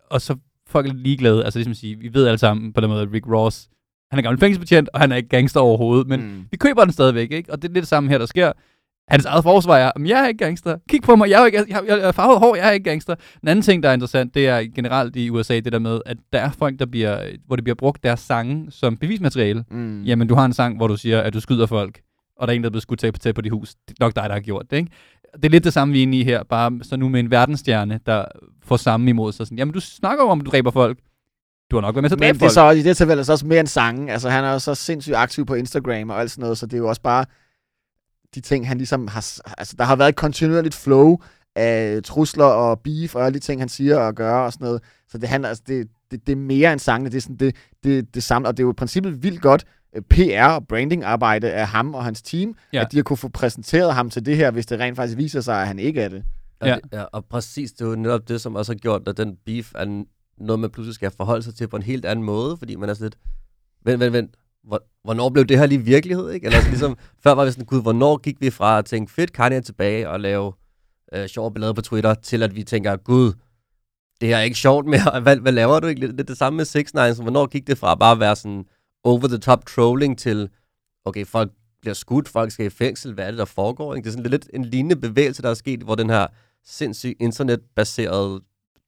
og 0.10 0.22
så 0.22 0.36
folk 0.68 0.88
er 0.88 0.94
ligeglade, 0.94 1.46
altså 1.46 1.60
ligesom 1.60 1.72
at 1.72 1.78
sige, 1.78 1.96
vi 1.96 2.14
ved 2.14 2.28
alle 2.28 2.38
sammen 2.38 2.74
på 2.74 2.82
den 2.82 2.90
måde, 2.90 3.02
at 3.02 3.08
Rick 3.14 3.28
Ross, 3.28 3.70
han 4.12 4.20
er 4.20 4.24
gammel 4.24 4.40
fængselsbetjent, 4.40 4.90
og 4.94 5.00
han 5.00 5.12
er 5.12 5.16
ikke 5.16 5.30
gangster 5.30 5.60
overhovedet, 5.60 6.08
men 6.08 6.20
Mm. 6.22 6.46
vi 6.52 6.58
køber 6.58 6.84
den 6.84 6.94
stadigvæk, 6.94 7.32
ikke? 7.32 7.52
Og 7.52 7.62
det 7.62 7.70
er 7.70 7.74
lidt 7.74 7.82
det 7.82 7.88
samme 7.88 8.10
her, 8.10 8.18
der 8.18 8.26
sker. 8.26 8.52
Hans 9.10 9.26
eget 9.26 9.44
forsvar 9.44 9.78
er, 9.78 9.92
"Men 9.98 10.08
jeg 10.08 10.24
er 10.24 10.28
ikke 10.28 10.38
gangster. 10.46 10.78
Kig 10.90 11.02
på 11.02 11.16
mig, 11.16 11.30
jeg 11.30 11.42
er, 11.42 11.46
ikke, 11.46 11.58
jeg, 11.70 11.82
jeg 11.88 12.00
er 12.00 12.12
farvet 12.12 12.40
hår, 12.40 12.56
jeg 12.56 12.68
er 12.68 12.72
ikke 12.72 12.84
gangster. 12.90 13.16
Den 13.42 13.48
anden 13.50 13.64
ting, 13.64 13.84
der 13.84 13.90
er 13.90 13.94
interessant, 13.94 14.34
det 14.36 14.48
er 14.48 14.64
generelt 14.76 15.16
i 15.16 15.30
USA, 15.30 15.60
det 15.60 15.72
der 15.74 15.80
med, 15.80 16.02
at 16.06 16.18
der 16.34 16.40
er 16.40 16.52
folk, 16.52 16.80
der 16.80 16.86
bliver, 16.86 17.30
hvor 17.46 17.56
det 17.56 17.64
bliver 17.64 17.76
brugt 17.76 18.04
deres 18.04 18.20
sange 18.20 18.72
som 18.72 18.98
bevismateriale. 18.98 19.64
Mm. 19.72 20.04
Jamen, 20.04 20.28
du 20.28 20.36
har 20.36 20.46
en 20.46 20.54
sang, 20.54 20.78
hvor 20.78 20.88
du 20.88 20.98
siger, 20.98 21.22
at 21.22 21.34
du 21.34 21.40
skyder 21.40 21.66
folk, 21.66 22.00
og 22.38 22.48
der 22.48 22.54
er 22.54 22.56
en, 22.56 22.64
der 22.64 22.70
er 22.70 22.72
blevet 22.72 22.82
skudt 22.84 23.00
tæt 23.00 23.14
på 23.14 23.20
tæt 23.20 23.36
på 23.36 23.42
dit 23.42 23.52
hus. 23.52 23.76
Det 23.76 23.92
er 24.00 24.06
nok 24.06 24.16
dig, 24.16 24.24
der 24.24 24.34
har 24.34 24.40
gjort 24.40 24.66
det, 24.72 24.78
ikke? 24.78 24.92
Det 25.34 25.46
er 25.46 25.50
lidt 25.50 25.64
det 25.64 25.74
samme, 25.74 25.92
vi 25.92 26.00
er 26.00 26.04
inde 26.04 26.20
i 26.20 26.24
her, 26.24 26.44
bare 26.44 26.80
så 26.82 26.98
nu 26.98 27.10
med 27.10 27.20
en 27.20 27.32
verdensstjerne, 27.32 28.00
der 28.06 28.26
får 28.64 28.78
samme 28.78 29.10
imod 29.10 29.32
sig. 29.32 29.46
Sådan, 29.46 29.58
jamen, 29.58 29.74
du 29.74 29.80
snakker 29.80 30.24
jo 30.24 30.30
om, 30.30 30.40
at 30.40 30.46
du 30.46 30.52
dræber 30.52 30.72
folk. 30.72 30.98
Du 31.72 31.76
har 31.76 31.82
nok 31.82 31.96
været 31.96 32.02
med 32.04 32.10
til 32.10 32.16
at 32.16 32.20
Men 32.20 32.36
det 32.36 32.42
er 32.46 32.50
så 32.50 32.62
også, 32.62 32.80
i 32.80 32.84
det 32.84 32.98
tilfælde 32.98 33.20
er 33.20 33.24
så 33.24 33.32
også 33.32 33.46
mere 33.48 33.60
end 33.60 33.68
sange. 33.68 34.12
Altså, 34.14 34.30
han 34.30 34.44
er 34.44 34.52
jo 34.54 34.60
så 34.60 34.76
sindssygt 34.76 35.16
aktiv 35.16 35.46
på 35.46 35.54
Instagram 35.54 36.10
og 36.10 36.20
alt 36.20 36.32
sådan 36.32 36.42
noget, 36.42 36.58
så 36.58 36.66
det 36.66 36.74
er 36.74 36.78
jo 36.78 36.88
også 36.90 37.02
bare 37.02 37.26
de 38.36 38.42
ting, 38.42 38.68
han 38.68 38.78
ligesom 38.78 39.08
har... 39.08 39.40
Altså, 39.58 39.76
der 39.78 39.84
har 39.84 39.96
været 39.96 40.10
et 40.10 40.16
kontinuerligt 40.16 40.76
flow 40.76 41.18
af 41.56 42.00
trusler 42.04 42.46
og 42.46 42.80
beef 42.80 43.16
og 43.16 43.26
alle 43.26 43.34
de 43.34 43.40
ting, 43.40 43.62
han 43.62 43.70
siger 43.70 43.98
og 43.98 44.16
gør 44.16 44.34
og 44.34 44.54
sådan 44.54 44.66
noget. 44.66 44.82
Så 45.10 45.18
det 45.18 45.30
handler, 45.30 45.50
altså, 45.50 45.64
det, 45.68 45.88
det, 46.12 46.28
det 46.28 46.32
er 46.32 46.38
mere 46.38 46.72
end 46.72 46.80
sangene. 46.80 47.10
Det 47.10 47.18
er 47.18 47.22
sådan, 47.22 47.36
det, 47.36 47.56
det, 47.84 48.16
det 48.16 48.24
samler, 48.24 48.50
og 48.50 48.58
det 48.58 48.64
er 48.64 48.66
jo 48.66 48.72
i 48.72 48.76
princippet 48.78 49.24
vildt 49.24 49.42
godt 49.42 49.66
øh, 49.96 50.02
PR 50.02 50.44
og 50.48 50.68
branding-arbejde 50.68 51.52
af 51.52 51.68
ham 51.68 51.94
og 51.96 52.04
hans 52.04 52.22
team, 52.22 52.56
Ja. 52.74 52.82
at 52.82 52.92
de 52.92 52.98
har 52.98 53.04
kunne 53.04 53.18
få 53.18 53.30
præsenteret 53.30 53.94
ham 53.94 54.10
til 54.10 54.26
det 54.26 54.38
her, 54.38 54.52
hvis 54.52 54.66
det 54.66 54.80
rent 54.80 54.96
faktisk 54.96 55.18
viser 55.18 55.42
sig, 55.42 55.62
at 55.62 55.68
han 55.68 55.80
ikke 55.80 56.02
er 56.02 56.10
det. 56.10 56.24
Og, 56.60 56.68
Ja. 56.68 56.74
ja. 56.74 56.80
Det, 56.84 56.98
ja, 56.98 57.04
og 57.04 57.26
præcis, 57.26 57.72
det 57.72 57.82
er 57.82 57.90
jo 57.90 57.96
netop 57.96 58.28
det, 58.28 58.42
som 58.42 58.56
også 58.56 58.72
har 58.72 58.78
gjort, 58.78 59.08
at 59.08 59.18
den 59.18 59.36
beef 59.46 59.72
er 59.76 60.04
noget, 60.38 60.60
man 60.60 60.70
pludselig 60.70 60.96
skal 60.96 61.12
forholde 61.12 61.44
sig 61.44 61.56
til 61.56 61.68
på 61.68 61.76
en 61.76 61.84
helt 61.84 62.06
anden 62.06 62.26
måde, 62.26 62.58
fordi 62.58 62.76
man 62.76 62.90
er 62.90 62.94
sådan 62.94 63.06
lidt, 63.06 63.18
vent, 63.86 64.00
vent, 64.00 64.14
vent, 64.14 64.36
hvornår 65.04 65.30
blev 65.30 65.46
det 65.46 65.60
her 65.60 65.66
lige 65.66 65.82
virkelighed, 65.82 66.32
ikke? 66.32 66.46
Eller 66.46 66.58
altså, 66.58 66.70
ligesom, 66.70 66.98
før 67.24 67.32
var 67.32 67.46
vi 67.46 67.52
sådan, 67.52 67.66
gud, 67.66 67.82
hvornår 67.82 68.18
gik 68.18 68.42
vi 68.42 68.50
fra 68.50 68.78
at 68.78 68.86
tænke, 68.86 69.12
fedt, 69.12 69.34
Kanye 69.34 69.58
er 69.58 69.62
tilbage 69.62 70.10
og 70.10 70.20
lave 70.20 70.54
øh, 71.14 71.28
sjove 71.28 71.54
billeder 71.54 71.74
på 71.74 71.82
Twitter, 71.82 72.14
til 72.14 72.44
at 72.44 72.56
vi 72.56 72.64
tænker, 72.64 72.96
gud, 72.96 73.34
det 74.22 74.30
her 74.30 74.38
er 74.38 74.42
ikke 74.42 74.58
sjovt 74.58 74.86
mere, 74.86 75.20
hvad, 75.24 75.38
hvad 75.38 75.52
laver 75.52 75.80
du 75.80 75.88
ikke? 75.88 76.08
Det 76.08 76.20
er 76.20 76.24
det 76.24 76.38
samme 76.38 76.58
med 76.58 76.66
6 76.66 76.94
9 76.94 77.00
så 77.00 77.22
hvornår 77.22 77.48
gik 77.48 77.68
det 77.68 77.78
fra 77.78 77.96
bare 77.96 78.12
at 78.12 78.20
være 78.20 78.36
sådan 78.36 78.66
over 79.04 79.28
the 79.28 79.38
top 79.38 79.66
trolling 79.66 80.18
til, 80.18 80.50
okay, 81.06 81.26
folk 81.26 81.52
bliver 81.82 81.94
skudt, 81.94 82.28
folk 82.28 82.52
skal 82.52 82.66
i 82.66 82.70
fængsel, 82.70 83.14
hvad 83.14 83.26
er 83.26 83.32
det, 83.32 83.38
der 83.38 83.46
foregår? 83.46 83.96
Ikke? 83.96 84.06
Det 84.06 84.10
er 84.10 84.18
sådan 84.18 84.32
lidt 84.32 84.50
en 84.54 84.66
lignende 84.66 84.96
bevægelse, 84.96 85.42
der 85.42 85.50
er 85.50 85.54
sket, 85.54 85.80
hvor 85.80 85.96
den 85.96 86.10
her 86.10 86.28
sindssygt 86.66 87.16
internetbaserede 87.20 88.42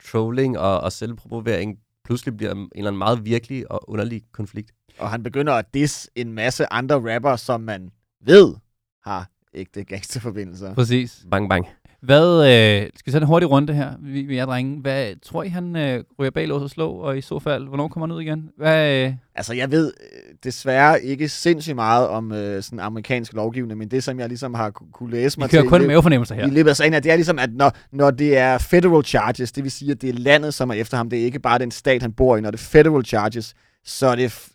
trolling 0.04 0.60
og, 0.60 0.82
og 0.82 0.91
selvpromovering 0.91 1.80
pludselig 2.04 2.38
bliver 2.38 2.52
en 2.52 2.70
eller 2.76 2.88
anden 2.88 2.97
meget 2.97 3.26
virkelig 3.26 3.72
og 3.72 3.89
underlig 3.89 4.22
konflikt. 4.32 4.72
Og 5.00 5.10
han 5.10 5.24
begynder 5.24 5.54
at 5.54 5.74
diss 5.74 6.10
en 6.16 6.34
masse 6.34 6.74
andre 6.74 7.16
rapper, 7.16 7.36
som 7.36 7.62
man 7.62 7.91
ved 8.26 8.56
har 9.04 9.30
ægte 9.54 9.84
gangsterforbindelser. 9.84 10.74
Præcis. 10.76 11.26
Bang, 11.32 11.50
bang. 11.50 11.68
Hvad, 12.02 12.36
øh, 12.38 12.89
skal 12.95 13.06
vi 13.06 13.12
tage 13.12 13.22
en 13.22 13.28
hurtig 13.28 13.50
runde 13.52 13.74
her, 13.74 13.89
vi, 14.00 14.22
vi 14.22 14.38
er 14.38 14.45
drenge. 14.45 14.82
Hvad, 14.82 15.22
tror 15.22 15.43
I, 15.43 15.47
han 15.47 15.76
øh, 15.76 16.04
ryger 16.20 16.32
bag 16.32 16.47
lås 16.47 16.62
og 16.62 16.70
slå, 16.70 16.91
og 16.91 17.18
i 17.18 17.22
så 17.22 17.39
fald, 17.39 17.68
hvornår 17.68 17.88
kommer 17.88 18.08
han 18.08 18.16
ud 18.16 18.22
igen? 18.22 18.50
Hvad, 18.58 19.06
øh, 19.06 19.14
Altså, 19.36 19.54
jeg 19.54 19.72
ved 19.72 19.93
øh, 20.02 20.34
desværre 20.43 21.04
ikke 21.04 21.30
sindssygt 21.30 21.76
meget 21.76 22.08
om 22.08 22.32
øh, 22.32 22.64
sådan 22.64 22.80
amerikansk 22.80 23.34
lovgivning, 23.34 23.78
men 23.78 23.88
det, 23.91 24.04
som 24.04 24.20
jeg 24.20 24.28
ligesom 24.28 24.54
har 24.54 24.70
ku- 24.70 24.86
kunne 24.93 25.12
læse 25.12 25.38
vi 25.38 25.41
mig 25.41 25.50
kører 25.50 25.62
til 25.62 25.70
kun 25.70 25.76
i 25.76 25.80
løbet- 25.80 25.88
mavefornemmelser 25.91 26.36
her. 26.36 26.47
i 26.47 26.50
løbet 26.50 26.70
af 26.70 26.76
sagen, 26.76 26.93
det 26.93 27.06
er 27.12 27.16
ligesom, 27.16 27.39
at 27.39 27.54
når, 27.54 27.72
når 27.91 28.12
det 28.12 28.38
er 28.38 28.58
federal 28.58 29.04
charges, 29.06 29.52
det 29.52 29.64
vil 29.64 29.72
sige, 29.72 29.91
at 29.91 30.02
det 30.02 30.10
er 30.10 30.14
landet, 30.14 30.54
som 30.54 30.70
er 30.70 30.74
efter 30.74 30.97
ham, 30.97 31.10
det 31.10 31.20
er 31.20 31.24
ikke 31.24 31.39
bare 31.39 31.60
den 31.60 31.72
stat, 31.72 32.02
han 32.02 32.12
bor 32.14 32.38
i. 32.38 32.41
Når 32.41 32.52
det 32.52 32.58
er 32.60 32.64
federal 32.64 33.06
charges, 33.06 33.54
så, 33.86 34.08
er 34.08 34.16
det 34.16 34.47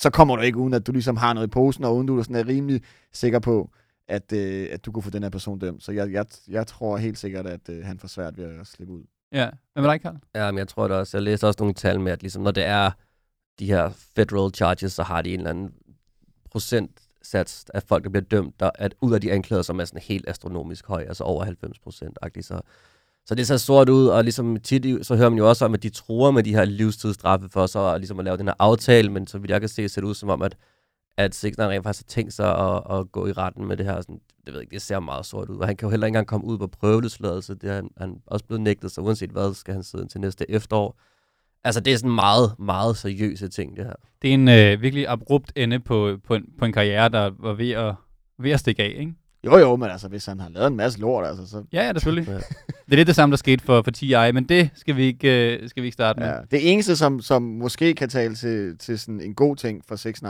så 0.00 0.10
kommer 0.10 0.36
du 0.36 0.42
ikke 0.42 0.58
uden, 0.58 0.74
at 0.74 0.86
du 0.86 0.92
ligesom 0.92 1.16
har 1.16 1.32
noget 1.32 1.46
i 1.46 1.50
posen, 1.50 1.84
og 1.84 1.96
uden 1.96 2.06
du 2.06 2.22
sådan 2.22 2.36
er 2.36 2.48
rimelig 2.48 2.80
sikker 3.12 3.38
på, 3.38 3.70
at, 4.08 4.32
øh, 4.32 4.68
at 4.72 4.86
du 4.86 4.92
kunne 4.92 5.02
få 5.02 5.10
den 5.10 5.22
her 5.22 5.30
person 5.30 5.58
dømt. 5.58 5.82
Så 5.82 5.92
jeg, 5.92 6.12
jeg, 6.12 6.26
jeg 6.48 6.66
tror 6.66 6.96
helt 6.96 7.18
sikkert, 7.18 7.46
at 7.46 7.68
øh, 7.68 7.84
han 7.84 7.98
får 7.98 8.08
svært 8.08 8.38
ved 8.38 8.44
at 8.44 8.66
slippe 8.66 8.94
ud. 8.94 9.02
Ja. 9.32 9.50
Hvad 9.72 9.82
med 9.82 9.90
dig, 9.90 10.00
Karl? 10.00 10.16
Ja, 10.34 10.50
men 10.50 10.58
jeg 10.58 10.68
tror 10.68 10.88
det 10.88 10.96
også, 10.96 11.16
jeg 11.16 11.22
læste 11.22 11.46
også 11.46 11.56
nogle 11.60 11.74
tal 11.74 12.00
med, 12.00 12.12
at 12.12 12.22
ligesom, 12.22 12.42
når 12.42 12.50
det 12.50 12.64
er 12.64 12.90
de 13.58 13.66
her 13.66 13.90
federal 14.16 14.54
charges, 14.54 14.92
så 14.92 15.02
har 15.02 15.22
de 15.22 15.34
en 15.34 15.40
eller 15.40 15.50
anden 15.50 15.72
procentsats 16.50 17.66
af 17.74 17.82
folk, 17.82 18.04
der 18.04 18.10
bliver 18.10 18.24
dømt, 18.24 18.60
der, 18.60 18.70
at 18.74 18.94
ud 19.00 19.14
af 19.14 19.20
de 19.20 19.32
anklager, 19.32 19.62
som 19.62 19.80
er 19.80 19.84
sådan 19.84 20.02
helt 20.02 20.28
astronomisk 20.28 20.86
høj, 20.86 21.02
altså 21.02 21.24
over 21.24 21.44
90 21.44 21.78
procent. 21.78 22.18
Så, 22.40 22.60
så 23.26 23.34
det 23.34 23.46
ser 23.46 23.56
sort 23.56 23.88
ud, 23.88 24.06
og 24.06 24.24
ligesom 24.24 24.56
tit, 24.56 25.06
så 25.06 25.16
hører 25.16 25.28
man 25.28 25.38
jo 25.38 25.48
også 25.48 25.64
om, 25.64 25.74
at 25.74 25.82
de 25.82 25.90
tror 25.90 26.30
med 26.30 26.42
de 26.42 26.54
her 26.54 26.64
livstidsstraffe 26.64 27.48
for 27.48 27.66
så 27.66 27.98
ligesom 27.98 28.18
at 28.18 28.24
lave 28.24 28.36
den 28.36 28.46
her 28.46 28.54
aftale, 28.58 29.10
men 29.10 29.26
så 29.26 29.38
vidt 29.38 29.50
jeg 29.50 29.60
kan 29.60 29.68
se, 29.68 29.88
ser 29.88 30.00
det 30.00 30.08
ud 30.08 30.14
som 30.14 30.28
om, 30.28 30.42
at, 30.42 30.56
at 31.18 31.34
Six 31.34 31.56
Nine 31.58 31.68
rent 31.68 31.84
faktisk 31.84 32.06
har 32.06 32.08
tænkt 32.08 32.32
sig 32.32 32.58
at, 32.58 32.82
at 32.90 33.12
gå 33.12 33.26
i 33.26 33.32
retten 33.32 33.66
med 33.66 33.76
det 33.76 33.86
her. 33.86 34.00
Sådan, 34.00 34.20
det 34.46 34.46
ved 34.46 34.54
jeg 34.54 34.60
ikke, 34.62 34.74
det 34.74 34.82
ser 34.82 35.00
meget 35.00 35.26
sort 35.26 35.48
ud, 35.48 35.56
og 35.56 35.66
han 35.66 35.76
kan 35.76 35.86
jo 35.86 35.90
heller 35.90 36.06
ikke 36.06 36.10
engang 36.10 36.26
komme 36.26 36.46
ud 36.46 36.58
på 36.58 36.66
prøveløsladelse. 36.66 37.54
Det 37.54 37.70
er 37.70 37.74
han, 37.74 37.90
han 37.96 38.16
også 38.26 38.44
blevet 38.44 38.60
nægtet, 38.60 38.92
så 38.92 39.00
uanset 39.00 39.30
hvad, 39.30 39.54
skal 39.54 39.74
han 39.74 39.82
sidde 39.82 40.08
til 40.08 40.20
næste 40.20 40.50
efterår. 40.50 41.00
Altså, 41.64 41.80
det 41.80 41.92
er 41.92 41.96
sådan 41.96 42.14
meget, 42.14 42.54
meget 42.58 42.96
seriøse 42.96 43.48
ting, 43.48 43.76
det 43.76 43.84
her. 43.84 43.94
Det 44.22 44.30
er 44.30 44.34
en 44.34 44.48
øh, 44.48 44.82
virkelig 44.82 45.08
abrupt 45.08 45.52
ende 45.56 45.80
på, 45.80 46.16
på, 46.24 46.34
en, 46.34 46.44
på 46.58 46.64
en 46.64 46.72
karriere, 46.72 47.08
der 47.08 47.30
var 47.38 47.52
ved 47.52 47.70
at, 47.70 47.94
ved 48.38 48.50
at 48.50 48.60
stikke 48.60 48.82
af, 48.82 48.96
ikke? 48.98 49.14
Jo, 49.44 49.58
jo, 49.58 49.76
men 49.76 49.90
altså, 49.90 50.08
hvis 50.08 50.26
han 50.26 50.40
har 50.40 50.48
lavet 50.48 50.66
en 50.66 50.76
masse 50.76 51.00
lort, 51.00 51.26
altså, 51.26 51.46
så... 51.46 51.64
Ja, 51.72 51.82
ja, 51.82 51.88
det 51.88 51.94
er 51.96 52.00
selvfølgelig. 52.00 52.28
Ja. 52.28 52.34
Det 52.34 52.92
er 52.92 52.96
lidt 52.96 53.06
det 53.06 53.14
samme, 53.14 53.30
der 53.30 53.36
skete 53.36 53.64
for, 53.64 53.82
for 53.82 53.90
TI, 53.90 54.32
men 54.32 54.44
det 54.44 54.70
skal 54.74 54.96
vi 54.96 55.04
ikke, 55.04 55.56
øh, 55.56 55.68
skal 55.68 55.82
vi 55.82 55.86
ikke 55.86 55.94
starte 55.94 56.20
med. 56.20 56.28
Ja. 56.28 56.38
Det 56.50 56.72
eneste, 56.72 56.96
som, 56.96 57.20
som 57.20 57.42
måske 57.42 57.94
kan 57.94 58.08
tale 58.08 58.34
til, 58.34 58.78
til 58.78 58.98
sådan 58.98 59.20
en 59.20 59.34
god 59.34 59.56
ting 59.56 59.84
for 59.88 59.96
6 59.96 60.22
9 60.22 60.28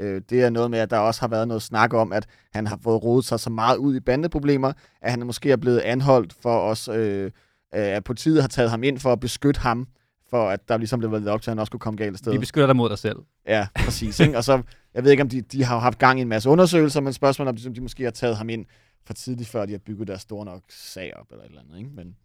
øh, 0.00 0.22
det 0.30 0.42
er 0.42 0.50
noget 0.50 0.70
med, 0.70 0.78
at 0.78 0.90
der 0.90 0.98
også 0.98 1.20
har 1.20 1.28
været 1.28 1.48
noget 1.48 1.62
snak 1.62 1.94
om, 1.94 2.12
at 2.12 2.26
han 2.52 2.66
har 2.66 2.78
fået 2.82 3.02
rodet 3.02 3.24
sig 3.24 3.40
så 3.40 3.50
meget 3.50 3.76
ud 3.76 3.96
i 3.96 4.00
bandeproblemer, 4.00 4.72
at 5.02 5.10
han 5.10 5.26
måske 5.26 5.52
er 5.52 5.56
blevet 5.56 5.78
anholdt 5.78 6.34
for 6.42 6.60
os, 6.60 6.88
øh, 6.88 7.24
øh, 7.24 7.30
at 7.72 8.04
politiet 8.04 8.40
har 8.40 8.48
taget 8.48 8.70
ham 8.70 8.82
ind 8.82 8.98
for 8.98 9.12
at 9.12 9.20
beskytte 9.20 9.60
ham, 9.60 9.88
for 10.30 10.48
at 10.48 10.68
der 10.68 10.76
ligesom 10.76 10.98
blev 10.98 11.12
været 11.12 11.28
op 11.28 11.42
til, 11.42 11.50
at 11.50 11.52
han 11.52 11.58
også 11.58 11.70
kunne 11.70 11.80
komme 11.80 11.96
galt 11.96 12.12
afsted. 12.12 12.32
Vi 12.32 12.38
beskytter 12.38 12.66
dig 12.66 12.76
mod 12.76 12.88
dig 12.88 12.98
selv. 12.98 13.16
Ja, 13.46 13.66
præcis. 13.84 14.20
Ikke? 14.20 14.36
Og 14.36 14.44
så, 14.44 14.62
jeg 14.94 15.04
ved 15.04 15.10
ikke, 15.10 15.22
om 15.22 15.28
de, 15.28 15.40
de 15.40 15.64
har 15.64 15.78
haft 15.78 15.98
gang 15.98 16.18
i 16.18 16.22
en 16.22 16.28
masse 16.28 16.48
undersøgelser, 16.48 17.00
men 17.00 17.12
spørgsmålet 17.12 17.48
er, 17.48 17.52
om 17.52 17.56
de, 17.56 17.74
de 17.74 17.80
måske 17.80 18.04
har 18.04 18.10
taget 18.10 18.36
ham 18.36 18.48
ind 18.48 18.66
for 19.06 19.14
tidligt, 19.14 19.48
før 19.48 19.66
de 19.66 19.72
har 19.72 19.78
bygget 19.78 20.08
deres 20.08 20.20
store 20.22 20.44
nok 20.44 20.62
sag 20.68 21.12
op, 21.16 21.26
eller 21.30 21.44
et 21.44 21.48
eller 21.48 21.60
andet. 21.60 21.78
Ikke? 21.78 21.90
Men, 21.96 22.16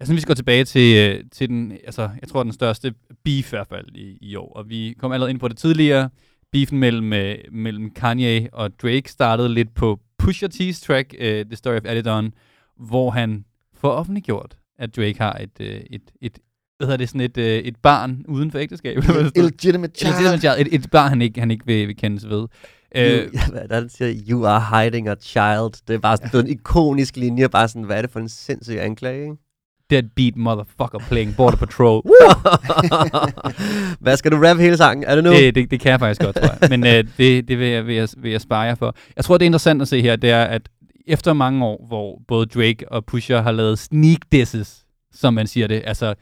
Jeg 0.00 0.06
synes, 0.06 0.16
vi 0.16 0.20
skal 0.20 0.30
gå 0.30 0.36
tilbage 0.36 0.64
til, 0.64 0.96
øh, 0.96 1.24
til 1.32 1.48
den, 1.48 1.72
altså, 1.72 2.10
jeg 2.20 2.28
tror, 2.28 2.42
den 2.42 2.52
største 2.52 2.94
beef 3.24 3.52
i 3.52 3.56
hvert 3.56 3.66
fald 3.66 3.86
i, 3.94 4.18
i 4.20 4.36
år. 4.36 4.52
Og 4.52 4.68
vi 4.68 4.94
kom 4.98 5.12
allerede 5.12 5.30
ind 5.30 5.40
på 5.40 5.48
det 5.48 5.58
tidligere. 5.58 6.10
Beefen 6.52 6.78
mellem, 6.78 7.12
øh, 7.12 7.38
mellem 7.52 7.90
Kanye 7.90 8.48
og 8.52 8.80
Drake 8.82 9.10
startede 9.10 9.48
lidt 9.48 9.74
på 9.74 10.00
Pusha 10.18 10.46
T's 10.46 10.86
track, 10.86 11.14
uh, 11.20 11.26
The 11.26 11.56
Story 11.56 11.76
of 11.76 11.82
Adidon, 11.84 12.32
hvor 12.76 13.10
han 13.10 13.44
får 13.74 13.90
offentliggjort, 13.90 14.56
at 14.78 14.96
Drake 14.96 15.18
har 15.18 15.32
et, 15.32 15.60
øh, 15.60 15.80
et, 15.90 16.02
et 16.20 16.38
hvad 16.78 16.86
hedder 16.86 16.96
det, 16.96 17.08
sådan 17.08 17.20
et, 17.20 17.38
øh, 17.38 17.58
et 17.58 17.76
barn 17.76 18.24
uden 18.28 18.50
for 18.50 18.58
ægteskab. 18.58 18.96
illegitimate 19.36 19.92
child. 19.98 20.10
Illegitimate 20.10 20.40
child. 20.40 20.66
Et, 20.66 20.74
et 20.74 20.90
barn, 20.90 21.08
han 21.08 21.22
ikke, 21.22 21.40
han 21.40 21.50
ikke 21.50 21.66
vil, 21.66 21.88
vil 21.88 21.96
kendes 21.96 22.28
ved. 22.28 22.46
Øh, 22.96 23.04
You, 23.04 23.30
ja, 23.34 23.50
hvad 23.50 23.70
er 23.70 23.74
han 23.74 23.88
siger? 23.88 24.14
You 24.30 24.44
are 24.46 24.82
hiding 24.82 25.08
a 25.08 25.14
child. 25.14 25.86
Det 25.88 25.94
er 25.94 25.98
bare 25.98 26.16
sådan 26.16 26.40
en 26.40 26.50
ikonisk 26.50 27.16
linje. 27.16 27.48
Bare 27.48 27.68
sådan, 27.68 27.82
hvad 27.82 27.96
er 27.96 28.02
det 28.02 28.10
for 28.10 28.20
en 28.20 28.28
sindssyg 28.28 28.78
anklage, 28.80 29.22
ikke? 29.22 29.36
Deadbeat 29.90 30.36
motherfucker 30.36 30.98
playing 31.08 31.36
Border 31.36 31.56
Patrol. 31.66 32.02
hvad 34.04 34.16
skal 34.16 34.32
du 34.32 34.36
rap 34.36 34.56
hele 34.56 34.76
sangen? 34.76 35.04
Er 35.04 35.14
det 35.14 35.24
nu? 35.24 35.30
Det, 35.30 35.54
det, 35.54 35.70
det 35.70 35.80
kan 35.80 35.90
jeg 35.90 36.00
faktisk 36.00 36.20
godt, 36.20 36.36
tror 36.36 36.56
jeg. 36.60 36.70
Men 36.70 36.86
øh, 36.86 37.04
det, 37.18 37.48
det 37.48 37.58
vil, 37.58 37.68
jeg, 37.68 37.86
vil, 37.86 37.94
jeg, 37.94 38.08
vil 38.16 38.30
jeg 38.30 38.40
spare 38.40 38.60
jer 38.60 38.74
for. 38.74 38.94
Jeg 39.16 39.24
tror, 39.24 39.38
det 39.38 39.44
er 39.44 39.46
interessant 39.46 39.82
at 39.82 39.88
se 39.88 40.02
her, 40.02 40.16
det 40.16 40.30
er, 40.30 40.44
at 40.44 40.68
efter 41.06 41.32
mange 41.32 41.64
år, 41.64 41.84
hvor 41.88 42.22
både 42.28 42.46
Drake 42.46 42.92
og 42.92 43.04
Pusha 43.04 43.40
har 43.40 43.52
lavet 43.52 43.78
sneak 43.78 44.18
disses, 44.32 44.84
som 45.14 45.34
man 45.34 45.46
siger 45.46 45.66
det, 45.66 45.82
altså 45.86 46.14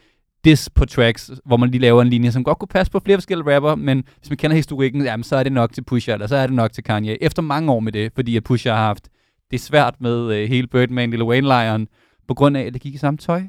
diss 0.44 0.70
på 0.70 0.84
tracks, 0.84 1.30
hvor 1.44 1.56
man 1.56 1.70
lige 1.70 1.80
laver 1.80 2.02
en 2.02 2.08
linje, 2.08 2.32
som 2.32 2.44
godt 2.44 2.58
kunne 2.58 2.68
passe 2.68 2.92
på 2.92 3.00
flere 3.04 3.16
forskellige 3.16 3.54
rapper, 3.54 3.74
men 3.74 4.04
hvis 4.18 4.30
man 4.30 4.36
kender 4.36 4.56
historikken, 4.56 5.02
jamen, 5.02 5.24
så 5.24 5.36
er 5.36 5.42
det 5.42 5.52
nok 5.52 5.72
til 5.72 5.84
Pusha, 5.84 6.12
eller 6.12 6.26
så 6.26 6.36
er 6.36 6.46
det 6.46 6.56
nok 6.56 6.72
til 6.72 6.84
Kanye. 6.84 7.22
Efter 7.22 7.42
mange 7.42 7.72
år 7.72 7.80
med 7.80 7.92
det, 7.92 8.12
fordi 8.14 8.36
at 8.36 8.44
Pusha 8.44 8.70
har 8.70 8.84
haft 8.86 9.08
det 9.50 9.60
svært 9.60 9.94
med 10.00 10.34
øh, 10.34 10.48
hele 10.48 10.66
Birdman, 10.66 11.10
Lil 11.10 11.22
Wayne-lejren, 11.22 11.86
på 12.28 12.34
grund 12.34 12.56
af, 12.56 12.62
at 12.62 12.74
det 12.74 12.82
gik 12.82 12.94
i 12.94 12.98
samme 12.98 13.18
tøj. 13.18 13.42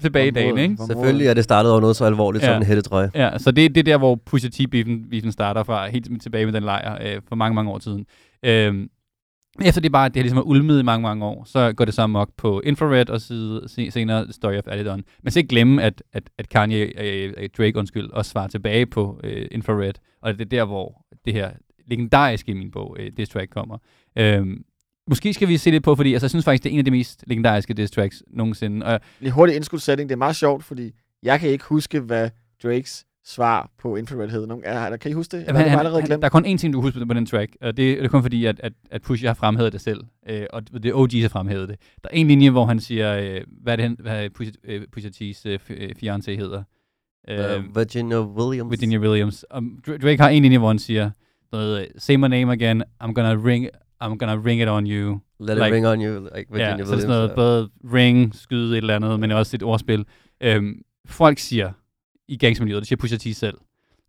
Tilbage 0.00 0.28
i 0.28 0.30
dagen, 0.30 0.58
ikke? 0.58 0.76
Selvfølgelig 0.86 1.26
er 1.26 1.34
det 1.34 1.44
startet 1.44 1.72
over 1.72 1.80
noget 1.80 1.96
så 1.96 2.04
alvorligt 2.04 2.44
Ja. 2.44 2.48
som 2.48 2.56
en 2.62 2.66
hættetrøje. 2.66 3.10
Ja, 3.14 3.38
så 3.38 3.50
det, 3.50 3.74
det 3.74 3.80
er 3.80 3.84
der, 3.84 3.98
hvor 3.98 4.14
Pusha 4.26 4.48
T-beefen 4.48 5.10
beefen 5.10 5.32
starter 5.32 5.62
fra, 5.62 5.88
helt 5.90 6.22
tilbage 6.22 6.44
med 6.44 6.52
den 6.52 6.62
lejr, 6.62 6.98
øh, 7.14 7.20
for 7.28 7.36
mange, 7.36 7.54
mange 7.54 7.70
år 7.70 7.78
siden. 7.78 8.06
Øhm, 8.44 8.88
efter 9.64 9.80
det 9.80 9.92
bare, 9.92 10.08
det 10.08 10.16
har 10.16 10.22
ligesom 10.22 10.38
er 10.38 10.42
ulmet 10.42 10.80
i 10.80 10.82
mange, 10.82 11.02
mange 11.02 11.24
år, 11.24 11.44
så 11.46 11.72
går 11.72 11.84
det 11.84 11.94
så 11.94 12.02
amok 12.02 12.30
på 12.36 12.60
Infrared 12.60 13.10
og 13.10 13.20
side, 13.20 13.62
se, 13.66 13.90
senere 13.90 14.32
Story 14.32 14.56
of 14.56 14.64
Adidon. 14.66 15.02
Men 15.22 15.30
så 15.30 15.38
ikke 15.38 15.48
glemme, 15.48 15.82
at, 15.82 16.02
at, 16.12 16.22
at 16.38 16.48
Kanye, 16.48 17.00
øh, 17.00 17.32
øh, 17.38 17.48
Drake 17.58 17.78
undskyld, 17.78 18.10
også 18.10 18.30
svarer 18.30 18.48
tilbage 18.48 18.86
på 18.86 19.20
øh, 19.24 19.46
Infrared, 19.50 19.94
og 20.22 20.32
det 20.32 20.40
er 20.40 20.44
der, 20.48 20.64
hvor 20.64 21.04
det 21.24 21.32
her 21.32 21.50
legendariske 21.86 22.50
i 22.52 22.54
min 22.54 22.70
bog, 22.70 22.96
øh, 23.00 23.10
diss 23.16 23.32
track 23.32 23.50
kommer. 23.50 23.78
Øhm, 24.18 24.62
måske 25.08 25.34
skal 25.34 25.48
vi 25.48 25.56
se 25.56 25.70
lidt 25.70 25.84
på, 25.84 25.94
fordi 25.94 26.12
altså, 26.12 26.24
jeg 26.24 26.30
synes 26.30 26.44
faktisk, 26.44 26.64
det 26.64 26.70
er 26.70 26.72
en 26.72 26.78
af 26.78 26.84
de 26.84 26.90
mest 26.90 27.24
legendariske 27.26 27.74
diss 27.74 27.92
tracks 27.92 28.22
nogensinde. 28.30 28.86
Og 28.86 29.00
Lige 29.20 29.32
hurtigt 29.32 29.56
indskudssætning. 29.56 30.08
Det 30.08 30.14
er 30.14 30.18
meget 30.18 30.36
sjovt, 30.36 30.64
fordi 30.64 30.92
jeg 31.22 31.40
kan 31.40 31.48
ikke 31.48 31.64
huske, 31.64 32.00
hvad 32.00 32.30
Drakes 32.62 33.04
svar 33.24 33.70
på 33.78 33.96
Infrared 33.96 34.30
hed. 34.30 34.46
Nogen, 34.46 34.64
er, 34.66 34.96
kan 34.96 35.10
I 35.10 35.14
huske 35.14 35.36
det? 35.36 35.44
Jamen, 35.46 35.62
har 35.62 35.68
han, 35.68 35.78
allerede 35.78 36.00
han, 36.00 36.06
glemt? 36.06 36.22
der 36.22 36.26
er 36.26 36.30
kun 36.30 36.46
én 36.46 36.56
ting, 36.56 36.72
du 36.72 36.80
husker 36.80 37.06
på, 37.06 37.14
den 37.14 37.26
track, 37.26 37.56
og 37.60 37.76
det, 37.76 37.96
det 37.98 38.04
er 38.04 38.08
kun 38.08 38.22
fordi, 38.22 38.44
at, 38.44 38.60
at, 38.60 38.72
at 38.90 39.02
Pusha 39.02 39.26
har 39.26 39.34
fremhævet 39.34 39.72
det 39.72 39.80
selv, 39.80 40.00
øh, 40.28 40.46
og 40.52 40.72
det 40.72 40.86
er 40.86 40.94
OG, 40.94 41.10
har 41.12 41.28
fremhævet 41.28 41.68
det. 41.68 41.76
Der 42.02 42.08
er 42.12 42.14
en 42.14 42.28
linje, 42.28 42.50
hvor 42.50 42.66
han 42.66 42.80
siger, 42.80 43.16
øh, 43.16 43.40
hvad 43.62 43.72
er 43.72 43.76
det, 43.76 43.82
han, 43.82 43.96
hvad 44.00 44.30
Pusha, 44.30 44.52
øh, 44.64 44.82
Pusha 44.92 45.08
T's 45.08 45.42
øh, 45.46 45.58
øh, 45.70 45.90
fiancé 46.02 46.30
hedder. 46.30 46.62
Uh, 47.30 47.76
Virginia 47.76 48.20
Williams. 48.20 48.70
Virginia 48.70 48.98
Williams. 48.98 49.44
Um, 49.56 49.78
Dra- 49.88 49.98
Drake 49.98 50.22
har 50.22 50.28
en 50.28 50.42
linje, 50.42 50.58
hvor 50.58 50.68
han 50.68 50.78
siger, 50.78 51.10
noget, 51.52 51.80
øh, 51.80 51.86
say 51.98 52.14
my 52.16 52.28
name 52.28 52.52
again, 52.52 52.82
I'm 53.02 53.12
gonna 53.12 53.34
ring, 53.44 53.68
I'm 54.04 54.16
gonna 54.16 54.36
ring 54.36 54.62
it 54.62 54.68
on 54.68 54.86
you. 54.86 55.20
Let 55.40 55.56
it 55.56 55.62
ring 55.62 55.86
on 55.86 56.02
you, 56.02 56.28
like 56.36 56.46
Virginia 56.50 56.76
ja, 56.76 56.76
så 56.76 56.76
det 56.76 56.80
er 56.80 56.84
Williams, 56.84 57.02
sådan 57.02 57.08
noget, 57.08 57.28
ja. 57.28 57.34
både 57.34 57.70
ring, 57.92 58.34
skyde 58.34 58.72
et 58.72 58.76
eller 58.76 58.96
andet, 58.96 59.20
men 59.20 59.30
også 59.30 59.56
et 59.56 59.62
ordspil. 59.62 60.06
Øhm, 60.40 60.82
folk 61.06 61.38
siger 61.38 61.72
i 62.28 62.36
gangstermiljøet, 62.36 62.80
det 62.80 62.88
siger 62.88 62.96
Pusha 62.96 63.16
T 63.16 63.36
selv, 63.36 63.58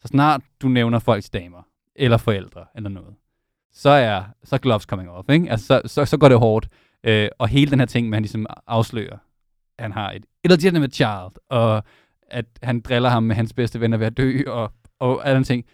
så 0.01 0.07
snart 0.07 0.41
du 0.61 0.67
nævner 0.67 0.99
folks 0.99 1.29
damer, 1.29 1.67
eller 1.95 2.17
forældre, 2.17 2.65
eller 2.75 2.89
noget, 2.89 3.15
så 3.73 3.89
er, 3.89 4.23
så 4.43 4.55
er 4.55 4.59
gloves 4.59 4.83
coming 4.83 5.09
off, 5.09 5.29
ikke? 5.29 5.51
Altså, 5.51 5.65
så, 5.67 5.81
så, 5.85 6.05
så 6.05 6.17
går 6.17 6.29
det 6.29 6.39
hårdt. 6.39 6.67
Øh, 7.03 7.29
og 7.39 7.47
hele 7.47 7.71
den 7.71 7.79
her 7.79 7.85
ting, 7.85 8.13
han 8.13 8.23
ligesom 8.23 8.45
afslører, 8.67 9.17
at 9.77 9.83
han 9.83 9.91
har 9.91 10.11
et 10.11 10.25
illegitimate 10.43 10.93
child, 10.93 11.49
og 11.49 11.83
at 12.27 12.45
han 12.63 12.81
driller 12.81 13.09
ham 13.09 13.23
med 13.23 13.35
hans 13.35 13.53
bedste 13.53 13.79
venner 13.79 13.97
ved 13.97 14.07
at 14.07 14.17
dø, 14.17 14.41
og, 14.47 14.71
og 14.99 15.27
alle 15.29 15.43
ting. 15.43 15.65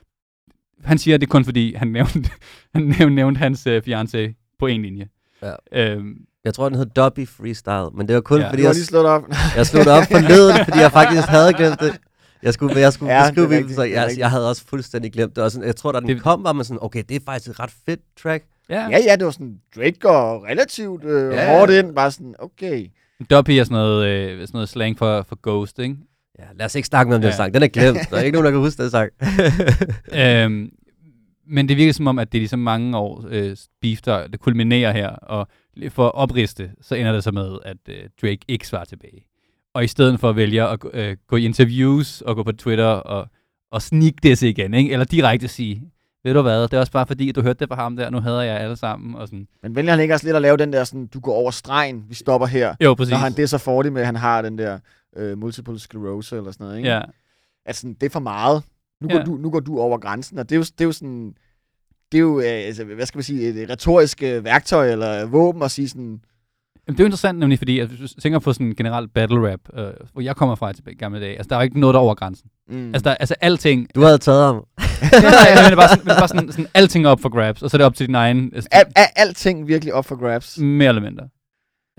Han 0.83 0.97
siger, 0.97 1.15
at 1.15 1.21
det 1.21 1.27
er 1.27 1.31
kun 1.31 1.45
fordi, 1.45 1.75
han 1.75 1.87
nævnte, 1.87 2.29
han 2.75 2.83
nævnte, 2.83 3.09
nævnte 3.15 3.37
hans 3.39 3.67
uh, 3.67 3.77
fiancé 3.77 4.55
på 4.59 4.67
en 4.67 4.81
linje. 4.81 5.07
Ja. 5.43 5.53
Øhm, 5.73 6.13
Jeg 6.45 6.53
tror, 6.53 6.69
den 6.69 6.77
hed 6.77 6.85
Dobby 6.85 7.27
Freestyle, 7.27 7.89
men 7.97 8.07
det 8.07 8.15
var 8.15 8.21
kun 8.21 8.41
Ja. 8.41 8.49
fordi, 8.49 8.63
jeg, 8.63 8.73
lige 8.73 8.85
slået 8.85 9.05
op. 9.05 9.23
jeg 9.55 9.65
slog 9.65 9.85
det 9.85 9.91
op 9.93 10.03
forleden, 10.11 10.65
fordi 10.65 10.79
jeg 10.79 10.91
faktisk 10.91 11.27
havde 11.27 11.53
glemt 11.53 11.79
det. 11.79 11.99
Jeg 12.43 12.53
skulle, 12.53 12.79
jeg 12.79 12.93
skulle 12.93 13.13
Ja, 13.13 13.29
beskrive 13.29 13.47
rigtigt, 13.49 13.67
det, 13.67 13.75
så 13.75 13.83
jeg, 13.83 14.09
jeg 14.17 14.29
havde 14.29 14.49
også 14.49 14.63
fuldstændig 14.67 15.11
glemt 15.13 15.35
det. 15.35 15.43
Og 15.43 15.51
sådan, 15.51 15.67
jeg 15.67 15.75
tror, 15.75 15.91
da 15.91 15.99
den 15.99 16.07
Det- 16.07 16.15
det, 16.15 16.23
kom, 16.23 16.43
var 16.43 16.53
man 16.53 16.65
sådan, 16.65 16.79
okay, 16.81 17.03
det 17.09 17.15
er 17.15 17.19
faktisk 17.25 17.49
et 17.51 17.59
ret 17.59 17.71
fedt 17.85 17.99
track. 18.23 18.43
ja. 18.69 18.81
Ja, 18.89 18.97
ja, 19.07 19.15
det 19.15 19.25
var 19.25 19.31
sådan, 19.31 19.55
Drake 19.75 19.99
går 19.99 20.45
relativt 20.49 21.03
øh, 21.03 21.33
Ja. 21.33 21.57
hårdt 21.57 21.71
ind. 21.71 21.95
Bare 21.95 22.11
sådan, 22.11 22.35
okay. 22.39 22.85
Dobby 23.29 23.49
er 23.51 23.63
sådan 23.63 23.75
noget, 23.75 24.07
øh, 24.07 24.39
sådan 24.41 24.47
noget 24.53 24.69
slang 24.69 24.97
for, 24.97 25.21
for 25.29 25.37
ghost, 25.43 25.79
ikke? 25.79 25.95
Ja, 26.39 26.43
lad 26.55 26.65
os 26.65 26.75
ikke 26.75 26.87
snakke 26.87 27.15
om 27.15 27.21
ja. 27.21 27.25
Ja. 27.25 27.31
den 27.31 27.37
sang. 27.37 27.53
Den 27.53 27.63
er 27.63 27.67
glemt. 27.67 27.99
Der 28.09 28.17
er 28.17 28.21
ikke 28.21 28.35
nogen, 28.35 28.45
der 28.45 28.51
kan 28.51 28.59
huske 28.59 28.83
den 28.83 28.91
sang. 28.91 29.11
øhm, 30.21 30.69
men 31.47 31.69
det 31.69 31.77
virker 31.77 31.93
som 31.93 32.07
om, 32.07 32.19
at 32.19 32.31
det 32.31 32.37
er 32.37 32.41
ligesom 32.41 32.59
mange 32.59 32.97
år 32.97 33.25
øh, 33.29 33.57
beef, 33.81 34.01
der 34.01 34.27
det 34.27 34.39
kulminerer 34.39 34.91
her, 34.91 35.09
og 35.09 35.47
for 35.89 36.05
at 36.05 36.15
opriste, 36.15 36.71
så 36.81 36.95
ender 36.95 37.11
det 37.11 37.23
så 37.23 37.31
med, 37.31 37.57
at 37.65 37.77
øh, 37.89 37.95
Drake 38.21 38.39
ikke 38.47 38.67
svarer 38.67 38.85
tilbage. 38.85 39.25
Og 39.73 39.83
i 39.83 39.87
stedet 39.87 40.19
for 40.19 40.29
at 40.29 40.35
vælge 40.35 40.67
at 40.67 40.79
gå- 40.79 40.89
øh, 40.93 41.17
gå 41.27 41.35
i 41.35 41.45
interviews 41.45 42.21
og 42.21 42.35
gå 42.35 42.43
på 42.43 42.51
Twitter 42.51 42.85
og, 42.85 43.27
og 43.71 43.81
sneak 43.81 44.13
det 44.23 44.41
igen, 44.41 44.73
ikke? 44.73 44.91
eller 44.91 45.05
direkte 45.05 45.47
sige, 45.47 45.81
ved 46.23 46.33
du 46.33 46.41
hvad, 46.41 46.61
det 46.61 46.73
er 46.73 46.79
også 46.79 46.91
bare 46.91 47.07
fordi, 47.07 47.31
du 47.31 47.41
hørte 47.41 47.59
det 47.59 47.67
fra 47.67 47.75
ham 47.75 47.95
der, 47.95 48.09
nu 48.09 48.19
hader 48.19 48.41
jeg 48.41 48.59
alle 48.59 48.75
sammen, 48.75 49.15
og 49.15 49.27
sådan. 49.27 49.47
Men 49.63 49.75
vælger 49.75 49.91
han 49.91 49.99
ikke 49.99 50.13
også 50.13 50.25
lidt 50.25 50.35
at 50.35 50.41
lave 50.41 50.57
den 50.57 50.73
der 50.73 50.83
sådan, 50.83 51.07
du 51.07 51.19
går 51.19 51.33
over 51.33 51.51
stregen, 51.51 52.05
vi 52.09 52.15
stopper 52.15 52.47
her. 52.47 52.75
Jo, 52.83 52.93
præcis. 52.93 53.11
Når 53.11 53.17
han 53.17 53.31
det 53.33 53.43
er 53.43 53.47
så 53.47 53.57
fordig 53.57 53.93
med, 53.93 54.01
at 54.01 54.05
han 54.05 54.15
har 54.15 54.41
den 54.41 54.57
der 54.57 54.79
øh, 55.17 55.37
multiple 55.37 55.79
sclerose 55.79 56.37
eller 56.37 56.51
sådan 56.51 56.63
noget. 56.65 56.77
Ikke? 56.77 56.89
Ja. 56.89 57.01
At 57.65 57.75
sådan, 57.75 57.93
det 57.93 58.03
er 58.03 58.09
for 58.09 58.19
meget. 58.19 58.63
Nu, 59.01 59.07
Ja. 59.11 59.17
går 59.17 59.23
du, 59.23 59.31
nu 59.37 59.49
går 59.49 59.59
du 59.59 59.79
over 59.79 59.97
grænsen, 59.97 60.37
og 60.39 60.49
det 60.49 60.55
er 60.55 60.57
jo, 60.59 60.63
det 60.63 60.81
er 60.81 60.85
jo 60.85 60.91
sådan... 60.91 61.33
Det 62.11 62.17
er 62.17 62.21
jo, 62.21 62.39
øh, 62.39 62.45
altså, 62.45 62.83
hvad 62.83 63.05
skal 63.05 63.17
man 63.17 63.23
sige, 63.23 63.63
et 63.63 63.69
retorisk 63.69 64.23
øh, 64.23 64.43
værktøj 64.43 64.91
eller 64.91 65.25
våben 65.25 65.61
at 65.61 65.71
sige 65.71 65.89
sådan, 65.89 66.21
Jamen, 66.87 66.97
det 66.97 66.99
er 66.99 67.03
jo 67.03 67.07
interessant 67.07 67.39
nemlig, 67.39 67.57
fordi 67.57 67.79
at 67.79 67.87
hvis 67.87 68.11
du 68.13 68.21
tænker 68.21 68.39
på 68.39 68.53
sådan 68.53 68.67
en 68.67 68.75
generelt 68.75 69.13
battle 69.13 69.51
rap, 69.51 69.59
øh, 69.73 69.93
hvor 70.13 70.21
jeg 70.21 70.35
kommer 70.35 70.55
fra 70.55 70.69
i 70.69 70.73
tilbage- 70.73 70.95
gamle 70.97 71.19
dage, 71.21 71.35
altså 71.37 71.47
der 71.49 71.55
er 71.55 71.59
jo 71.59 71.63
ikke 71.63 71.79
noget, 71.79 71.93
der 71.93 71.99
er 71.99 72.03
over 72.03 72.15
grænsen. 72.15 72.49
mm, 72.67 72.87
Altså, 72.93 73.09
der, 73.09 73.15
altså 73.15 73.35
alting, 73.41 73.95
Du 73.95 74.01
havde 74.01 74.17
taget 74.17 74.45
ham. 74.45 74.55
nej, 74.77 75.09
nej, 75.11 75.55
men 75.55 75.65
det 75.65 75.71
er 75.71 75.75
bare 75.75 75.89
sådan, 75.89 76.05
bare 76.05 76.27
sådan, 76.27 76.51
sådan 76.51 76.67
alting 76.73 77.05
er 77.05 77.09
op 77.09 77.19
for 77.19 77.29
grabs, 77.29 77.61
og 77.63 77.69
så 77.69 77.77
er 77.77 77.79
det 77.79 77.85
op 77.85 77.95
til 77.95 78.07
din 78.07 78.15
egen, 78.15 78.51
altså, 78.55 78.67
er, 78.71 78.83
er 78.95 79.05
alting 79.15 79.67
virkelig 79.67 79.93
op 79.93 80.05
for 80.05 80.15
grabs? 80.15 80.57
mere 80.57 80.89
eller 80.89 81.01
mindre. 81.01 81.29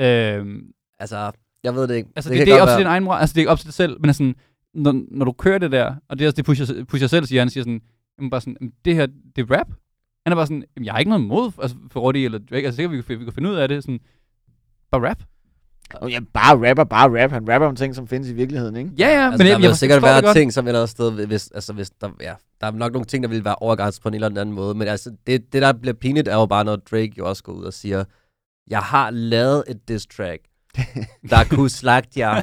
Øhm, 0.01 0.61
Altså, 0.99 1.33
jeg 1.65 1.75
ved 1.75 1.89
det 1.89 1.95
ikke. 1.97 2.11
altså, 2.17 2.31
det, 2.31 2.39
det, 2.39 2.47
det, 2.47 2.53
det 2.53 2.59
er 2.59 2.63
op 2.63 2.69
til 2.69 2.79
din 2.79 2.87
egen 2.87 3.05
moral, 3.05 3.21
altså 3.21 3.35
det 3.35 3.43
er 3.43 3.49
op 3.49 3.59
til 3.59 3.67
dig 3.67 3.75
selv, 3.75 3.97
men 4.01 4.09
altså, 4.09 4.33
når, 4.75 5.05
når 5.11 5.25
du 5.25 5.33
kører 5.33 5.59
det 5.59 5.73
der, 5.73 5.95
og 6.09 6.19
det 6.19 6.25
er 6.25 6.29
også 6.29 6.37
det 6.37 6.45
pusher, 6.45 6.85
pusher 6.85 7.07
selv 7.09 7.27
siger, 7.27 7.41
han 7.41 7.51
siger 7.51 7.65
sådan, 7.65 7.81
var 8.19 8.29
bare 8.29 8.41
sådan, 8.41 8.57
"Jamen, 8.61 8.73
det 8.85 8.95
her, 8.95 9.07
det 9.37 9.51
er 9.51 9.59
rap. 9.59 9.69
Han 10.27 10.33
er 10.33 10.35
bare 10.37 10.47
sådan, 10.47 10.65
"Jamen, 10.77 10.85
jeg 10.85 10.95
har 10.95 10.99
ikke 10.99 11.09
noget 11.11 11.23
imod 11.23 11.53
altså, 11.63 11.77
for 11.91 12.01
Roddy 12.01 12.17
eller 12.17 12.39
Drake. 12.39 12.67
Altså, 12.67 12.77
sikkert, 12.77 12.93
vi 12.97 13.03
kan, 13.03 13.19
vi 13.19 13.25
kan 13.25 13.33
finde 13.33 13.51
ud 13.51 13.55
af 13.55 13.69
det. 13.69 13.83
Sådan, 13.83 14.01
bare 14.91 15.09
rap. 15.09 15.23
Og 15.95 16.11
ja, 16.11 16.21
bare 16.35 16.71
rapper, 16.71 16.85
bare 16.85 17.23
rap. 17.23 17.31
Han 17.31 17.49
rapper 17.53 17.69
om 17.69 17.77
ting, 17.77 17.95
som 17.95 18.07
findes 18.07 18.31
i 18.31 18.35
virkeligheden, 18.35 18.77
ikke? 18.77 18.91
Ja, 18.99 19.09
ja, 19.09 19.25
Altså, 19.25 19.39
men 19.39 19.39
der 19.39 19.53
jeg, 19.53 19.59
vil 19.59 19.65
jeg 19.67 19.77
sikkert 19.77 20.03
det 20.03 20.25
være 20.25 20.35
ting, 20.35 20.53
som 20.53 20.65
et 20.65 20.69
eller 20.69 20.81
andet 20.81 20.91
sted, 20.91 21.27
hvis, 21.27 21.51
altså, 21.51 21.73
hvis 21.73 21.91
der, 21.91 22.09
ja, 22.21 22.35
der 22.61 22.67
er 22.67 22.71
nok 22.71 22.93
nogle 22.93 23.07
ting, 23.07 23.23
der 23.23 23.29
vil 23.31 23.45
være 23.45 23.55
overgangs 23.55 24.01
på 24.01 24.09
en 24.09 24.15
eller 24.15 24.29
anden 24.29 24.53
måde, 24.53 24.75
men 24.75 24.89
altså, 24.89 25.11
det, 25.27 25.53
det 25.53 25.63
der 25.63 25.73
bliver 25.73 25.95
pinligt, 25.95 26.29
er 26.29 26.35
jo 26.35 26.47
bare, 26.47 26.65
når 26.65 26.77
Drake 26.77 27.13
jo 27.19 27.29
også 27.29 27.43
går 27.43 27.53
ud 27.53 27.65
og 27.65 27.73
siger, 27.73 28.05
jeg 28.71 28.81
har 28.81 29.11
lavet 29.11 29.65
et 29.69 29.89
diss 29.89 30.07
track, 30.07 30.43
der 31.31 31.45
kunne 31.51 31.71
slagte 31.71 32.21
jer, 32.21 32.43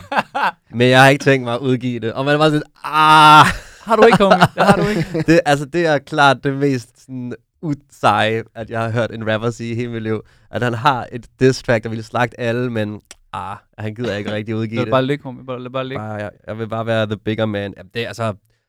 men 0.75 0.89
jeg 0.89 1.01
har 1.01 1.09
ikke 1.09 1.23
tænkt 1.23 1.43
mig 1.43 1.53
at 1.53 1.59
udgive 1.59 1.99
det. 1.99 2.13
Og 2.13 2.25
man 2.25 2.37
bare 2.37 2.49
sådan, 2.49 2.63
ah, 2.83 3.45
Har 3.81 3.95
du 3.95 4.05
ikke, 4.05 4.23
homie? 4.23 4.39
Det 4.55 4.63
har 4.63 4.75
du 4.75 4.87
ikke. 4.87 5.23
det, 5.27 5.39
altså, 5.45 5.65
det 5.65 5.85
er 5.85 5.97
klart 5.99 6.43
det 6.43 6.53
mest 6.53 7.01
sådan, 7.01 7.33
udseje, 7.61 8.43
at 8.55 8.69
jeg 8.69 8.81
har 8.81 8.89
hørt 8.89 9.11
en 9.11 9.33
rapper 9.33 9.49
sige 9.49 9.71
i 9.71 9.75
hele 9.75 9.91
mit 9.91 10.03
liv, 10.03 10.21
at 10.51 10.63
han 10.63 10.73
har 10.73 11.07
et 11.11 11.27
diss 11.39 11.63
track, 11.63 11.83
der 11.83 11.89
ville 11.89 12.03
slagte 12.03 12.39
alle, 12.39 12.69
men 12.69 13.01
ah, 13.33 13.57
han 13.77 13.95
gider 13.95 14.15
ikke 14.15 14.31
rigtig 14.33 14.55
udgive 14.55 14.75
Lad 14.75 14.79
det. 14.81 14.87
det 14.87 14.91
bare 14.91 15.05
ligge, 15.05 15.23
homie. 15.23 15.45
Bare, 15.45 15.61
lad 15.61 15.69
bare 15.71 15.87
ligge. 15.87 15.99
Bare, 15.99 16.13
jeg, 16.13 16.29
jeg 16.47 16.57
vil 16.59 16.67
bare 16.67 16.85
være 16.85 17.05
the 17.05 17.17
bigger 17.17 17.45
man. 17.45 17.73
Jamen, 17.77 17.89
det, 17.93 18.03
er, 18.03 18.07
altså, 18.07 18.27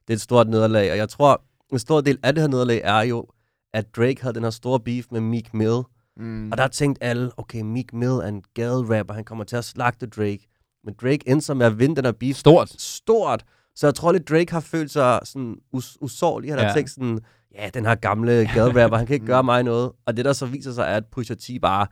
det 0.09 0.11
er 0.11 0.15
et 0.15 0.21
stort 0.21 0.49
nederlag, 0.49 0.91
og 0.93 0.97
jeg 0.97 1.09
tror, 1.09 1.43
en 1.73 1.79
stor 1.79 2.01
del 2.01 2.19
af 2.23 2.35
det 2.35 2.43
her 2.43 2.49
nederlag 2.49 2.81
er 2.85 3.01
jo, 3.03 3.27
at 3.75 3.97
Drake 3.97 4.23
havde 4.23 4.35
den 4.35 4.43
her 4.43 4.51
store 4.51 4.81
beef 4.81 5.05
med 5.11 5.21
Meek 5.21 5.55
Mill. 5.55 5.81
Mm. 6.17 6.53
Og 6.53 6.59
der 6.59 6.69
tænkte 6.69 7.05
alle, 7.05 7.31
okay, 7.37 7.61
Meek 7.61 7.93
Mill 7.93 8.11
er 8.13 8.27
en 8.29 8.43
gade-rapper, 8.55 9.15
han 9.15 9.25
kommer 9.25 9.45
til 9.45 9.57
at 9.57 9.65
slagte 9.65 10.07
Drake. 10.07 10.47
Men 10.85 10.95
Drake 11.03 11.29
endte 11.29 11.55
med 11.55 11.67
at 11.67 11.79
vinde 11.79 11.97
den 11.97 12.05
her 12.05 12.13
beef. 12.13 12.37
Stort. 12.37 12.69
Stort. 12.79 13.45
Så 13.75 13.87
jeg 13.87 13.95
tror 13.95 14.13
lidt, 14.13 14.29
Drake 14.29 14.53
har 14.53 14.61
følt 14.61 14.91
sig 14.91 15.21
sådan 15.25 15.57
us- 15.77 15.97
usårlig. 16.01 16.51
Han 16.51 16.59
har 16.59 16.67
Ja. 16.67 16.73
tænkt 16.75 16.91
sådan, 16.91 17.21
ja, 17.55 17.71
den 17.75 17.87
her 17.87 17.95
gamle 17.95 18.33
gade-rapper, 18.55 18.97
han 18.97 19.07
kan 19.07 19.15
ikke 19.15 19.27
gøre 19.35 19.43
mig 19.45 19.63
noget. 19.63 19.93
Og 20.07 20.17
det 20.17 20.25
der 20.25 20.33
så 20.33 20.47
viser 20.47 20.73
sig, 20.73 20.83
er, 20.83 20.97
at 20.97 21.07
Pusha 21.13 21.35
T 21.35 21.51
bare, 21.63 21.87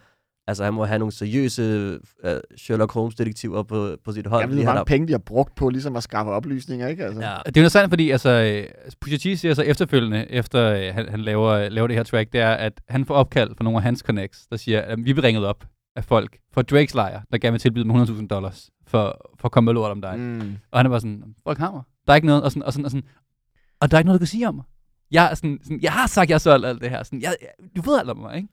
altså 0.49 0.65
han 0.65 0.75
må 0.75 0.85
have 0.85 0.99
nogle 0.99 1.13
seriøse 1.13 1.99
uh, 2.25 2.31
Sherlock 2.57 2.93
Holmes-detektiver 2.93 3.63
på, 3.63 3.97
på 4.05 4.13
sit 4.13 4.27
hold. 4.27 4.41
Jeg 4.41 4.49
ved, 4.49 4.57
hvor 4.57 4.63
han 4.65 4.67
mange 4.67 4.79
har- 4.79 4.85
penge 4.85 5.07
de 5.07 5.13
har 5.13 5.19
brugt 5.19 5.55
på 5.55 5.69
ligesom 5.71 5.97
at 5.97 6.03
skaffe 6.03 6.33
oplysninger, 6.33 6.89
ikke? 6.89 7.05
Altså. 7.05 7.21
Ja. 7.21 7.27
Det 7.27 7.33
er 7.37 7.41
jo 7.47 7.61
interessant, 7.61 7.91
fordi 7.91 8.11
altså, 8.11 8.65
Pusha 9.01 9.17
T 9.17 9.39
siger 9.39 9.55
så 9.55 9.63
efterfølgende, 9.63 10.31
efter 10.31 10.65
øh, 10.73 10.95
han, 10.95 11.09
han 11.09 11.21
laver, 11.21 11.69
laver 11.69 11.87
det 11.87 11.97
her 11.97 12.03
track, 12.03 12.33
det 12.33 12.41
er, 12.41 12.51
at 12.51 12.81
han 12.89 13.05
får 13.05 13.15
opkald 13.15 13.51
fra 13.57 13.65
nogle 13.65 13.77
af 13.77 13.83
hans 13.83 14.01
connects, 14.01 14.47
der 14.47 14.57
siger, 14.57 14.81
at 14.83 14.99
vi 14.99 15.13
bliver 15.13 15.25
ringet 15.25 15.45
op 15.47 15.65
af 15.97 16.05
folk 16.05 16.39
fra 16.55 16.63
Drakes 16.63 16.95
lejr, 16.95 17.23
der 17.33 17.39
gerne 17.39 17.53
vil 17.53 17.61
tilbyde 17.61 17.85
dem 17.85 18.03
100.000 18.03 18.27
dollars 18.27 18.71
for, 18.87 19.31
for 19.41 19.49
at 19.49 19.53
komme 19.53 19.65
med 19.65 19.75
lort 19.75 19.91
om 19.91 20.01
dig. 20.01 20.19
Mm. 20.19 20.57
Og 20.73 20.79
han 20.79 20.87
er 20.87 20.91
bare 20.91 21.01
sådan, 21.01 21.23
folk 21.45 21.59
har 21.59 21.71
mig. 21.73 21.83
Der 22.07 22.13
er 22.13 22.17
ikke 22.17 22.27
noget, 22.27 22.43
og 22.43 22.51
sådan, 22.53 22.63
og 22.63 22.73
sådan, 22.73 22.85
og 22.85 22.91
sådan, 22.91 23.05
og 23.81 23.91
der 23.91 23.97
er 23.97 23.99
ikke 24.01 24.07
noget, 24.07 24.21
du 24.21 24.23
kan 24.23 24.29
sige 24.29 24.49
om 24.49 24.55
mig. 24.55 24.65
Jeg, 25.11 25.31
er 25.31 25.35
sådan, 25.35 25.59
sådan, 25.63 25.79
jeg 25.83 25.93
har 25.93 26.07
sagt, 26.07 26.31
jeg 26.31 26.35
har 26.35 26.39
solgt 26.39 26.67
alt 26.67 26.81
det 26.81 26.91
her. 26.91 27.03
Sådan, 27.03 27.23
jeg, 27.23 27.35
jeg, 27.41 27.49
du 27.77 27.91
ved 27.91 27.99
alt 28.01 28.11
om 28.11 28.17
mig, 28.17 28.37
ikke? 28.37 28.49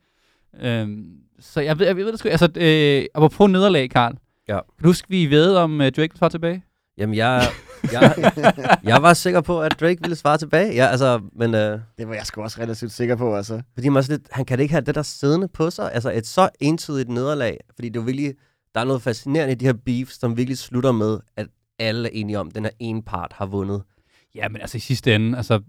Øhm, 0.61 1.05
så 1.39 1.61
jeg 1.61 1.79
ved, 1.79 1.87
jeg 1.87 1.95
ved 1.95 2.11
det 2.11 2.19
sgu. 2.19 2.29
Altså, 2.29 2.49
øh, 2.55 3.05
apropos 3.15 3.51
nederlag, 3.51 3.89
Karl. 3.89 4.17
Ja. 4.47 4.53
Kan 4.53 4.83
du 4.83 4.89
huske, 4.89 5.09
vi 5.09 5.25
ved 5.25 5.55
om 5.55 5.79
uh, 5.79 5.87
Drake 5.87 6.17
svare 6.17 6.29
tilbage? 6.29 6.63
Jamen, 6.97 7.15
jeg, 7.15 7.47
jeg, 7.93 8.77
jeg 8.83 9.01
var 9.03 9.13
sikker 9.13 9.41
på, 9.41 9.61
at 9.61 9.79
Drake 9.79 10.01
ville 10.01 10.15
svare 10.15 10.37
tilbage. 10.37 10.75
Ja, 10.75 10.85
altså, 10.87 11.21
men 11.33 11.55
øh, 11.55 11.79
Det 11.97 12.07
var 12.07 12.13
jeg 12.13 12.25
sgu 12.25 12.41
også 12.41 12.61
relativt 12.61 12.91
sikker 12.91 13.15
på, 13.15 13.35
altså. 13.35 13.61
fordi 13.73 13.89
man 13.89 14.03
lidt, 14.09 14.27
han 14.31 14.45
kan 14.45 14.57
da 14.57 14.61
ikke 14.61 14.73
have 14.73 14.85
det 14.85 14.95
der 14.95 15.01
siddende 15.01 15.47
på 15.47 15.69
sig. 15.69 15.93
Altså, 15.93 16.11
et 16.11 16.27
så 16.27 16.49
entydigt 16.59 17.09
nederlag. 17.09 17.59
Fordi 17.75 17.89
det 17.89 17.99
er 17.99 18.03
virkelig, 18.03 18.33
der 18.75 18.81
er 18.81 18.85
noget 18.85 19.01
fascinerende 19.01 19.51
i 19.51 19.55
de 19.55 19.65
her 19.65 19.73
beefs, 19.85 20.19
som 20.19 20.37
virkelig 20.37 20.57
slutter 20.57 20.91
med, 20.91 21.19
at 21.37 21.47
alle 21.79 22.07
er 22.09 22.11
enige 22.13 22.39
om, 22.39 22.47
at 22.47 22.55
den 22.55 22.63
her 22.63 22.71
ene 22.79 23.03
part 23.03 23.33
har 23.33 23.45
vundet. 23.45 23.83
Ja, 24.35 24.49
men 24.49 24.61
altså 24.61 24.77
i 24.77 24.79
sidste 24.79 25.15
ende, 25.15 25.37
altså 25.37 25.61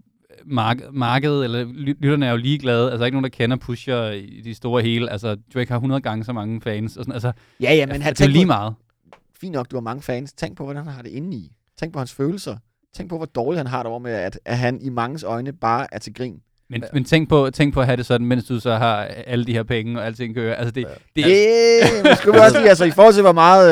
mark- 0.45 0.93
markedet, 0.93 1.43
eller 1.43 1.65
ly- 1.73 1.95
lytterne 1.99 2.25
er 2.25 2.31
jo 2.31 2.37
ligeglade. 2.37 2.83
Altså 2.83 2.95
der 2.97 3.01
er 3.01 3.05
ikke 3.05 3.15
nogen, 3.15 3.23
der 3.31 3.37
kender 3.37 3.57
Pusher 3.57 4.09
i 4.11 4.41
de 4.43 4.55
store 4.55 4.81
hele. 4.81 5.11
Altså 5.11 5.37
Drake 5.53 5.69
har 5.69 5.75
100 5.77 6.01
gange 6.01 6.25
så 6.25 6.33
mange 6.33 6.61
fans. 6.61 6.97
Og 6.97 7.03
sådan, 7.03 7.13
altså, 7.13 7.31
Ja, 7.61 7.73
ja, 7.73 7.85
men 7.85 7.93
men 7.93 8.01
han 8.01 8.13
det 8.13 8.21
er 8.21 8.27
lige 8.27 8.45
på, 8.45 8.47
meget. 8.47 8.73
fint 9.41 9.53
nok, 9.53 9.71
du 9.71 9.75
har 9.75 9.81
mange 9.81 10.01
fans. 10.01 10.33
Tænk 10.33 10.57
på, 10.57 10.63
hvordan 10.63 10.83
han 10.83 10.93
har 10.93 11.01
det 11.01 11.09
inde 11.11 11.37
i. 11.37 11.51
Tænk 11.79 11.93
på 11.93 11.99
hans 11.99 12.13
følelser. 12.13 12.57
Tænk 12.95 13.09
på, 13.09 13.17
hvor 13.17 13.25
dårligt 13.25 13.57
han 13.57 13.67
har 13.67 13.77
det 13.83 13.89
over 13.89 13.99
med, 13.99 14.11
at, 14.11 14.39
at 14.45 14.57
han 14.57 14.79
i 14.81 14.89
mangens 14.89 15.23
øjne 15.23 15.53
bare 15.53 15.87
er 15.91 15.99
til 15.99 16.13
grin. 16.13 16.39
Men, 16.69 16.83
men 16.93 17.03
tænk, 17.05 17.29
på, 17.29 17.49
tænk 17.53 17.73
på 17.73 17.79
at 17.79 17.85
have 17.85 17.97
det 17.97 18.05
sådan, 18.05 18.27
mens 18.27 18.45
du 18.45 18.59
så 18.59 18.75
har 18.75 18.95
alle 19.03 19.45
de 19.45 19.53
her 19.53 19.63
penge 19.63 19.99
og 19.99 20.05
alting 20.05 20.35
kører. 20.35 20.55
Altså 20.55 20.71
det, 20.71 20.87
det, 21.15 21.25
Det 21.25 22.03
men 22.03 22.15
skulle 22.15 22.33
vi 22.33 22.39
også 22.45 22.57
lige, 22.59 22.69
altså 22.69 22.85
i 22.85 22.91
forhold 22.91 23.13
til, 23.13 23.23
hvor 23.23 23.31
meget 23.31 23.65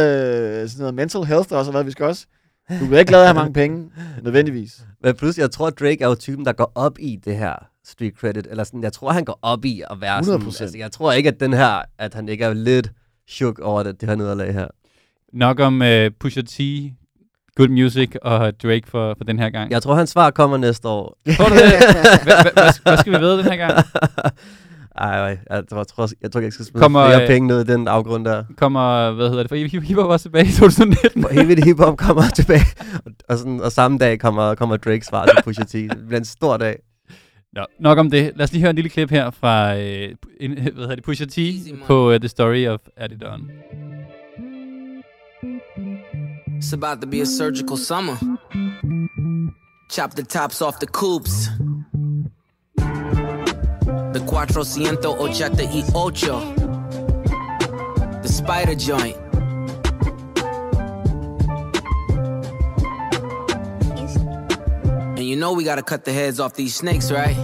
øh, 0.63 0.69
sådan 0.69 0.79
noget 0.81 0.93
mental 0.93 1.23
health 1.23 1.49
der 1.49 1.55
også 1.57 1.71
har 1.71 1.73
været, 1.73 1.85
vi 1.85 1.91
skal 1.91 2.05
også... 2.05 2.25
Du 2.69 2.85
bliver 2.85 2.99
ikke 2.99 3.09
glad 3.09 3.19
af 3.19 3.23
at 3.23 3.27
have 3.27 3.35
mange 3.35 3.53
penge, 3.53 3.89
nødvendigvis. 4.23 4.81
Men 5.03 5.15
pludselig, 5.15 5.41
jeg 5.41 5.51
tror, 5.51 5.67
at 5.67 5.79
Drake 5.79 6.03
er 6.03 6.07
jo 6.07 6.15
typen, 6.15 6.45
der 6.45 6.53
går 6.53 6.71
op 6.75 6.99
i 6.99 7.19
det 7.25 7.37
her 7.37 7.55
street 7.85 8.13
credit. 8.19 8.47
Eller 8.49 8.63
sådan, 8.63 8.83
jeg 8.83 8.93
tror, 8.93 9.11
han 9.11 9.25
går 9.25 9.39
op 9.41 9.65
i 9.65 9.83
at 9.91 10.01
være 10.01 10.23
sådan... 10.23 10.41
100%. 10.47 10.61
Altså, 10.61 10.77
jeg 10.77 10.91
tror 10.91 11.11
ikke, 11.11 11.29
at 11.29 11.39
den 11.39 11.53
her, 11.53 11.81
at 11.97 12.13
han 12.13 12.29
ikke 12.29 12.43
er 12.45 12.53
lidt 12.53 12.91
chok 13.29 13.59
over 13.59 13.83
det, 13.83 14.01
det 14.01 14.09
her 14.09 14.15
nederlag 14.15 14.53
her. 14.53 14.67
nok 15.33 15.59
om 15.59 15.81
uh, 15.81 15.87
Pusha 16.19 16.41
T, 16.41 16.59
Good 17.55 17.69
Music 17.69 18.09
og 18.21 18.61
Drake 18.63 18.83
for, 18.87 19.13
for 19.17 19.23
den 19.23 19.39
her 19.39 19.49
gang. 19.49 19.71
Jeg 19.71 19.81
tror, 19.81 19.95
hans 19.95 20.09
svar 20.09 20.31
kommer 20.31 20.57
næste 20.57 20.87
år. 20.87 21.17
Tror 21.37 21.45
du 21.49 21.55
det? 21.55 21.61
Hvad- 22.83 22.97
skal 22.97 23.13
vi 23.13 23.17
ved 23.19 23.37
den 23.37 23.45
her 23.45 23.55
gang? 23.55 23.85
Ej, 24.97 25.19
ej, 25.19 25.37
jeg 25.49 25.63
tror, 25.69 25.77
jeg 25.77 25.87
tror, 25.87 26.09
jeg 26.21 26.31
tror 26.31 26.39
ikke, 26.39 26.45
jeg 26.45 26.53
skal 26.53 26.65
smide 26.65 26.81
Kommer, 26.81 26.99
Kommer, 26.99 27.15
flere 27.15 27.23
øh, 27.23 27.27
penge 27.27 27.47
ned 27.47 27.61
i 27.61 27.71
den 27.73 27.87
afgrund 27.87 28.25
der. 28.25 28.43
Kommer, 28.57 29.11
hvad 29.11 29.29
hedder 29.29 29.43
det, 29.43 29.49
for 29.49 29.55
hip 29.55 29.83
hip 29.83 29.97
også 29.97 30.23
tilbage 30.23 30.45
i 30.45 30.51
2019. 30.51 31.25
Og 31.25 31.31
hele 31.31 31.55
det 31.55 31.63
hiphop 31.63 31.97
kommer 31.97 32.23
tilbage. 32.35 32.65
Og, 33.05 33.11
og, 33.29 33.37
sådan, 33.37 33.61
og 33.61 33.71
samme 33.71 33.97
dag 33.97 34.19
kommer, 34.19 34.55
kommer 34.55 34.77
Drake 34.77 35.05
svar 35.05 35.25
til 35.25 35.35
Pusha 35.43 35.63
T. 35.63 35.73
Det 35.73 36.07
bliver 36.07 36.19
en 36.19 36.25
stor 36.25 36.57
dag. 36.57 36.79
Nå, 37.53 37.65
nok 37.79 37.97
om 37.97 38.11
det. 38.11 38.31
Lad 38.35 38.43
os 38.43 38.51
lige 38.51 38.61
høre 38.61 38.69
en 38.69 38.75
lille 38.75 38.89
klip 38.89 39.09
her 39.09 39.31
fra 39.31 39.77
øh, 39.77 40.15
en, 40.39 40.51
hvad 40.51 40.73
hedder 40.73 40.95
det, 40.95 41.03
Pusha 41.03 41.25
T 41.25 41.37
på 41.85 42.13
uh, 42.13 42.19
The 42.19 42.27
Story 42.27 42.67
of 42.67 42.79
Adidon. 42.97 43.51
It's 46.57 46.73
about 46.73 47.01
to 47.01 47.07
be 47.07 47.21
a 47.21 47.25
surgical 47.25 47.77
summer. 47.77 48.15
Chop 49.91 50.11
the 50.11 50.23
tops 50.23 50.61
off 50.61 50.75
the 50.79 50.87
coupes. 50.87 51.49
The 54.15 54.21
Cuatrocientos 54.21 55.13
Ochenta 55.19 55.61
y 55.61 55.83
Ocho. 55.93 56.39
The 58.21 58.29
spider 58.29 58.73
joint. 58.73 59.17
And 65.17 65.27
you 65.27 65.35
know 65.35 65.51
we 65.51 65.65
gotta 65.65 65.83
cut 65.83 66.05
the 66.05 66.13
heads 66.13 66.39
off 66.39 66.53
these 66.53 66.73
snakes, 66.73 67.11
right? 67.11 67.35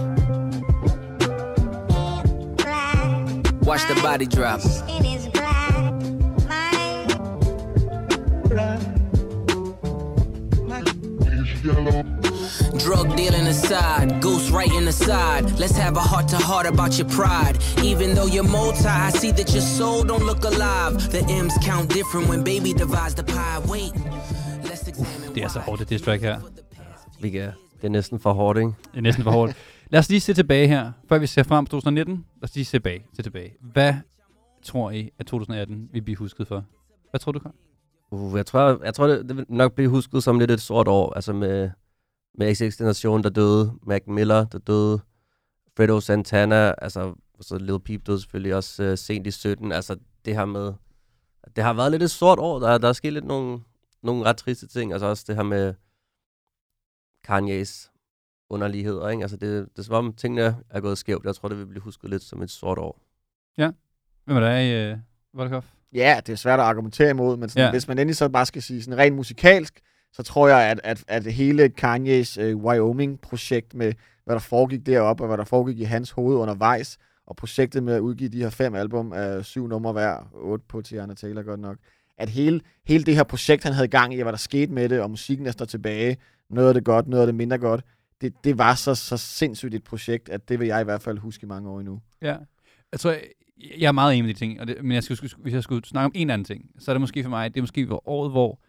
Watch 3.60 3.86
the 3.86 4.00
body 4.02 4.24
drop. 4.24 4.62
Drug 12.78 13.16
dealing 13.16 13.46
aside, 13.48 14.20
ghost 14.20 14.50
writing 14.50 14.88
aside. 14.88 15.44
Let's 15.58 15.76
have 15.76 15.96
a 15.96 16.00
heart 16.00 16.28
to 16.28 16.36
heart 16.36 16.66
about 16.66 16.98
your 16.98 17.08
pride. 17.08 17.58
Even 17.84 18.14
though 18.16 18.26
you're 18.34 18.50
multi, 18.58 18.88
I 18.88 19.10
see 19.10 19.32
that 19.32 19.52
your 19.54 19.66
soul 19.78 20.02
don't 20.04 20.24
look 20.30 20.44
alive. 20.44 20.92
The 21.10 21.22
M's 21.42 21.56
count 21.68 21.90
different 21.90 22.28
when 22.30 22.42
baby 22.44 22.72
divides 22.72 23.14
the 23.14 23.24
pie. 23.24 23.58
Wait, 23.72 23.92
let's 24.64 24.88
examine 24.88 25.34
Det 25.34 25.42
er 25.42 25.48
så 25.48 25.60
hårdt, 25.60 25.80
det 25.80 25.88
diss 25.90 26.04
track 26.04 26.22
her. 26.22 26.40
Vi 27.20 27.30
kan, 27.30 27.42
det 27.76 27.84
er 27.84 27.88
næsten 27.88 28.18
for 28.20 28.32
hårdt, 28.32 28.58
ikke? 28.58 28.72
Det 28.90 28.98
er 28.98 29.00
næsten 29.00 29.24
for 29.24 29.30
hårdt. 29.30 29.56
Lad 29.90 29.98
os 29.98 30.08
lige 30.08 30.20
se 30.20 30.34
tilbage 30.34 30.68
her, 30.68 30.92
før 31.08 31.18
vi 31.18 31.26
ser 31.26 31.42
frem 31.42 31.66
til 31.66 31.70
2019. 31.70 32.14
Lad 32.14 32.48
os 32.48 32.54
lige 32.54 32.64
se 32.64 32.70
tilbage. 32.70 33.04
Se 33.16 33.22
tilbage. 33.22 33.54
Hvad 33.60 33.94
tror 34.62 34.90
I, 34.90 35.10
at 35.18 35.26
2018 35.26 35.88
vil 35.92 36.02
blive 36.02 36.16
husket 36.16 36.48
for? 36.48 36.64
Hvad 37.10 37.20
tror 37.20 37.32
du, 37.32 37.38
Carl? 37.38 37.52
Uh, 38.10 38.36
jeg 38.36 38.46
tror, 38.46 38.84
jeg 38.84 38.94
tror 38.94 39.06
det, 39.06 39.28
det 39.28 39.36
vil 39.36 39.44
nok 39.48 39.72
blive 39.72 39.88
husket 39.88 40.22
som 40.22 40.38
lidt 40.38 40.50
et 40.50 40.60
sort 40.60 40.88
år. 40.88 41.12
Altså 41.14 41.32
med, 41.32 41.70
med 42.34 42.54
XX-generationen, 42.54 43.24
der 43.24 43.30
døde. 43.30 43.72
Mac 43.82 44.02
Miller, 44.06 44.44
der 44.44 44.58
døde. 44.58 45.00
Fredo 45.76 46.00
Santana, 46.00 46.74
altså 46.78 47.14
så 47.40 47.58
Lil 47.58 47.80
Peep 47.80 48.06
døde 48.06 48.20
selvfølgelig 48.20 48.54
også 48.54 48.90
uh, 48.92 48.98
sent 48.98 49.26
i 49.26 49.30
17. 49.30 49.72
Altså 49.72 49.96
det 50.24 50.34
her 50.36 50.44
med, 50.44 50.72
det 51.56 51.64
har 51.64 51.72
været 51.72 51.90
lidt 51.90 52.02
et 52.02 52.10
sort 52.10 52.38
år. 52.38 52.58
Der, 52.58 52.78
der 52.78 52.88
er 52.88 52.92
sket 52.92 53.12
lidt 53.12 53.24
nogle, 53.24 53.60
nogle 54.02 54.24
ret 54.24 54.36
triste 54.36 54.66
ting. 54.66 54.92
Altså 54.92 55.06
også 55.06 55.24
det 55.26 55.36
her 55.36 55.42
med 55.42 55.74
Kanye's 57.28 57.88
underligheder, 58.50 59.08
ikke? 59.08 59.22
Altså 59.22 59.36
det, 59.36 59.68
det 59.72 59.78
er 59.78 59.82
som 59.82 59.94
om 59.94 60.12
tingene 60.12 60.56
er 60.70 60.80
gået 60.80 60.98
skævt. 60.98 61.24
Jeg 61.24 61.34
tror, 61.34 61.48
det 61.48 61.58
vil 61.58 61.66
blive 61.66 61.82
husket 61.82 62.10
lidt 62.10 62.22
som 62.22 62.42
et 62.42 62.50
sort 62.50 62.78
år. 62.78 63.00
Hvem 64.24 64.36
er 64.36 64.40
der 64.40 64.58
i 64.58 64.92
uh, 64.92 64.98
Volkov? 65.34 65.64
Ja, 65.92 66.20
det 66.26 66.32
er 66.32 66.36
svært 66.36 66.60
at 66.60 66.64
argumentere 66.66 67.10
imod, 67.10 67.36
men 67.36 67.48
sådan, 67.48 67.60
Ja. 67.60 67.64
ja. 67.64 67.70
hvis 67.70 67.88
man 67.88 67.98
endelig 67.98 68.16
så 68.16 68.28
bare 68.28 68.46
skal 68.46 68.62
sige 68.62 68.82
sådan 68.82 68.98
rent 68.98 69.16
musikalsk, 69.16 69.80
så 70.12 70.22
tror 70.22 70.48
jeg, 70.48 70.70
at, 70.70 70.80
at, 70.84 71.04
at 71.08 71.32
hele 71.32 71.72
Kanye's 71.80 72.40
øh, 72.40 72.56
Wyoming-projekt 72.56 73.74
med, 73.74 73.92
hvad 74.24 74.34
der 74.34 74.40
foregik 74.40 74.86
deroppe, 74.86 75.22
og 75.22 75.26
hvad 75.26 75.38
der 75.38 75.44
foregik 75.44 75.78
i 75.78 75.84
hans 75.84 76.10
hoved 76.10 76.36
undervejs, 76.36 76.98
og 77.26 77.36
projektet 77.36 77.82
med 77.82 77.94
at 77.94 78.00
udgive 78.00 78.28
de 78.28 78.38
her 78.38 78.50
fem 78.50 78.74
album 78.74 79.12
af 79.12 79.44
syv 79.44 79.66
numre 79.66 79.92
hver, 79.92 80.30
otte 80.34 80.64
på 80.68 80.82
Tiana 80.82 81.14
Taylor 81.14 81.42
godt 81.42 81.60
nok, 81.60 81.76
at 82.18 82.28
hele, 82.28 82.60
hele 82.86 83.04
det 83.04 83.14
her 83.14 83.22
projekt, 83.22 83.64
han 83.64 83.72
havde 83.72 83.88
gang 83.88 84.14
i, 84.14 84.18
og 84.18 84.22
hvad 84.22 84.32
der 84.32 84.38
skete 84.38 84.72
med 84.72 84.88
det, 84.88 85.00
og 85.00 85.10
musikken 85.10 85.46
der 85.46 85.52
står 85.52 85.64
tilbage, 85.64 86.16
noget 86.50 86.68
af 86.68 86.74
det 86.74 86.84
godt, 86.84 87.08
noget 87.08 87.22
af 87.22 87.26
det 87.26 87.34
mindre 87.34 87.58
godt, 87.58 87.84
det, 88.20 88.32
det 88.44 88.58
var 88.58 88.74
så, 88.74 88.94
så 88.94 89.16
sindssygt 89.16 89.74
et 89.74 89.84
projekt, 89.84 90.28
at 90.28 90.48
det 90.48 90.60
vil 90.60 90.66
jeg 90.66 90.80
i 90.80 90.84
hvert 90.84 91.02
fald 91.02 91.18
huske 91.18 91.44
i 91.44 91.46
mange 91.46 91.70
år 91.70 91.80
endnu. 91.80 92.00
Ja. 92.22 92.36
Jeg 92.92 93.00
tror, 93.00 93.10
jeg, 93.10 93.22
jeg 93.78 93.88
er 93.88 93.92
meget 93.92 94.12
enig 94.12 94.24
med 94.24 94.34
de 94.34 94.38
ting, 94.38 94.60
og 94.60 94.66
det, 94.66 94.76
men 94.82 94.92
jeg 94.92 95.02
skulle, 95.02 95.30
hvis 95.38 95.54
jeg 95.54 95.62
skulle 95.62 95.84
snakke 95.84 96.06
om 96.06 96.12
en 96.14 96.30
anden 96.30 96.44
ting, 96.44 96.70
så 96.78 96.90
er 96.90 96.94
det 96.94 97.00
måske 97.00 97.22
for 97.22 97.30
mig, 97.30 97.54
det 97.54 97.60
er 97.60 97.62
måske 97.62 97.86
for 97.86 98.08
året, 98.08 98.30
hvor 98.30 98.60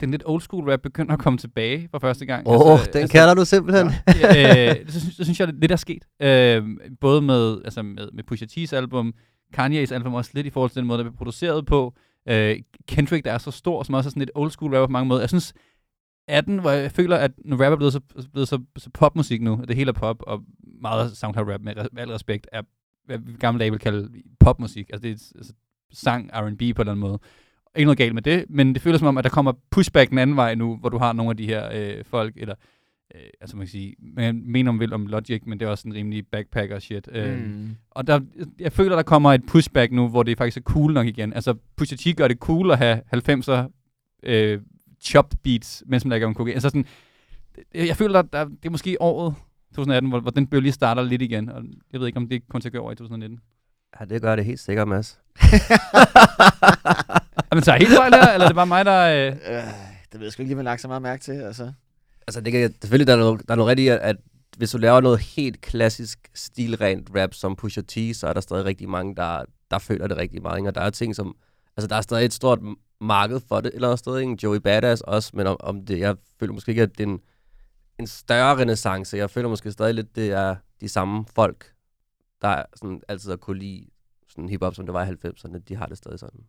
den 0.00 0.10
lidt 0.10 0.22
old 0.26 0.40
school 0.40 0.70
rap 0.70 0.80
begynder 0.82 1.12
at 1.12 1.18
komme 1.18 1.38
tilbage 1.38 1.88
for 1.90 1.98
første 1.98 2.26
gang. 2.26 2.48
Åh, 2.48 2.72
oh, 2.72 2.78
den 2.92 3.08
kalder 3.08 3.34
du 3.34 3.44
simpelthen. 3.44 3.86
øh, 4.08 4.88
så, 4.88 5.00
synes, 5.00 5.14
så 5.16 5.24
synes 5.24 5.40
jeg, 5.40 5.48
det, 5.48 5.70
er 5.70 5.76
sket. 5.76 6.04
Øh, 6.22 6.64
både 7.00 7.22
med, 7.22 7.60
altså 7.64 7.82
med, 7.82 8.08
med 8.12 8.24
Pusha 8.24 8.46
T's 8.46 8.76
album, 8.76 9.14
Kanye's 9.58 9.94
album 9.94 10.14
også 10.14 10.30
lidt 10.34 10.46
i 10.46 10.50
forhold 10.50 10.70
til 10.70 10.78
den 10.78 10.86
måde, 10.86 10.98
der 10.98 11.04
bliver 11.04 11.16
produceret 11.16 11.66
på. 11.66 11.94
Øh, 12.28 12.56
Kendrick, 12.88 13.24
der 13.24 13.32
er 13.32 13.38
så 13.38 13.50
stor, 13.50 13.82
som 13.82 13.94
også 13.94 14.08
er 14.08 14.10
sådan 14.10 14.20
lidt 14.20 14.30
old 14.34 14.50
school 14.50 14.74
rapper 14.74 14.86
på 14.86 14.92
mange 14.92 15.08
måder. 15.08 15.20
Jeg 15.22 15.28
synes, 15.28 15.54
18, 16.28 16.58
hvor 16.58 16.70
jeg 16.70 16.92
føler, 16.92 17.16
at 17.16 17.30
når 17.44 17.56
rap 17.64 17.72
er 17.72 17.76
blevet 17.76 17.92
så, 17.92 18.00
blevet 18.32 18.48
så, 18.48 18.60
så 18.76 18.90
popmusik 18.90 19.42
nu, 19.42 19.60
det 19.68 19.76
hele 19.76 19.88
er 19.88 19.92
pop, 19.92 20.22
og 20.26 20.42
meget 20.80 21.16
SoundCloud 21.16 21.48
rap, 21.52 21.60
med, 21.60 21.74
med 21.92 22.02
al 22.02 22.10
respekt, 22.10 22.48
er 22.52 22.62
hvad 23.06 23.18
vi 23.18 23.32
gamle 23.32 23.58
dage 23.58 23.70
vil 23.70 23.80
kalde 23.80 24.10
popmusik. 24.40 24.90
Altså 24.92 25.02
det 25.02 25.10
er 25.10 25.38
altså, 25.38 25.52
sang, 25.92 26.30
R&B 26.32 26.58
på 26.58 26.62
en 26.62 26.68
eller 26.68 26.80
anden 26.80 26.98
måde. 26.98 27.18
Ikke 27.76 27.86
noget 27.86 27.98
galt 27.98 28.14
med 28.14 28.22
det, 28.22 28.44
men 28.48 28.74
det 28.74 28.82
føles 28.82 28.98
som 28.98 29.08
om, 29.08 29.18
at 29.18 29.24
der 29.24 29.30
kommer 29.30 29.52
pushback 29.70 30.10
den 30.10 30.18
anden 30.18 30.36
vej 30.36 30.54
nu, 30.54 30.76
hvor 30.76 30.88
du 30.88 30.98
har 30.98 31.12
nogle 31.12 31.30
af 31.30 31.36
de 31.36 31.46
her 31.46 31.68
øh, 31.74 32.04
folk, 32.04 32.34
eller 32.36 32.54
øh, 33.14 33.20
altså 33.40 33.56
man 33.56 33.66
kan 33.66 33.70
sige, 33.70 33.94
man 33.98 34.42
mener 34.46 34.70
om 34.70 34.80
vil 34.80 34.92
om 34.92 35.06
Logic, 35.06 35.42
men 35.46 35.60
det 35.60 35.66
er 35.66 35.70
også 35.70 35.88
en 35.88 35.94
rimelig 35.94 36.26
backpacker 36.26 36.78
shit. 36.78 37.08
Øh, 37.12 37.38
Mm. 37.38 37.76
Og 37.90 38.06
der, 38.06 38.20
jeg 38.58 38.72
føler, 38.72 38.96
der 38.96 39.02
kommer 39.02 39.32
et 39.32 39.46
pushback 39.46 39.92
nu, 39.92 40.08
hvor 40.08 40.22
det 40.22 40.38
faktisk 40.38 40.56
er 40.56 40.60
cool 40.62 40.92
nok 40.92 41.06
igen. 41.06 41.32
Altså 41.32 41.54
Pusha 41.76 41.96
T 41.96 42.16
gør 42.16 42.28
det 42.28 42.38
cool 42.38 42.70
at 42.70 42.78
have 42.78 43.00
90'er 43.14 43.70
øh, 44.22 44.60
chopped 45.00 45.38
beats, 45.44 45.82
mens 45.86 46.04
man 46.04 46.10
lægger 46.10 46.26
om 46.26 46.34
kokain. 46.34 46.54
Altså 46.54 46.68
sådan, 46.68 46.86
jeg 47.74 47.96
føler, 47.96 48.22
der, 48.22 48.38
der, 48.38 48.44
det 48.48 48.66
er 48.66 48.70
måske 48.70 48.96
året 49.02 49.34
2018, 49.74 50.10
hvor, 50.10 50.20
hvor 50.20 50.30
den 50.30 50.46
bølge 50.46 50.72
starter 50.72 51.02
lidt 51.02 51.22
igen, 51.22 51.48
og 51.48 51.62
jeg 51.92 52.00
ved 52.00 52.06
ikke, 52.06 52.16
om 52.16 52.28
det 52.28 52.42
kommer 52.48 52.60
til 52.60 52.68
at 52.68 52.72
gå 52.72 52.78
over 52.78 52.92
i 52.92 52.94
2019. 52.96 53.40
Ja, 54.00 54.04
det 54.04 54.22
gør 54.22 54.36
det 54.36 54.44
helt 54.44 54.60
sikkert, 54.60 54.88
Mads. 54.88 55.20
Jamen, 57.50 57.62
tager 57.62 57.76
jeg 57.76 57.86
helt 57.86 57.98
fejl 57.98 58.14
her, 58.14 58.32
eller 58.32 58.44
er 58.44 58.48
det 58.48 58.56
bare 58.56 58.66
mig, 58.66 58.84
der... 58.84 59.26
Øh... 59.26 59.26
Øh, 59.26 59.62
det 60.12 60.20
ved 60.20 60.26
jeg 60.26 60.32
sgu 60.32 60.42
ikke 60.42 60.48
lige, 60.48 60.56
man 60.56 60.64
lagt 60.64 60.80
så 60.80 60.88
meget 60.88 61.02
mærke 61.02 61.22
til. 61.22 61.32
Altså. 61.32 61.72
Altså, 62.26 62.40
det 62.40 62.52
kan, 62.52 62.74
selvfølgelig, 62.80 63.06
der 63.06 63.12
er 63.12 63.16
noget, 63.16 63.48
der 63.48 63.54
er 63.54 63.56
noget 63.56 63.70
rigtigt, 63.70 63.86
i, 63.86 63.88
at, 63.88 63.98
at 63.98 64.16
hvis 64.56 64.70
du 64.70 64.78
laver 64.78 65.00
noget 65.00 65.18
helt 65.20 65.60
klassisk 65.60 66.18
stilrent 66.34 67.10
rap 67.16 67.34
som 67.34 67.56
Pusha 67.56 67.80
T, 67.80 68.16
så 68.16 68.26
er 68.26 68.32
der 68.32 68.40
stadig 68.40 68.64
rigtig 68.64 68.88
mange, 68.88 69.16
der, 69.16 69.44
der 69.70 69.78
føler 69.78 70.06
det 70.06 70.16
rigtig 70.16 70.42
meget. 70.42 70.58
ikke? 70.58 70.68
Og 70.68 70.74
der 70.74 70.80
er 70.80 70.90
ting 70.90 71.16
som, 71.16 71.36
altså 71.76 71.88
der 71.88 71.96
er 71.96 72.00
stadig 72.00 72.24
et 72.24 72.32
stort 72.32 72.58
marked 73.00 73.40
for 73.48 73.60
det, 73.60 73.74
eller 73.74 73.88
andet 73.88 73.98
sted, 73.98 74.18
ikke? 74.18 74.36
Joey 74.42 74.56
Badass 74.58 75.02
også, 75.02 75.30
men 75.34 75.46
om, 75.46 75.56
om 75.60 75.86
det, 75.86 75.98
jeg 75.98 76.16
føler 76.40 76.52
måske 76.52 76.70
ikke, 76.70 76.82
at 76.82 76.98
det 76.98 77.04
er 77.04 77.08
en, 77.08 77.20
en 77.98 78.06
større 78.06 78.56
renaissance. 78.56 79.16
Jeg 79.16 79.30
føler 79.30 79.48
måske 79.48 79.72
stadig 79.72 79.94
lidt, 79.94 80.16
det 80.16 80.30
er 80.30 80.56
de 80.80 80.88
samme 80.88 81.24
folk, 81.34 81.72
der 82.42 82.62
sådan 82.76 83.02
altid 83.08 83.30
har 83.30 83.36
kunne 83.36 83.58
lide 83.58 83.86
sådan 84.28 84.48
hiphop, 84.48 84.74
som 84.74 84.86
det 84.86 84.92
var 84.92 85.04
i 85.04 85.08
90'erne, 85.08 85.58
de 85.68 85.76
har 85.76 85.86
det 85.86 85.98
stadig 85.98 86.18
sådan. 86.18 86.40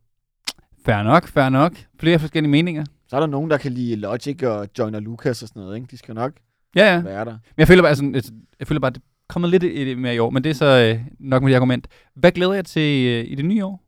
Fair 0.88 1.04
nok, 1.04 1.28
fair 1.28 1.50
nok. 1.50 1.74
Flere 2.00 2.20
forskellige 2.20 2.52
meninger. 2.52 2.86
Så 3.08 3.16
er 3.16 3.20
der 3.20 3.28
nogen, 3.28 3.50
der 3.50 3.58
kan 3.58 3.72
lide 3.72 3.96
Logic 3.96 4.44
og 4.44 4.68
Joyner 4.80 5.00
Lucas 5.00 5.42
og 5.42 5.48
sådan 5.48 5.62
noget. 5.62 5.76
Ikke? 5.76 5.88
De 5.92 5.98
skal 5.98 6.16
nok 6.16 6.32
Ja, 6.76 6.94
ja. 6.94 7.02
være 7.02 7.26
der. 7.26 7.32
Men 7.32 7.40
jeg 7.58 7.68
føler 7.68 7.82
bare, 7.84 7.90
altså, 7.90 8.32
jeg 8.60 8.68
føler 8.68 8.80
bare, 8.80 8.92
det 8.92 9.02
kommer 9.30 9.50
lidt 9.50 9.98
mere 10.00 10.16
i 10.16 10.20
år, 10.20 10.30
men 10.30 10.44
det 10.44 10.50
er 10.50 10.54
så 10.54 10.66
øh, 10.66 11.02
nok 11.20 11.44
med 11.44 11.50
det 11.50 11.56
argument. 11.56 11.88
Hvad 12.16 12.32
glæder 12.32 12.54
jeg 12.54 12.66
til 12.66 13.08
øh, 13.08 13.26
i 13.32 13.36
det 13.36 13.46
nye 13.46 13.66
år? 13.66 13.84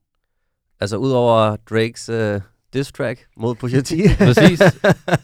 Altså, 0.80 0.98
udover 0.98 1.56
Drakes 1.70 2.10
uh, 2.10 2.42
diss 2.74 2.92
track 2.92 3.26
mod 3.38 3.56
Pusha 3.56 3.82
T. 3.82 3.92
Præcis. 4.18 4.62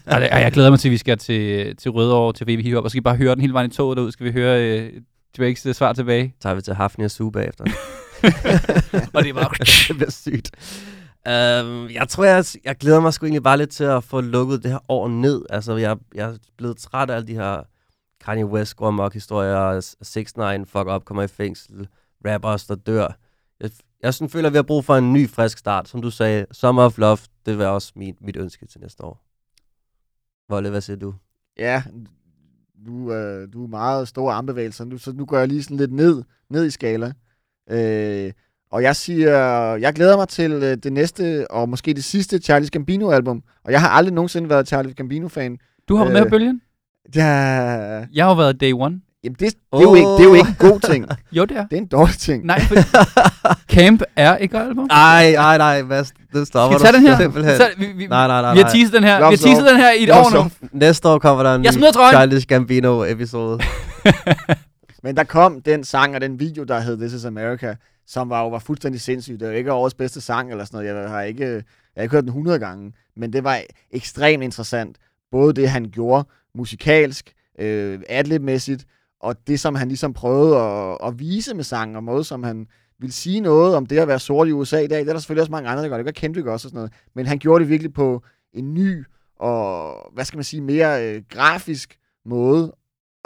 Og 0.06 0.20
jeg 0.20 0.52
glæder 0.52 0.70
mig 0.70 0.78
til, 0.78 0.88
at 0.88 0.92
vi 0.92 0.96
skal 0.96 1.18
til, 1.18 1.76
til 1.76 1.90
Rødovre, 1.90 2.32
til 2.32 2.46
VB 2.46 2.64
Hip 2.64 2.74
Hop, 2.74 2.84
og 2.84 2.90
skal 2.90 3.00
vi 3.00 3.02
bare 3.02 3.16
høre 3.16 3.34
den 3.34 3.40
hele 3.40 3.52
vejen 3.52 3.70
i 3.70 3.74
toget 3.74 3.96
derud. 3.96 4.12
Skal 4.12 4.26
vi 4.26 4.32
høre 4.32 4.62
øh, 4.62 4.92
Drakes 5.38 5.66
øh, 5.66 5.74
svar 5.74 5.92
tilbage? 5.92 6.34
tager 6.40 6.54
vi 6.54 6.62
til 6.62 6.74
Hafni 6.74 7.04
og 7.04 7.10
Sue 7.10 7.32
bagefter. 7.32 7.64
og 9.14 9.22
det 9.22 9.30
er 9.30 9.34
bare... 9.34 9.48
det 9.88 9.96
bliver 9.96 10.10
sygt. 10.10 10.50
Uh, 11.26 11.94
jeg 11.94 12.08
tror, 12.08 12.24
jeg, 12.24 12.44
jeg 12.64 12.76
glæder 12.76 13.00
mig 13.00 13.12
sgu 13.12 13.26
egentlig 13.26 13.42
bare 13.42 13.58
lidt 13.58 13.70
til 13.70 13.84
at 13.84 14.04
få 14.04 14.20
lukket 14.20 14.62
det 14.62 14.70
her 14.70 14.78
år 14.88 15.08
ned. 15.08 15.42
Altså, 15.50 15.76
jeg, 15.76 15.96
jeg 16.14 16.30
er 16.30 16.36
blevet 16.56 16.76
træt 16.76 17.10
af 17.10 17.14
alle 17.14 17.26
de 17.26 17.34
her 17.34 17.62
Kanye 18.20 18.46
West 18.46 18.76
går 18.76 18.88
amok 18.88 19.14
historier, 19.14 19.94
6 20.02 20.36
9 20.36 20.42
fuck 20.64 20.88
up, 20.88 21.04
kommer 21.04 21.22
i 21.22 21.26
fængsel, 21.26 21.88
rappers, 22.26 22.66
der 22.66 22.74
dør. 22.74 23.18
Jeg, 23.60 23.70
jeg 24.02 24.14
sådan 24.14 24.30
føler, 24.30 24.46
at 24.46 24.52
vi 24.52 24.56
har 24.56 24.62
brug 24.62 24.84
for 24.84 24.96
en 24.96 25.12
ny, 25.12 25.28
frisk 25.28 25.58
start. 25.58 25.88
Som 25.88 26.02
du 26.02 26.10
sagde, 26.10 26.46
Summer 26.52 26.82
of 26.82 26.98
Love, 26.98 27.18
det 27.46 27.58
vil 27.58 27.66
også 27.66 27.92
mit, 27.96 28.20
mit 28.20 28.36
ønske 28.36 28.66
til 28.66 28.80
næste 28.80 29.04
år. 29.04 29.22
Volle, 30.48 30.70
hvad 30.70 30.80
siger 30.80 30.96
du? 30.96 31.14
Ja, 31.58 31.82
du, 32.86 33.12
øh, 33.12 33.52
du 33.52 33.64
er 33.64 33.68
meget 33.68 34.08
store 34.08 34.34
armbevægelser, 34.34 34.84
nu, 34.84 34.98
så 34.98 35.12
nu 35.12 35.24
går 35.26 35.38
jeg 35.38 35.48
lige 35.48 35.62
sådan 35.62 35.76
lidt 35.76 35.92
ned, 35.92 36.22
ned 36.50 36.66
i 36.66 36.70
skala. 36.70 37.12
Øh, 37.70 38.32
og 38.72 38.82
jeg 38.82 38.96
siger, 38.96 39.36
jeg 39.76 39.92
glæder 39.92 40.16
mig 40.16 40.28
til 40.28 40.52
øh, 40.52 40.76
det 40.76 40.92
næste, 40.92 41.50
og 41.50 41.68
måske 41.68 41.94
det 41.94 42.04
sidste 42.04 42.38
Charlie 42.38 42.68
Gambino-album. 42.68 43.42
Og 43.64 43.72
jeg 43.72 43.80
har 43.80 43.88
aldrig 43.88 44.14
nogensinde 44.14 44.48
været 44.50 44.68
Charlie 44.68 44.92
Gambino-fan. 44.94 45.58
Du 45.88 45.96
har 45.96 46.04
været 46.04 46.12
med 46.12 46.20
Øh, 46.20 46.26
på 46.26 46.30
bølgen? 46.30 46.60
Ja, 47.14 47.22
Jeg 48.14 48.24
har 48.26 48.34
været 48.34 48.60
day 48.60 48.72
one. 48.72 49.00
jamen 49.24 49.36
det, 49.40 49.40
det, 49.40 49.54
er 49.72 49.80
jo 49.80 49.94
ikke, 49.94 50.08
det 50.08 50.20
er 50.20 50.24
jo 50.24 50.34
ikke 50.34 50.48
en 50.48 50.56
god 50.70 50.80
ting. 50.80 51.06
Jo, 51.32 51.44
det 51.44 51.56
er. 51.56 51.66
Det 51.66 51.76
er 51.76 51.80
en 51.80 51.86
dårlig 51.86 52.14
ting. 52.18 52.46
Nej, 52.46 52.60
for 52.60 52.74
Camp 53.74 54.02
er 54.16 54.46
godt 54.46 54.68
album. 54.68 54.86
Ej, 54.90 55.34
ej, 55.34 55.58
nej, 55.58 55.82
Mads, 55.82 56.12
det 56.32 56.46
stopper 56.46 56.78
Skal 56.78 56.92
vi 56.92 57.06
tage 57.06 57.24
den 57.24 57.44
her? 57.44 57.56
Så, 57.56 57.68
vi, 57.78 57.86
vi, 57.86 58.06
Nej, 58.06 58.26
nej, 58.26 58.42
nej, 58.42 58.52
vi 58.52 58.58
har 58.58 58.64
nej. 58.64 58.72
teaset 58.72 58.92
den 58.92 59.04
her. 59.04 59.16
Vi 59.16 59.22
har 59.22 59.30
teaset 59.30 59.66
den 59.70 59.76
her 59.76 59.92
i 59.92 60.02
et 60.02 60.10
år 60.10 60.42
nu. 60.44 60.50
Næste 60.72 61.08
år 61.08 61.18
kommer 61.18 61.42
der 61.42 61.54
en. 61.54 61.64
Childish 62.14 62.46
Gambino-episode. 62.46 63.60
Men 65.02 65.16
der 65.16 65.24
kom 65.24 65.60
den 65.60 65.84
sang 65.84 66.14
og 66.14 66.20
den 66.20 66.40
video, 66.40 66.64
der 66.64 66.80
hed 66.80 66.98
This 66.98 67.12
is 67.12 67.24
America, 67.24 67.74
som 68.06 68.30
var 68.30 68.42
jo 68.42 68.48
var 68.48 68.58
fuldstændig 68.58 69.00
sindssyg. 69.00 69.40
Det 69.40 69.48
er 69.48 69.52
ikke 69.52 69.72
årets 69.72 69.94
bedste 69.94 70.20
sang 70.20 70.50
eller 70.50 70.64
sådan 70.64 70.84
noget. 70.84 71.02
Jeg 71.02 71.10
har 71.10 71.22
ikke, 71.22 71.44
jeg 71.44 71.62
har 71.96 72.02
ikke 72.02 72.14
hørt 72.14 72.22
den 72.22 72.28
100 72.28 72.58
gange. 72.58 72.92
Men 73.16 73.32
det 73.32 73.44
var 73.44 73.60
ekstremt 73.90 74.42
interessant. 74.42 74.96
Både 75.30 75.52
det, 75.52 75.68
han 75.68 75.90
gjorde 75.90 76.28
musikalsk, 76.54 77.32
øh, 77.58 78.00
atletmæssigt, 78.08 78.86
og 79.20 79.46
det, 79.46 79.60
som 79.60 79.74
han 79.74 79.88
ligesom 79.88 80.12
prøvede 80.12 80.56
at, 80.56 80.98
at 81.02 81.18
vise 81.18 81.54
med 81.54 81.64
sangen, 81.64 81.96
og 81.96 82.04
måde, 82.04 82.24
som 82.24 82.42
han 82.42 82.66
ville 82.98 83.12
sige 83.12 83.40
noget 83.40 83.74
om 83.74 83.86
det 83.86 83.98
at 83.98 84.08
være 84.08 84.18
sort 84.18 84.48
i 84.48 84.52
USA 84.52 84.78
i 84.78 84.86
dag. 84.86 85.00
Det 85.00 85.08
er 85.08 85.12
der 85.12 85.20
selvfølgelig 85.20 85.42
også 85.42 85.52
mange 85.52 85.68
andre, 85.68 85.82
der 85.82 85.88
gør. 85.88 85.96
Det 85.96 86.06
gør 86.06 86.12
Kendrick 86.12 86.46
også 86.46 86.68
og 86.68 86.70
sådan 86.70 86.76
noget. 86.76 86.92
Men 87.14 87.26
han 87.26 87.38
gjorde 87.38 87.62
det 87.62 87.70
virkelig 87.70 87.92
på 87.92 88.22
en 88.52 88.74
ny 88.74 89.04
og, 89.38 89.94
hvad 90.12 90.24
skal 90.24 90.36
man 90.36 90.44
sige, 90.44 90.60
mere 90.60 91.08
øh, 91.08 91.22
grafisk 91.28 91.98
måde. 92.24 92.72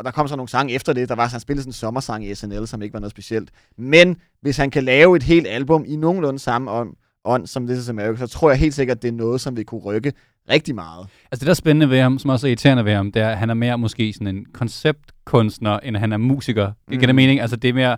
Og 0.01 0.05
der 0.05 0.11
kom 0.11 0.29
så 0.29 0.37
nogle 0.37 0.49
sange 0.49 0.75
efter 0.75 0.93
det. 0.93 1.09
Der 1.09 1.15
var, 1.15 1.27
han 1.29 1.41
spillede 1.41 1.63
sådan 1.63 1.69
en 1.69 1.73
sommersang 1.73 2.27
i 2.27 2.35
SNL, 2.35 2.67
som 2.67 2.83
ikke 2.83 2.93
var 2.93 3.01
noget 3.01 3.11
specielt. 3.11 3.51
Men 3.79 4.17
hvis 4.43 4.57
han 4.57 4.71
kan 4.71 4.85
lave 4.85 5.17
et 5.17 5.23
helt 5.23 5.47
album 5.47 5.85
i 5.87 5.97
nogenlunde 5.97 6.39
samme 6.39 6.71
ånd, 6.71 6.91
ånd 7.25 7.47
som 7.47 7.67
This 7.67 7.79
is 7.79 7.89
America, 7.89 8.17
så 8.17 8.27
tror 8.27 8.51
jeg 8.51 8.59
helt 8.59 8.75
sikkert, 8.75 8.97
at 8.97 9.03
det 9.03 9.09
er 9.09 9.13
noget, 9.13 9.41
som 9.41 9.57
vi 9.57 9.63
kunne 9.65 9.81
rykke 9.81 10.13
rigtig 10.51 10.75
meget. 10.75 11.07
Altså 11.31 11.41
det, 11.41 11.47
der 11.47 11.51
er 11.51 11.55
spændende 11.55 11.91
ved 11.91 12.01
ham, 12.01 12.19
som 12.19 12.31
også 12.31 12.47
er 12.47 12.49
irriterende 12.49 12.85
ved 12.85 12.95
ham, 12.95 13.13
det 13.13 13.23
er, 13.23 13.29
at 13.29 13.39
han 13.39 13.51
er 13.51 13.55
mere 13.55 13.79
måske 13.79 14.13
sådan 14.13 14.27
en 14.37 14.45
konceptkunstner, 14.55 15.79
end 15.79 15.97
han 15.97 16.13
er 16.13 16.17
musiker. 16.17 16.65
Det 16.67 16.75
giver 16.89 16.99
Mhm. 17.01 17.07
det 17.07 17.15
mening? 17.15 17.41
Altså 17.41 17.57
det 17.57 17.69
er 17.69 17.75
mere, 17.75 17.97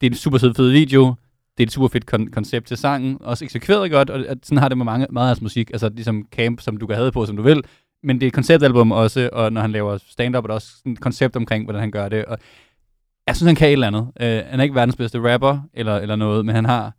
det 0.00 0.06
er 0.06 0.10
en 0.10 0.16
super 0.16 0.38
fed, 0.38 0.54
fed 0.54 0.70
video, 0.70 1.14
det 1.58 1.62
er 1.64 1.66
et 1.66 1.72
super 1.72 1.88
fedt 1.88 2.14
kon- 2.14 2.30
koncept 2.30 2.66
til 2.68 2.76
sangen, 2.76 3.18
også 3.20 3.44
eksekveret 3.44 3.90
godt, 3.90 4.10
og 4.10 4.24
sådan 4.42 4.58
har 4.58 4.68
det 4.68 4.78
med 4.78 4.84
mange, 4.84 5.06
meget 5.10 5.26
af 5.26 5.28
hans 5.30 5.42
musik, 5.42 5.70
altså 5.70 5.88
ligesom 5.88 6.26
Camp, 6.32 6.60
som 6.60 6.76
du 6.76 6.86
kan 6.86 6.96
have 6.96 7.12
på, 7.12 7.26
som 7.26 7.36
du 7.36 7.42
vil, 7.42 7.62
men 8.02 8.16
det 8.16 8.22
er 8.22 8.28
et 8.28 8.34
konceptalbum 8.34 8.92
også, 8.92 9.30
og 9.32 9.52
når 9.52 9.60
han 9.60 9.72
laver 9.72 9.98
stand-up, 10.06 10.44
er 10.44 10.46
der 10.46 10.54
også 10.54 10.68
sådan 10.78 10.92
et 10.92 11.00
koncept 11.00 11.36
omkring, 11.36 11.64
hvordan 11.64 11.80
han 11.80 11.90
gør 11.90 12.08
det, 12.08 12.24
og 12.24 12.38
jeg 13.26 13.36
synes, 13.36 13.46
han 13.46 13.56
kan 13.56 13.68
et 13.68 13.72
eller 13.72 13.86
andet. 13.86 14.00
Uh, 14.00 14.50
han 14.50 14.60
er 14.60 14.62
ikke 14.62 14.74
verdens 14.74 14.96
bedste 14.96 15.32
rapper, 15.32 15.58
eller, 15.74 15.96
eller 15.96 16.16
noget, 16.16 16.46
men 16.46 16.54
han 16.54 16.64
har 16.64 16.92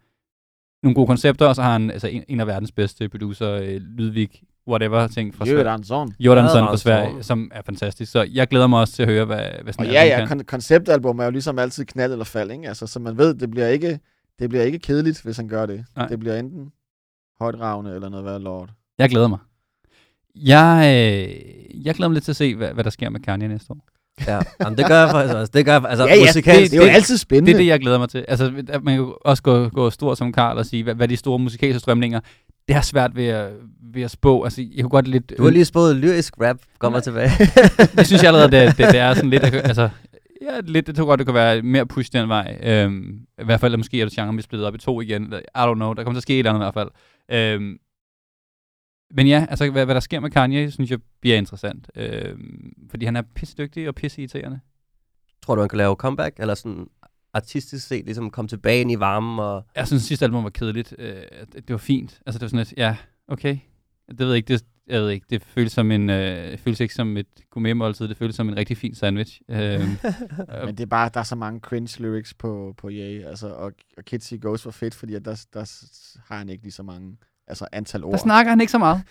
nogle 0.83 0.95
gode 0.95 1.07
koncepter, 1.07 1.45
og 1.45 1.55
så 1.55 1.61
har 1.61 1.71
han 1.71 1.91
altså, 1.91 2.07
en, 2.07 2.23
en 2.27 2.39
af 2.39 2.47
verdens 2.47 2.71
bedste 2.71 3.09
producer, 3.09 3.59
uh, 3.61 3.67
Lydvig, 3.67 4.29
whatever, 4.67 5.07
ting 5.07 5.35
fra 5.35 5.45
Sverige. 5.45 5.61
Jørgensen. 5.61 6.15
Jordansson 6.19 6.53
fra 6.53 6.59
Jordansson. 6.59 6.77
Sverige, 6.77 7.23
som 7.23 7.51
er 7.53 7.61
fantastisk. 7.61 8.11
Så 8.11 8.27
jeg 8.33 8.47
glæder 8.47 8.67
mig 8.67 8.79
også 8.79 8.93
til 8.93 9.03
at 9.03 9.09
høre, 9.09 9.25
hvad, 9.25 9.45
hvad 9.63 9.73
sådan 9.73 9.87
Og 9.87 9.93
ja, 9.93 10.03
ja, 10.03 10.25
kon- 10.25 10.43
konceptalbum 10.43 11.19
er 11.19 11.25
jo 11.25 11.31
ligesom 11.31 11.59
altid 11.59 11.85
knald 11.85 12.11
eller 12.11 12.25
fald, 12.25 12.51
ikke? 12.51 12.67
Altså, 12.67 12.87
så 12.87 12.99
man 12.99 13.17
ved, 13.17 13.33
det 13.33 13.51
bliver 13.51 13.67
ikke, 13.67 13.99
det 14.39 14.49
bliver 14.49 14.63
ikke 14.63 14.79
kedeligt, 14.79 15.21
hvis 15.21 15.37
han 15.37 15.47
gør 15.47 15.65
det. 15.65 15.85
Nej. 15.95 16.07
Det 16.07 16.19
bliver 16.19 16.39
enten 16.39 16.71
højdragende 17.41 17.95
eller 17.95 18.09
noget 18.09 18.25
værd 18.25 18.41
lort. 18.41 18.69
Jeg 18.97 19.09
glæder 19.09 19.27
mig. 19.27 19.39
Jeg, 20.35 20.81
øh, 20.85 21.85
jeg 21.85 21.95
glæder 21.95 22.09
mig 22.09 22.13
lidt 22.13 22.23
til 22.23 22.31
at 22.31 22.35
se, 22.35 22.55
hvad, 22.55 22.73
hvad 22.73 22.83
der 22.83 22.89
sker 22.89 23.09
med 23.09 23.19
Kanye 23.19 23.47
næste 23.47 23.71
år. 23.71 23.85
ja, 24.27 24.39
Jamen, 24.61 24.77
det 24.77 24.87
gør 24.87 24.99
jeg 24.99 25.09
faktisk 25.09 25.35
også. 25.35 25.51
Det 25.53 25.65
gør 25.65 25.71
jeg, 25.73 25.85
altså, 25.89 26.03
ja, 26.05 26.09
ja, 26.09 26.19
det, 26.19 26.27
musikalsk, 26.27 26.71
det, 26.71 26.79
er 26.79 26.85
jo 26.85 26.91
altid 26.91 27.17
spændende. 27.17 27.47
Det 27.47 27.53
er 27.53 27.57
det, 27.57 27.67
jeg 27.67 27.79
glæder 27.79 27.99
mig 27.99 28.09
til. 28.09 28.25
Altså, 28.27 28.51
man 28.83 28.97
kan 28.97 29.13
også 29.25 29.43
gå, 29.43 29.69
gå 29.69 29.89
stort 29.89 30.17
som 30.17 30.31
Karl 30.31 30.57
og 30.57 30.65
sige, 30.65 30.83
hvad, 30.83 30.95
hvad 30.95 31.07
de 31.07 31.17
store 31.17 31.39
musikalske 31.39 31.79
strømninger. 31.79 32.19
Det 32.67 32.75
er 32.75 32.81
svært 32.81 33.15
ved 33.15 33.25
at, 33.25 33.49
ved 33.93 34.03
at 34.03 34.11
spå. 34.11 34.43
Altså, 34.43 34.61
jeg 34.75 34.83
kunne 34.83 34.89
godt 34.89 35.07
lidt... 35.07 35.33
Du 35.37 35.43
har 35.43 35.49
lige 35.49 35.65
spået 35.65 35.95
lyrisk 35.95 36.33
rap, 36.41 36.57
kommer 36.79 36.99
tilbage. 36.99 37.31
det 37.97 38.07
synes 38.07 38.23
jeg 38.23 38.27
allerede, 38.27 38.51
det, 38.51 38.77
det, 38.77 38.87
det 38.91 38.99
er 38.99 39.13
sådan 39.13 39.29
lidt... 39.29 39.43
Altså, 39.43 39.89
ja, 40.41 40.59
lidt, 40.63 40.87
det 40.87 40.95
tror 40.95 41.03
jeg 41.03 41.07
godt, 41.07 41.17
det 41.17 41.27
kunne 41.27 41.35
være 41.35 41.61
mere 41.61 41.85
push 41.85 42.13
den 42.13 42.29
vej. 42.29 42.57
Øhm, 42.63 43.19
I 43.41 43.45
hvert 43.45 43.59
fald, 43.59 43.77
måske 43.77 44.01
er 44.01 44.05
det 44.05 44.13
genre, 44.13 44.35
vi 44.35 44.41
splittet 44.41 44.67
op 44.67 44.75
i 44.75 44.77
to 44.77 45.01
igen. 45.01 45.33
I 45.55 45.59
don't 45.59 45.73
know. 45.73 45.93
Der 45.93 46.03
kommer 46.03 46.13
til 46.13 46.19
at 46.19 46.23
ske 46.23 46.33
et 46.33 46.39
eller 46.39 46.53
andet 46.53 46.61
i 46.61 46.65
hvert 46.65 46.73
fald. 46.73 46.89
Øhm, 47.31 47.77
Men 49.11 49.27
ja, 49.27 49.45
altså 49.49 49.71
hvad, 49.71 49.85
hvad 49.85 49.95
der 49.95 50.01
sker 50.01 50.19
med 50.19 50.31
Kanye, 50.31 50.71
synes 50.71 50.91
jeg 50.91 50.99
bliver 51.21 51.37
interessant. 51.37 51.89
Øh, 51.95 52.37
fordi 52.89 53.05
han 53.05 53.15
er 53.15 53.21
pissedygtig 53.21 53.87
og 53.87 53.95
pisseirriterende. 53.95 54.59
Tror 55.41 55.55
du, 55.55 55.61
han 55.61 55.69
kan 55.69 55.77
lave 55.77 55.95
comeback? 55.95 56.39
Eller 56.39 56.55
sådan 56.55 56.87
artistisk 57.33 57.87
set, 57.87 58.05
ligesom 58.05 58.29
komme 58.29 58.49
tilbage 58.49 58.81
ind 58.81 58.91
i 58.91 58.99
varmen? 58.99 59.39
Og... 59.39 59.65
Jeg 59.75 59.87
synes, 59.87 60.03
sidste 60.03 60.25
album 60.25 60.43
var 60.43 60.49
kedeligt. 60.49 60.95
Øh, 60.97 61.23
det, 61.53 61.69
var 61.69 61.77
fint. 61.77 62.21
Altså 62.25 62.39
det 62.39 62.41
var 62.41 62.47
sådan 62.47 62.59
lidt, 62.59 62.73
ja, 62.77 62.95
okay. 63.27 63.57
Det 64.09 64.19
ved 64.19 64.27
jeg 64.27 64.37
ikke, 64.37 64.53
det, 64.53 64.65
jeg 64.87 65.01
ved 65.01 65.09
ikke, 65.09 65.25
det 65.29 65.43
føles, 65.43 65.71
som 65.71 65.91
en, 65.91 66.09
øh, 66.09 66.57
føles 66.57 66.79
ikke 66.79 66.93
som 66.93 67.17
et 67.17 67.27
gourmetmåltid, 67.49 68.07
det 68.07 68.17
føles 68.17 68.35
som 68.35 68.49
en 68.49 68.57
rigtig 68.57 68.77
fin 68.77 68.95
sandwich. 68.95 69.41
Øh, 69.49 69.79
Men 70.65 70.77
det 70.77 70.79
er 70.79 70.85
bare, 70.85 71.09
der 71.13 71.19
er 71.19 71.23
så 71.23 71.35
mange 71.35 71.59
cringe 71.59 72.03
lyrics 72.03 72.33
på, 72.33 72.73
på 72.77 72.89
Ye, 72.91 73.27
altså, 73.27 73.47
og, 73.47 73.71
og 73.97 74.05
Kids 74.05 74.33
Ghost 74.41 74.65
var 74.65 74.71
fedt, 74.71 74.95
fordi 74.95 75.15
at 75.15 75.25
der, 75.25 75.45
der 75.53 75.59
har 76.27 76.37
han 76.37 76.49
ikke 76.49 76.63
lige 76.63 76.71
så 76.71 76.83
mange 76.83 77.17
altså 77.49 77.67
antal 77.71 78.03
ord. 78.03 78.11
der 78.11 78.17
snakker 78.17 78.49
han 78.49 78.61
ikke 78.61 78.71
så 78.71 78.77
meget. 78.77 79.01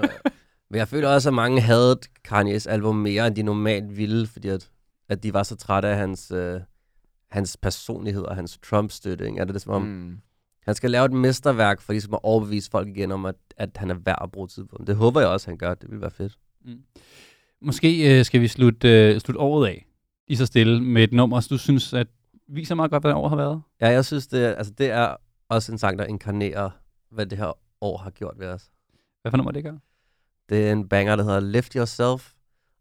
Men 0.70 0.78
jeg 0.78 0.88
føler 0.88 1.08
også, 1.08 1.28
at 1.28 1.34
mange 1.34 1.60
havde 1.60 1.96
Kanye's 2.28 2.68
album 2.68 2.96
mere, 2.96 3.26
end 3.26 3.36
de 3.36 3.42
normalt 3.42 3.96
ville, 3.96 4.26
fordi 4.26 4.48
at, 4.48 4.70
at 5.08 5.22
de 5.22 5.34
var 5.34 5.42
så 5.42 5.56
trætte 5.56 5.88
af 5.88 5.96
hans, 5.96 6.30
øh, 6.30 6.60
hans 7.30 7.56
personlighed 7.56 8.22
og 8.22 8.36
hans 8.36 8.58
Trump-støtte. 8.62 9.38
Er 9.38 9.44
det, 9.44 9.54
det 9.54 9.62
som 9.62 9.72
om, 9.72 9.82
mm. 9.82 9.88
Mm. 9.88 10.18
han 10.64 10.74
skal 10.74 10.90
lave 10.90 11.04
et 11.04 11.12
mesterværk 11.12 11.80
for 11.80 11.92
ligesom 11.92 12.14
at 12.14 12.20
overbevise 12.22 12.70
folk 12.70 12.88
igen 12.88 13.12
om, 13.12 13.26
at, 13.26 13.34
at 13.56 13.70
han 13.76 13.90
er 13.90 13.94
værd 13.94 14.18
at 14.22 14.30
bruge 14.30 14.48
tid 14.48 14.64
på. 14.64 14.84
Det 14.86 14.96
håber 14.96 15.20
jeg 15.20 15.28
også, 15.28 15.50
han 15.50 15.56
gør. 15.56 15.74
Det 15.74 15.90
vil 15.90 16.00
være 16.00 16.10
fedt. 16.10 16.38
Måske 17.62 18.18
øh, 18.18 18.24
skal 18.24 18.40
vi 18.40 18.48
slutte, 18.48 18.88
øh, 18.88 19.20
slutte 19.20 19.40
året 19.40 19.68
af, 19.68 19.86
i 20.28 20.34
så 20.36 20.46
stille, 20.46 20.82
med 20.82 21.04
et 21.04 21.12
nummer, 21.12 21.46
du 21.50 21.58
synes, 21.58 21.92
at 21.92 22.06
viser 22.48 22.74
meget 22.74 22.90
godt, 22.90 23.02
hvad 23.02 23.12
året 23.12 23.30
har 23.30 23.36
været. 23.36 23.62
Ja, 23.80 23.88
jeg 23.88 24.04
synes, 24.04 24.26
det 24.26 24.38
altså, 24.38 24.72
det 24.78 24.90
er 24.90 25.16
også 25.48 25.72
en 25.72 25.78
sang, 25.78 25.98
der 25.98 26.04
inkarnerer, 26.04 26.70
hvad 27.10 27.26
det 27.26 27.38
her 27.38 27.58
år 27.80 27.98
har 27.98 28.10
gjort 28.10 28.34
ved 28.38 28.46
os. 28.48 28.62
Hvad 29.22 29.32
for 29.32 29.36
nummer 29.36 29.52
det 29.52 29.64
gør? 29.64 29.72
Det 30.48 30.68
er 30.68 30.72
en 30.72 30.88
banger, 30.88 31.16
der 31.16 31.24
hedder 31.24 31.40
Lift 31.40 31.72
Yourself, 31.72 32.30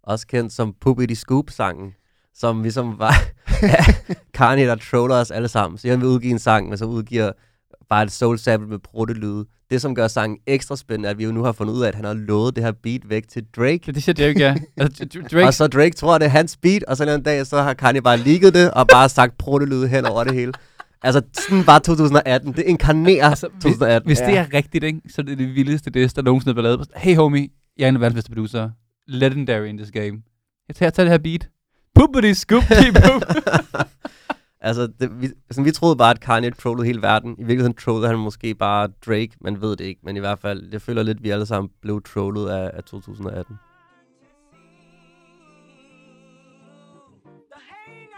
også 0.03 0.27
kendt 0.27 0.53
som 0.53 0.73
Poopity 0.81 1.13
Scoop-sangen, 1.13 1.93
som 2.33 2.61
ligesom 2.61 2.99
var 2.99 3.13
Kanye, 4.37 4.65
der 4.65 4.75
troller 4.75 5.15
os 5.15 5.31
alle 5.31 5.47
sammen. 5.47 5.77
Så 5.77 5.89
han 5.89 5.99
vil 6.01 6.07
udgive 6.07 6.31
en 6.31 6.39
sang, 6.39 6.69
men 6.69 6.77
så 6.77 6.85
udgiver 6.85 7.31
bare 7.89 8.03
et 8.03 8.11
soul 8.11 8.39
sample 8.39 8.69
med 8.69 8.79
bruttelyde. 8.79 9.45
Det, 9.69 9.81
som 9.81 9.95
gør 9.95 10.07
sangen 10.07 10.39
ekstra 10.47 10.75
spændende, 10.75 11.07
er, 11.07 11.11
at 11.11 11.17
vi 11.17 11.23
jo 11.23 11.31
nu 11.31 11.43
har 11.43 11.51
fundet 11.51 11.73
ud 11.73 11.83
af, 11.83 11.87
at 11.87 11.95
han 11.95 12.05
har 12.05 12.13
lovet 12.13 12.55
det 12.55 12.63
her 12.63 12.71
beat 12.71 13.09
væk 13.09 13.27
til 13.27 13.45
Drake. 13.55 13.79
Det, 13.85 13.95
det 13.95 14.03
siger 14.03 14.13
Drake, 14.25 14.39
ja. 14.39 14.55
Altså, 14.83 15.03
Dr- 15.15 15.27
Drake, 15.27 15.47
Og 15.47 15.53
så 15.53 15.67
Drake 15.67 15.95
tror, 15.95 16.17
det 16.17 16.25
er 16.25 16.29
hans 16.29 16.57
beat, 16.57 16.83
og 16.83 16.97
så 16.97 17.03
en 17.15 17.23
dag, 17.23 17.47
så 17.47 17.61
har 17.61 17.73
Kanye 17.73 18.01
bare 18.01 18.17
ligget 18.17 18.53
det, 18.53 18.71
og 18.71 18.87
bare 18.87 19.09
sagt 19.09 19.37
bruttelyde 19.37 19.87
hen 19.87 20.05
over 20.05 20.23
det 20.23 20.33
hele. 20.33 20.53
Altså, 21.01 21.21
sådan 21.33 21.67
var 21.67 21.79
2018. 21.79 22.53
Det 22.53 22.63
inkarnerer 22.63 23.29
Altså, 23.29 23.47
hvis- 23.47 23.63
2018. 23.63 24.07
hvis 24.09 24.19
det 24.19 24.27
Ja. 24.33 24.35
er 24.45 24.53
rigtigt, 24.53 24.83
ikke, 24.83 25.01
så 25.09 25.21
er 25.21 25.25
det 25.25 25.37
det 25.37 25.55
vildeste 25.55 25.89
det, 25.89 26.15
der 26.15 26.21
nogensinde 26.21 26.49
er 26.51 26.53
blevet 26.53 26.69
lavet. 26.77 26.87
Hey 26.95 27.15
homie, 27.15 27.49
jeg 27.77 27.85
er 27.85 27.89
en 27.89 27.95
af 27.95 28.01
verdens 28.01 28.15
bedste 28.15 28.29
producer. 28.31 28.69
Legendary 29.07 29.65
in 29.65 29.77
this 29.77 29.91
game. 29.91 30.21
Jeg 30.67 30.75
tager, 30.75 30.89
tager 30.89 31.05
det 31.05 31.11
her 31.11 31.17
beat. 31.17 31.49
Poopity 31.95 32.31
scoop 32.33 32.63
poop. 33.03 33.21
Altså, 34.61 34.87
det, 34.99 35.21
vi, 35.21 35.29
sådan, 35.51 35.65
vi 35.65 35.71
troede 35.71 35.95
bare, 35.95 36.09
at 36.11 36.19
Kanye 36.19 36.51
trollede 36.51 36.85
hele 36.87 37.01
verden. 37.01 37.31
I 37.33 37.43
virkeligheden 37.43 37.73
trollede 37.73 38.07
han 38.07 38.19
måske 38.19 38.55
bare 38.55 38.87
Drake, 39.05 39.29
man 39.41 39.61
ved 39.61 39.69
det 39.75 39.85
ikke. 39.85 40.01
Men 40.03 40.17
i 40.17 40.19
hvert 40.19 40.39
fald, 40.39 40.69
jeg 40.71 40.81
føler 40.81 41.03
lidt, 41.03 41.17
at 41.17 41.23
vi 41.23 41.29
alle 41.29 41.45
sammen 41.45 41.69
blev 41.81 42.01
trollet 42.03 42.49
af, 42.49 42.71
af 42.73 42.83
2018. 42.83 43.55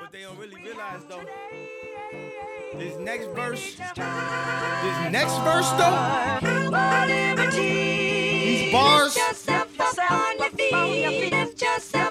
What 0.01 0.11
they 0.13 0.23
don't 0.27 0.39
really 0.43 0.59
realize 0.67 1.03
though, 1.09 1.23
this 2.77 2.97
next 2.99 3.27
verse, 3.35 3.75
this 3.75 5.11
next 5.11 5.37
verse 5.43 5.69
though, 5.71 6.39
these 7.51 8.71
bars. 8.71 9.17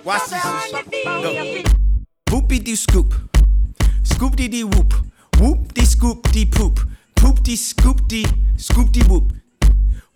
Watch 0.04 0.30
this. 0.30 0.42
Go. 1.04 1.62
Whoopie 2.30 2.62
dee 2.64 2.76
scoop, 2.76 3.14
scoop 4.02 4.36
dee 4.36 4.48
dee 4.48 4.64
whoop, 4.64 4.94
whoop 5.38 5.72
dee 5.74 5.84
scoop 5.84 6.30
dee 6.30 6.46
poop, 6.46 6.80
poop 7.16 7.42
dee 7.42 7.56
scoop 7.56 8.06
dee 8.06 8.26
scoop 8.56 8.92
dee 8.92 9.04
whoop, 9.04 9.32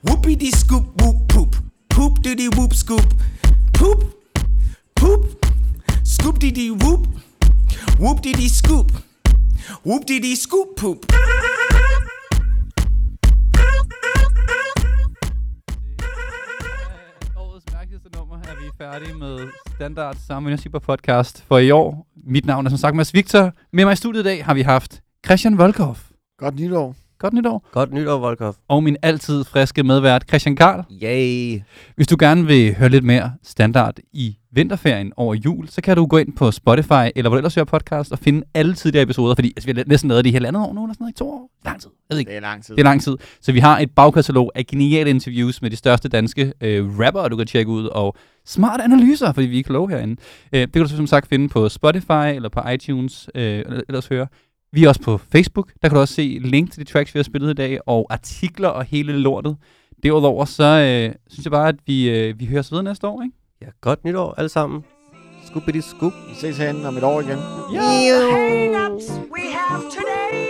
whoopie 0.05 0.37
dee 0.39 0.51
scoop 0.51 1.01
whoop 1.01 1.29
poop, 1.29 1.57
poop 1.89 2.21
dee 2.23 2.35
dee 2.35 2.49
whoop 2.49 2.75
scoop, 2.75 3.15
poop, 3.73 4.05
poop, 4.95 5.47
scoop 6.03 6.39
dee 6.39 6.51
dee 6.53 6.71
whoop. 6.71 7.07
Whoop 7.99 8.21
dee 8.23 8.33
dee 8.33 8.49
scoop. 8.49 8.91
Whoop 9.87 10.03
dee 10.09 10.21
dee 10.21 10.37
scoop 10.37 10.69
poop. 10.77 10.99
Er 18.45 18.57
vi 18.61 18.71
færdige 18.79 19.15
med 19.15 19.39
Standard 19.75 20.17
Sammen 20.27 20.59
Super 20.59 20.79
Podcast 20.79 21.45
for 21.49 21.59
i 21.59 21.71
år. 21.71 22.07
Mit 22.27 22.47
navn 22.47 22.67
er 22.67 22.71
som 22.71 22.79
sagt 22.79 22.97
Mads 22.97 23.15
Victor. 23.15 23.53
Med 23.73 23.85
mig 23.85 23.93
i 23.93 23.97
studiet 23.97 24.21
i 24.21 24.25
dag 24.25 24.45
har 24.45 24.55
vi 24.55 24.63
haft 24.63 25.01
Christian 25.27 25.59
Volkov. 25.59 25.97
Godt 26.39 26.55
nytår. 26.55 26.95
Godt 27.25 27.35
nytår. 27.35 27.69
Godt 27.73 27.93
nytår, 27.93 28.19
Volkov. 28.19 28.55
Og 28.69 28.83
min 28.83 28.97
altid 29.03 29.45
friske 29.45 29.83
medvært 29.83 30.25
Christian 30.29 30.57
Karl. 30.57 30.85
Yay! 31.03 31.61
Hvis 31.97 32.07
du 32.07 32.17
gerne 32.19 32.47
vil 32.47 32.75
høre 32.75 32.89
lidt 32.89 33.05
mere 33.05 33.33
standard 33.43 33.95
i 34.13 34.37
vinterferien 34.53 35.13
over 35.17 35.35
jul, 35.35 35.69
så 35.69 35.81
kan 35.81 35.97
du 35.97 36.07
gå 36.07 36.17
ind 36.17 36.33
på 36.33 36.51
Spotify, 36.51 37.11
eller 37.17 37.29
hvor 37.29 37.31
du 37.31 37.37
ellers 37.37 37.55
hører 37.55 37.65
podcast, 37.65 38.13
og 38.13 38.19
finde 38.19 38.43
alle 38.55 38.75
tidligere 38.75 39.03
episoder, 39.03 39.35
fordi 39.35 39.53
altså, 39.57 39.73
vi 39.73 39.73
har 39.77 39.85
næsten 39.87 40.09
lavet 40.09 40.25
det 40.25 40.31
i 40.31 40.33
halvandet 40.33 40.63
år 40.63 40.73
nu, 40.73 40.85
eller 40.85 40.95
sådan 40.95 41.05
noget, 41.05 41.13
i 41.13 41.19
to 41.19 41.31
år. 41.31 41.51
Lang 41.65 41.81
tid. 41.81 41.91
Jeg 42.11 42.15
ved 42.15 42.19
ikke. 42.19 42.29
Det 42.29 42.37
er 42.37 42.41
lang 42.41 42.65
tid. 42.65 42.75
Det 42.75 42.81
er 42.81 42.85
lang 42.85 43.03
tid. 43.03 43.17
Så 43.41 43.53
vi 43.53 43.59
har 43.59 43.79
et 43.79 43.91
bagkatalog 43.91 44.53
af 44.55 44.67
geniale 44.67 45.11
interviews 45.11 45.63
med 45.63 45.71
de 45.71 45.77
største 45.77 46.09
danske 46.09 46.53
øh, 46.61 46.99
rappere, 46.99 47.29
du 47.29 47.37
kan 47.37 47.47
tjekke 47.47 47.71
ud, 47.71 47.87
og 47.87 48.17
smarte 48.47 48.83
analyser, 48.83 49.33
fordi 49.33 49.47
vi 49.47 49.59
er 49.59 49.63
kloge 49.63 49.91
herinde. 49.91 50.17
Øh, 50.53 50.61
det 50.61 50.73
kan 50.73 50.83
du 50.83 50.89
som 50.89 51.07
sagt 51.07 51.29
finde 51.29 51.49
på 51.49 51.69
Spotify 51.69 52.35
eller 52.35 52.49
på 52.49 52.61
iTunes, 52.69 53.29
øh, 53.35 53.43
eller 53.59 53.81
ellers 53.89 54.07
høre. 54.07 54.27
Vi 54.75 54.85
er 54.85 54.89
også 54.89 55.01
på 55.01 55.19
Facebook. 55.19 55.73
Der 55.83 55.89
kan 55.89 55.95
du 55.95 56.01
også 56.01 56.15
se 56.15 56.39
link 56.41 56.73
til 56.73 56.87
de 56.87 56.93
tracks, 56.93 57.15
vi 57.15 57.19
har 57.19 57.25
spillet 57.25 57.51
i 57.51 57.55
dag, 57.55 57.79
og 57.87 58.07
artikler 58.11 58.69
og 58.69 58.85
hele 58.85 59.13
lortet. 59.13 59.57
Derudover 60.03 60.45
så 60.45 60.65
øh, 60.65 61.15
synes 61.29 61.45
jeg 61.45 61.51
bare, 61.51 61.69
at 61.69 61.77
vi, 61.87 62.11
øh, 62.11 62.41
vi 62.41 62.47
høres 62.47 62.73
ved 62.73 62.83
næste 62.83 63.07
år, 63.07 63.23
ikke? 63.23 63.37
Ja, 63.63 63.67
godt 63.81 64.05
nytår 64.05 64.35
alle 64.39 64.49
sammen. 64.49 64.85
Scoopity 65.47 65.79
scoop. 65.79 66.13
Vi 66.29 66.35
ses 66.35 66.59
herinde 66.59 66.89
om 66.89 66.97
et 66.97 67.03
år 67.05 67.21
igen. 67.21 67.39
Ja! 67.73 67.81
hang-ups 67.81 69.11
we 69.11 69.41
have 69.53 69.83
today. 69.83 70.44